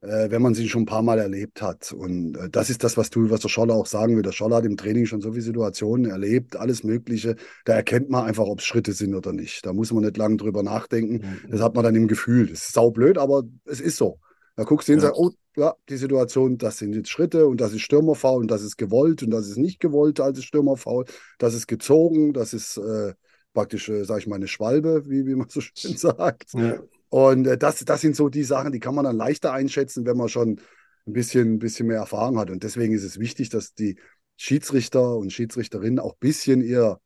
äh, 0.00 0.30
wenn 0.30 0.42
man 0.42 0.54
sie 0.54 0.68
schon 0.68 0.82
ein 0.82 0.86
paar 0.86 1.02
Mal 1.02 1.18
erlebt 1.18 1.60
hat. 1.62 1.92
Und 1.92 2.36
äh, 2.36 2.48
das 2.50 2.70
ist 2.70 2.84
das, 2.84 2.96
was 2.96 3.10
du, 3.10 3.30
was 3.30 3.40
der 3.40 3.48
Scholler 3.48 3.74
auch 3.74 3.86
sagen 3.86 4.14
will. 4.16 4.22
Der 4.22 4.32
Scholler 4.32 4.56
hat 4.56 4.64
im 4.64 4.76
Training 4.76 5.06
schon 5.06 5.20
so 5.20 5.32
viele 5.32 5.42
Situationen 5.42 6.10
erlebt, 6.10 6.56
alles 6.56 6.84
Mögliche. 6.84 7.36
Da 7.64 7.74
erkennt 7.74 8.08
man 8.10 8.24
einfach, 8.24 8.44
ob 8.44 8.60
es 8.60 8.64
Schritte 8.66 8.92
sind 8.92 9.14
oder 9.14 9.32
nicht. 9.32 9.66
Da 9.66 9.72
muss 9.72 9.92
man 9.92 10.04
nicht 10.04 10.16
lange 10.16 10.36
drüber 10.36 10.62
nachdenken. 10.62 11.22
Das 11.50 11.60
hat 11.60 11.74
man 11.74 11.84
dann 11.84 11.94
im 11.96 12.08
Gefühl. 12.08 12.46
Das 12.48 12.60
ist 12.60 12.72
saublöd, 12.72 13.18
aber 13.18 13.42
es 13.64 13.80
ist 13.80 13.96
so. 13.96 14.20
Da 14.56 14.64
guckst 14.64 14.88
du 14.88 14.92
hin 14.92 14.98
und 14.98 15.02
Ja. 15.02 15.08
sagst, 15.08 15.20
oh, 15.20 15.30
ja, 15.56 15.74
die 15.88 15.96
Situation, 15.96 16.58
das 16.58 16.78
sind 16.78 16.94
jetzt 16.94 17.10
Schritte 17.10 17.46
und 17.46 17.60
das 17.60 17.72
ist 17.72 17.82
Stürmerfaul 17.82 18.42
und 18.42 18.50
das 18.50 18.62
ist 18.62 18.76
gewollt 18.76 19.22
und 19.22 19.30
das 19.30 19.48
ist 19.48 19.56
nicht 19.56 19.80
gewollt 19.80 20.20
als 20.20 20.42
Stürmerfaul. 20.44 21.04
Das 21.38 21.54
ist 21.54 21.66
gezogen, 21.66 22.32
das 22.32 22.52
ist 22.54 22.76
äh, 22.76 23.14
praktisch, 23.54 23.88
äh, 23.88 24.04
sag 24.04 24.18
ich 24.18 24.26
mal, 24.26 24.36
eine 24.36 24.48
Schwalbe, 24.48 25.08
wie, 25.08 25.26
wie 25.26 25.34
man 25.34 25.48
so 25.48 25.60
schön 25.60 25.72
sagt. 25.96 26.52
ja, 26.52 26.78
Und 27.10 27.46
äh, 27.46 27.58
das, 27.58 27.84
das 27.84 28.00
sind 28.00 28.16
so 28.16 28.28
die 28.28 28.44
Sachen, 28.44 28.72
die 28.72 28.80
kann 28.80 28.94
man 28.94 29.04
dann 29.04 29.16
leichter 29.16 29.52
einschätzen, 29.52 30.06
wenn 30.06 30.16
man 30.16 30.28
schon 30.28 30.60
ein 31.06 31.12
bisschen, 31.12 31.54
ein 31.54 31.58
bisschen 31.58 31.86
mehr 31.86 31.98
Erfahrung 31.98 32.38
hat. 32.38 32.50
Und 32.50 32.62
deswegen 32.62 32.94
ist 32.94 33.04
es 33.04 33.18
wichtig, 33.18 33.48
dass 33.48 33.74
die 33.74 33.96
Schiedsrichter 34.36 35.16
und 35.16 35.32
Schiedsrichterinnen 35.32 35.98
auch 35.98 36.12
ein 36.12 36.20
bisschen 36.20 36.60
ihr, 36.60 36.98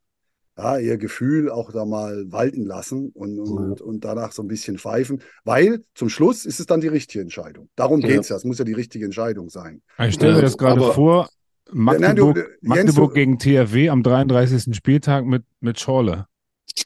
ja, 0.57 0.77
ihr 0.77 0.97
Gefühl 0.97 1.49
auch 1.49 1.71
da 1.71 1.85
mal 1.85 2.25
walten 2.31 2.63
lassen 2.63 3.09
und, 3.13 3.39
und, 3.39 3.81
und 3.81 4.05
danach 4.05 4.33
so 4.33 4.43
ein 4.43 4.47
bisschen 4.47 4.77
pfeifen. 4.77 5.21
Weil 5.45 5.81
zum 5.95 6.09
Schluss 6.09 6.45
ist 6.45 6.59
es 6.59 6.65
dann 6.67 6.81
die 6.81 6.89
richtige 6.89 7.21
Entscheidung. 7.21 7.69
Darum 7.75 8.01
Ja. 8.01 8.09
geht 8.09 8.21
es 8.21 8.29
ja. 8.29 8.35
Es 8.35 8.43
muss 8.43 8.59
ja 8.59 8.65
die 8.65 8.73
richtige 8.73 9.05
Entscheidung 9.05 9.49
sein. 9.49 9.81
Ich 9.99 10.15
stelle 10.15 10.31
Ja, 10.33 10.37
mir 10.37 10.43
das 10.43 10.57
gerade 10.57 10.81
vor, 10.81 11.29
nein, 11.71 12.15
du, 12.15 12.27
Magdeburg, 12.27 12.37
äh, 12.37 12.41
Jens, 12.41 12.61
Magdeburg 12.61 13.13
gegen 13.15 13.39
THW 13.39 13.89
am 13.89 14.03
33. 14.03 14.75
Spieltag 14.75 15.25
mit, 15.25 15.43
mit 15.59 15.79
Schorle. 15.79 16.27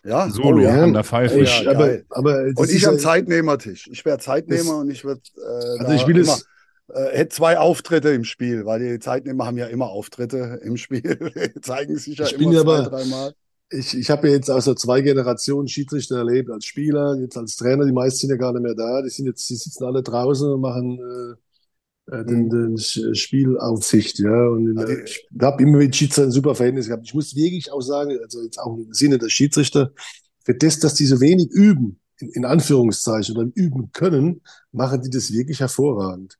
Ja, 0.04 0.30
Solo 0.30 0.58
oh, 0.58 0.62
ja. 0.62 0.84
an 0.84 0.94
der 0.94 1.04
Pfeife. 1.04 1.40
Ich, 1.40 1.62
ja, 1.62 1.72
aber, 1.72 2.00
aber 2.10 2.44
Und 2.56 2.70
ich 2.70 2.82
ja, 2.84 2.90
am 2.90 3.00
Zeitnehmertisch. 3.00 3.88
Ich 3.92 4.04
wäre 4.06 4.20
Zeitnehmer 4.20 4.64
Das- 4.64 4.82
und 4.82 4.90
ich 4.92 5.04
würde 5.06 5.22
äh, 5.38 5.80
Also 5.80 5.92
ich 5.94 6.08
will 6.08 6.18
immer, 6.18 6.34
es- 6.34 6.46
äh, 6.94 7.18
hätte 7.18 7.36
zwei 7.36 7.58
Auftritte 7.58 8.10
im 8.10 8.24
Spiel, 8.24 8.66
weil 8.66 8.80
die 8.80 9.00
Zeitnehmer 9.00 9.46
haben 9.46 9.58
ja 9.58 9.68
immer 9.68 9.88
Auftritte 9.90 10.60
im 10.64 10.78
Spiel, 10.78 11.02
zeigen 11.62 11.98
sich 11.98 12.18
ja 12.18 12.26
Ich 12.26 12.38
bin 12.38 12.52
immer 12.52 12.54
ja 12.54 12.64
zwei, 12.64 12.78
aber- 12.80 12.90
dreimal. 12.98 13.34
ich, 13.70 13.98
ich 13.98 14.10
habe 14.10 14.28
ja 14.30 14.34
jetzt 14.36 14.50
also 14.50 14.74
zwei 14.74 15.02
Generationen 15.02 15.68
Schiedsrichter 15.68 16.18
erlebt, 16.18 16.50
als 16.50 16.66
Spieler, 16.66 17.16
jetzt 17.20 17.38
als 17.38 17.56
Trainer, 17.56 17.86
die 17.86 17.92
meisten 17.92 18.20
sind 18.20 18.30
ja 18.32 18.38
gar 18.38 18.54
nicht 18.54 18.64
mehr 18.64 18.76
da, 18.76 19.02
die 19.02 19.10
sind 19.10 19.26
jetzt, 19.26 19.50
die 19.50 19.56
sitzen 19.56 19.84
alle 19.86 20.04
draußen 20.04 20.50
und 20.52 20.62
machen 20.62 21.00
äh, 21.00 21.36
den, 22.10 22.50
den 22.50 22.78
Sch- 22.78 23.16
Spielaufsicht, 23.16 24.20
ja. 24.20 24.48
Und 24.48 24.78
äh, 24.78 25.04
ich 25.04 25.28
habe 25.42 25.62
immer 25.62 25.78
mit 25.78 25.96
Schiedsrichtern 25.96 26.30
ein 26.30 26.32
super 26.32 26.56
Verhältnis 26.56 26.88
gehabt. 26.88 27.06
Ich 27.06 27.14
muss 27.14 27.36
wirklich 27.36 27.72
auch 27.72 27.82
sagen, 27.82 28.18
also 28.22 28.42
jetzt 28.44 28.60
auch 28.60 28.78
im 28.78 28.94
Sinne 28.94 29.18
der 29.18 29.30
Schiedsrichter, 29.30 29.92
für 30.46 30.56
das, 30.56 30.80
dass 30.80 30.94
die 30.94 31.06
so 31.06 31.20
wenig 31.20 31.50
üben, 31.52 32.00
in, 32.20 32.30
in 32.30 32.46
Anführungszeichen, 32.46 33.36
oder 33.36 33.50
üben 33.54 33.92
können, 33.92 34.42
machen 34.72 35.02
die 35.02 35.10
das 35.10 35.34
wirklich 35.34 35.60
hervorragend. 35.60 36.38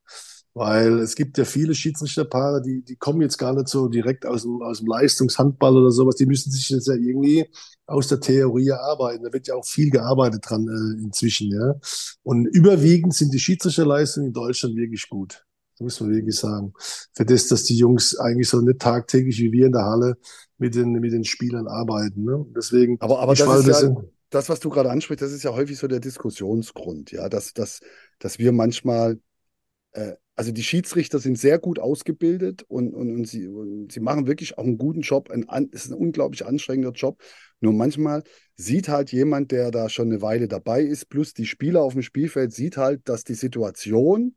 Weil 0.54 1.00
es 1.00 1.16
gibt 1.16 1.38
ja 1.38 1.46
viele 1.46 1.76
Schiedsrichterpaare, 1.76 2.64
die, 2.64 2.82
die 2.82 2.96
kommen 2.96 3.22
jetzt 3.22 3.38
gar 3.38 3.54
nicht 3.54 3.68
so 3.68 3.90
direkt 3.90 4.26
aus 4.26 4.42
dem, 4.42 4.62
aus 4.64 4.80
dem 4.80 4.88
Leistungshandball 4.88 5.78
oder 5.78 5.92
sowas. 5.92 6.16
Die 6.16 6.26
müssen 6.26 6.50
sich 6.50 6.70
jetzt 6.70 6.88
ja 6.88 6.96
irgendwie 6.96 7.46
aus 7.86 8.08
der 8.08 8.20
Theorie 8.22 8.70
erarbeiten. 8.70 9.24
Da 9.24 9.32
wird 9.32 9.48
ja 9.48 9.54
auch 9.54 9.66
viel 9.66 9.92
gearbeitet 9.92 10.42
dran 10.50 10.68
äh, 10.68 11.04
inzwischen, 11.04 11.52
ja. 11.52 11.76
Und 12.24 12.48
überwiegend 12.48 13.14
sind 13.14 13.34
die 13.34 13.40
Schiedsrichterleistungen 13.40 14.30
in 14.30 14.34
Deutschland 14.34 14.76
wirklich 14.78 15.08
gut. 15.10 15.44
Muss 15.80 16.00
man 16.02 16.12
wirklich 16.12 16.36
sagen. 16.36 16.74
Für 17.14 17.26
das, 17.26 17.48
dass 17.48 17.64
die 17.64 17.78
Jungs 17.78 18.18
eigentlich 18.18 18.50
so 18.50 18.62
nicht 18.62 18.80
tagtäglich 18.80 19.40
wie 19.40 19.52
wir 19.52 19.68
in 19.68 19.74
der 19.74 19.86
Halle 19.86 20.18
mit 20.58 20.74
den, 20.76 20.92
mit 20.94 21.14
den 21.14 21.24
Spielern 21.24 21.68
arbeiten. 21.68 22.24
Ne? 22.24 22.46
Deswegen, 22.56 22.98
Aber, 23.00 23.20
aber 23.20 23.36
das 23.36 23.68
ist 23.68 23.82
ja, 23.82 23.96
das, 24.30 24.50
was 24.50 24.60
du 24.60 24.70
gerade 24.70 24.90
ansprichst, 24.90 25.22
das 25.22 25.32
ist 25.32 25.44
ja 25.44 25.54
häufig 25.54 25.78
so 25.78 25.88
der 25.88 26.00
Diskussionsgrund, 26.00 27.12
ja, 27.12 27.30
dass, 27.30 27.54
dass, 27.54 27.80
dass 28.20 28.40
wir 28.40 28.52
manchmal, 28.52 29.20
äh, 29.92 30.14
also 30.36 30.52
die 30.52 30.64
Schiedsrichter 30.64 31.20
sind 31.20 31.38
sehr 31.38 31.60
gut 31.60 31.80
ausgebildet 31.80 32.64
und, 32.68 32.94
und, 32.94 33.16
und, 33.16 33.28
sie, 33.28 33.48
und 33.48 33.92
sie 33.92 34.00
machen 34.00 34.28
wirklich 34.28 34.58
auch 34.58 34.64
einen 34.64 34.78
guten 34.78 35.02
Job. 35.02 35.32
Ein, 35.32 35.48
an- 35.50 35.70
ist 35.70 35.90
ein 35.90 35.94
unglaublich 35.94 36.46
anstrengender 36.46 36.92
Job. 36.92 37.22
Nur 37.60 37.74
manchmal 37.74 38.24
sieht 38.56 38.88
halt 38.88 39.12
jemand, 39.12 39.52
der 39.52 39.72
da 39.72 39.90
schon 39.90 40.08
eine 40.08 40.22
Weile 40.22 40.48
dabei 40.48 40.82
ist, 40.84 41.10
plus 41.10 41.34
die 41.34 41.46
Spieler 41.46 41.82
auf 41.82 41.94
dem 41.94 42.04
Spielfeld, 42.04 42.54
sieht 42.54 42.78
halt, 42.78 43.08
dass 43.10 43.24
die 43.24 43.34
Situation 43.34 44.36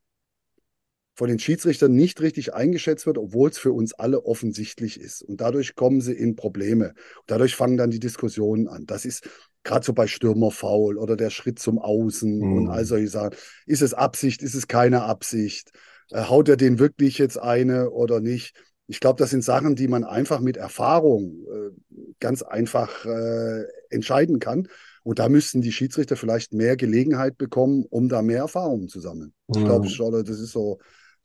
von 1.20 1.28
den 1.28 1.38
Schiedsrichtern 1.38 1.92
nicht 1.92 2.22
richtig 2.22 2.54
eingeschätzt 2.54 3.04
wird, 3.04 3.18
obwohl 3.18 3.50
es 3.50 3.58
für 3.58 3.72
uns 3.72 3.92
alle 3.92 4.24
offensichtlich 4.24 4.98
ist. 4.98 5.20
Und 5.20 5.42
dadurch 5.42 5.74
kommen 5.74 6.00
sie 6.00 6.14
in 6.14 6.34
Probleme. 6.34 6.94
Und 6.94 7.24
dadurch 7.26 7.56
fangen 7.56 7.76
dann 7.76 7.90
die 7.90 8.00
Diskussionen 8.00 8.68
an. 8.68 8.86
Das 8.86 9.04
ist 9.04 9.28
gerade 9.62 9.84
so 9.84 9.92
bei 9.92 10.06
Stürmerfaul 10.06 10.96
oder 10.96 11.18
der 11.18 11.28
Schritt 11.28 11.58
zum 11.58 11.78
Außen 11.78 12.38
Mhm. 12.38 12.56
und 12.56 12.68
all 12.68 12.86
solche 12.86 13.08
Sachen. 13.08 13.34
Ist 13.66 13.82
es 13.82 13.92
Absicht, 13.92 14.40
ist 14.40 14.54
es 14.54 14.66
keine 14.66 15.02
Absicht? 15.02 15.72
Äh, 16.10 16.22
haut 16.22 16.48
er 16.48 16.56
den 16.56 16.78
wirklich 16.78 17.18
jetzt 17.18 17.36
eine 17.36 17.90
oder 17.90 18.20
nicht? 18.20 18.54
Ich 18.86 18.98
glaube, 18.98 19.18
das 19.18 19.28
sind 19.28 19.44
Sachen, 19.44 19.76
die 19.76 19.88
man 19.88 20.04
einfach 20.04 20.40
mit 20.40 20.56
Erfahrung 20.56 21.44
äh, 21.52 22.02
ganz 22.18 22.40
einfach 22.40 23.04
äh, 23.04 23.64
entscheiden 23.90 24.38
kann. 24.38 24.68
Und 25.02 25.18
da 25.18 25.28
müssten 25.28 25.60
die 25.60 25.72
Schiedsrichter 25.72 26.16
vielleicht 26.16 26.54
mehr 26.54 26.78
Gelegenheit 26.78 27.36
bekommen, 27.36 27.84
um 27.90 28.08
da 28.08 28.22
mehr 28.22 28.38
Erfahrungen 28.38 28.88
zu 28.88 29.00
sammeln. 29.00 29.34
Ich 29.54 29.64
glaube, 29.66 30.24
das 30.24 30.40
ist 30.40 30.52
so 30.52 30.78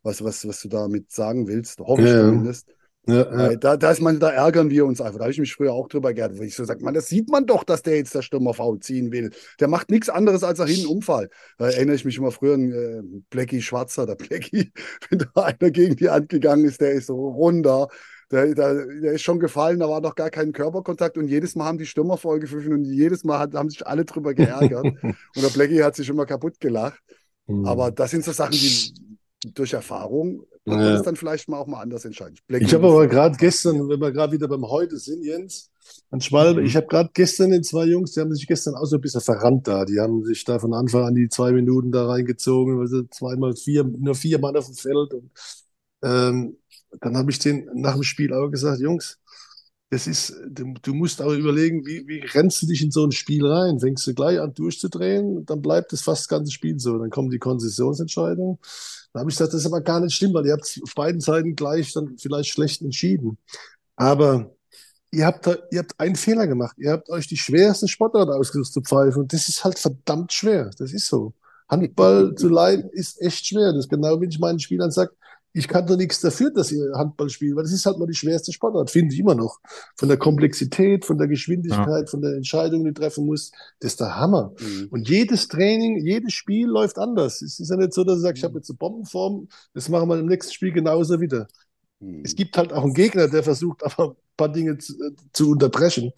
was, 0.06 0.24
was, 0.24 0.47
was 0.47 0.62
du 0.62 0.70
damit 0.70 1.12
sagen 1.12 1.47
willst, 1.47 1.80
hoffe 1.80 2.08
ich 2.08 2.14
Ja, 2.14 2.20
zumindest. 2.20 2.68
ja, 3.08 3.49
ja. 3.49 3.56
Da, 3.56 3.78
da 3.78 3.91
ist 3.91 4.01
man, 4.01 4.20
da 4.20 4.30
ärgern 4.32 4.70
wir 4.70 4.86
uns 4.86 5.01
einfach. 5.01 5.18
Da 5.18 5.26
habe 5.26 5.32
ich 5.32 5.39
mich 5.39 5.53
früher 5.53 5.74
auch 5.74 5.88
drüber 5.88 6.14
geärgert, 6.14 6.39
weil 6.39 6.47
ich 6.47 6.56
so 6.56 6.64
sage, 6.64 6.84
man, 6.84 6.93
das 6.93 7.08
sieht 7.08 7.30
man 7.30 7.45
doch, 7.45 7.64
dass 7.64 7.82
der 7.84 7.97
jetzt 7.97 8.16
der 8.16 8.22
Stürmer 8.22 8.53
faul 8.53 8.80
ziehen 8.80 9.12
will. 9.12 9.32
Der 9.60 9.68
macht 9.68 9.91
nichts 9.91 10.10
anderes, 10.10 10.43
als 10.43 10.60
er 10.60 10.68
hinten 10.68 10.88
Umfall. 10.88 11.30
Da 11.58 11.68
erinnere 11.70 11.95
ich 11.95 12.06
mich 12.06 12.18
immer 12.18 12.32
früher 12.32 12.53
an 12.56 12.72
äh, 12.72 13.01
Blackie 13.30 13.62
Schwarzer, 13.62 14.06
der 14.06 14.16
Blackie, 14.16 14.72
wenn 15.10 15.20
da 15.20 15.41
einer 15.43 15.72
gegen 15.72 15.95
die 15.95 16.10
Hand 16.10 16.30
gegangen 16.30 16.66
ist, 16.66 16.82
der 16.82 16.91
ist 16.93 17.08
so 17.08 17.30
runter. 17.30 17.88
Der, 18.32 18.56
der, 18.56 18.86
der 18.88 19.14
ist 19.14 19.22
schon 19.22 19.39
gefallen, 19.39 19.80
da 19.80 19.88
war 19.88 20.01
noch 20.01 20.16
gar 20.16 20.32
kein 20.32 20.51
Körperkontakt 20.51 21.18
und 21.18 21.28
jedes 21.28 21.56
Mal 21.56 21.66
haben 21.66 21.78
die 21.78 21.86
Stürmer 21.86 22.18
vollgepfiffen 22.18 22.74
und 22.74 22.86
jedes 22.86 23.24
Mal 23.24 23.38
hat, 23.38 23.53
haben 23.53 23.70
sich 23.70 23.86
alle 23.86 24.03
drüber 24.03 24.34
geärgert. 24.34 24.84
und 25.03 25.43
der 25.43 25.49
Blackie 25.49 25.84
hat 25.84 25.95
sich 25.95 26.10
immer 26.10 26.26
kaputt 26.26 26.60
gelacht. 26.60 26.99
Mhm. 27.47 27.66
Aber 27.66 27.91
das 27.91 28.12
sind 28.12 28.24
so 28.24 28.32
Sachen, 28.32 28.53
die 28.53 28.93
durch 29.54 29.74
Erfahrung 29.74 30.46
kann 30.68 30.80
man 30.80 30.88
Ja. 30.88 30.93
das 30.93 31.04
dann 31.04 31.16
vielleicht 31.16 31.48
mal 31.48 31.60
auch 31.60 31.68
mal 31.68 31.82
anders 31.82 32.06
entscheiden. 32.06 32.38
Blackie 32.48 32.66
Ich 32.66 32.74
habe 32.74 32.88
aber 32.88 33.08
gerade 33.08 33.38
gestern, 33.38 33.88
wenn 33.88 34.00
wir 34.02 34.12
gerade 34.12 34.34
wieder 34.34 34.48
beim 34.48 34.68
Heute 34.68 34.98
sind, 34.98 35.24
Jens, 35.24 35.70
an 36.10 36.22
Schwalbe, 36.22 36.62
Mhm. 36.62 36.68
ich 36.68 36.76
habe 36.76 36.88
gerade 36.88 37.10
gestern 37.14 37.52
den 37.52 37.64
zwei 37.64 37.86
Jungs, 37.86 38.14
die 38.14 38.20
haben 38.20 38.34
sich 38.34 38.48
gestern 38.48 38.74
auch 38.76 38.86
so 38.86 38.96
ein 38.98 39.02
bisschen 39.02 39.22
verrannt 39.22 39.68
da. 39.68 39.86
Die 39.86 40.00
haben 40.00 40.24
sich 40.26 40.43
da 40.43 40.58
von 40.58 40.74
Anfang 40.74 41.04
an 41.04 41.16
die 41.16 41.30
zwei 41.30 41.52
Minuten 41.52 41.91
da 41.91 42.08
reingezogen, 42.08 42.80
also 42.80 43.04
zweimal 43.12 43.56
vier, 43.56 43.84
nur 43.84 44.16
vier 44.16 44.39
Mann 44.39 44.58
auf 44.58 44.66
dem 44.66 44.76
Feld. 44.76 45.14
Und 45.14 45.30
ähm, 46.04 46.58
dann 47.02 47.18
habe 47.18 47.32
ich 47.32 47.39
den 47.39 47.70
nach 47.76 47.93
dem 47.93 48.04
Spiel 48.04 48.34
auch 48.34 48.50
gesagt, 48.50 48.80
Jungs, 48.82 49.20
das 49.91 50.08
ist, 50.08 50.34
du, 50.50 50.74
du 50.82 50.93
musst 50.96 51.22
auch 51.22 51.32
überlegen, 51.32 51.86
wie, 51.86 52.08
wie 52.08 52.20
rennst 52.22 52.62
du 52.62 52.66
dich 52.68 52.82
in 52.82 52.91
so 52.91 53.06
ein 53.06 53.12
Spiel 53.12 53.46
rein? 53.46 53.80
Fängst 53.80 54.06
du 54.08 54.14
gleich 54.16 54.39
an 54.39 54.54
durchzudrehen, 54.54 55.46
dann 55.46 55.62
bleibt 55.62 55.93
das 55.93 56.02
fast 56.02 56.24
das 56.24 56.28
ganze 56.28 56.52
Spiel 56.52 56.80
so. 56.80 56.98
Dann 56.98 57.12
kommen 57.12 57.30
die 57.30 57.38
Konzessionsentscheidungen. 57.39 58.58
Da 59.16 59.22
habe 59.22 59.30
ich 59.30 59.38
gesagt, 59.38 59.53
das 59.53 59.61
ist 59.61 59.68
aber 59.68 59.80
gar 59.80 60.01
nicht 60.01 60.13
schlimm, 60.13 60.34
weil 60.34 60.45
ihr 60.45 60.51
habt 60.51 60.78
auf 60.84 60.93
beiden 60.93 61.22
Seiten 61.22 61.55
gleich 61.55 61.93
dann 61.93 62.18
vielleicht 62.18 62.49
schlecht 62.49 62.82
entschieden. 62.82 63.38
Aber 63.95 64.51
ihr 65.09 65.26
habt 65.26 65.47
da, 65.47 65.55
ihr 65.72 65.80
habt 65.80 65.97
einen 65.97 66.18
Fehler 66.18 66.47
gemacht. 66.47 66.76
Ihr 66.78 66.91
habt 66.91 67.09
euch 67.09 67.26
die 67.26 67.38
schwerste 67.38 67.88
Sportart 67.88 68.28
ausgesucht 68.28 68.74
zu 68.74 68.82
pfeifen. 68.82 69.22
Und 69.22 69.32
das 69.32 69.47
ist 69.47 69.63
halt 69.63 69.80
verdammt 69.80 70.34
schwer. 70.34 70.70
Das 70.78 70.91
ist 70.91 71.07
so. 71.07 71.34
Handball 71.70 72.36
zu 72.36 72.49
leiden 72.49 72.89
ist 72.89 73.22
echt 73.22 73.47
schwer. 73.47 73.72
Das 73.72 73.86
ist 73.86 73.89
genau, 73.89 74.20
wenn 74.20 74.30
ich 74.30 74.38
meinen 74.38 74.59
Spielern 74.59 74.91
sage, 74.91 75.13
ich 75.56 75.70
kann 75.70 75.88
doch 75.88 75.95
nichts 75.95 76.20
dafür, 76.20 76.51
dass 76.51 76.70
ihr 76.70 76.91
Handball 76.95 77.30
spielt, 77.30 77.56
weil 77.56 77.64
das 77.64 77.72
ist 77.72 77.86
halt 77.86 77.97
mal 77.97 78.08
die 78.08 78.14
schwerste 78.14 78.51
Sportart, 78.51 78.91
finde 78.91 79.14
ich 79.14 79.22
immer 79.22 79.36
noch. 79.36 79.62
Von 79.95 80.10
der 80.10 80.18
Komplexität, 80.18 81.06
von 81.06 81.18
der 81.18 81.30
Geschwindigkeit, 81.30 81.88
ja. 81.88 82.08
von 82.08 82.22
der 82.22 82.34
Entscheidung, 82.34 82.84
die 82.84 82.93
du 82.93 82.99
treffen 82.99 83.26
musst, 83.26 83.53
das 83.80 83.93
ist 83.93 84.01
der 84.01 84.18
Hammer. 84.18 84.53
Mhm. 84.60 84.88
Und 84.91 85.08
jedes 85.08 85.47
Training, 85.47 85.97
jedes 86.06 86.34
Spiel 86.34 86.68
läuft 86.68 86.99
anders. 86.99 87.41
Es 87.41 87.60
ist 87.62 87.70
ja 87.70 87.78
nicht 87.78 87.93
so, 87.93 88.03
dass 88.03 88.16
du 88.16 88.22
sagst, 88.22 88.39
ich 88.39 88.43
habe 88.43 88.56
mhm. 88.56 88.60
jetzt 88.60 88.70
eine 88.70 88.78
Bombenform, 88.78 89.47
das 89.74 89.88
machen 89.88 90.10
wir 90.10 90.20
im 90.20 90.26
nächsten 90.26 90.51
Spiel 90.51 90.74
genauso 90.74 91.22
wieder. 91.22 91.47
Mhm. 92.01 92.22
Es 92.26 92.36
gibt 92.36 92.58
halt 92.58 92.74
auch 92.74 92.84
einen 92.84 92.93
Gegner, 92.93 93.30
der 93.30 93.41
versucht, 93.41 93.82
aber 93.82 94.10
ein 94.10 94.16
paar 94.36 94.51
Dinge 94.51 94.78
zu, 94.78 94.93
zu 95.32 95.51
unterbrechen. 95.51 96.12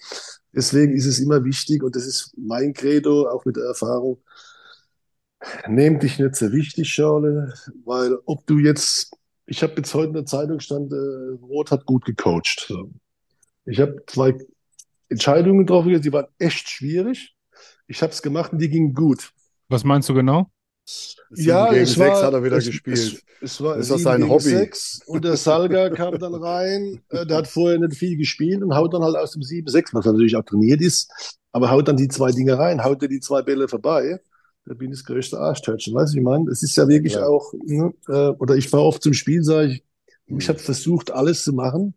Deswegen 0.52 0.96
ist 0.96 1.06
es 1.06 1.20
immer 1.20 1.46
wichtig, 1.46 1.84
und 1.84 1.96
das 1.96 2.08
ist 2.08 2.34
mein 2.36 2.74
Credo, 2.74 3.30
auch 3.30 3.46
mit 3.46 3.56
der 3.56 3.66
Erfahrung, 3.66 4.18
Nehm 5.68 6.00
dich 6.00 6.20
nicht 6.20 6.36
so 6.36 6.52
wichtig, 6.52 6.90
Schorle, 6.90 7.54
weil 7.86 8.18
ob 8.26 8.46
du 8.48 8.58
jetzt 8.58 9.12
ich 9.48 9.64
habe 9.64 9.74
jetzt 9.78 9.94
heute 9.94 10.10
in 10.10 10.14
der 10.14 10.26
Zeitung 10.26 10.60
stand, 10.60 10.92
äh, 10.92 10.96
Roth 11.42 11.72
hat 11.72 11.86
gut 11.86 12.06
gecoacht. 12.06 12.66
So. 12.68 12.92
Ich 13.66 13.80
habe 13.80 14.04
zwei 14.06 14.38
Entscheidungen 15.10 15.60
getroffen, 15.60 16.00
die 16.00 16.14
waren 16.14 16.28
echt 16.38 16.70
schwierig. 16.70 17.34
Ich 17.88 18.02
habe 18.02 18.12
es 18.12 18.22
gemacht 18.22 18.52
und 18.52 18.60
die 18.60 18.70
gingen 18.70 18.94
gut. 18.94 19.32
Was 19.70 19.84
meinst 19.84 20.10
du 20.10 20.14
genau? 20.14 20.52
Ja, 21.32 21.70
gegen 21.70 21.84
es 21.84 21.98
war, 21.98 22.22
hat 22.22 22.34
er 22.34 22.44
wieder 22.44 22.58
es, 22.58 22.66
gespielt. 22.66 22.98
Es, 22.98 23.24
es 23.42 23.62
war 23.62 23.78
ist 23.78 23.90
das 23.90 24.02
sein 24.02 24.28
Hobby? 24.30 24.44
Sechs, 24.44 25.02
und 25.06 25.24
der 25.24 25.36
Salga 25.36 25.90
kam 25.90 26.18
dann 26.20 26.36
rein. 26.36 27.02
Äh, 27.10 27.26
der 27.26 27.38
hat 27.38 27.48
vorher 27.48 27.80
nicht 27.80 27.98
viel 27.98 28.18
gespielt 28.18 28.62
und 28.64 28.74
haut 28.74 28.94
dann 28.94 29.04
halt 29.04 29.16
aus 29.16 29.32
dem 29.32 29.42
7-6, 29.42 29.94
was 29.94 30.06
natürlich 30.06 30.36
auch 30.36 30.44
trainiert 30.44 30.82
ist, 30.82 31.12
aber 31.52 31.72
haut 31.72 31.88
dann 31.88 31.98
die 31.98 32.08
zwei 32.08 32.32
Dinge 32.32 32.58
rein, 32.58 32.84
haut 32.84 33.02
er 33.02 33.10
die 33.10 33.20
zwei 33.20 33.42
Bälle 33.42 33.68
vorbei 33.68 34.20
da 34.68 34.74
bin 34.74 34.92
ich 34.92 35.00
das 35.00 35.06
größte 35.06 35.40
Arschtörtchen. 35.40 35.94
Weißt 35.94 36.14
du, 36.14 36.18
ich 36.18 36.24
meine, 36.24 36.50
es 36.52 36.62
ist 36.62 36.76
ja 36.76 36.88
wirklich 36.88 37.14
ja. 37.14 37.26
auch, 37.26 37.54
ne, 37.66 37.94
äh, 38.10 38.30
oder 38.38 38.56
ich 38.56 38.68
fahre 38.68 38.84
oft 38.84 39.02
zum 39.02 39.14
Spiel, 39.14 39.42
sage 39.42 39.74
ich, 39.74 39.84
mhm. 40.28 40.40
ich 40.40 40.50
habe 40.50 40.60
versucht, 40.60 41.12
alles 41.12 41.44
zu 41.44 41.54
machen. 41.54 41.94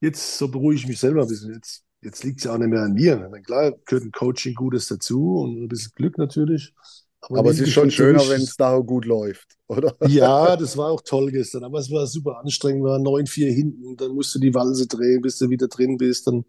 Jetzt, 0.00 0.36
so 0.36 0.48
beruhige 0.48 0.80
ich 0.80 0.88
mich 0.88 0.98
selber 0.98 1.22
ein 1.22 1.28
bisschen. 1.28 1.54
Jetzt, 1.54 1.84
jetzt 2.02 2.24
liegt 2.24 2.40
es 2.40 2.44
ja 2.44 2.54
auch 2.54 2.58
nicht 2.58 2.68
mehr 2.68 2.82
an 2.82 2.92
mir. 2.92 3.16
Meine, 3.16 3.42
klar, 3.42 3.72
gehört 3.86 4.04
ein 4.04 4.12
Coaching 4.12 4.54
Gutes 4.54 4.88
dazu 4.88 5.38
und 5.38 5.62
ein 5.62 5.68
bisschen 5.68 5.92
Glück 5.94 6.18
natürlich. 6.18 6.74
Aber, 7.20 7.38
aber 7.38 7.50
es 7.50 7.60
ist 7.60 7.72
schon 7.72 7.90
schöner, 7.90 8.28
wenn 8.28 8.42
es 8.42 8.56
da 8.56 8.78
gut 8.78 9.04
läuft, 9.04 9.56
oder? 9.68 9.96
Ja, 10.06 10.56
das 10.56 10.76
war 10.76 10.90
auch 10.90 11.00
toll 11.02 11.30
gestern. 11.30 11.64
Aber 11.64 11.78
es 11.78 11.90
war 11.90 12.06
super 12.06 12.38
anstrengend. 12.38 12.84
Wir 12.84 12.90
waren 12.90 13.02
9-4 13.02 13.52
hinten. 13.52 13.96
Dann 13.96 14.12
musst 14.12 14.34
du 14.34 14.40
die 14.40 14.54
Walse 14.54 14.86
drehen, 14.86 15.22
bis 15.22 15.38
du 15.38 15.48
wieder 15.50 15.68
drin 15.68 15.96
bist. 15.96 16.26
Dann 16.26 16.44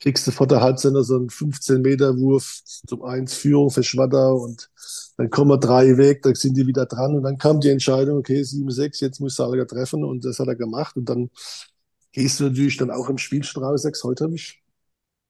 kriegst 0.00 0.26
du 0.26 0.30
vor 0.30 0.46
der 0.46 0.60
Halbzeit 0.60 0.92
so 0.96 1.16
einen 1.16 1.28
15-Meter-Wurf 1.28 2.60
zum 2.64 3.02
1 3.02 3.34
Führung 3.34 3.70
für 3.70 3.82
Schwadder 3.82 4.34
und 4.34 4.70
dann 5.16 5.30
kommen 5.30 5.50
wir 5.50 5.58
drei 5.58 5.96
weg, 5.96 6.22
da 6.22 6.34
sind 6.34 6.56
die 6.56 6.66
wieder 6.66 6.86
dran 6.86 7.16
und 7.16 7.22
dann 7.22 7.38
kam 7.38 7.60
die 7.60 7.70
Entscheidung, 7.70 8.18
okay, 8.18 8.40
7-6, 8.40 9.00
jetzt 9.00 9.20
muss 9.20 9.36
Salga 9.36 9.64
treffen 9.64 10.04
und 10.04 10.24
das 10.24 10.38
hat 10.38 10.48
er 10.48 10.56
gemacht 10.56 10.96
und 10.96 11.08
dann 11.08 11.30
gehst 12.12 12.40
du 12.40 12.44
natürlich 12.44 12.76
dann 12.76 12.90
auch 12.90 13.08
im 13.08 13.18
Spiel 13.18 13.44
schon 13.44 13.64
raus, 13.64 13.82
sagst, 13.82 14.04
heute 14.04 14.24
habe 14.24 14.34
ich 14.34 14.62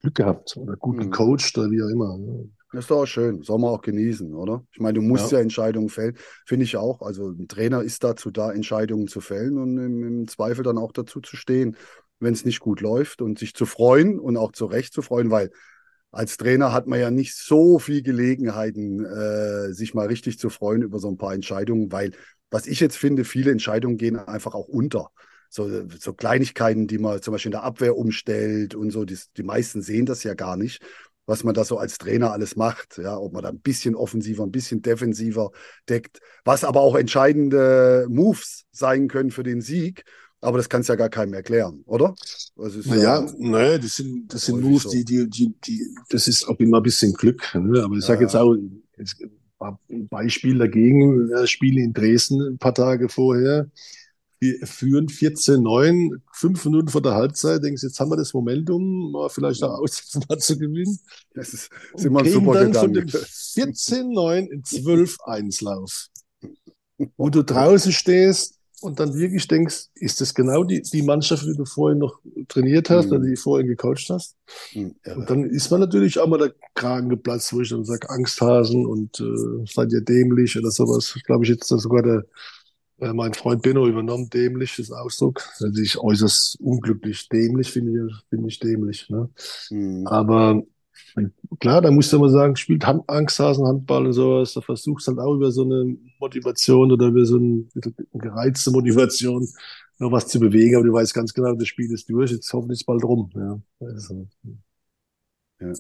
Glück 0.00 0.14
gehabt 0.14 0.56
oder 0.56 0.76
gut 0.76 0.96
mhm. 0.96 1.10
gecoacht 1.10 1.56
oder 1.56 1.70
wie 1.70 1.82
auch 1.82 1.88
immer. 1.88 2.18
Das 2.72 2.84
ist 2.84 2.90
doch 2.90 3.02
auch 3.02 3.06
schön, 3.06 3.42
soll 3.42 3.60
man 3.60 3.70
auch 3.70 3.82
genießen, 3.82 4.34
oder? 4.34 4.66
Ich 4.72 4.80
meine, 4.80 4.94
du 4.94 5.02
musst 5.02 5.30
ja, 5.30 5.38
ja 5.38 5.42
Entscheidungen 5.42 5.88
fällen, 5.88 6.16
finde 6.44 6.64
ich 6.64 6.76
auch. 6.76 7.02
Also 7.02 7.28
ein 7.28 7.46
Trainer 7.46 7.82
ist 7.82 8.02
dazu 8.02 8.32
da, 8.32 8.50
Entscheidungen 8.50 9.06
zu 9.06 9.20
fällen 9.20 9.58
und 9.58 9.78
im, 9.78 10.02
im 10.02 10.28
Zweifel 10.28 10.64
dann 10.64 10.78
auch 10.78 10.90
dazu 10.90 11.20
zu 11.20 11.36
stehen 11.36 11.76
wenn 12.20 12.34
es 12.34 12.44
nicht 12.44 12.60
gut 12.60 12.80
läuft 12.80 13.22
und 13.22 13.38
sich 13.38 13.54
zu 13.54 13.66
freuen 13.66 14.18
und 14.18 14.36
auch 14.36 14.52
zu 14.52 14.66
Recht 14.66 14.92
zu 14.92 15.02
freuen, 15.02 15.30
weil 15.30 15.50
als 16.10 16.36
Trainer 16.36 16.72
hat 16.72 16.86
man 16.86 17.00
ja 17.00 17.10
nicht 17.10 17.34
so 17.34 17.78
viel 17.78 18.02
Gelegenheiten, 18.02 19.04
äh, 19.04 19.72
sich 19.72 19.94
mal 19.94 20.06
richtig 20.06 20.38
zu 20.38 20.48
freuen 20.48 20.82
über 20.82 20.98
so 20.98 21.08
ein 21.08 21.16
paar 21.18 21.34
Entscheidungen, 21.34 21.90
weil 21.90 22.12
was 22.50 22.66
ich 22.68 22.78
jetzt 22.78 22.96
finde, 22.96 23.24
viele 23.24 23.50
Entscheidungen 23.50 23.96
gehen 23.96 24.16
einfach 24.16 24.54
auch 24.54 24.68
unter. 24.68 25.10
So, 25.50 25.88
so 25.88 26.14
Kleinigkeiten, 26.14 26.86
die 26.86 26.98
man 26.98 27.20
zum 27.20 27.32
Beispiel 27.32 27.48
in 27.48 27.58
der 27.58 27.64
Abwehr 27.64 27.96
umstellt 27.96 28.74
und 28.74 28.90
so, 28.90 29.04
die, 29.04 29.18
die 29.36 29.42
meisten 29.42 29.82
sehen 29.82 30.06
das 30.06 30.22
ja 30.22 30.34
gar 30.34 30.56
nicht, 30.56 30.80
was 31.26 31.42
man 31.42 31.54
da 31.54 31.64
so 31.64 31.78
als 31.78 31.98
Trainer 31.98 32.32
alles 32.32 32.54
macht. 32.54 32.98
Ja, 32.98 33.16
ob 33.16 33.32
man 33.32 33.42
da 33.42 33.48
ein 33.48 33.60
bisschen 33.60 33.94
offensiver, 33.96 34.44
ein 34.44 34.52
bisschen 34.52 34.82
defensiver 34.82 35.50
deckt, 35.88 36.20
was 36.44 36.64
aber 36.64 36.80
auch 36.80 36.94
entscheidende 36.96 38.06
Moves 38.08 38.66
sein 38.70 39.08
können 39.08 39.30
für 39.30 39.42
den 39.42 39.60
Sieg. 39.60 40.04
Aber 40.45 40.59
das 40.59 40.68
kannst 40.68 40.88
du 40.88 40.92
ja 40.92 40.97
gar 40.97 41.09
keinem 41.09 41.32
erklären, 41.32 41.82
oder? 41.86 42.14
Also 42.57 42.80
naja, 42.88 43.24
ja, 43.24 43.32
naja, 43.38 43.78
das 43.78 43.97
sind, 43.97 44.32
das 44.32 44.45
sind 44.45 44.61
Moves, 44.61 44.84
so. 44.84 44.90
die, 44.90 45.05
die, 45.05 45.28
die, 45.28 45.55
die, 45.64 45.88
das 46.11 46.28
ist 46.28 46.47
auch 46.47 46.59
immer 46.61 46.78
ein 46.78 46.82
bisschen 46.82 47.14
Glück. 47.14 47.55
Ne? 47.55 47.82
Aber 47.82 47.95
ich 47.95 48.03
ja, 48.03 48.09
sage 48.09 48.24
jetzt 48.24 48.36
auch, 48.36 48.55
jetzt, 48.99 49.16
ein 49.88 50.09
Beispiel 50.09 50.59
dagegen, 50.59 51.30
das 51.30 51.49
Spiel 51.51 51.78
in 51.78 51.95
Dresden 51.95 52.42
ein 52.42 52.59
paar 52.59 52.74
Tage 52.74 53.09
vorher. 53.09 53.70
Wir 54.38 54.66
führen 54.66 55.07
14-9, 55.07 56.20
fünf 56.32 56.64
Minuten 56.66 56.88
vor 56.88 57.01
der 57.01 57.14
Halbzeit, 57.14 57.64
denkst 57.64 57.82
jetzt 57.82 57.99
haben 57.99 58.11
wir 58.11 58.16
das 58.18 58.34
Momentum, 58.34 59.12
mal 59.12 59.30
vielleicht 59.30 59.62
auch 59.62 59.78
aussetzen, 59.78 60.22
mal 60.28 60.38
zu 60.38 60.59
gewinnen. 60.59 60.99
Das 61.32 61.55
ist, 61.55 61.70
ist 61.95 62.05
immer 62.05 62.20
ein 62.20 62.30
super 62.30 62.53
dann 62.53 62.72
Gedanke. 62.72 62.78
von 62.80 62.92
dem 62.92 63.07
14-9 63.09 64.49
in 64.49 64.62
12-1-Lauf. 64.62 66.09
Wo 67.16 67.30
du 67.30 67.42
draußen 67.42 67.92
stehst, 67.92 68.53
und 68.85 69.01
dann 69.01 69.14
wirklich 69.14 69.49
denkst, 69.49 69.89
ist 69.95 70.20
das 70.20 70.35
genau 70.35 70.62
die, 70.62 70.82
die 70.82 71.03
Mannschaft, 71.03 71.45
die 71.45 71.57
du 71.57 71.64
vorhin 71.64 71.99
noch 71.99 72.20
trainiert 72.49 72.91
hast 72.91 73.07
mhm. 73.07 73.12
oder 73.12 73.20
die 73.24 73.35
du 73.35 73.41
vorhin 73.41 73.66
gecoacht 73.66 74.11
hast? 74.11 74.37
Mhm, 74.74 74.95
ja. 75.07 75.16
Und 75.16 75.30
dann 75.30 75.45
ist 75.45 75.70
man 75.70 75.80
natürlich 75.80 76.18
auch 76.18 76.26
mal 76.26 76.39
der 76.39 76.55
Kragen 76.74 77.09
geplatzt, 77.09 77.53
wo 77.53 77.61
ich 77.61 77.70
dann 77.70 77.85
sage, 77.85 78.11
Angsthasen 78.11 78.87
und 78.87 79.18
äh, 79.20 79.64
seid 79.66 79.93
ihr 79.93 80.03
dämlich 80.03 80.59
oder 80.59 80.70
sowas. 80.70 81.14
Ich 81.16 81.24
glaube, 81.24 81.45
ich 81.45 81.51
jetzt 81.51 81.66
sogar 81.66 82.03
der, 82.03 82.24
äh, 82.99 83.12
mein 83.12 83.32
Freund 83.32 83.62
Benno 83.62 83.87
übernommen, 83.89 84.28
dämlich 84.28 84.78
ist 84.78 84.93
Ausdruck. 84.93 85.43
Also 85.61 85.80
ich 85.80 85.99
äußerst 85.99 86.61
unglücklich. 86.61 87.28
Dämlich 87.30 87.70
finde 87.72 88.09
ich, 88.09 88.14
finde 88.28 88.49
ich 88.49 88.59
dämlich. 88.59 89.09
Ne? 89.09 89.30
Mhm. 89.70 90.07
Aber 90.07 90.62
Klar, 91.60 91.80
da 91.80 91.90
musst 91.90 92.12
du 92.12 92.18
mal 92.18 92.30
sagen, 92.30 92.56
spielt 92.56 92.84
Hand 92.86 93.04
Angsthasen, 93.08 93.66
Handball 93.66 94.06
und 94.06 94.12
sowas, 94.12 94.54
da 94.54 94.60
versuchst 94.60 95.06
du 95.06 95.12
halt 95.12 95.20
auch 95.20 95.34
über 95.34 95.52
so 95.52 95.62
eine 95.62 95.96
Motivation 96.18 96.90
oder 96.90 97.06
über 97.06 97.24
so 97.24 97.36
eine, 97.36 97.64
gereizte 98.12 98.72
Motivation 98.72 99.48
noch 99.98 100.10
was 100.10 100.26
zu 100.26 100.40
bewegen, 100.40 100.74
aber 100.74 100.84
du 100.84 100.92
weißt 100.92 101.14
ganz 101.14 101.32
genau, 101.32 101.54
das 101.54 101.68
Spiel 101.68 101.92
ist 101.92 102.10
durch, 102.10 102.32
jetzt 102.32 102.52
hoffentlich 102.52 102.84
bald 102.84 103.04
rum. 103.04 103.30
Ja. 103.34 103.60
Also, 103.80 104.26
ja. 105.60 105.72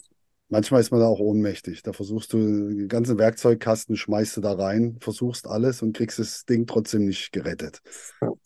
Manchmal 0.50 0.82
ist 0.82 0.90
man 0.90 1.00
da 1.00 1.06
auch 1.06 1.20
ohnmächtig. 1.20 1.82
Da 1.82 1.92
versuchst 1.92 2.32
du 2.32 2.38
den 2.38 2.86
ganzen 2.86 3.18
Werkzeugkasten, 3.18 3.96
schmeißt 3.96 4.36
du 4.36 4.40
da 4.40 4.52
rein, 4.52 4.98
versuchst 5.00 5.48
alles 5.48 5.82
und 5.82 5.96
kriegst 5.96 6.18
das 6.18 6.44
Ding 6.44 6.66
trotzdem 6.66 7.06
nicht 7.06 7.32
gerettet. 7.32 7.80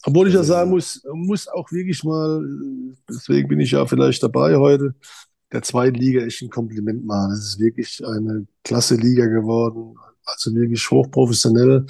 Obwohl 0.04 0.28
ich 0.28 0.34
ja 0.34 0.40
also, 0.40 0.52
sagen 0.52 0.70
muss, 0.70 1.02
muss 1.12 1.48
auch 1.48 1.70
wirklich 1.72 2.04
mal, 2.04 2.40
deswegen 3.10 3.48
bin 3.48 3.60
ich 3.60 3.72
ja 3.72 3.84
vielleicht 3.84 4.22
dabei 4.22 4.56
heute, 4.56 4.94
der 5.52 5.62
zweiten 5.62 5.96
Liga 5.96 6.22
echt 6.22 6.42
ein 6.42 6.50
Kompliment 6.50 7.04
machen. 7.04 7.32
Es 7.32 7.40
ist 7.40 7.58
wirklich 7.58 8.04
eine 8.04 8.46
klasse 8.64 8.96
Liga 8.96 9.26
geworden. 9.26 9.94
Also 10.24 10.54
wirklich 10.54 10.90
hochprofessionell. 10.90 11.86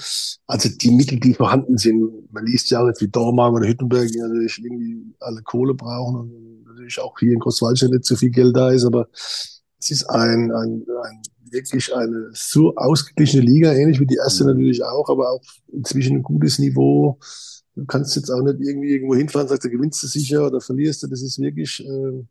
Also 0.47 0.69
die 0.69 0.93
Mittel, 0.93 1.19
die 1.19 1.35
vorhanden 1.35 1.77
sind. 1.77 2.33
Man 2.33 2.47
liest 2.47 2.71
ja 2.71 2.81
auch 2.81 2.87
jetzt 2.87 3.01
wie 3.01 3.09
Dormagen 3.09 3.57
oder 3.57 3.67
Hüttenberg, 3.67 4.09
die 4.09 4.19
natürlich 4.19 4.59
irgendwie 4.63 5.15
alle 5.19 5.43
Kohle 5.43 5.75
brauchen 5.75 6.21
und 6.21 6.65
natürlich 6.67 7.01
auch 7.01 7.19
hier 7.19 7.33
in 7.33 7.41
Großwaldstadt 7.41 7.91
nicht 7.91 8.05
so 8.05 8.15
viel 8.15 8.31
Geld 8.31 8.57
da 8.57 8.71
ist, 8.71 8.85
aber 8.85 9.09
es 9.13 9.91
ist 9.91 10.05
ein, 10.05 10.53
ein, 10.53 10.85
ein 11.05 11.23
wirklich 11.51 11.95
eine 11.95 12.31
so 12.33 12.75
ausgeglichene 12.77 13.43
Liga, 13.43 13.73
ähnlich 13.73 14.01
wie 14.01 14.07
die 14.07 14.17
erste 14.17 14.45
mhm. 14.45 14.51
natürlich 14.51 14.85
auch, 14.85 15.09
aber 15.09 15.31
auch 15.31 15.43
inzwischen 15.73 16.17
ein 16.17 16.23
gutes 16.23 16.59
Niveau. 16.59 17.19
Du 17.75 17.85
kannst 17.87 18.17
jetzt 18.17 18.31
auch 18.31 18.43
nicht 18.43 18.61
irgendwie 18.61 18.91
irgendwo 18.91 19.15
hinfahren 19.15 19.47
und 19.47 19.51
sagst, 19.51 19.65
du 19.65 19.71
gewinnst 19.71 20.03
du 20.03 20.07
sicher 20.07 20.47
oder 20.47 20.61
verlierst 20.61 21.03
du. 21.03 21.07
Das 21.07 21.23
ist 21.23 21.39
wirklich 21.39 21.85
äh, 21.85 22.25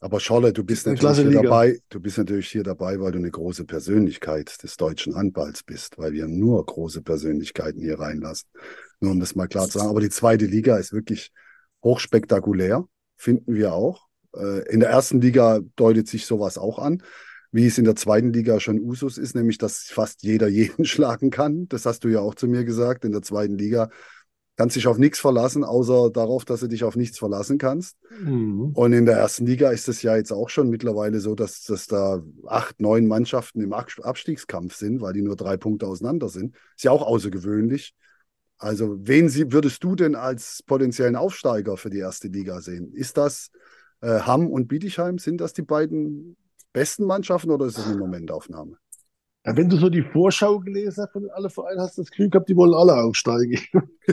aber 0.00 0.20
Scholle, 0.20 0.52
du 0.52 0.62
bist 0.62 0.86
natürlich 0.86 1.18
hier 1.18 1.42
dabei, 1.42 1.80
du 1.88 2.00
bist 2.00 2.18
natürlich 2.18 2.48
hier 2.48 2.62
dabei, 2.62 3.00
weil 3.00 3.12
du 3.12 3.18
eine 3.18 3.30
große 3.30 3.64
Persönlichkeit 3.64 4.62
des 4.62 4.76
deutschen 4.76 5.16
Handballs 5.16 5.64
bist, 5.64 5.98
weil 5.98 6.12
wir 6.12 6.28
nur 6.28 6.64
große 6.64 7.02
Persönlichkeiten 7.02 7.80
hier 7.80 7.98
reinlassen. 7.98 8.48
Nur 9.00 9.12
um 9.12 9.20
das 9.20 9.34
mal 9.34 9.48
klar 9.48 9.68
zu 9.68 9.78
sagen. 9.78 9.90
Aber 9.90 10.00
die 10.00 10.10
zweite 10.10 10.46
Liga 10.46 10.76
ist 10.76 10.92
wirklich 10.92 11.32
hochspektakulär, 11.82 12.84
finden 13.16 13.54
wir 13.54 13.72
auch. 13.72 14.06
Äh, 14.36 14.72
in 14.72 14.80
der 14.80 14.90
ersten 14.90 15.20
Liga 15.20 15.60
deutet 15.76 16.08
sich 16.08 16.26
sowas 16.26 16.58
auch 16.58 16.78
an, 16.78 17.02
wie 17.50 17.66
es 17.66 17.78
in 17.78 17.84
der 17.84 17.96
zweiten 17.96 18.32
Liga 18.32 18.60
schon 18.60 18.80
Usus 18.80 19.18
ist, 19.18 19.34
nämlich 19.34 19.58
dass 19.58 19.84
fast 19.84 20.22
jeder 20.22 20.48
jeden 20.48 20.84
schlagen 20.84 21.30
kann. 21.30 21.68
Das 21.68 21.86
hast 21.86 22.04
du 22.04 22.08
ja 22.08 22.20
auch 22.20 22.36
zu 22.36 22.46
mir 22.46 22.64
gesagt. 22.64 23.04
In 23.04 23.12
der 23.12 23.22
zweiten 23.22 23.58
Liga 23.58 23.90
kannst 24.58 24.74
dich 24.74 24.88
auf 24.88 24.98
nichts 24.98 25.20
verlassen, 25.20 25.62
außer 25.62 26.10
darauf, 26.10 26.44
dass 26.44 26.60
du 26.60 26.66
dich 26.66 26.82
auf 26.82 26.96
nichts 26.96 27.16
verlassen 27.16 27.58
kannst. 27.58 27.96
Mhm. 28.20 28.72
Und 28.74 28.92
in 28.92 29.06
der 29.06 29.16
ersten 29.16 29.46
Liga 29.46 29.70
ist 29.70 29.88
es 29.88 30.02
ja 30.02 30.16
jetzt 30.16 30.32
auch 30.32 30.48
schon 30.48 30.68
mittlerweile 30.68 31.20
so, 31.20 31.36
dass, 31.36 31.62
dass 31.62 31.86
da 31.86 32.22
acht, 32.44 32.80
neun 32.80 33.06
Mannschaften 33.06 33.60
im 33.60 33.72
Abstiegskampf 33.72 34.74
sind, 34.74 35.00
weil 35.00 35.12
die 35.12 35.22
nur 35.22 35.36
drei 35.36 35.56
Punkte 35.56 35.86
auseinander 35.86 36.28
sind. 36.28 36.56
Ist 36.76 36.82
ja 36.82 36.90
auch 36.90 37.02
außergewöhnlich. 37.02 37.94
Also, 38.58 38.96
wen 39.00 39.28
sie, 39.28 39.52
würdest 39.52 39.84
du 39.84 39.94
denn 39.94 40.16
als 40.16 40.64
potenziellen 40.66 41.14
Aufsteiger 41.14 41.76
für 41.76 41.90
die 41.90 41.98
erste 41.98 42.26
Liga 42.26 42.60
sehen? 42.60 42.92
Ist 42.92 43.16
das 43.16 43.52
äh, 44.00 44.18
Hamm 44.22 44.48
und 44.48 44.66
Bietigheim? 44.66 45.18
Sind 45.18 45.40
das 45.40 45.52
die 45.52 45.62
beiden 45.62 46.36
besten 46.72 47.04
Mannschaften 47.04 47.52
oder 47.52 47.66
ist 47.66 47.78
das 47.78 47.86
eine 47.86 47.98
Momentaufnahme? 47.98 48.76
Ja, 49.46 49.56
wenn 49.56 49.68
du 49.68 49.76
so 49.76 49.88
die 49.88 50.02
Vorschau 50.02 50.58
gelesen 50.58 51.04
hast 51.04 51.12
von 51.12 51.30
alle 51.30 51.48
Vereinen, 51.48 51.80
hast 51.80 51.96
du 51.96 52.02
das 52.02 52.10
Gefühl 52.10 52.28
gehabt, 52.28 52.48
die 52.48 52.56
wollen 52.56 52.74
alle 52.74 52.96
aufsteigen. 52.96 53.58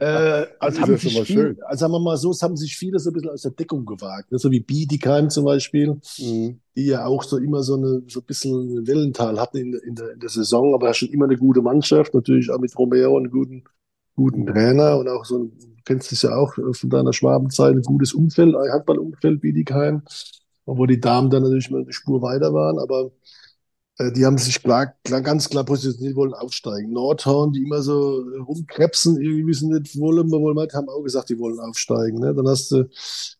äh, 0.00 0.46
also, 0.60 0.80
haben 0.80 0.96
sich 0.96 1.20
viel, 1.22 1.58
also 1.66 1.80
sagen 1.80 1.92
wir 1.92 2.00
mal 2.00 2.16
so, 2.16 2.30
es 2.30 2.40
haben 2.40 2.56
sich 2.56 2.76
viele 2.76 3.00
so 3.00 3.10
ein 3.10 3.14
bisschen 3.14 3.30
aus 3.30 3.42
der 3.42 3.50
Deckung 3.50 3.84
gewagt. 3.84 4.30
Ne? 4.30 4.38
So 4.38 4.50
wie 4.52 4.60
Bietigheim 4.60 5.30
zum 5.30 5.44
Beispiel, 5.44 6.00
mhm. 6.18 6.60
die 6.76 6.86
ja 6.86 7.06
auch 7.06 7.24
so 7.24 7.38
immer 7.38 7.62
so, 7.62 7.74
eine, 7.74 8.02
so 8.06 8.20
ein 8.20 8.26
bisschen 8.26 8.78
ein 8.78 8.86
Wellental 8.86 9.38
hatten 9.38 9.58
in, 9.58 9.74
in, 9.74 9.94
der, 9.96 10.12
in 10.12 10.20
der 10.20 10.30
Saison, 10.30 10.74
aber 10.74 10.94
schon 10.94 11.08
immer 11.08 11.24
eine 11.24 11.36
gute 11.36 11.60
Mannschaft, 11.60 12.14
natürlich 12.14 12.50
auch 12.50 12.60
mit 12.60 12.78
Romeo 12.78 13.16
einen 13.16 13.30
guten, 13.30 13.64
guten 14.14 14.46
Trainer 14.46 14.96
und 14.96 15.08
auch 15.08 15.24
so, 15.24 15.38
ein, 15.38 15.58
du 15.58 15.82
kennst 15.84 16.12
es 16.12 16.22
ja 16.22 16.36
auch 16.36 16.54
von 16.54 16.90
deiner 16.90 17.12
Schwabenzeit, 17.12 17.74
ein 17.74 17.82
gutes 17.82 18.14
Umfeld, 18.14 18.54
ein 18.54 18.72
Handballumfeld, 18.72 19.40
Bietigheim, 19.40 20.02
obwohl 20.66 20.86
die 20.86 21.00
Damen 21.00 21.30
dann 21.30 21.42
natürlich 21.42 21.70
mal 21.70 21.82
eine 21.82 21.92
Spur 21.92 22.22
weiter 22.22 22.54
waren, 22.54 22.78
aber 22.78 23.10
die 23.98 24.24
haben 24.24 24.38
sich 24.38 24.62
klar, 24.62 24.94
klar, 25.04 25.22
ganz 25.22 25.48
klar 25.48 25.64
positioniert, 25.64 26.14
wollen 26.14 26.32
aufsteigen. 26.32 26.92
Nordhorn, 26.92 27.52
die 27.52 27.62
immer 27.62 27.82
so 27.82 28.24
rumkrebsen, 28.46 29.20
irgendwie 29.20 29.46
wissen 29.48 29.70
nicht, 29.70 29.98
wollen 29.98 30.30
wir 30.30 30.40
wohl 30.40 30.54
mal, 30.54 30.68
haben 30.72 30.88
auch 30.88 31.02
gesagt, 31.02 31.30
die 31.30 31.38
wollen 31.38 31.58
aufsteigen. 31.58 32.20
Ne? 32.20 32.32
Dann 32.32 32.46
hast 32.46 32.70
du 32.70 32.88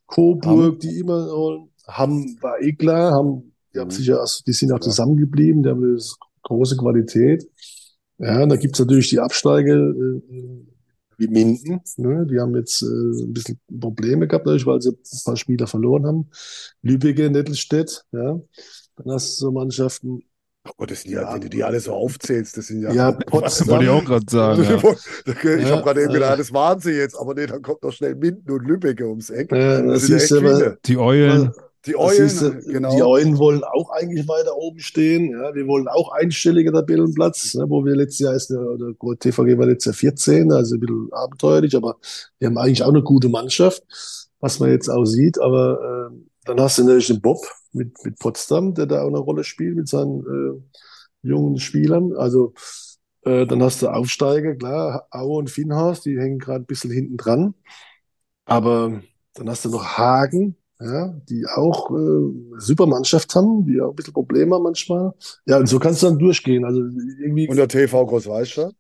Coburg, 0.07 0.81
die 0.81 0.99
immer 0.99 1.29
wollen, 1.29 1.71
haben, 1.87 2.37
war 2.43 2.61
eh 2.61 2.73
klar, 2.73 3.13
haben, 3.13 3.55
die 3.73 3.79
haben 3.79 3.89
mhm. 3.89 3.93
sich 3.93 4.07
ja, 4.07 4.25
die 4.47 4.53
sind 4.53 4.73
auch 4.73 4.81
zusammengeblieben, 4.81 5.63
die 5.63 5.71
haben 5.71 5.85
eine 5.85 5.99
große 6.43 6.77
Qualität. 6.77 7.49
Ja, 8.19 8.45
da 8.45 8.57
gibt's 8.57 8.81
natürlich 8.81 9.11
die 9.11 9.21
Absteiger, 9.21 9.77
äh, 9.77 10.23
wie 11.19 11.29
Minden, 11.29 11.81
ne? 11.97 12.27
die 12.27 12.39
haben 12.41 12.57
jetzt 12.57 12.83
äh, 12.83 12.87
ein 12.87 13.33
bisschen 13.33 13.61
Probleme 13.81 14.27
gehabt, 14.27 14.47
natürlich, 14.47 14.67
weil 14.67 14.81
sie 14.81 14.91
ein 14.91 15.25
paar 15.25 15.37
Spieler 15.37 15.69
verloren 15.69 16.07
haben. 16.07 16.31
Lübecke, 16.83 17.31
Nettelstedt, 17.31 18.05
ja. 18.13 18.41
Dann 18.97 19.13
hast 19.13 19.41
du 19.41 19.47
so 19.47 19.53
Mannschaften, 19.53 20.23
Oh 20.69 20.73
Gott, 20.77 20.91
das 20.91 21.03
sind 21.03 21.13
ja, 21.13 21.33
wenn 21.33 21.41
du 21.41 21.49
die 21.49 21.65
alle 21.65 21.81
so 21.81 21.93
aufzählst, 21.93 22.57
das 22.57 22.67
sind 22.67 22.83
ja. 22.83 22.93
Ja, 22.93 23.13
Potsdam. 23.27 23.69
wollte 23.69 23.85
ich 23.85 23.91
auch 23.91 24.05
gerade 24.05 24.25
sagen. 24.29 24.63
Ja. 24.69 25.35
Ich 25.35 25.67
ja, 25.67 25.71
habe 25.71 25.83
gerade 25.83 26.03
eben 26.03 26.13
gedacht, 26.13 26.39
das 26.39 26.53
waren 26.53 26.81
sie 26.81 26.93
jetzt, 26.93 27.17
aber 27.19 27.35
nee, 27.35 27.47
dann 27.47 27.63
kommt 27.63 27.83
noch 27.83 27.93
schnell 27.93 28.15
Minden 28.15 28.51
und 28.51 28.67
Lübeck 28.67 29.01
ums 29.01 29.31
Eck. 29.31 29.51
Ja, 29.53 29.83
das, 29.83 30.09
das 30.09 30.31
ist 30.31 30.31
ja 30.31 30.77
Die 30.87 30.97
Eulen. 30.97 31.53
Die 31.87 31.97
Eulen, 31.97 32.29
du, 32.39 32.73
genau. 32.73 32.95
Die 32.95 33.03
Eulen 33.03 33.39
wollen 33.39 33.63
auch 33.65 33.91
eigentlich 33.91 34.27
weiter 34.29 34.57
oben 34.57 34.81
stehen. 34.81 35.31
Ja, 35.31 35.55
wir 35.55 35.67
wollen 35.67 35.89
auch 35.89 36.13
einstelliger 36.13 36.73
Tabellenplatz, 36.73 37.55
ne, 37.55 37.65
wo 37.69 37.85
wir 37.85 37.95
letztes 37.95 38.19
Jahr 38.19 38.35
ist 38.35 38.49
der, 38.49 38.61
der 38.77 39.19
TVG 39.19 39.59
war 39.59 39.67
letztes 39.67 39.87
Jahr 39.87 40.13
14, 40.13 40.53
also 40.53 40.75
ein 40.75 40.81
bisschen 40.81 41.09
abenteuerlich, 41.13 41.77
aber 41.77 41.97
wir 42.39 42.49
haben 42.49 42.59
eigentlich 42.59 42.83
auch 42.83 42.89
eine 42.89 43.03
gute 43.03 43.29
Mannschaft, 43.29 43.83
was 44.41 44.59
man 44.61 44.71
jetzt 44.71 44.89
auch 44.89 45.05
sieht. 45.05 45.41
Aber 45.41 46.11
äh, 46.11 46.17
dann 46.45 46.61
hast 46.61 46.79
du 46.79 46.83
natürlich 46.83 47.07
den 47.07 47.21
Bob, 47.21 47.47
mit, 47.73 48.05
mit 48.05 48.19
Potsdam, 48.19 48.75
der 48.75 48.87
da 48.87 49.03
auch 49.03 49.09
eine 49.09 49.19
Rolle 49.19 49.45
spielt 49.45 49.77
mit 49.77 49.89
seinen 49.89 50.21
äh, 50.21 50.79
jungen 51.23 51.59
Spielern. 51.59 52.15
Also 52.17 52.55
äh, 53.25 53.47
dann 53.47 53.63
hast 53.63 53.83
du 53.83 53.89
Aufsteiger, 53.89 54.55
klar, 54.55 55.07
Aue 55.11 55.39
und 55.39 55.51
Finnhaus, 55.51 56.01
die 56.01 56.19
hängen 56.19 56.39
gerade 56.39 56.63
ein 56.65 56.67
bisschen 56.67 56.91
hinten 56.91 57.17
dran. 57.17 57.55
Aber 58.45 59.03
dann 59.35 59.49
hast 59.49 59.65
du 59.65 59.71
noch 59.71 59.85
Hagen, 59.99 60.57
ja, 60.81 61.13
die 61.29 61.45
auch 61.47 61.91
äh, 61.91 62.59
super 62.59 62.87
Mannschaft 62.87 63.35
haben, 63.35 63.67
die 63.67 63.81
auch 63.81 63.91
ein 63.91 63.97
bisschen 63.97 64.15
Probleme 64.15 64.55
haben 64.55 64.63
manchmal. 64.63 65.13
Ja, 65.47 65.59
und 65.59 65.67
so 65.67 65.79
kannst 65.79 66.03
du 66.03 66.07
dann 66.07 66.19
durchgehen. 66.19 66.65
Also 66.65 66.81
irgendwie 66.81 67.49
und 67.49 67.57
der 67.57 67.69
TV 67.69 68.07
Großweister? 68.07 68.73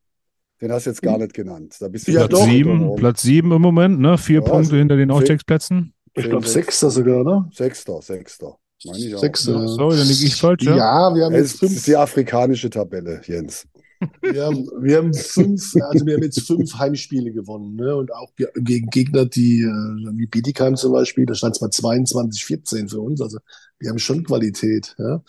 Den 0.61 0.73
hast 0.73 0.87
du 0.87 0.91
jetzt 0.91 1.03
gar 1.03 1.19
nicht 1.19 1.35
genannt. 1.35 1.77
Da 1.79 1.89
bist 1.89 2.09
du 2.09 2.13
ja, 2.13 2.27
Platz, 2.27 2.45
sieben, 2.45 2.97
Platz 2.97 3.23
sieben 3.23 3.53
im 3.53 3.63
Moment, 3.63 4.01
ne? 4.01 4.19
Vier 4.19 4.41
ja, 4.41 4.49
Punkte 4.49 4.77
hinter 4.77 4.97
den 4.97 5.11
Aufstiegsplätzen. 5.11 5.95
Ich 6.15 6.29
glaube, 6.29 6.49
Sechster 6.49 6.91
sogar, 6.91 7.23
ne? 7.23 7.49
Sechster, 7.53 8.03
Sechster. 8.03 8.59
Meine 8.85 8.99
ich 8.99 9.15
auch. 9.15 9.21
Sechs, 9.21 9.47
äh, 9.47 9.53
sorry, 9.53 9.97
dann 9.97 10.07
liege 10.07 10.27
ich 10.27 10.37
falsch. 10.37 10.63
Ja, 10.63 10.77
ja 10.77 11.15
wir 11.15 11.25
haben 11.25 11.35
es 11.35 11.53
jetzt 11.53 11.59
fünf. 11.59 11.73
Das 11.73 11.79
ist 11.79 11.87
die 11.87 11.97
afrikanische 11.97 12.71
Tabelle, 12.71 13.21
Jens. 13.25 13.67
Wir 14.23 14.45
haben, 14.45 14.69
wir 14.81 14.99
haben 14.99 15.13
fünf, 15.13 15.75
also 15.81 16.07
wir 16.07 16.15
haben 16.15 16.23
jetzt 16.23 16.41
fünf 16.47 16.73
Heimspiele 16.75 17.33
gewonnen, 17.33 17.75
ne? 17.75 17.97
Und 17.97 18.13
auch 18.13 18.31
gegen 18.55 18.89
Gegner, 18.91 19.25
die, 19.27 19.63
äh, 19.63 20.17
wie 20.17 20.27
Bietigheim 20.27 20.77
zum 20.77 20.93
Beispiel, 20.93 21.27
da 21.27 21.35
stand 21.35 21.57
es 21.57 21.61
mal 21.61 21.71
22, 21.71 22.45
14 22.45 22.89
für 22.89 23.01
uns. 23.01 23.21
Also 23.21 23.39
wir 23.79 23.91
haben 23.91 23.99
schon 23.99 24.25
Qualität, 24.25 24.95
ja. 24.99 25.23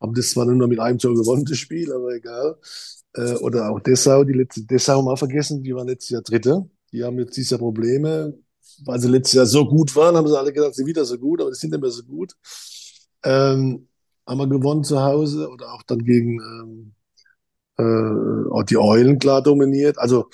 Haben 0.00 0.14
das 0.14 0.30
zwar 0.30 0.46
nur 0.46 0.54
noch 0.54 0.66
mit 0.66 0.80
einem 0.80 0.98
Tor 0.98 1.14
gewonnen, 1.14 1.44
das 1.44 1.58
Spiel, 1.58 1.92
aber 1.92 2.14
egal. 2.14 2.56
Äh, 3.14 3.34
oder 3.36 3.70
auch 3.70 3.80
Dessau, 3.80 4.24
die 4.24 4.32
letzte 4.32 4.62
Dessau 4.62 5.02
mal 5.02 5.16
vergessen, 5.16 5.62
die 5.62 5.74
waren 5.74 5.88
letztes 5.88 6.10
Jahr 6.10 6.22
Dritte. 6.22 6.64
Die 6.92 7.04
haben 7.04 7.18
jetzt 7.18 7.36
diese 7.36 7.58
Probleme, 7.58 8.34
weil 8.84 9.00
sie 9.00 9.08
letztes 9.08 9.34
Jahr 9.34 9.46
so 9.46 9.66
gut 9.66 9.94
waren, 9.96 10.16
haben 10.16 10.28
sie 10.28 10.38
alle 10.38 10.52
gedacht, 10.52 10.74
sie 10.74 10.78
sind 10.78 10.86
wieder 10.86 11.04
so 11.04 11.18
gut, 11.18 11.40
aber 11.40 11.50
die 11.50 11.56
sind 11.56 11.70
nicht 11.70 11.82
mehr 11.82 11.90
so 11.90 12.02
gut. 12.02 12.34
Ähm, 13.24 13.88
haben 14.26 14.38
wir 14.38 14.48
gewonnen 14.48 14.84
zu 14.84 15.00
Hause 15.00 15.48
oder 15.48 15.72
auch 15.72 15.82
dann 15.82 16.04
gegen 16.04 16.40
ähm, 16.40 16.92
äh, 17.78 18.64
die 18.64 18.78
Eulen 18.78 19.18
klar 19.18 19.42
dominiert. 19.42 19.98
Also 19.98 20.28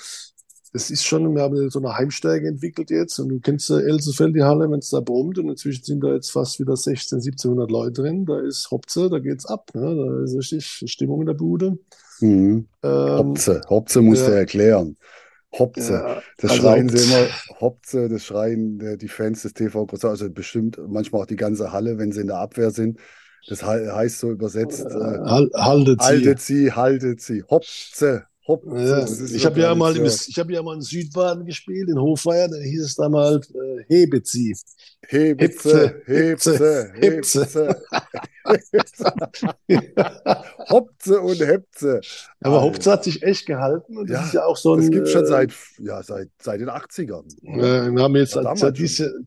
das 0.73 0.89
ist 0.89 1.05
schon, 1.05 1.35
wir 1.35 1.43
haben 1.43 1.69
so 1.69 1.79
eine 1.79 1.95
Heimstärke 1.95 2.47
entwickelt 2.47 2.89
jetzt 2.89 3.19
und 3.19 3.29
du 3.29 3.39
kennst 3.39 3.69
ja 3.69 3.77
Elsenfeld, 3.77 4.35
die 4.35 4.41
Halle, 4.41 4.69
wenn 4.71 4.79
es 4.79 4.89
da 4.89 5.01
brummt 5.01 5.37
und 5.37 5.49
inzwischen 5.49 5.83
sind 5.83 6.03
da 6.03 6.13
jetzt 6.13 6.31
fast 6.31 6.59
wieder 6.59 6.75
16, 6.75 7.17
1700 7.17 7.69
Leute 7.69 8.01
drin. 8.01 8.25
Da 8.25 8.39
ist 8.39 8.71
Hopze, 8.71 9.07
da 9.09 9.19
geht's 9.19 9.45
ab. 9.45 9.69
Ne? 9.75 9.95
Da 9.95 10.23
ist 10.23 10.35
richtig 10.35 10.65
Stimmung 10.65 11.21
in 11.21 11.27
der 11.27 11.35
Bude. 11.35 11.77
Mhm. 12.21 12.67
Ähm, 12.81 13.17
Hopze, 13.17 13.61
Hopze 13.69 14.01
musst 14.01 14.23
ja. 14.23 14.29
du 14.29 14.35
erklären. 14.35 14.97
Hopze. 15.57 15.93
Ja, 15.93 16.21
das 16.37 16.51
also 16.51 16.63
schreien 16.63 16.89
sie 16.89 17.05
immer, 17.05 17.27
Hopze, 17.59 18.09
das 18.09 18.25
schreien 18.25 18.97
die 18.97 19.07
Fans 19.07 19.43
des 19.43 19.53
TV 19.53 19.85
Groß, 19.85 20.05
also 20.05 20.29
bestimmt 20.29 20.79
manchmal 20.87 21.21
auch 21.21 21.25
die 21.27 21.35
ganze 21.35 21.71
Halle, 21.71 21.97
wenn 21.97 22.11
sie 22.11 22.21
in 22.21 22.27
der 22.27 22.37
Abwehr 22.37 22.71
sind. 22.71 22.99
Das 23.47 23.63
heißt 23.63 24.19
so 24.19 24.31
übersetzt, 24.31 24.85
äh, 24.85 24.89
haltet 24.89 26.01
sie. 26.01 26.07
Haltet 26.07 26.39
sie, 26.39 26.71
haltet 26.71 27.21
sie. 27.21 27.43
Hopze, 27.43 28.25
Hopze. 28.47 28.69
Ja, 28.75 29.35
ich 29.35 29.45
habe 29.45 29.61
ja, 29.61 29.73
mal 29.73 29.95
im, 29.95 30.05
ich 30.05 30.37
hab 30.37 30.49
ja 30.49 30.61
mal 30.61 30.75
in 30.75 30.81
Südbaden 30.81 31.45
gespielt, 31.45 31.89
in 31.89 31.99
Hofweier, 31.99 32.49
da 32.49 32.57
hieß 32.57 32.83
es 32.83 32.95
damals 32.95 33.49
äh, 33.51 33.83
Hebet 33.87 34.27
sie. 34.27 34.55
Hebze, 35.07 36.01
Hebze, 36.05 36.91
Hebze. 36.95 37.81
Hopze 40.69 41.21
und 41.21 41.39
Hepze. 41.39 42.01
Aber 42.41 42.61
Hopze 42.61 42.91
hat 42.91 43.03
sich 43.03 43.23
echt 43.23 43.45
gehalten 43.45 43.97
und 43.97 44.09
das 44.09 44.19
ja, 44.19 44.25
ist 44.25 44.33
ja 44.33 44.45
auch 44.45 44.57
so 44.57 44.73
ein. 44.73 44.81
Das 44.81 44.91
gibt 44.91 45.07
schon 45.07 45.23
äh, 45.23 45.27
seit, 45.27 45.53
ja, 45.79 46.03
seit, 46.03 46.29
seit 46.41 46.59
den 46.59 46.69
80ern. 46.69 47.25
Äh, 47.43 47.91
wir 47.91 48.03
haben 48.03 48.15
jetzt 48.15 48.33
seit, 48.33 48.57
seit, 48.57 48.77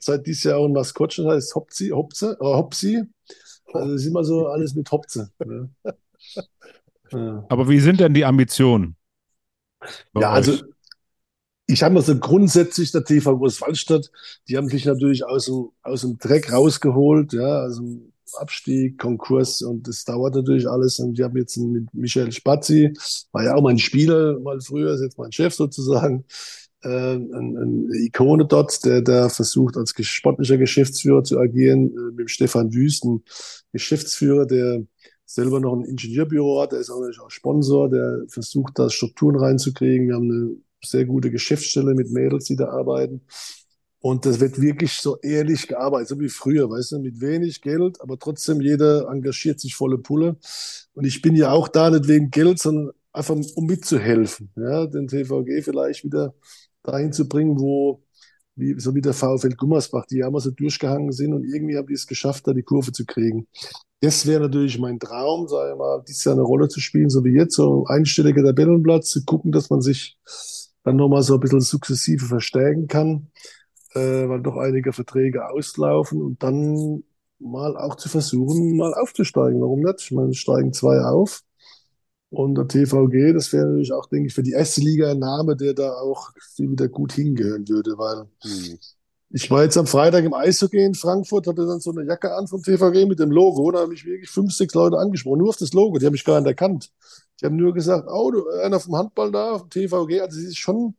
seit 0.01 0.27
dieses 0.27 0.45
Jahr 0.45 0.59
auch 0.59 0.67
ein 0.67 0.73
Maskottchen, 0.73 1.25
das 1.25 1.37
heißt 1.37 1.55
Hopzi, 1.55 1.89
Hopze, 1.89 2.37
äh, 2.41 2.45
Hopsi. 2.45 3.03
Also 3.73 3.93
das 3.93 4.03
ist 4.03 4.09
immer 4.09 4.25
so 4.25 4.49
alles 4.49 4.75
mit 4.75 4.91
Hopze. 4.91 5.31
Ne? 5.45 5.71
ja. 7.13 7.45
Aber 7.49 7.69
wie 7.69 7.81
sind 7.81 8.01
denn 8.01 8.15
die 8.15 8.25
Ambitionen? 8.25 8.96
Ja, 10.15 10.31
also 10.31 10.59
ich 11.67 11.83
habe 11.83 11.95
mir 11.95 12.03
so 12.03 12.17
grundsätzlich 12.19 12.93
der 12.93 13.05
TV 13.05 13.37
Großwaldstadt, 13.37 14.11
die 14.49 14.57
haben 14.57 14.69
sich 14.69 14.85
natürlich 14.85 15.25
aus 15.25 15.47
dem, 15.47 15.71
aus 15.83 16.03
dem 16.03 16.19
Dreck 16.19 16.53
rausgeholt, 16.53 17.33
ja, 17.33 17.65
aus 17.65 17.77
dem 17.77 18.13
Abstieg, 18.35 18.99
Konkurs 18.99 19.63
und 19.63 19.87
das 19.89 20.05
dauert 20.05 20.35
natürlich 20.35 20.69
alles. 20.69 20.99
Und 20.99 21.19
ich 21.19 21.25
habe 21.25 21.39
jetzt 21.41 21.57
mit 21.57 21.93
Michael 21.93 22.33
Spazzi, 22.33 22.93
war 23.33 23.45
ja 23.45 23.55
auch 23.55 23.63
mein 23.63 23.79
Spieler 23.79 24.39
mal 24.41 24.61
früher, 24.61 24.95
ist 24.95 25.03
jetzt 25.03 25.19
mein 25.19 25.33
Chef 25.33 25.55
sozusagen, 25.55 26.25
äh, 26.83 26.89
eine, 26.89 27.61
eine 27.61 27.97
Ikone 28.05 28.47
dort, 28.47 28.85
der 28.85 29.03
da 29.03 29.29
versucht, 29.29 29.77
als 29.77 29.95
sportlicher 30.01 30.59
Geschäftsführer 30.59 31.25
zu 31.25 31.39
agieren, 31.39 31.91
äh, 31.91 32.13
mit 32.15 32.31
Stefan 32.31 32.73
Wüsten, 32.73 33.25
Geschäftsführer, 33.73 34.47
der 34.47 34.85
selber 35.27 35.61
noch 35.61 35.75
ein 35.75 35.85
Ingenieurbüro 35.85 36.63
hat, 36.63 36.73
der 36.73 36.81
ist 36.81 36.91
auch, 36.91 37.03
auch 37.03 37.31
Sponsor, 37.31 37.91
der 37.91 38.23
versucht, 38.29 38.79
da 38.79 38.89
Strukturen 38.89 39.37
reinzukriegen. 39.37 40.09
Wir 40.09 40.15
haben 40.15 40.31
eine 40.31 40.57
sehr 40.83 41.05
gute 41.05 41.31
Geschäftsstelle 41.31 41.95
mit 41.95 42.11
Mädels, 42.11 42.45
die 42.45 42.57
da 42.57 42.69
arbeiten. 42.69 43.23
Und 44.01 44.25
das 44.25 44.39
wird 44.39 44.61
wirklich 44.61 44.93
so 44.93 45.19
ehrlich 45.21 45.67
gearbeitet, 45.67 46.09
so 46.09 46.21
wie 46.21 46.29
früher, 46.29 46.71
weißt 46.71 46.93
du, 46.93 46.99
mit 47.01 47.21
wenig 47.21 47.61
Geld, 47.61 48.01
aber 48.01 48.19
trotzdem 48.19 48.61
jeder 48.61 49.09
engagiert 49.09 49.59
sich 49.59 49.75
volle 49.75 49.99
Pulle. 49.99 50.37
Und 50.95 51.05
ich 51.07 51.23
bin 51.23 51.35
ja 51.35 51.51
auch 51.51 51.67
da 51.67 51.91
nicht 51.91 52.07
wegen 52.07 52.31
Geld, 52.31 52.61
sondern 52.61 52.93
einfach 53.13 53.35
um 53.35 53.67
mitzuhelfen, 53.67 54.53
ja, 54.57 54.87
den 54.87 55.09
TVG 55.09 55.63
vielleicht 55.63 56.05
wieder 56.05 56.35
dahin 56.85 57.13
zu 57.13 57.29
bringen, 57.29 57.59
wo, 57.59 58.06
wie, 58.57 58.79
so 58.81 58.95
wie 58.95 59.01
der 59.01 59.13
VfL 59.13 59.55
Gummersbach, 59.57 60.07
die 60.07 60.19
ja 60.19 60.29
immer 60.29 60.41
so 60.41 60.51
durchgehangen 60.51 61.13
sind 61.13 61.33
und 61.33 61.45
irgendwie 61.45 61.77
haben 61.77 61.87
die 61.87 61.95
es 61.95 62.07
geschafft, 62.07 62.47
da 62.47 62.53
die 62.53 62.63
Kurve 62.63 62.93
zu 62.93 63.05
kriegen. 63.05 63.47
Das 64.01 64.27
wäre 64.27 64.41
natürlich 64.41 64.79
mein 64.79 64.99
Traum, 64.99 65.49
sage 65.49 65.73
ich 65.73 65.79
mal, 65.79 66.03
dieses 66.07 66.25
Jahr 66.25 66.35
eine 66.35 66.43
Rolle 66.43 66.69
zu 66.69 66.81
spielen, 66.81 67.11
so 67.11 67.25
wie 67.25 67.35
jetzt, 67.35 67.55
so 67.55 67.85
einstelliger 67.87 68.43
Tabellenplatz, 68.43 69.11
zu 69.11 69.25
gucken, 69.25 69.53
dass 69.53 69.71
man 69.71 69.81
sich 69.81 70.19
dann 70.85 70.97
nochmal 70.97 71.23
so 71.23 71.35
ein 71.35 71.41
bisschen 71.41 71.61
sukzessive 71.61 72.27
verstärken 72.27 72.89
kann, 72.89 73.29
äh, 73.95 74.29
weil 74.29 74.43
doch 74.43 74.57
einige 74.57 74.93
Verträge 74.93 75.49
auslaufen 75.49 76.23
und 76.23 76.43
dann 76.43 77.05
mal 77.39 77.77
auch 77.77 77.97
zu 77.97 78.09
versuchen, 78.09 78.77
mal 78.77 78.95
aufzusteigen. 78.95 79.61
Warum 79.61 79.81
nicht? 79.81 80.01
Ich 80.01 80.13
meine, 80.13 80.35
steigen 80.35 80.73
zwei 80.73 81.01
auf. 81.01 81.43
Und 82.31 82.57
der 82.57 82.67
TVG, 82.67 83.33
das 83.33 83.53
wäre 83.53 83.67
natürlich 83.67 83.93
auch, 83.93 84.07
denke 84.07 84.27
ich, 84.27 84.35
für 84.35 84.43
die 84.43 84.53
erste 84.53 84.81
Liga 84.81 85.11
ein 85.11 85.19
Name, 85.19 85.57
der 85.57 85.75
da 85.75 85.93
auch 85.93 86.33
wieder 86.57 86.89
gut 86.89 87.13
hingehören 87.13 87.69
würde, 87.69 87.97
weil 87.97 88.25
mhm. 88.45 88.79
ich 89.31 89.51
war 89.51 89.63
jetzt 89.63 89.77
am 89.77 89.87
Freitag 89.87 90.25
im 90.25 90.35
Eishockey 90.35 90.85
in 90.85 90.95
Frankfurt, 90.95 91.47
hatte 91.47 91.67
dann 91.67 91.81
so 91.81 91.93
eine 91.93 92.05
Jacke 92.05 92.35
an 92.35 92.49
vom 92.49 92.63
TVG 92.63 93.07
mit 93.07 93.21
dem 93.21 93.31
Logo. 93.31 93.71
Da 93.71 93.81
habe 93.81 93.95
ich 93.95 94.05
wirklich 94.05 94.29
fünf, 94.29 94.53
sechs 94.53 94.75
Leute 94.75 94.99
angesprochen, 94.99 95.39
nur 95.39 95.51
auf 95.51 95.57
das 95.57 95.73
Logo. 95.73 95.99
Die 95.99 96.07
habe 96.07 96.17
ich 96.17 96.25
gar 96.25 96.41
nicht 96.41 96.49
erkannt. 96.49 96.91
Die 97.41 97.47
haben 97.47 97.57
nur 97.57 97.73
gesagt, 97.73 98.09
oh, 98.11 98.31
du, 98.31 98.49
einer 98.65 98.81
vom 98.81 98.97
Handball 98.97 99.31
da, 99.31 99.59
vom 99.59 99.71
TVG. 99.71 100.21
Also 100.21 100.39
es 100.41 100.47
ist 100.47 100.59
schon 100.59 100.97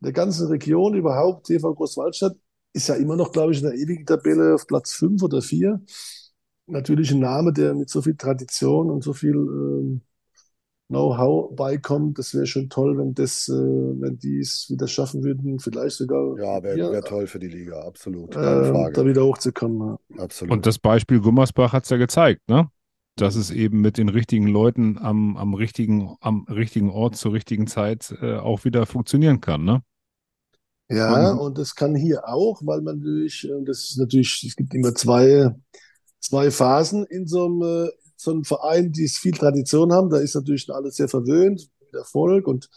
in 0.00 0.04
der 0.04 0.12
ganzen 0.12 0.46
Region 0.46 0.94
überhaupt, 0.94 1.46
TV 1.46 1.74
Großwaldstadt, 1.74 2.36
ist 2.72 2.88
ja 2.88 2.94
immer 2.94 3.16
noch, 3.16 3.32
glaube 3.32 3.52
ich, 3.52 3.58
in 3.58 3.64
der 3.64 3.74
ewigen 3.74 4.06
Tabelle 4.06 4.54
auf 4.54 4.66
Platz 4.66 4.92
fünf 4.92 5.22
oder 5.22 5.42
vier. 5.42 5.82
Natürlich 6.66 7.10
ein 7.10 7.18
Name, 7.20 7.52
der 7.52 7.74
mit 7.74 7.90
so 7.90 8.02
viel 8.02 8.14
Tradition 8.16 8.90
und 8.90 9.02
so 9.02 9.12
viel 9.12 9.34
ähm, 9.34 10.02
Know-how 10.88 11.54
beikommt. 11.54 12.18
Das 12.18 12.32
wäre 12.34 12.46
schon 12.46 12.70
toll, 12.70 12.96
wenn 12.98 13.14
das, 13.14 13.48
äh, 13.48 13.52
wenn 13.52 14.18
die 14.18 14.38
es 14.38 14.68
wieder 14.70 14.88
schaffen 14.88 15.22
würden, 15.22 15.58
vielleicht 15.60 15.96
sogar 15.96 16.36
Ja, 16.38 16.62
wäre 16.62 16.78
ja, 16.78 16.90
wär 16.90 17.02
toll 17.02 17.26
für 17.26 17.38
die 17.38 17.48
Liga, 17.48 17.80
absolut. 17.82 18.30
Keine 18.30 18.62
äh, 18.62 18.72
Frage. 18.72 18.92
da 18.92 19.06
wieder 19.06 19.24
hochzukommen. 19.24 19.98
Ja. 20.16 20.22
Absolut. 20.24 20.52
Und 20.52 20.66
das 20.66 20.78
Beispiel 20.78 21.20
Gummersbach 21.20 21.72
hat 21.72 21.84
es 21.84 21.90
ja 21.90 21.98
gezeigt, 21.98 22.48
ne? 22.48 22.70
Dass 23.16 23.34
es 23.34 23.50
eben 23.50 23.80
mit 23.80 23.98
den 23.98 24.08
richtigen 24.08 24.46
Leuten 24.46 24.96
am, 24.98 25.36
am, 25.36 25.52
richtigen, 25.54 26.16
am 26.20 26.44
richtigen 26.48 26.88
Ort 26.90 27.16
zur 27.16 27.32
richtigen 27.32 27.66
Zeit 27.66 28.14
äh, 28.22 28.36
auch 28.36 28.64
wieder 28.64 28.86
funktionieren 28.86 29.40
kann, 29.40 29.64
ne? 29.64 29.82
Ja, 30.90 31.32
Und- 31.32 31.38
und 31.40 31.58
das 31.58 31.74
kann 31.74 31.94
hier 31.94 32.26
auch, 32.26 32.62
weil 32.64 32.80
man 32.80 33.00
durch, 33.00 33.44
äh, 33.44 33.62
das 33.64 33.90
ist 33.90 33.98
natürlich, 33.98 34.42
es 34.48 34.56
gibt 34.56 34.72
immer 34.74 34.94
zwei, 34.94 35.50
zwei 36.20 36.50
Phasen 36.50 37.04
in 37.04 37.26
so 37.26 37.44
einem, 37.44 37.62
äh, 37.62 37.90
so 38.18 38.32
einem 38.32 38.44
Verein, 38.44 38.92
die 38.92 39.04
es 39.04 39.16
viel 39.16 39.32
Tradition 39.32 39.92
haben. 39.92 40.10
Da 40.10 40.18
ist 40.18 40.34
natürlich 40.34 40.68
alles 40.70 40.96
sehr 40.96 41.08
verwöhnt, 41.08 41.70
Erfolg. 41.92 42.48
Und, 42.48 42.68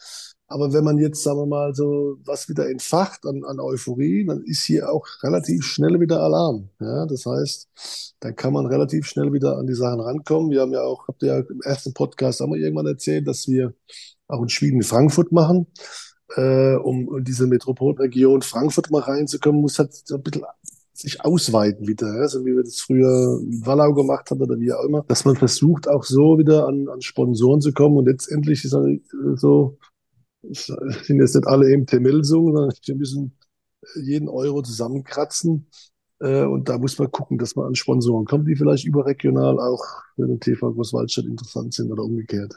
aber 0.48 0.72
wenn 0.72 0.84
man 0.84 1.00
jetzt, 1.00 1.24
sagen 1.24 1.40
wir 1.40 1.46
mal, 1.48 1.74
so 1.74 2.18
was 2.24 2.48
wieder 2.48 2.70
entfacht 2.70 3.26
an, 3.26 3.44
an 3.44 3.60
Euphorie, 3.60 4.26
dann 4.26 4.44
ist 4.44 4.64
hier 4.64 4.92
auch 4.92 5.06
relativ 5.24 5.66
schnell 5.66 6.00
wieder 6.00 6.22
Alarm. 6.22 6.70
Ja, 6.80 7.06
das 7.08 7.26
heißt, 7.26 8.16
dann 8.20 8.36
kann 8.36 8.54
man 8.54 8.68
relativ 8.68 9.08
schnell 9.08 9.34
wieder 9.34 9.58
an 9.58 9.66
die 9.66 9.74
Sachen 9.74 10.00
rankommen. 10.00 10.52
Wir 10.52 10.62
haben 10.62 10.74
ja 10.74 10.84
auch, 10.84 11.08
habt 11.08 11.24
ihr 11.24 11.30
ja 11.30 11.40
im 11.40 11.62
ersten 11.64 11.94
Podcast 11.94 12.42
auch 12.42 12.48
mal 12.48 12.60
irgendwann 12.60 12.88
erzählt, 12.88 13.28
dass 13.28 13.48
wir 13.48 13.74
auch 14.28 14.44
in 14.44 14.50
Schweden 14.50 14.84
Frankfurt 14.84 15.32
machen 15.32 15.68
äh, 16.36 16.76
um 16.76 17.18
in 17.18 17.24
diese 17.24 17.48
Metropolregion 17.48 18.42
Frankfurt 18.42 18.92
mal 18.92 19.02
reinzukommen, 19.02 19.62
muss 19.62 19.80
halt 19.80 19.94
so 19.94 20.16
ein 20.16 20.24
bisschen 20.24 20.46
sich 21.02 21.24
ausweiten 21.24 21.88
wieder, 21.88 22.08
ja? 22.16 22.28
so 22.28 22.46
wie 22.46 22.56
wir 22.56 22.64
das 22.64 22.80
früher 22.80 23.40
in 23.42 23.66
Wallau 23.66 23.94
gemacht 23.94 24.30
haben 24.32 24.42
oder 24.42 24.60
wie 24.60 24.72
auch 24.72 24.84
immer, 24.84 25.04
dass 25.08 25.26
man 25.26 25.36
versucht, 25.36 25.88
auch 25.88 26.04
so 26.04 26.38
wieder 26.38 26.68
an, 26.68 26.88
an 26.88 27.02
Sponsoren 27.02 27.62
zu 27.62 27.74
kommen 27.74 27.98
und 27.98 28.06
letztendlich 28.06 28.64
ist 28.64 28.74
halt 28.74 29.02
so, 29.36 29.78
sind 30.44 31.20
jetzt 31.20 31.36
nicht 31.36 31.48
alle 31.48 31.76
MT 31.78 31.94
Melsungen, 32.00 32.56
sondern 32.56 32.78
wir 32.84 32.96
müssen 32.96 33.38
jeden 33.96 34.30
Euro 34.30 34.62
zusammenkratzen 34.62 35.68
äh, 36.20 36.44
und 36.44 36.70
da 36.70 36.78
muss 36.78 36.98
man 37.00 37.12
gucken, 37.12 37.38
dass 37.38 37.56
man 37.56 37.68
an 37.68 37.76
Sponsoren 37.76 38.26
kommt, 38.26 38.48
die 38.48 38.56
vielleicht 38.56 38.86
überregional 38.86 39.60
auch 39.60 39.84
für 40.16 40.28
den 40.28 40.40
TV 40.40 40.72
Großwaldstadt 40.72 41.26
interessant 41.26 41.74
sind 41.74 41.92
oder 41.92 42.04
umgekehrt. 42.04 42.54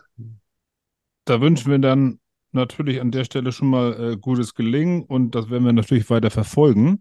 Da 1.24 1.40
wünschen 1.40 1.70
wir 1.70 1.78
dann 1.78 2.20
natürlich 2.52 3.00
an 3.00 3.10
der 3.10 3.24
Stelle 3.24 3.52
schon 3.52 3.68
mal 3.68 4.12
äh, 4.12 4.16
gutes 4.16 4.54
Gelingen 4.54 5.02
und 5.02 5.34
das 5.34 5.50
werden 5.50 5.64
wir 5.64 5.72
natürlich 5.72 6.08
weiter 6.10 6.30
verfolgen, 6.30 7.00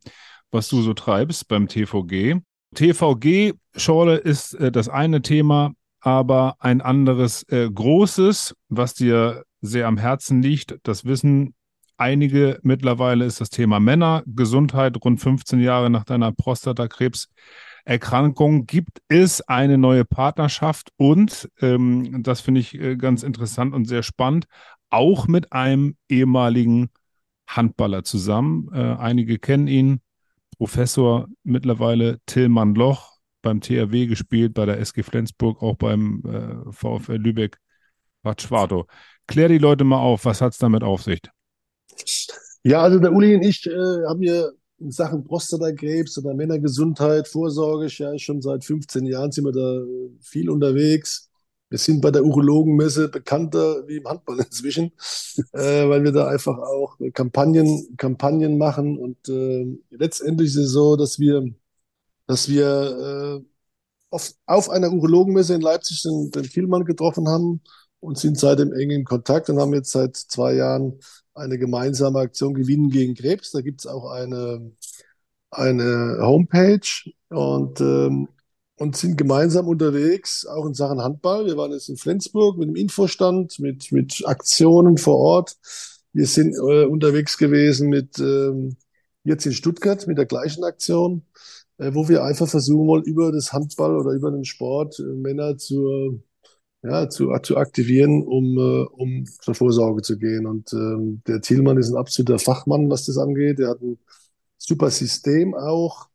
was 0.53 0.69
du 0.69 0.81
so 0.81 0.93
treibst 0.93 1.47
beim 1.47 1.67
TVG. 1.67 2.41
TVG-Schorle 2.75 4.17
ist 4.17 4.53
äh, 4.55 4.71
das 4.71 4.89
eine 4.89 5.21
Thema, 5.21 5.73
aber 5.99 6.55
ein 6.59 6.81
anderes 6.81 7.43
äh, 7.49 7.69
großes, 7.69 8.55
was 8.69 8.93
dir 8.93 9.43
sehr 9.61 9.87
am 9.87 9.97
Herzen 9.97 10.41
liegt, 10.41 10.77
das 10.83 11.05
wissen 11.05 11.53
einige 11.97 12.59
mittlerweile, 12.63 13.25
ist 13.25 13.39
das 13.39 13.49
Thema 13.49 13.79
Männergesundheit. 13.79 14.97
Rund 15.03 15.21
15 15.21 15.59
Jahre 15.59 15.89
nach 15.89 16.03
deiner 16.03 16.33
Prostatakrebserkrankung 16.33 18.65
gibt 18.65 19.01
es 19.07 19.41
eine 19.41 19.77
neue 19.77 20.05
Partnerschaft 20.05 20.89
und, 20.97 21.49
ähm, 21.61 22.23
das 22.23 22.41
finde 22.41 22.61
ich 22.61 22.73
äh, 22.75 22.95
ganz 22.97 23.23
interessant 23.23 23.73
und 23.73 23.85
sehr 23.85 24.03
spannend, 24.03 24.45
auch 24.89 25.27
mit 25.27 25.53
einem 25.53 25.95
ehemaligen 26.09 26.89
Handballer 27.47 28.03
zusammen. 28.03 28.69
Äh, 28.73 28.95
einige 28.99 29.39
kennen 29.39 29.67
ihn, 29.67 30.01
Professor 30.55 31.27
mittlerweile 31.43 32.19
Tillmann 32.25 32.75
Loch, 32.75 33.17
beim 33.41 33.61
THW 33.61 34.07
gespielt, 34.07 34.53
bei 34.53 34.65
der 34.65 34.79
SG 34.79 35.03
Flensburg, 35.03 35.61
auch 35.61 35.75
beim 35.75 36.23
äh, 36.25 36.71
VfL 36.71 37.17
Lübeck, 37.17 37.57
Bad 38.21 38.41
Schwartow. 38.41 38.85
Klär 39.27 39.49
die 39.49 39.57
Leute 39.57 39.83
mal 39.83 39.99
auf, 39.99 40.25
was 40.25 40.41
hat 40.41 40.53
es 40.53 40.59
damit 40.59 40.83
auf 40.83 41.03
sich? 41.03 41.21
Ja, 42.63 42.81
also 42.81 42.99
der 42.99 43.11
Uli 43.11 43.35
und 43.35 43.43
ich 43.43 43.65
äh, 43.67 44.05
haben 44.07 44.23
ja 44.23 44.47
in 44.79 44.91
Sachen 44.91 45.23
Prostatakrebs 45.23 46.17
oder 46.17 46.33
Männergesundheit, 46.33 47.27
Vorsorge, 47.27 47.87
ja 47.87 48.17
schon 48.17 48.41
seit 48.41 48.63
15 48.63 49.05
Jahren 49.05 49.31
sind 49.31 49.45
wir 49.45 49.51
da 49.51 49.81
äh, 49.81 50.09
viel 50.21 50.49
unterwegs. 50.49 51.29
Wir 51.73 51.79
sind 51.79 52.01
bei 52.01 52.11
der 52.11 52.23
Urologenmesse 52.23 53.09
bekannter 53.09 53.87
wie 53.87 53.97
im 53.97 54.07
Handball 54.07 54.37
inzwischen, 54.37 54.91
äh, 55.53 55.89
weil 55.89 56.03
wir 56.03 56.11
da 56.11 56.27
einfach 56.27 56.55
auch 56.59 56.99
Kampagnen, 57.15 57.97
Kampagnen 57.97 58.59
machen. 58.59 58.99
Und 58.99 59.27
äh, 59.27 59.65
letztendlich 59.89 60.49
ist 60.49 60.57
es 60.57 60.69
so, 60.69 60.95
dass 60.95 61.17
wir, 61.17 61.43
dass 62.27 62.47
wir 62.47 63.41
äh, 63.41 63.45
auf, 64.11 64.33
auf 64.45 64.69
einer 64.69 64.93
Urologenmesse 64.93 65.55
in 65.55 65.61
Leipzig 65.61 66.03
den, 66.03 66.29
den 66.29 66.43
Thielmann 66.43 66.85
getroffen 66.85 67.27
haben 67.27 67.61
und 68.01 68.19
sind 68.19 68.37
seitdem 68.37 68.71
eng 68.71 68.91
in 68.91 69.03
Kontakt 69.03 69.49
und 69.49 69.59
haben 69.59 69.73
jetzt 69.73 69.89
seit 69.89 70.15
zwei 70.15 70.53
Jahren 70.53 70.99
eine 71.33 71.57
gemeinsame 71.57 72.19
Aktion 72.19 72.53
Gewinnen 72.53 72.91
gegen 72.91 73.15
Krebs. 73.15 73.49
Da 73.49 73.61
gibt 73.61 73.79
es 73.79 73.87
auch 73.87 74.11
eine, 74.11 74.73
eine 75.49 76.19
Homepage 76.21 77.11
und, 77.29 77.81
ähm, 77.81 78.27
und 78.77 78.97
sind 78.97 79.17
gemeinsam 79.17 79.67
unterwegs, 79.67 80.45
auch 80.45 80.65
in 80.65 80.73
Sachen 80.73 81.01
Handball. 81.01 81.45
Wir 81.45 81.57
waren 81.57 81.71
jetzt 81.71 81.89
in 81.89 81.97
Flensburg 81.97 82.57
mit 82.57 82.69
dem 82.69 82.75
Infostand, 82.75 83.59
mit, 83.59 83.91
mit 83.91 84.23
Aktionen 84.25 84.97
vor 84.97 85.17
Ort. 85.17 85.57
Wir 86.13 86.27
sind 86.27 86.55
äh, 86.55 86.85
unterwegs 86.85 87.37
gewesen 87.37 87.89
mit 87.89 88.19
ähm, 88.19 88.77
jetzt 89.23 89.45
in 89.45 89.53
Stuttgart 89.53 90.05
mit 90.07 90.17
der 90.17 90.25
gleichen 90.25 90.63
Aktion, 90.63 91.23
äh, 91.77 91.93
wo 91.93 92.09
wir 92.09 92.23
einfach 92.23 92.47
versuchen 92.47 92.87
wollen, 92.87 93.03
über 93.03 93.31
das 93.31 93.53
Handball 93.53 93.95
oder 93.95 94.11
über 94.11 94.31
den 94.31 94.45
Sport 94.45 94.99
äh, 94.99 95.03
Männer 95.03 95.57
zur 95.57 96.19
ja, 96.83 97.09
zu, 97.09 97.31
zu 97.43 97.57
aktivieren, 97.57 98.23
um, 98.23 98.57
äh, 98.57 98.85
um 98.91 99.25
zur 99.25 99.55
Vorsorge 99.55 100.01
zu 100.01 100.17
gehen. 100.17 100.45
Und 100.45 100.73
ähm, 100.73 101.21
der 101.27 101.41
Thielmann 101.41 101.77
ist 101.77 101.89
ein 101.89 101.97
absoluter 101.97 102.39
Fachmann, 102.39 102.89
was 102.89 103.05
das 103.05 103.17
angeht. 103.17 103.59
Er 103.59 103.69
hat 103.69 103.81
ein 103.81 103.97
super 104.57 104.91
System 104.91 105.55
auch, 105.55 106.09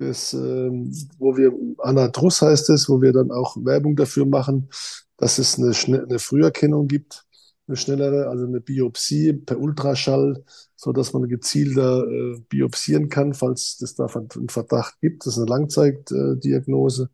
das, 0.00 0.32
ähm, 0.32 0.92
wo 1.18 1.36
wir, 1.36 1.52
Anadrus 1.78 2.40
heißt 2.40 2.70
es, 2.70 2.88
wo 2.88 3.02
wir 3.02 3.12
dann 3.12 3.30
auch 3.30 3.56
Werbung 3.58 3.96
dafür 3.96 4.24
machen, 4.24 4.70
dass 5.18 5.38
es 5.38 5.58
eine, 5.58 5.74
schnell, 5.74 6.04
eine 6.04 6.18
Früherkennung 6.18 6.88
gibt, 6.88 7.26
eine 7.68 7.76
schnellere, 7.76 8.28
also 8.28 8.46
eine 8.46 8.60
Biopsie 8.60 9.34
per 9.34 9.60
Ultraschall, 9.60 10.42
so 10.74 10.92
dass 10.92 11.12
man 11.12 11.28
gezielter 11.28 12.08
äh, 12.08 12.40
biopsieren 12.48 13.10
kann, 13.10 13.34
falls 13.34 13.78
es 13.82 13.94
da 13.94 14.06
einen 14.06 14.48
Verdacht 14.48 14.98
gibt. 15.02 15.26
Das 15.26 15.34
ist 15.34 15.38
eine 15.38 15.50
Langzeitdiagnose. 15.50 17.10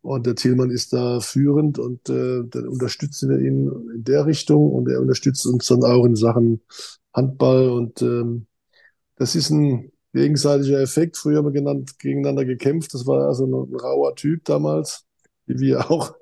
Und 0.00 0.26
der 0.26 0.34
Thielmann 0.34 0.70
ist 0.70 0.94
da 0.94 1.20
führend 1.20 1.78
und 1.78 2.08
äh, 2.08 2.44
dann 2.48 2.66
unterstützen 2.66 3.28
wir 3.28 3.40
ihn 3.40 3.70
in 3.94 4.04
der 4.04 4.24
Richtung 4.24 4.72
und 4.72 4.88
er 4.88 5.02
unterstützt 5.02 5.46
uns 5.46 5.66
dann 5.66 5.84
auch 5.84 6.06
in 6.06 6.16
Sachen 6.16 6.62
Handball 7.12 7.68
und 7.68 8.00
ähm, 8.00 8.46
das 9.16 9.36
ist 9.36 9.50
ein 9.50 9.91
gegenseitiger 10.12 10.80
Effekt. 10.80 11.16
Früher 11.16 11.38
haben 11.38 11.46
wir 11.46 11.52
genannt, 11.52 11.98
gegeneinander 11.98 12.44
gekämpft. 12.44 12.94
Das 12.94 13.06
war 13.06 13.26
also 13.26 13.46
ein, 13.46 13.52
ein 13.52 13.76
rauer 13.80 14.14
Typ 14.14 14.44
damals, 14.44 15.04
wie 15.46 15.58
wir 15.58 15.90
auch. 15.90 16.14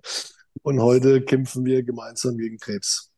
Und 0.62 0.80
heute 0.80 1.22
kämpfen 1.22 1.64
wir 1.64 1.82
gemeinsam 1.82 2.36
gegen 2.36 2.58
Krebs. 2.58 3.10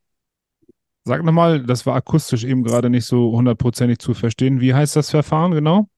Sag 1.05 1.25
nochmal, 1.25 1.65
das 1.65 1.85
war 1.85 1.97
akustisch 1.97 2.45
eben 2.45 2.63
gerade 2.63 2.89
nicht 2.89 3.07
so 3.07 3.33
hundertprozentig 3.33 3.99
zu 3.99 4.15
verstehen. 4.15 4.61
Wie 4.61 4.73
heißt 4.73 4.95
das 4.95 5.11
Verfahren 5.11 5.53
genau? 5.53 5.89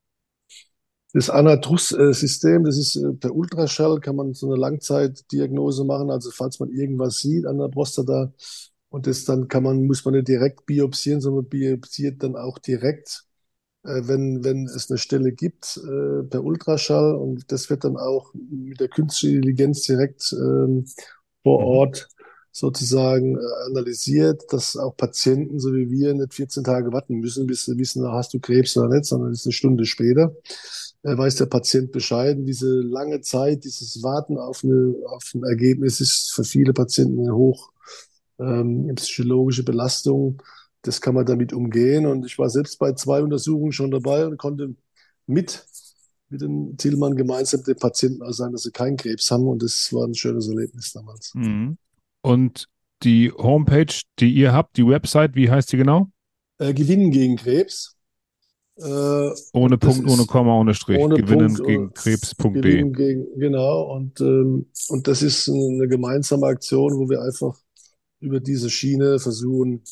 Das 1.13 1.31
Anatrus-System, 1.31 2.65
das 2.65 2.77
ist 2.77 3.21
per 3.21 3.33
Ultraschall, 3.35 4.01
kann 4.01 4.17
man 4.17 4.35
so 4.35 4.49
eine 4.49 4.57
Langzeitdiagnose 4.57 5.85
machen. 5.85 6.11
Also 6.11 6.31
falls 6.33 6.59
man 6.59 6.71
irgendwas 6.71 7.19
sieht 7.19 7.47
an 7.47 7.59
der 7.59 7.69
Prostata 7.69 8.33
und 8.89 9.07
das 9.07 9.25
dann 9.25 9.47
kann 9.47 9.63
man, 9.63 9.87
muss 9.87 10.05
man 10.05 10.15
nicht 10.15 10.27
direkt 10.27 10.67
biopsieren, 10.67 11.21
sondern 11.21 11.49
biopsiert 11.49 12.23
dann 12.23 12.35
auch 12.35 12.59
direkt, 12.59 13.24
äh, 13.24 13.24
wenn, 13.85 14.45
wenn 14.45 14.67
es 14.67 14.91
eine 14.91 14.99
Stelle 14.99 15.33
gibt, 15.33 15.79
äh, 15.85 16.23
per 16.25 16.43
Ultraschall. 16.45 17.15
Und 17.15 17.53
das 17.53 17.71
wird 17.71 17.85
dann 17.85 17.97
auch 17.97 18.33
mit 18.35 18.81
der 18.81 18.89
künstlichen 18.89 19.37
Intelligenz 19.37 19.83
direkt 19.83 20.33
ähm, 20.33 20.87
vor 21.43 21.59
Ort 21.61 22.09
sozusagen 22.51 23.37
äh, 23.37 23.41
analysiert, 23.71 24.43
dass 24.51 24.77
auch 24.77 24.97
Patienten, 24.97 25.59
so 25.61 25.75
wie 25.75 25.91
wir, 25.91 26.15
nicht 26.15 26.35
14 26.35 26.65
Tage 26.65 26.93
warten 26.93 27.17
müssen, 27.17 27.47
bis 27.47 27.65
sie 27.65 27.79
wissen, 27.79 28.07
hast 28.07 28.33
du 28.35 28.41
Krebs 28.41 28.77
oder 28.77 28.89
nicht, 28.89 29.05
sondern 29.07 29.33
es 29.33 29.41
ist 29.41 29.47
eine 29.47 29.53
Stunde 29.53 29.85
später 29.85 30.35
weiß 31.05 31.37
der 31.37 31.47
Patient 31.47 31.93
Bescheid. 31.93 32.37
Und 32.37 32.47
diese 32.47 32.81
lange 32.81 33.21
Zeit, 33.21 33.65
dieses 33.65 34.03
Warten 34.03 34.39
auf, 34.39 34.65
eine, 34.65 34.95
auf 35.07 35.31
ein 35.35 35.45
Ergebnis 35.45 36.01
ist 36.01 36.33
für 36.33 36.45
viele 36.45 36.73
Patienten 36.73 37.21
eine 37.21 37.35
hoch 37.35 37.73
ähm, 38.39 38.91
psychologische 38.97 39.65
Belastung. 39.65 40.43
Das 40.85 41.01
kann 41.01 41.15
man 41.15 41.27
damit 41.27 41.53
umgehen. 41.53 42.07
Und 42.07 42.25
ich 42.27 42.39
war 42.39 42.51
selbst 42.51 42.79
bei 42.79 42.93
zwei 42.93 43.23
Untersuchungen 43.23 43.73
schon 43.73 43.91
dabei 43.91 44.27
und 44.27 44.37
konnte 44.37 44.75
mit, 45.27 45.67
mit 46.29 46.43
dem 46.43 46.77
Thielmann 46.77 47.17
gemeinsam 47.17 47.65
den 47.65 47.77
Patienten 47.77 48.23
auch 48.23 48.33
sagen, 48.33 48.53
dass 48.53 48.63
sie 48.63 48.71
keinen 48.71 48.97
Krebs 48.97 49.31
haben. 49.31 49.49
Und 49.49 49.63
das 49.63 49.93
war 49.93 50.07
ein 50.07 50.15
schönes 50.15 50.49
Erlebnis 50.49 50.93
damals. 50.93 51.33
Mhm. 51.35 51.79
Und 52.21 52.69
die 53.03 53.33
Homepage, 53.33 53.95
die 54.19 54.33
ihr 54.33 54.53
habt, 54.53 54.77
die 54.77 54.87
Website, 54.87 55.35
wie 55.35 55.51
heißt 55.51 55.73
die 55.73 55.79
genau? 55.79 56.11
Äh, 56.59 56.75
Gewinnen 56.75 57.11
gegen 57.11 57.37
Krebs. 57.37 57.97
Äh, 58.77 59.31
ohne 59.53 59.79
Punkt, 59.79 60.09
ohne 60.09 60.27
Komma, 60.27 60.59
ohne 60.59 60.75
Strich. 60.75 60.99
Ohne 60.99 61.17
Gewinnen 61.17 61.55
Punkt, 61.55 61.67
gegen 61.67 61.89
äh, 61.89 61.93
Krebs.de. 61.95 63.25
Genau. 63.37 63.95
Und, 63.95 64.21
ähm, 64.21 64.67
und 64.89 65.09
das 65.09 65.23
ist 65.23 65.49
eine 65.49 65.89
gemeinsame 65.89 66.47
Aktion, 66.47 66.99
wo 66.99 67.09
wir 67.09 67.23
einfach 67.23 67.57
über 68.21 68.41
diese 68.41 68.71
Schiene 68.71 69.19
versuchen, 69.19 69.83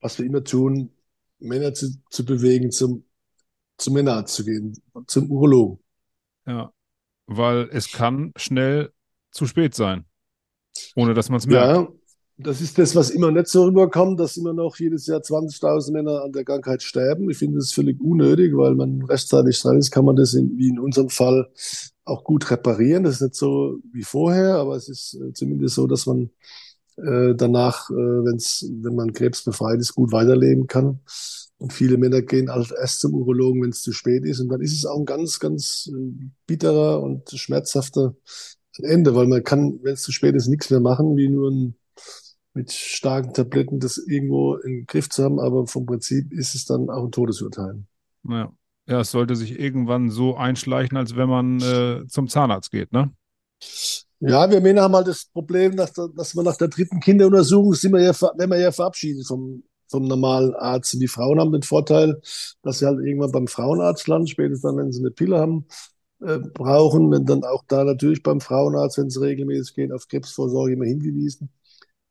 was 0.00 0.18
wir 0.18 0.26
immer 0.26 0.44
tun, 0.44 0.90
Männer 1.38 1.74
zu, 1.74 1.90
zu 2.10 2.24
bewegen, 2.24 2.70
zum, 2.70 3.04
zum 3.76 3.94
Männerarzt 3.94 4.34
zu 4.34 4.44
gehen, 4.44 4.80
zum 5.06 5.30
Urologen. 5.30 5.78
Ja, 6.46 6.72
weil 7.26 7.68
es 7.72 7.92
kann 7.92 8.32
schnell 8.36 8.92
zu 9.30 9.46
spät 9.46 9.74
sein, 9.74 10.04
ohne 10.96 11.14
dass 11.14 11.28
man 11.28 11.38
es 11.38 11.46
merkt. 11.46 11.76
Ja, 11.76 11.88
das 12.40 12.60
ist 12.60 12.78
das, 12.78 12.94
was 12.94 13.10
immer 13.10 13.32
nicht 13.32 13.48
so 13.48 13.64
rüberkommt, 13.64 14.20
dass 14.20 14.36
immer 14.36 14.52
noch 14.52 14.76
jedes 14.76 15.06
Jahr 15.08 15.20
20.000 15.20 15.92
Männer 15.92 16.22
an 16.22 16.32
der 16.32 16.44
Krankheit 16.44 16.82
sterben. 16.82 17.28
Ich 17.30 17.38
finde 17.38 17.58
das 17.58 17.72
völlig 17.72 18.00
unnötig, 18.00 18.56
weil 18.56 18.76
man 18.76 19.02
rechtzeitig 19.02 19.60
dran 19.60 19.76
ist, 19.76 19.90
kann 19.90 20.04
man 20.04 20.14
das 20.14 20.34
in, 20.34 20.56
wie 20.56 20.68
in 20.68 20.78
unserem 20.78 21.08
Fall 21.08 21.50
auch 22.04 22.22
gut 22.22 22.48
reparieren. 22.50 23.02
Das 23.02 23.16
ist 23.16 23.22
nicht 23.22 23.34
so 23.34 23.78
wie 23.92 24.04
vorher, 24.04 24.54
aber 24.54 24.76
es 24.76 24.88
ist 24.88 25.14
äh, 25.14 25.32
zumindest 25.32 25.74
so, 25.74 25.88
dass 25.88 26.06
man 26.06 26.30
äh, 26.98 27.34
danach, 27.34 27.90
äh, 27.90 27.94
wenn's, 27.94 28.66
wenn 28.82 28.94
man 28.94 29.12
krebsbefreit 29.12 29.80
ist, 29.80 29.94
gut 29.94 30.12
weiterleben 30.12 30.66
kann. 30.66 31.00
Und 31.58 31.72
viele 31.72 31.96
Männer 31.96 32.22
gehen 32.22 32.50
halt 32.50 32.72
erst 32.72 33.00
zum 33.00 33.14
Urologen, 33.14 33.62
wenn 33.62 33.70
es 33.70 33.82
zu 33.82 33.92
spät 33.92 34.24
ist. 34.24 34.40
Und 34.40 34.48
dann 34.48 34.60
ist 34.60 34.72
es 34.76 34.86
auch 34.86 34.98
ein 34.98 35.06
ganz, 35.06 35.40
ganz 35.40 35.90
äh, 35.92 36.12
bitterer 36.46 37.02
und 37.02 37.30
schmerzhafter 37.30 38.14
Ende, 38.80 39.14
weil 39.16 39.26
man 39.26 39.42
kann, 39.42 39.80
wenn 39.82 39.94
es 39.94 40.02
zu 40.02 40.12
spät 40.12 40.36
ist, 40.36 40.46
nichts 40.46 40.70
mehr 40.70 40.78
machen, 40.78 41.16
wie 41.16 41.28
nur 41.28 41.50
ein 41.50 41.74
mit 42.58 42.72
starken 42.72 43.32
Tabletten 43.32 43.78
das 43.78 43.98
irgendwo 43.98 44.56
im 44.56 44.84
Griff 44.86 45.08
zu 45.08 45.22
haben, 45.22 45.38
aber 45.38 45.66
vom 45.66 45.86
Prinzip 45.86 46.32
ist 46.32 46.56
es 46.56 46.64
dann 46.64 46.90
auch 46.90 47.04
ein 47.04 47.12
Todesurteil. 47.12 47.84
Ja, 48.28 48.52
ja 48.86 49.00
es 49.00 49.12
sollte 49.12 49.36
sich 49.36 49.58
irgendwann 49.58 50.10
so 50.10 50.36
einschleichen, 50.36 50.96
als 50.96 51.14
wenn 51.14 51.28
man 51.28 51.60
äh, 51.60 52.06
zum 52.08 52.26
Zahnarzt 52.28 52.72
geht, 52.72 52.92
ne? 52.92 53.12
Ja, 54.20 54.50
wir 54.50 54.60
Männer 54.60 54.82
haben 54.82 54.96
halt 54.96 55.06
das 55.06 55.26
Problem, 55.26 55.76
dass, 55.76 55.92
dass 55.92 56.34
wir 56.34 56.42
nach 56.42 56.56
der 56.56 56.68
dritten 56.68 56.98
Kinderuntersuchung 57.00 57.74
sind 57.74 57.92
wir 57.92 58.00
ja, 58.02 58.12
wenn 58.36 58.50
wir 58.50 58.58
ja 58.58 58.72
verabschiedet 58.72 59.26
vom, 59.26 59.62
vom 59.88 60.04
normalen 60.04 60.54
Arzt. 60.54 60.94
Und 60.94 61.00
die 61.00 61.08
Frauen 61.08 61.38
haben 61.38 61.52
den 61.52 61.62
Vorteil, 61.62 62.20
dass 62.62 62.80
sie 62.80 62.86
halt 62.86 62.98
irgendwann 62.98 63.30
beim 63.30 63.46
Frauenarzt 63.46 64.08
landen, 64.08 64.26
spätestens 64.26 64.62
dann, 64.62 64.76
wenn 64.76 64.90
sie 64.92 65.00
eine 65.00 65.12
Pille 65.12 65.38
haben, 65.38 65.66
äh, 66.20 66.38
brauchen, 66.38 67.12
wenn 67.12 67.26
dann 67.26 67.44
auch 67.44 67.62
da 67.68 67.84
natürlich 67.84 68.22
beim 68.24 68.40
Frauenarzt, 68.40 68.98
wenn 68.98 69.08
sie 69.10 69.20
regelmäßig 69.20 69.74
gehen, 69.76 69.92
auf 69.92 70.08
Krebsvorsorge 70.08 70.72
immer 70.72 70.86
hingewiesen. 70.86 71.50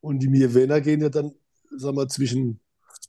Und 0.01 0.19
die 0.19 0.29
Mirvena 0.29 0.79
gehen 0.79 1.01
ja 1.01 1.09
dann, 1.09 1.33
sagen 1.77 1.97
wir, 1.97 2.07
zwischen 2.07 2.61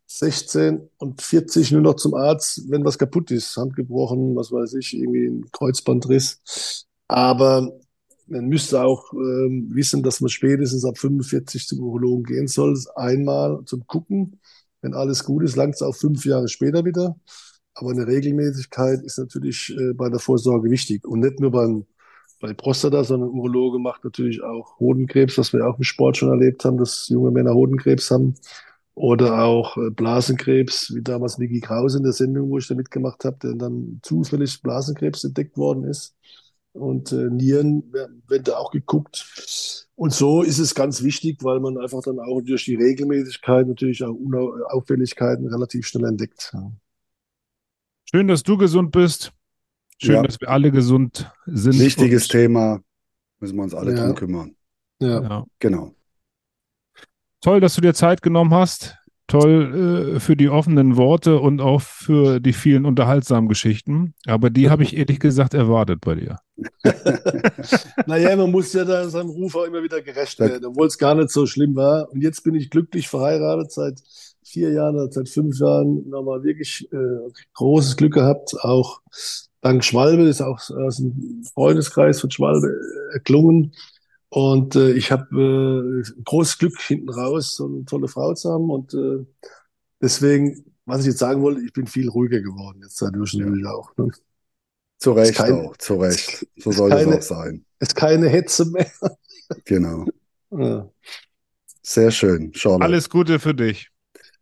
16 0.07 0.89
und 0.99 1.23
40 1.23 1.71
nur 1.73 1.83
noch 1.83 1.95
zum 1.97 2.15
Arzt, 2.15 2.69
wenn 2.71 2.85
was 2.85 2.99
kaputt 2.99 3.31
ist, 3.31 3.57
Hand 3.57 3.77
gebrochen, 3.77 4.35
was 4.37 4.51
weiß 4.53 4.75
ich, 4.75 4.95
irgendwie 4.97 5.27
ein 5.27 5.51
Kreuzbandriss. 5.53 6.87
Aber 7.09 7.73
man 8.29 8.47
müsste 8.47 8.83
auch 8.83 9.13
ähm, 9.13 9.69
wissen, 9.73 10.03
dass 10.03 10.21
man 10.21 10.29
spätestens 10.31 10.85
ab 10.85 10.99
45 10.99 11.67
zum 11.67 11.81
Urologen 11.81 12.25
gehen 12.25 12.49
soll. 12.49 12.79
Einmal 12.95 13.63
zum 13.65 13.87
Gucken. 13.87 14.41
Wenn 14.81 14.95
alles 14.95 15.25
gut 15.25 15.43
ist, 15.43 15.57
langt 15.57 15.75
es 15.75 15.83
auch 15.83 15.95
fünf 15.95 16.25
Jahre 16.25 16.49
später 16.49 16.85
wieder. 16.85 17.17
Aber 17.75 17.91
eine 17.91 18.07
Regelmäßigkeit 18.07 19.03
ist 19.03 19.19
natürlich 19.19 19.75
äh, 19.79 19.93
bei 19.95 20.09
der 20.09 20.19
Vorsorge 20.19 20.71
wichtig. 20.71 21.07
Und 21.07 21.21
nicht 21.21 21.41
nur 21.41 21.51
beim 21.51 21.87
bei 22.41 22.55
Prostata, 22.55 23.03
sondern 23.05 23.31
Urologe 23.31 23.79
macht 23.79 24.05
natürlich 24.05 24.43
auch 24.43 24.79
Hodenkrebs, 24.79 25.39
was 25.39 25.53
wir 25.53 25.67
auch 25.67 25.77
im 25.79 25.85
Sport 25.85 26.17
schon 26.17 26.31
erlebt 26.31 26.65
haben, 26.65 26.79
dass 26.79 27.09
junge 27.09 27.31
Männer 27.31 27.55
Hodenkrebs 27.55 28.11
haben. 28.11 28.35
Oder 28.95 29.45
auch 29.45 29.77
äh, 29.77 29.91
Blasenkrebs, 29.91 30.93
wie 30.95 31.03
damals 31.03 31.39
Niki 31.39 31.61
Krause 31.61 31.99
in 31.99 32.05
der 32.05 32.13
Sendung, 32.13 32.51
wo 32.51 32.59
ich 32.59 32.67
da 32.69 32.75
mitgemacht 32.75 33.25
habe, 33.25 33.39
der 33.43 33.55
dann 33.55 34.01
zufällig 34.03 34.61
Blasenkrebs 34.63 35.25
entdeckt 35.25 35.57
worden 35.57 35.85
ist. 35.85 36.17
Und 36.79 37.13
äh, 37.13 37.29
Nieren 37.31 37.93
werden 37.93 38.45
da 38.45 38.57
auch 38.57 38.71
geguckt. 38.71 39.87
Und 39.95 40.13
so 40.13 40.43
ist 40.43 40.59
es 40.59 40.75
ganz 40.75 41.03
wichtig, 41.03 41.39
weil 41.43 41.61
man 41.61 41.77
einfach 41.79 42.03
dann 42.03 42.21
auch 42.21 42.41
durch 42.41 42.65
die 42.65 42.77
Regelmäßigkeit 42.77 43.67
natürlich 43.67 44.05
auch 44.05 44.15
Unauffälligkeiten 44.15 45.47
relativ 45.49 45.87
schnell 45.87 46.05
entdeckt. 46.05 46.55
Schön, 48.05 48.29
dass 48.29 48.43
du 48.43 48.57
gesund 48.57 48.93
bist. 48.93 49.33
Schön, 50.01 50.15
ja. 50.15 50.23
dass 50.23 50.41
wir 50.41 50.49
alle 50.49 50.71
gesund 50.71 51.31
sind. 51.47 51.79
Wichtiges 51.79 52.29
Thema. 52.29 52.81
Müssen 53.41 53.57
wir 53.57 53.65
uns 53.65 53.75
alle 53.75 53.95
ja. 53.95 54.05
drum 54.05 54.15
kümmern. 54.15 54.57
Ja. 55.01 55.23
ja. 55.23 55.47
Genau. 55.59 55.95
Toll, 57.41 57.61
dass 57.61 57.75
du 57.75 57.81
dir 57.81 57.95
Zeit 57.95 58.23
genommen 58.23 58.53
hast. 58.55 58.98
Toll 59.29 60.15
äh, 60.17 60.21
für 60.21 60.37
die 60.37 60.49
offenen 60.49 60.97
Worte 60.97 61.39
und 61.39 61.61
auch 61.61 61.83
für 61.83 62.41
die 62.41 62.55
vielen 62.55 62.87
unterhaltsamen 62.87 63.49
Geschichten. 63.49 64.15
Aber 64.27 64.49
die 64.49 64.71
habe 64.71 64.83
ich 64.83 64.97
ehrlich 64.97 65.21
gesagt 65.21 65.55
erwartet 65.55 66.01
bei 66.01 66.15
dir. 66.15 66.39
naja, 68.07 68.35
man 68.37 68.51
muss 68.51 68.73
ja 68.73 68.85
da 68.85 69.09
seinem 69.09 69.29
Ruf 69.29 69.55
auch 69.55 69.65
immer 69.65 69.83
wieder 69.83 70.01
gerecht 70.01 70.41
werden, 70.41 70.65
obwohl 70.65 70.87
es 70.87 70.97
gar 70.97 71.15
nicht 71.15 71.31
so 71.31 71.47
schlimm 71.47 71.77
war. 71.77 72.11
Und 72.11 72.23
jetzt 72.23 72.43
bin 72.43 72.55
ich 72.55 72.71
glücklich 72.71 73.09
verheiratet 73.09 73.71
seit 73.71 74.03
vier 74.43 74.73
Jahren, 74.73 75.11
seit 75.13 75.29
fünf 75.29 75.61
Jahren 75.61 76.09
nochmal 76.09 76.43
wirklich 76.43 76.89
äh, 76.91 77.31
großes 77.53 77.97
Glück 77.97 78.15
gehabt, 78.15 78.55
auch 78.63 79.03
dank 79.61 79.85
Schwalbe, 79.85 80.23
ist 80.23 80.41
auch 80.41 80.59
aus 80.71 80.97
dem 80.97 81.43
Freundeskreis 81.53 82.21
von 82.21 82.31
Schwalbe 82.31 82.75
erklungen. 83.13 83.73
Und 84.31 84.77
äh, 84.77 84.93
ich 84.93 85.11
habe 85.11 86.03
äh, 86.05 86.23
großes 86.25 86.59
Glück 86.59 86.79
hinten 86.81 87.09
raus, 87.09 87.57
so 87.57 87.67
eine 87.67 87.85
tolle 87.85 88.09
Frau 88.09 88.35
zu 88.35 88.51
haben. 88.51 88.71
Und 88.71 88.93
äh, 88.95 89.25
deswegen, 90.03 90.65
was 90.85 91.01
ich 91.01 91.07
jetzt 91.07 91.19
sagen 91.19 91.43
wollte, 91.43 91.63
ich 91.63 91.73
bin 91.73 91.87
viel 91.87 92.09
ruhiger 92.09 92.41
geworden 92.41 92.81
jetzt 92.83 93.01
dadurch 93.01 93.35
natürlich 93.35 93.65
ja. 93.65 93.71
auch. 93.71 93.97
Ne? 93.97 94.11
Zu 94.99 95.13
Recht 95.13 95.37
kein, 95.37 95.53
auch, 95.53 95.77
zu 95.77 95.95
Recht. 95.95 96.47
So 96.57 96.73
soll 96.73 96.91
keine, 96.91 97.19
es 97.19 97.31
auch 97.31 97.37
sein. 97.37 97.65
Ist 97.79 97.95
keine 97.95 98.29
Hetze 98.29 98.67
mehr. 98.67 98.91
Genau. 99.65 100.05
Ja. 100.51 100.91
Sehr 101.81 102.11
schön, 102.11 102.53
Schorle. 102.53 102.85
Alles 102.85 103.09
Gute 103.09 103.39
für 103.39 103.55
dich. 103.55 103.89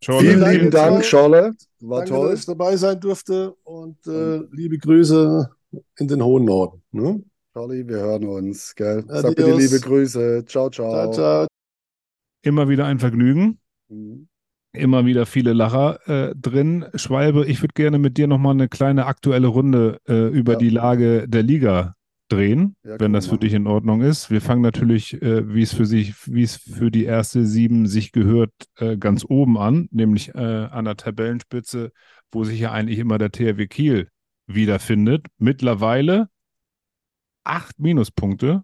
Schorle. 0.01 0.27
Vielen 0.27 0.51
lieben 0.51 0.69
Dank, 0.69 1.05
Schorle. 1.05 1.53
War 1.79 1.99
Danke, 1.99 2.13
toll. 2.13 2.31
dass 2.31 2.41
ich 2.41 2.45
dabei 2.45 2.75
sein 2.75 2.99
durfte 2.99 3.53
und 3.63 4.05
äh, 4.05 4.39
liebe 4.51 4.77
Grüße 4.77 5.49
in 5.95 6.07
den 6.09 6.21
hohen 6.21 6.43
Norden. 6.43 6.83
Ne? 6.91 7.23
Charlie, 7.57 7.87
wir 7.87 7.97
hören 7.97 8.25
uns. 8.25 8.75
Gell? 8.75 9.03
Sag 9.07 9.35
bitte 9.35 9.57
liebe 9.57 9.79
Grüße. 9.79 10.45
Ciao, 10.45 10.69
ciao. 10.69 10.91
Ciao, 10.91 11.11
ciao. 11.11 11.47
Immer 12.43 12.69
wieder 12.69 12.85
ein 12.85 12.99
Vergnügen. 12.99 13.57
Mhm. 13.89 14.27
Immer 14.73 15.07
wieder 15.07 15.25
viele 15.25 15.53
Lacher 15.53 16.07
äh, 16.07 16.35
drin. 16.35 16.85
Schwalbe, 16.93 17.47
ich 17.47 17.63
würde 17.63 17.73
gerne 17.73 17.97
mit 17.97 18.19
dir 18.19 18.27
nochmal 18.27 18.53
eine 18.53 18.69
kleine 18.69 19.07
aktuelle 19.07 19.47
Runde 19.47 19.99
äh, 20.07 20.27
über 20.27 20.51
ja. 20.53 20.59
die 20.59 20.69
Lage 20.69 21.27
der 21.27 21.41
Liga 21.41 21.95
drehen, 22.29 22.75
ja, 22.83 22.99
wenn 22.99 23.11
das 23.11 23.25
für 23.25 23.39
dich 23.39 23.53
in 23.53 23.65
Ordnung 23.65 24.01
ist. 24.01 24.29
Wir 24.29 24.41
fangen 24.41 24.61
natürlich, 24.61 25.19
äh, 25.23 25.51
wie 25.51 25.63
es 25.63 25.73
für 25.73 25.87
sich, 25.87 26.13
wie 26.27 26.43
es 26.43 26.57
für 26.57 26.91
die 26.91 27.05
erste 27.05 27.43
sieben 27.43 27.87
sich 27.87 28.11
gehört, 28.11 28.51
äh, 28.75 28.97
ganz 28.97 29.25
oben 29.27 29.57
an, 29.57 29.87
nämlich 29.89 30.35
äh, 30.35 30.37
an 30.37 30.85
der 30.85 30.95
Tabellenspitze, 30.95 31.91
wo 32.31 32.43
sich 32.43 32.59
ja 32.59 32.71
eigentlich 32.71 32.99
immer 32.99 33.17
der 33.17 33.31
THW 33.31 33.65
Kiel 33.65 34.09
wiederfindet. 34.45 35.25
Mittlerweile 35.39 36.29
acht 37.47 37.79
Minuspunkte 37.79 38.63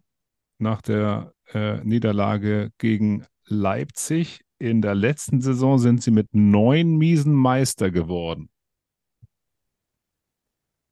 nach 0.60 0.82
der 0.82 1.34
äh, 1.54 1.84
Niederlage 1.84 2.72
gegen 2.78 3.26
Leipzig. 3.46 4.42
In 4.60 4.82
der 4.82 4.96
letzten 4.96 5.42
Saison 5.42 5.78
sind 5.78 6.04
sie 6.04 6.12
mit 6.12 6.28
neun 6.34 6.98
Miesen 6.98 7.34
Meister 7.34 7.92
geworden. 7.92 8.50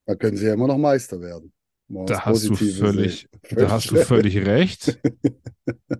Da 0.05 0.15
können 0.15 0.35
sie 0.35 0.47
ja 0.47 0.53
immer 0.53 0.67
noch 0.67 0.77
Meister 0.77 1.21
werden. 1.21 1.53
Da 1.87 2.21
hast, 2.21 2.47
du 2.47 2.55
völlig, 2.55 3.27
da 3.49 3.69
hast 3.69 3.91
du 3.91 3.97
völlig 3.97 4.37
recht. 4.45 4.97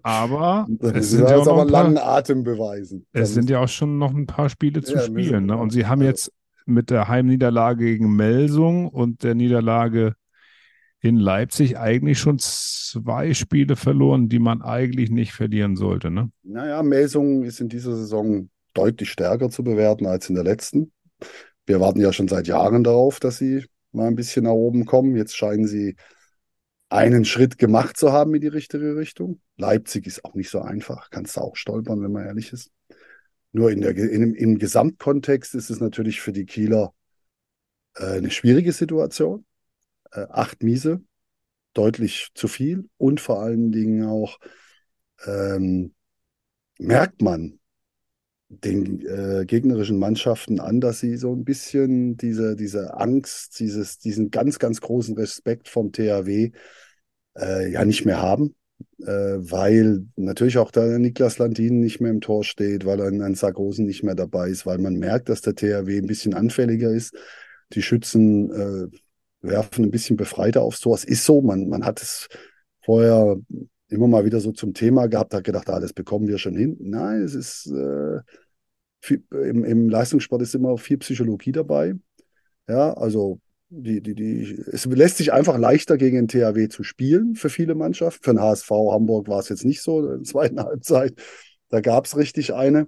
Aber 0.03 0.67
es 0.79 1.11
sind 1.11 1.29
ja 1.29 1.37
auch 1.37 1.45
noch 1.45 1.53
aber 1.53 1.71
paar, 1.71 1.83
langen 1.83 1.97
Atem 1.97 2.43
beweisen. 2.43 3.05
Es 3.11 3.33
sind 3.33 3.49
ja 3.49 3.59
auch 3.59 3.67
schon 3.67 3.97
noch 3.97 4.13
ein 4.13 4.25
paar 4.25 4.49
Spiele 4.49 4.81
zu 4.81 4.95
ja, 4.95 5.01
spielen. 5.01 5.47
Ne? 5.47 5.57
Und 5.57 5.71
sie 5.71 5.85
haben 5.85 6.01
jetzt 6.01 6.31
mit 6.65 6.89
der 6.89 7.09
Heimniederlage 7.09 7.85
gegen 7.85 8.15
Melsung 8.15 8.87
und 8.87 9.23
der 9.23 9.35
Niederlage 9.35 10.15
in 11.01 11.17
Leipzig 11.17 11.77
eigentlich 11.77 12.19
schon 12.19 12.37
zwei 12.39 13.33
Spiele 13.33 13.75
verloren, 13.75 14.29
die 14.29 14.39
man 14.39 14.61
eigentlich 14.61 15.09
nicht 15.09 15.33
verlieren 15.33 15.75
sollte. 15.75 16.11
Ne? 16.11 16.31
Naja, 16.43 16.83
Melsung 16.83 17.43
ist 17.43 17.59
in 17.59 17.69
dieser 17.69 17.95
Saison 17.95 18.49
deutlich 18.73 19.09
stärker 19.09 19.49
zu 19.49 19.63
bewerten 19.63 20.05
als 20.05 20.29
in 20.29 20.35
der 20.35 20.43
letzten. 20.43 20.91
Wir 21.65 21.79
warten 21.79 22.01
ja 22.01 22.13
schon 22.13 22.27
seit 22.27 22.47
Jahren 22.47 22.83
darauf, 22.83 23.19
dass 23.19 23.37
sie 23.37 23.65
mal 23.91 24.07
ein 24.07 24.15
bisschen 24.15 24.43
nach 24.43 24.51
oben 24.51 24.85
kommen. 24.85 25.15
Jetzt 25.15 25.35
scheinen 25.35 25.67
sie 25.67 25.95
einen 26.89 27.25
Schritt 27.25 27.57
gemacht 27.57 27.97
zu 27.97 28.11
haben 28.11 28.35
in 28.35 28.41
die 28.41 28.47
richtige 28.47 28.95
Richtung. 28.95 29.41
Leipzig 29.57 30.05
ist 30.07 30.23
auch 30.25 30.35
nicht 30.35 30.49
so 30.49 30.61
einfach, 30.61 31.09
kannst 31.09 31.35
du 31.35 31.41
auch 31.41 31.55
stolpern, 31.55 32.01
wenn 32.01 32.11
man 32.11 32.25
ehrlich 32.25 32.53
ist. 32.53 32.71
Nur 33.53 33.71
in 33.71 33.81
der, 33.81 33.95
in, 33.97 34.33
im 34.33 34.59
Gesamtkontext 34.59 35.55
ist 35.55 35.69
es 35.69 35.79
natürlich 35.79 36.21
für 36.21 36.31
die 36.31 36.45
Kieler 36.45 36.93
Äh, 37.95 38.17
eine 38.17 38.31
schwierige 38.31 38.71
Situation. 38.71 39.45
Äh, 40.11 40.27
acht 40.29 40.63
Miese, 40.63 41.01
deutlich 41.73 42.29
zu 42.35 42.47
viel. 42.47 42.89
Und 42.97 43.21
vor 43.21 43.41
allen 43.41 43.71
Dingen 43.71 44.05
auch 44.05 44.39
ähm, 45.25 45.93
merkt 46.79 47.21
man 47.21 47.59
den 48.49 49.05
äh, 49.05 49.45
gegnerischen 49.45 49.97
Mannschaften 49.97 50.59
an, 50.59 50.81
dass 50.81 50.99
sie 50.99 51.15
so 51.15 51.33
ein 51.33 51.45
bisschen 51.45 52.17
diese, 52.17 52.55
diese 52.57 52.95
Angst, 52.95 53.59
dieses, 53.59 53.97
diesen 53.97 54.29
ganz, 54.29 54.59
ganz 54.59 54.81
großen 54.81 55.15
Respekt 55.15 55.69
vom 55.69 55.93
THW 55.93 56.51
äh, 57.37 57.71
ja 57.71 57.85
nicht 57.85 58.05
mehr 58.05 58.21
haben, 58.21 58.55
äh, 58.99 59.05
weil 59.07 60.05
natürlich 60.17 60.57
auch 60.57 60.71
der 60.71 60.99
Niklas 60.99 61.37
Landin 61.37 61.79
nicht 61.79 62.01
mehr 62.01 62.11
im 62.11 62.19
Tor 62.19 62.43
steht, 62.43 62.85
weil 62.85 63.01
ein, 63.01 63.21
ein 63.21 63.35
Sargosen 63.35 63.85
nicht 63.85 64.03
mehr 64.03 64.15
dabei 64.15 64.49
ist, 64.49 64.65
weil 64.65 64.79
man 64.79 64.95
merkt, 64.95 65.29
dass 65.29 65.41
der 65.41 65.55
THW 65.55 65.97
ein 65.99 66.07
bisschen 66.07 66.33
anfälliger 66.33 66.91
ist. 66.91 67.15
Die 67.71 67.81
Schützen 67.81 68.51
äh, 68.51 68.97
werfen 69.41 69.85
ein 69.85 69.91
bisschen 69.91 70.17
befreiter 70.17 70.61
aufs 70.61 70.79
Tor. 70.79 70.95
Es 70.95 71.03
ist 71.03 71.25
so, 71.25 71.41
man, 71.41 71.67
man 71.67 71.85
hat 71.85 72.01
es 72.01 72.27
vorher 72.83 73.37
immer 73.89 74.07
mal 74.07 74.25
wieder 74.25 74.39
so 74.39 74.51
zum 74.51 74.73
Thema 74.73 75.07
gehabt, 75.07 75.33
hat 75.33 75.43
gedacht, 75.43 75.69
ah, 75.69 75.79
das 75.79 75.93
bekommen 75.93 76.27
wir 76.27 76.37
schon 76.37 76.55
hin. 76.55 76.77
Nein, 76.79 77.21
es 77.21 77.35
ist 77.35 77.67
äh, 77.67 78.19
viel, 79.01 79.23
im, 79.31 79.63
im 79.63 79.89
Leistungssport 79.89 80.41
ist 80.41 80.55
immer 80.55 80.77
viel 80.77 80.97
Psychologie 80.99 81.51
dabei. 81.51 81.95
Ja, 82.67 82.93
also 82.93 83.39
die, 83.69 84.01
die, 84.01 84.15
die, 84.15 84.63
es 84.71 84.85
lässt 84.85 85.17
sich 85.17 85.33
einfach 85.33 85.57
leichter 85.57 85.97
gegen 85.97 86.27
den 86.27 86.27
THW 86.27 86.67
zu 86.67 86.83
spielen 86.83 87.35
für 87.35 87.49
viele 87.49 87.75
Mannschaften. 87.75 88.23
Für 88.23 88.33
den 88.33 88.41
HSV 88.41 88.69
Hamburg 88.69 89.27
war 89.27 89.39
es 89.39 89.49
jetzt 89.49 89.65
nicht 89.65 89.81
so 89.81 89.99
in 89.99 90.19
der 90.19 90.23
zweiten 90.23 90.59
Halbzeit. 90.63 91.13
Da 91.69 91.81
gab 91.81 92.05
es 92.05 92.17
richtig 92.17 92.53
eine. 92.53 92.87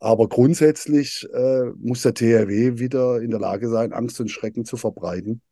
Aber 0.00 0.28
grundsätzlich 0.28 1.28
äh, 1.32 1.66
muss 1.78 2.02
der 2.02 2.14
THW 2.14 2.78
wieder 2.78 3.20
in 3.20 3.30
der 3.30 3.38
Lage 3.38 3.68
sein, 3.68 3.92
Angst 3.92 4.20
und 4.20 4.30
Schrecken 4.30 4.64
zu 4.64 4.76
verbreiten, 4.76 5.42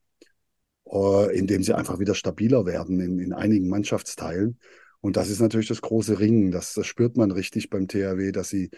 äh, 0.91 1.36
indem 1.36 1.62
sie 1.62 1.74
einfach 1.74 1.99
wieder 1.99 2.14
stabiler 2.14 2.66
werden 2.66 3.01
in, 3.01 3.18
in 3.18 3.32
einigen 3.32 3.68
Mannschaftsteilen. 3.68 4.59
Und 5.01 5.16
das 5.16 5.30
ist 5.30 5.41
natürlich 5.41 5.68
das 5.68 5.80
große 5.80 6.18
Ringen. 6.18 6.51
Das, 6.51 6.74
das 6.74 6.86
spürt 6.86 7.16
man 7.16 7.30
richtig 7.30 7.70
beim 7.70 7.88
THW, 7.88 8.32
dass 8.32 8.51
sie 8.51 8.70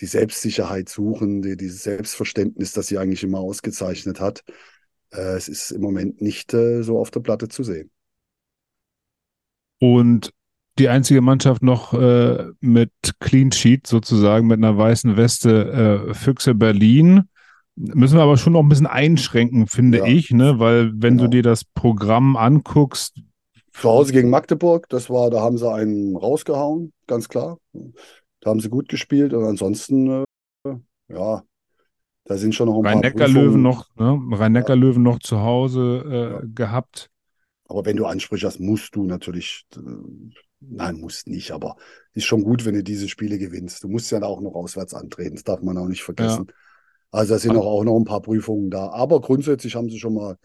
die 0.00 0.06
Selbstsicherheit 0.06 0.88
suchen, 0.88 1.42
die, 1.42 1.56
dieses 1.56 1.82
Selbstverständnis, 1.82 2.72
das 2.72 2.86
sie 2.86 2.98
eigentlich 2.98 3.24
immer 3.24 3.38
ausgezeichnet 3.38 4.20
hat. 4.20 4.44
Äh, 5.10 5.36
es 5.36 5.48
ist 5.48 5.70
im 5.70 5.82
Moment 5.82 6.20
nicht 6.20 6.54
äh, 6.54 6.82
so 6.82 6.98
auf 6.98 7.10
der 7.10 7.20
Platte 7.20 7.48
zu 7.48 7.62
sehen. 7.62 7.90
Und 9.80 10.32
die 10.78 10.88
einzige 10.88 11.20
Mannschaft 11.20 11.62
noch 11.62 11.92
äh, 11.94 12.46
mit 12.60 12.92
Clean 13.20 13.50
Sheet 13.50 13.86
sozusagen, 13.86 14.46
mit 14.46 14.58
einer 14.58 14.78
weißen 14.78 15.16
Weste, 15.16 16.08
äh, 16.10 16.14
Füchse 16.14 16.54
Berlin. 16.54 17.28
Müssen 17.80 18.16
wir 18.16 18.22
aber 18.22 18.36
schon 18.36 18.54
noch 18.54 18.62
ein 18.62 18.68
bisschen 18.68 18.88
einschränken, 18.88 19.68
finde 19.68 19.98
ja. 19.98 20.04
ich, 20.06 20.32
ne? 20.32 20.58
Weil 20.58 20.90
wenn 20.94 21.16
genau. 21.16 21.24
du 21.24 21.28
dir 21.28 21.42
das 21.42 21.64
Programm 21.64 22.36
anguckst. 22.36 23.20
Zu 23.72 23.88
Hause 23.88 24.12
gegen 24.12 24.30
Magdeburg, 24.30 24.88
das 24.88 25.08
war, 25.08 25.30
da 25.30 25.40
haben 25.40 25.58
sie 25.58 25.70
einen 25.70 26.16
rausgehauen, 26.16 26.92
ganz 27.06 27.28
klar. 27.28 27.58
Da 28.40 28.50
haben 28.50 28.58
sie 28.58 28.68
gut 28.68 28.88
gespielt 28.88 29.32
und 29.32 29.44
ansonsten, 29.44 30.24
äh, 30.64 30.74
ja, 31.08 31.44
da 32.24 32.36
sind 32.36 32.54
schon 32.54 32.66
noch 32.68 32.78
ein 32.80 33.00
Rhein 33.00 33.14
paar 33.14 33.28
Löwen 33.28 33.62
noch, 33.62 33.86
ne? 33.96 34.20
Rhein-Neckar-Löwen 34.32 35.04
ja. 35.04 35.12
noch 35.12 35.20
zu 35.20 35.40
Hause 35.40 36.04
äh, 36.04 36.32
ja. 36.32 36.42
gehabt. 36.52 37.10
Aber 37.68 37.86
wenn 37.86 37.96
du 37.96 38.06
Ansprüche 38.06 38.48
hast, 38.48 38.58
musst 38.58 38.96
du 38.96 39.04
natürlich, 39.04 39.66
äh, 39.76 39.80
nein, 40.60 40.96
musst 40.96 41.28
nicht, 41.28 41.52
aber 41.52 41.76
ist 42.12 42.24
schon 42.24 42.42
gut, 42.42 42.64
wenn 42.64 42.74
du 42.74 42.82
diese 42.82 43.08
Spiele 43.08 43.38
gewinnst. 43.38 43.84
Du 43.84 43.88
musst 43.88 44.10
ja 44.10 44.20
auch 44.22 44.40
noch 44.40 44.54
auswärts 44.54 44.94
antreten, 44.94 45.36
das 45.36 45.44
darf 45.44 45.62
man 45.62 45.78
auch 45.78 45.86
nicht 45.86 46.02
vergessen. 46.02 46.46
Ja. 46.48 46.54
Also 47.10 47.34
da 47.34 47.38
sind 47.38 47.56
auch, 47.56 47.66
auch 47.66 47.84
noch 47.84 47.96
ein 47.96 48.04
paar 48.04 48.22
Prüfungen 48.22 48.70
da. 48.70 48.90
Aber 48.90 49.20
grundsätzlich 49.20 49.74
haben 49.74 49.88
sie 49.88 49.98
schon 49.98 50.14
mal 50.14 50.36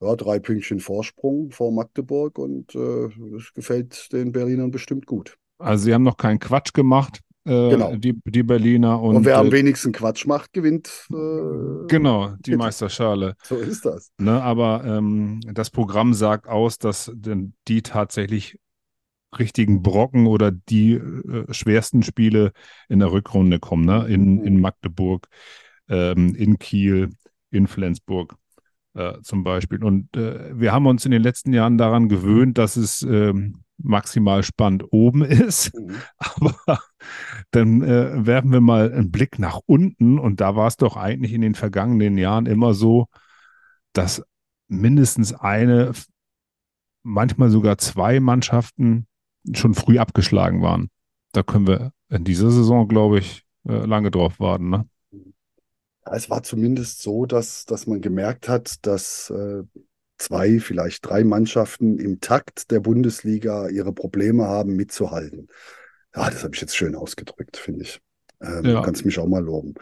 ja, 0.00 0.14
drei 0.14 0.38
Pünktchen 0.38 0.80
Vorsprung 0.80 1.50
vor 1.50 1.72
Magdeburg 1.72 2.38
und 2.38 2.74
äh, 2.74 3.08
das 3.32 3.52
gefällt 3.52 4.12
den 4.12 4.32
Berlinern 4.32 4.70
bestimmt 4.70 5.06
gut. 5.06 5.36
Also 5.58 5.84
sie 5.84 5.94
haben 5.94 6.04
noch 6.04 6.16
keinen 6.16 6.38
Quatsch 6.38 6.72
gemacht, 6.72 7.20
äh, 7.44 7.70
genau. 7.70 7.96
die, 7.96 8.14
die 8.24 8.44
Berliner. 8.44 9.00
Und, 9.02 9.16
und 9.16 9.24
wer 9.24 9.38
am 9.38 9.48
äh, 9.48 9.52
wenigsten 9.52 9.90
Quatsch 9.90 10.24
macht, 10.26 10.52
gewinnt. 10.52 11.08
Äh, 11.10 11.86
genau, 11.88 12.34
die 12.38 12.56
Meisterschale. 12.56 13.34
so 13.42 13.56
ist 13.56 13.84
das. 13.84 14.12
Ne, 14.18 14.40
aber 14.40 14.84
ähm, 14.84 15.40
das 15.52 15.70
Programm 15.70 16.14
sagt 16.14 16.48
aus, 16.48 16.78
dass 16.78 17.10
denn 17.12 17.54
die 17.66 17.82
tatsächlich 17.82 18.58
richtigen 19.36 19.82
Brocken 19.82 20.26
oder 20.26 20.50
die 20.50 20.92
äh, 20.92 21.52
schwersten 21.52 22.02
Spiele 22.02 22.52
in 22.88 23.00
der 23.00 23.12
Rückrunde 23.12 23.58
kommen, 23.58 23.84
ne? 23.84 24.06
in, 24.08 24.42
in 24.42 24.54
mhm. 24.54 24.60
Magdeburg, 24.60 25.26
ähm, 25.88 26.34
in 26.34 26.58
Kiel, 26.58 27.10
in 27.50 27.66
Flensburg 27.66 28.36
äh, 28.94 29.20
zum 29.22 29.44
Beispiel. 29.44 29.82
Und 29.84 30.16
äh, 30.16 30.58
wir 30.58 30.72
haben 30.72 30.86
uns 30.86 31.04
in 31.04 31.10
den 31.10 31.22
letzten 31.22 31.52
Jahren 31.52 31.78
daran 31.78 32.08
gewöhnt, 32.08 32.58
dass 32.58 32.76
es 32.76 33.02
ähm, 33.02 33.62
maximal 33.78 34.42
spannend 34.42 34.84
oben 34.90 35.22
ist. 35.22 35.74
Mhm. 35.74 35.96
Aber 36.18 36.80
dann 37.50 37.82
äh, 37.82 38.26
werfen 38.26 38.52
wir 38.52 38.60
mal 38.60 38.92
einen 38.92 39.10
Blick 39.10 39.38
nach 39.38 39.60
unten 39.66 40.18
und 40.18 40.40
da 40.40 40.56
war 40.56 40.66
es 40.66 40.76
doch 40.76 40.96
eigentlich 40.96 41.32
in 41.32 41.40
den 41.40 41.54
vergangenen 41.54 42.18
Jahren 42.18 42.46
immer 42.46 42.74
so, 42.74 43.06
dass 43.92 44.22
mindestens 44.68 45.32
eine, 45.32 45.92
manchmal 47.02 47.50
sogar 47.50 47.78
zwei 47.78 48.20
Mannschaften 48.20 49.06
schon 49.54 49.74
früh 49.74 49.98
abgeschlagen 49.98 50.60
waren. 50.60 50.90
Da 51.32 51.42
können 51.42 51.66
wir 51.66 51.92
in 52.10 52.24
dieser 52.24 52.50
Saison, 52.50 52.88
glaube 52.88 53.18
ich, 53.18 53.44
äh, 53.66 53.86
lange 53.86 54.10
drauf 54.10 54.40
warten. 54.40 54.70
Ne? 54.70 54.88
Es 56.12 56.30
war 56.30 56.42
zumindest 56.42 57.02
so, 57.02 57.26
dass, 57.26 57.64
dass 57.64 57.86
man 57.86 58.00
gemerkt 58.00 58.48
hat, 58.48 58.86
dass 58.86 59.30
äh, 59.30 59.62
zwei, 60.18 60.60
vielleicht 60.60 61.08
drei 61.08 61.24
Mannschaften 61.24 61.98
im 61.98 62.20
Takt 62.20 62.70
der 62.70 62.80
Bundesliga 62.80 63.68
ihre 63.68 63.92
Probleme 63.92 64.44
haben, 64.44 64.76
mitzuhalten. 64.76 65.48
Ja, 66.14 66.28
das 66.30 66.42
habe 66.42 66.54
ich 66.54 66.60
jetzt 66.60 66.76
schön 66.76 66.94
ausgedrückt, 66.94 67.56
finde 67.56 67.82
ich. 67.82 68.00
Ähm, 68.40 68.64
ja. 68.64 68.74
Du 68.76 68.82
kannst 68.82 69.04
mich 69.04 69.18
auch 69.18 69.26
mal 69.26 69.42
loben. 69.42 69.74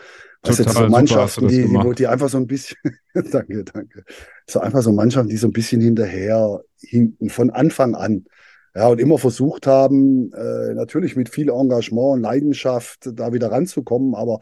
Was 0.42 0.58
jetzt 0.58 0.74
so 0.74 0.88
Mannschaften, 0.88 1.48
die, 1.48 1.66
die, 1.68 1.94
die, 1.96 2.06
einfach 2.06 2.28
so 2.28 2.38
ein 2.38 2.46
bisschen, 2.46 2.78
danke, 3.14 3.64
danke, 3.64 4.04
so 4.48 4.60
einfach 4.60 4.82
so 4.82 4.92
Mannschaften, 4.92 5.28
die 5.28 5.36
so 5.36 5.48
ein 5.48 5.52
bisschen 5.52 5.80
hinterher 5.80 6.62
hinten 6.80 7.30
von 7.30 7.50
Anfang 7.50 7.94
an, 7.94 8.26
ja, 8.74 8.88
und 8.88 9.00
immer 9.00 9.18
versucht 9.18 9.66
haben, 9.66 10.32
äh, 10.32 10.74
natürlich 10.74 11.16
mit 11.16 11.30
viel 11.30 11.48
Engagement 11.48 12.14
und 12.14 12.20
Leidenschaft 12.20 13.08
da 13.14 13.32
wieder 13.32 13.50
ranzukommen, 13.50 14.14
aber 14.14 14.40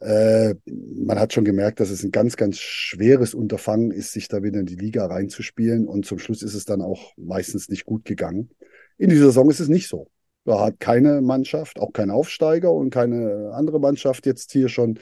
äh, 0.00 0.54
man 0.66 1.18
hat 1.18 1.32
schon 1.32 1.44
gemerkt, 1.44 1.80
dass 1.80 1.90
es 1.90 2.02
ein 2.02 2.10
ganz, 2.10 2.36
ganz 2.36 2.58
schweres 2.58 3.34
Unterfangen 3.34 3.90
ist, 3.90 4.12
sich 4.12 4.28
da 4.28 4.42
wieder 4.42 4.60
in 4.60 4.66
die 4.66 4.76
Liga 4.76 5.06
reinzuspielen. 5.06 5.86
Und 5.86 6.04
zum 6.04 6.18
Schluss 6.18 6.42
ist 6.42 6.54
es 6.54 6.64
dann 6.64 6.82
auch 6.82 7.12
meistens 7.16 7.68
nicht 7.68 7.86
gut 7.86 8.04
gegangen. 8.04 8.50
In 8.98 9.10
dieser 9.10 9.26
Saison 9.26 9.50
ist 9.50 9.60
es 9.60 9.68
nicht 9.68 9.88
so. 9.88 10.08
Da 10.44 10.60
hat 10.60 10.78
keine 10.80 11.22
Mannschaft, 11.22 11.80
auch 11.80 11.92
kein 11.92 12.10
Aufsteiger 12.10 12.72
und 12.72 12.90
keine 12.90 13.52
andere 13.54 13.80
Mannschaft 13.80 14.26
jetzt 14.26 14.52
hier 14.52 14.68
schon 14.68 14.98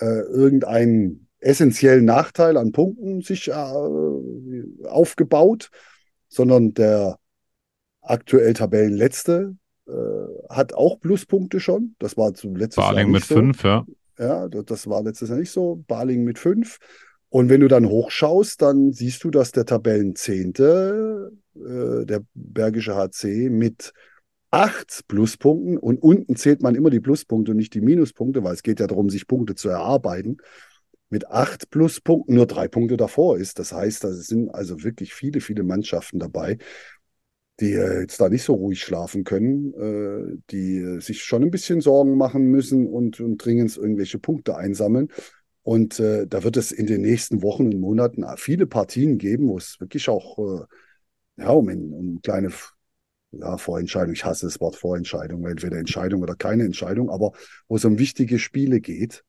äh, 0.00 0.04
irgendeinen 0.04 1.28
essentiellen 1.40 2.04
Nachteil 2.04 2.56
an 2.56 2.72
Punkten 2.72 3.20
sich 3.20 3.48
äh, 3.48 3.52
aufgebaut, 4.88 5.70
sondern 6.28 6.72
der 6.72 7.18
aktuell 8.00 8.54
Tabellenletzte 8.54 9.56
äh, 9.86 9.92
hat 10.48 10.72
auch 10.72 11.00
Pluspunkte 11.00 11.60
schon. 11.60 11.94
Das 11.98 12.16
war 12.16 12.32
zum 12.34 12.56
letzten 12.56 12.80
Jahr 12.80 13.06
mit 13.06 13.24
so. 13.24 13.34
fünf, 13.34 13.64
ja. 13.64 13.84
Ja, 14.18 14.48
das 14.48 14.86
war 14.88 15.02
letztes 15.02 15.30
Jahr 15.30 15.38
nicht 15.38 15.50
so. 15.50 15.82
Baling 15.86 16.24
mit 16.24 16.38
fünf. 16.38 16.78
Und 17.28 17.48
wenn 17.48 17.60
du 17.62 17.68
dann 17.68 17.88
hochschaust, 17.88 18.60
dann 18.60 18.92
siehst 18.92 19.24
du, 19.24 19.30
dass 19.30 19.52
der 19.52 19.64
Tabellenzehnte, 19.64 21.32
äh, 21.56 22.04
der 22.04 22.22
Bergische 22.34 22.94
HC, 22.94 23.48
mit 23.48 23.92
acht 24.50 25.08
Pluspunkten 25.08 25.78
und 25.78 26.02
unten 26.02 26.36
zählt 26.36 26.62
man 26.62 26.74
immer 26.74 26.90
die 26.90 27.00
Pluspunkte 27.00 27.52
und 27.52 27.56
nicht 27.56 27.72
die 27.72 27.80
Minuspunkte, 27.80 28.44
weil 28.44 28.52
es 28.52 28.62
geht 28.62 28.80
ja 28.80 28.86
darum, 28.86 29.08
sich 29.08 29.26
Punkte 29.26 29.54
zu 29.54 29.70
erarbeiten, 29.70 30.36
mit 31.08 31.28
acht 31.28 31.70
Pluspunkten 31.70 32.34
nur 32.34 32.46
drei 32.46 32.68
Punkte 32.68 32.98
davor 32.98 33.38
ist. 33.38 33.58
Das 33.58 33.72
heißt, 33.72 34.04
da 34.04 34.12
sind 34.12 34.50
also 34.50 34.82
wirklich 34.82 35.14
viele, 35.14 35.40
viele 35.40 35.62
Mannschaften 35.62 36.18
dabei, 36.18 36.58
die 37.60 37.72
äh, 37.72 38.00
jetzt 38.00 38.20
da 38.20 38.28
nicht 38.28 38.42
so 38.42 38.54
ruhig 38.54 38.80
schlafen 38.80 39.24
können, 39.24 39.74
äh, 39.74 40.38
die 40.50 40.78
äh, 40.78 41.00
sich 41.00 41.22
schon 41.22 41.42
ein 41.42 41.50
bisschen 41.50 41.80
Sorgen 41.80 42.16
machen 42.16 42.44
müssen 42.44 42.86
und, 42.86 43.20
und 43.20 43.44
dringend 43.44 43.76
irgendwelche 43.76 44.18
Punkte 44.18 44.56
einsammeln. 44.56 45.08
Und 45.62 46.00
äh, 46.00 46.26
da 46.26 46.42
wird 46.42 46.56
es 46.56 46.72
in 46.72 46.86
den 46.86 47.02
nächsten 47.02 47.42
Wochen 47.42 47.66
und 47.66 47.80
Monaten 47.80 48.24
viele 48.36 48.66
Partien 48.66 49.18
geben, 49.18 49.48
wo 49.48 49.58
es 49.58 49.78
wirklich 49.78 50.08
auch 50.08 50.38
äh, 50.38 50.64
ja, 51.36 51.50
um, 51.50 51.68
um 51.68 52.20
kleine 52.22 52.50
ja, 53.32 53.56
Vorentscheidung, 53.56 54.12
ich 54.12 54.24
hasse 54.24 54.46
das 54.46 54.60
Wort 54.60 54.76
Vorentscheidung, 54.76 55.46
entweder 55.46 55.78
Entscheidung 55.78 56.22
oder 56.22 56.34
keine 56.34 56.64
Entscheidung, 56.64 57.10
aber 57.10 57.32
wo 57.68 57.76
es 57.76 57.84
um 57.84 57.98
wichtige 57.98 58.38
Spiele 58.38 58.80
geht, 58.80 59.24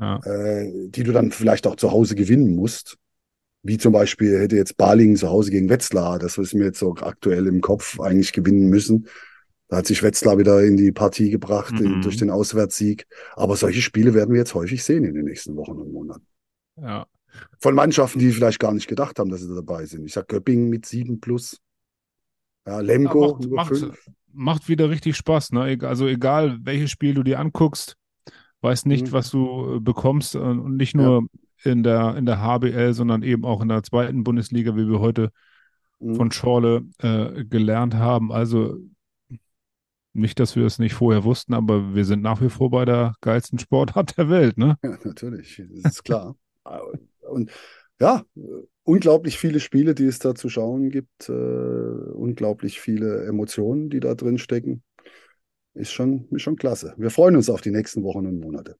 ja. 0.00 0.18
äh, 0.24 0.70
die 0.88 1.02
du 1.02 1.12
dann 1.12 1.30
vielleicht 1.30 1.66
auch 1.66 1.76
zu 1.76 1.90
Hause 1.90 2.14
gewinnen 2.14 2.54
musst. 2.54 2.96
Wie 3.64 3.78
zum 3.78 3.92
Beispiel 3.94 4.38
hätte 4.38 4.56
jetzt 4.56 4.76
Balingen 4.76 5.16
zu 5.16 5.30
Hause 5.30 5.50
gegen 5.50 5.70
Wetzlar, 5.70 6.18
das 6.18 6.36
ist 6.36 6.52
mir 6.54 6.66
jetzt 6.66 6.78
so 6.78 6.94
aktuell 6.96 7.46
im 7.46 7.62
Kopf 7.62 7.98
eigentlich 7.98 8.32
gewinnen 8.32 8.68
müssen. 8.68 9.08
Da 9.68 9.78
hat 9.78 9.86
sich 9.86 10.02
Wetzlar 10.02 10.36
wieder 10.36 10.62
in 10.62 10.76
die 10.76 10.92
Partie 10.92 11.30
gebracht 11.30 11.72
mhm. 11.72 12.02
durch 12.02 12.18
den 12.18 12.28
Auswärtssieg. 12.28 13.06
Aber 13.34 13.56
solche 13.56 13.80
Spiele 13.80 14.12
werden 14.12 14.32
wir 14.32 14.38
jetzt 14.38 14.54
häufig 14.54 14.84
sehen 14.84 15.04
in 15.04 15.14
den 15.14 15.24
nächsten 15.24 15.56
Wochen 15.56 15.78
und 15.78 15.90
Monaten. 15.90 16.26
Ja. 16.76 17.06
Von 17.58 17.74
Mannschaften, 17.74 18.18
die 18.18 18.30
vielleicht 18.32 18.60
gar 18.60 18.74
nicht 18.74 18.86
gedacht 18.86 19.18
haben, 19.18 19.30
dass 19.30 19.40
sie 19.40 19.54
dabei 19.54 19.86
sind. 19.86 20.04
Ich 20.04 20.12
sag 20.12 20.28
Göppingen 20.28 20.68
mit 20.68 20.84
7 20.84 21.20
plus. 21.20 21.58
Ja, 22.66 22.80
Lemgo 22.80 23.38
Ja, 23.40 23.48
macht, 23.48 23.50
macht, 23.50 23.78
5. 23.78 24.10
macht 24.32 24.68
wieder 24.68 24.90
richtig 24.90 25.16
Spaß, 25.16 25.52
ne? 25.52 25.78
Also 25.80 26.06
egal, 26.06 26.58
welches 26.62 26.90
Spiel 26.90 27.14
du 27.14 27.22
dir 27.22 27.40
anguckst, 27.40 27.96
weiß 28.60 28.84
nicht, 28.84 29.06
Mhm. 29.06 29.12
was 29.12 29.30
du 29.30 29.76
äh, 29.76 29.80
bekommst 29.80 30.34
äh, 30.34 30.38
und 30.38 30.76
nicht 30.76 30.94
nur 30.94 31.26
in 31.64 31.82
der, 31.82 32.16
in 32.16 32.26
der 32.26 32.40
HBL, 32.40 32.92
sondern 32.94 33.22
eben 33.22 33.44
auch 33.44 33.62
in 33.62 33.68
der 33.68 33.82
zweiten 33.82 34.24
Bundesliga, 34.24 34.76
wie 34.76 34.88
wir 34.88 35.00
heute 35.00 35.30
Mhm. 36.04 36.16
von 36.16 36.32
Schorle 36.32 36.82
äh, 36.98 37.44
gelernt 37.44 37.94
haben. 37.94 38.32
Also 38.32 38.76
nicht, 40.12 40.38
dass 40.38 40.54
wir 40.54 40.64
es 40.64 40.78
nicht 40.78 40.94
vorher 40.94 41.24
wussten, 41.24 41.54
aber 41.54 41.94
wir 41.94 42.04
sind 42.04 42.22
nach 42.22 42.40
wie 42.40 42.50
vor 42.50 42.70
bei 42.70 42.84
der 42.84 43.14
geilsten 43.20 43.58
Sportart 43.58 44.16
der 44.16 44.28
Welt, 44.28 44.58
ne? 44.58 44.76
Ja, 44.82 44.98
natürlich, 45.02 45.62
das 45.82 45.92
ist 45.92 46.04
klar. 46.04 46.36
Und 47.28 47.50
ja, 48.00 48.22
unglaublich 48.84 49.38
viele 49.38 49.60
Spiele, 49.60 49.94
die 49.94 50.04
es 50.04 50.18
da 50.18 50.34
zu 50.34 50.48
schauen 50.48 50.90
gibt, 50.90 51.28
äh, 51.28 51.32
unglaublich 51.32 52.80
viele 52.80 53.24
Emotionen, 53.26 53.88
die 53.88 54.00
da 54.00 54.14
drin 54.14 54.38
stecken. 54.38 54.82
Ist 55.74 55.92
schon, 55.92 56.28
ist 56.30 56.42
schon 56.42 56.56
klasse. 56.56 56.94
Wir 56.96 57.10
freuen 57.10 57.34
uns 57.34 57.50
auf 57.50 57.60
die 57.60 57.70
nächsten 57.70 58.04
Wochen 58.04 58.26
und 58.26 58.38
Monate. 58.38 58.76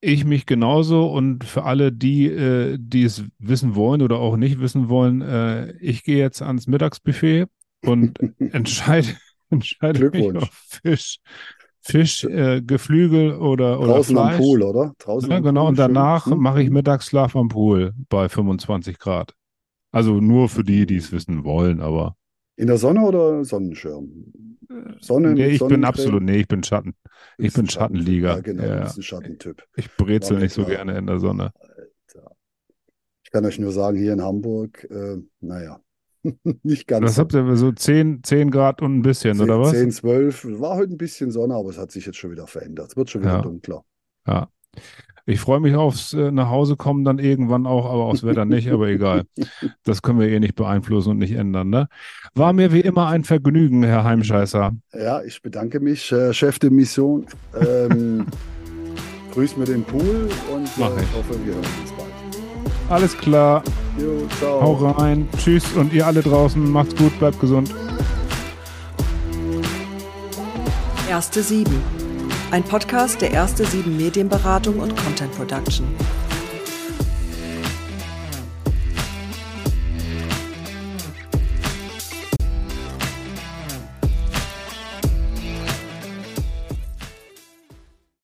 Ich 0.00 0.24
mich 0.24 0.46
genauso 0.46 1.08
und 1.12 1.42
für 1.44 1.64
alle, 1.64 1.90
die, 1.92 2.26
äh, 2.26 2.76
die 2.80 3.02
es 3.02 3.24
wissen 3.38 3.74
wollen 3.74 4.00
oder 4.00 4.18
auch 4.18 4.36
nicht 4.36 4.60
wissen 4.60 4.88
wollen, 4.88 5.22
äh, 5.22 5.72
ich 5.80 6.04
gehe 6.04 6.18
jetzt 6.18 6.40
ans 6.40 6.68
Mittagsbuffet 6.68 7.46
und 7.82 8.20
entscheide, 8.52 9.08
entscheide 9.50 10.04
mich 10.12 10.32
auf 10.36 10.48
Fisch, 10.52 11.18
Fisch, 11.80 12.22
äh, 12.24 12.62
Geflügel 12.62 13.32
oder, 13.36 13.80
oder 13.80 13.94
Draußen 13.94 14.16
am 14.16 14.30
Fleisch. 14.30 14.36
Pool, 14.36 14.62
oder? 14.62 14.94
Draußen 14.98 15.30
Ja, 15.30 15.34
am 15.34 15.42
genau, 15.42 15.66
Pool, 15.66 15.68
und 15.68 15.76
schön. 15.76 15.78
danach 15.78 16.26
Hm? 16.26 16.38
mache 16.38 16.62
ich 16.62 16.70
Mittagsschlaf 16.70 17.36
am 17.36 17.48
Pool 17.48 17.94
bei 18.08 18.28
25 18.28 18.98
Grad. 18.98 19.34
Also 19.92 20.20
nur 20.20 20.48
für 20.48 20.64
die, 20.64 20.86
die 20.86 20.96
es 20.96 21.12
wissen 21.12 21.44
wollen, 21.44 21.80
aber 21.80 22.16
In 22.56 22.66
der 22.66 22.76
Sonne 22.76 23.00
oder 23.06 23.42
Sonnenschirm? 23.44 24.47
Sonne 25.00 25.32
nee, 25.32 25.46
ich 25.48 25.64
bin 25.64 25.84
absolut, 25.84 26.22
nee, 26.22 26.36
ich 26.40 26.48
bin 26.48 26.62
Schatten. 26.62 26.94
Ich 27.38 27.52
bin. 27.54 27.68
Schattenliga. 27.68 28.34
Ja, 28.36 28.40
genau, 28.40 28.62
Ja, 28.64 28.76
du 28.76 28.82
bist 28.84 28.98
ein 28.98 29.02
Schattentyp. 29.02 29.66
Ich 29.76 29.90
brezel 29.96 30.36
War 30.36 30.42
nicht 30.42 30.52
so 30.52 30.64
klar. 30.64 30.76
gerne 30.76 30.98
in 30.98 31.06
der 31.06 31.18
Sonne. 31.20 31.52
Alter. 31.54 32.36
Ich 33.24 33.30
kann 33.30 33.44
euch 33.44 33.58
nur 33.58 33.72
sagen, 33.72 33.96
hier 33.98 34.12
in 34.12 34.22
Hamburg, 34.22 34.86
äh, 34.90 35.16
naja, 35.40 35.80
nicht 36.62 36.86
ganz 36.86 37.04
Was 37.04 37.14
so. 37.16 37.22
habt 37.22 37.34
ihr, 37.34 37.56
so 37.56 37.72
10, 37.72 38.22
10 38.22 38.50
Grad 38.50 38.82
und 38.82 38.98
ein 38.98 39.02
bisschen, 39.02 39.40
oder 39.40 39.60
was? 39.60 39.70
10, 39.72 39.90
12, 39.90 40.60
war 40.60 40.76
heute 40.76 40.92
ein 40.94 40.98
bisschen 40.98 41.30
Sonne, 41.30 41.54
aber 41.54 41.70
es 41.70 41.78
hat 41.78 41.90
sich 41.90 42.04
jetzt 42.06 42.16
schon 42.16 42.30
wieder 42.30 42.46
verändert. 42.46 42.90
Es 42.90 42.96
wird 42.96 43.10
schon 43.10 43.22
wieder 43.22 43.34
Ja. 43.36 43.42
dunkler. 43.42 43.84
Ja. 44.26 44.48
Ich 45.30 45.40
freue 45.40 45.60
mich 45.60 45.74
aufs 45.74 46.14
äh, 46.14 46.30
nach 46.30 46.48
Hause 46.48 46.76
kommen 46.76 47.04
dann 47.04 47.18
irgendwann 47.18 47.66
auch, 47.66 47.84
aber 47.84 48.04
aufs 48.06 48.24
Wetter 48.24 48.46
nicht, 48.46 48.70
aber 48.70 48.88
egal. 48.88 49.24
Das 49.84 50.00
können 50.00 50.18
wir 50.18 50.28
eh 50.28 50.40
nicht 50.40 50.54
beeinflussen 50.54 51.10
und 51.10 51.18
nicht 51.18 51.32
ändern, 51.32 51.68
ne? 51.68 51.88
War 52.34 52.54
mir 52.54 52.72
wie 52.72 52.80
immer 52.80 53.08
ein 53.08 53.24
Vergnügen, 53.24 53.82
Herr 53.82 54.04
Heimscheißer. 54.04 54.72
Ja, 54.94 55.22
ich 55.22 55.42
bedanke 55.42 55.80
mich, 55.80 56.10
äh, 56.12 56.32
Chef 56.32 56.58
de 56.58 56.70
Mission. 56.70 57.26
Ähm, 57.60 58.24
grüß 59.34 59.58
mir 59.58 59.66
den 59.66 59.84
Pool 59.84 60.30
und 60.54 60.68
Mach 60.78 60.90
äh, 60.96 60.96
ich. 60.96 61.02
ich 61.02 61.14
hoffe, 61.14 61.38
wir 61.44 61.54
hören 61.54 61.64
uns 61.82 61.92
bald. 61.92 62.08
Alles 62.88 63.16
klar, 63.18 63.62
Jo, 63.98 64.26
ciao. 64.38 64.62
hau 64.62 64.90
rein. 64.92 65.28
Tschüss 65.36 65.70
und 65.74 65.92
ihr 65.92 66.06
alle 66.06 66.22
draußen, 66.22 66.70
macht's 66.72 66.96
gut, 66.96 67.16
bleibt 67.18 67.38
gesund. 67.38 67.74
Erste 71.06 71.42
Sieben. 71.42 71.97
Ein 72.50 72.62
Podcast 72.64 73.20
der 73.20 73.30
Erste 73.30 73.66
Sieben 73.66 73.98
Medienberatung 73.98 74.78
und 74.78 74.96
Content 74.96 75.30
Production. 75.32 75.86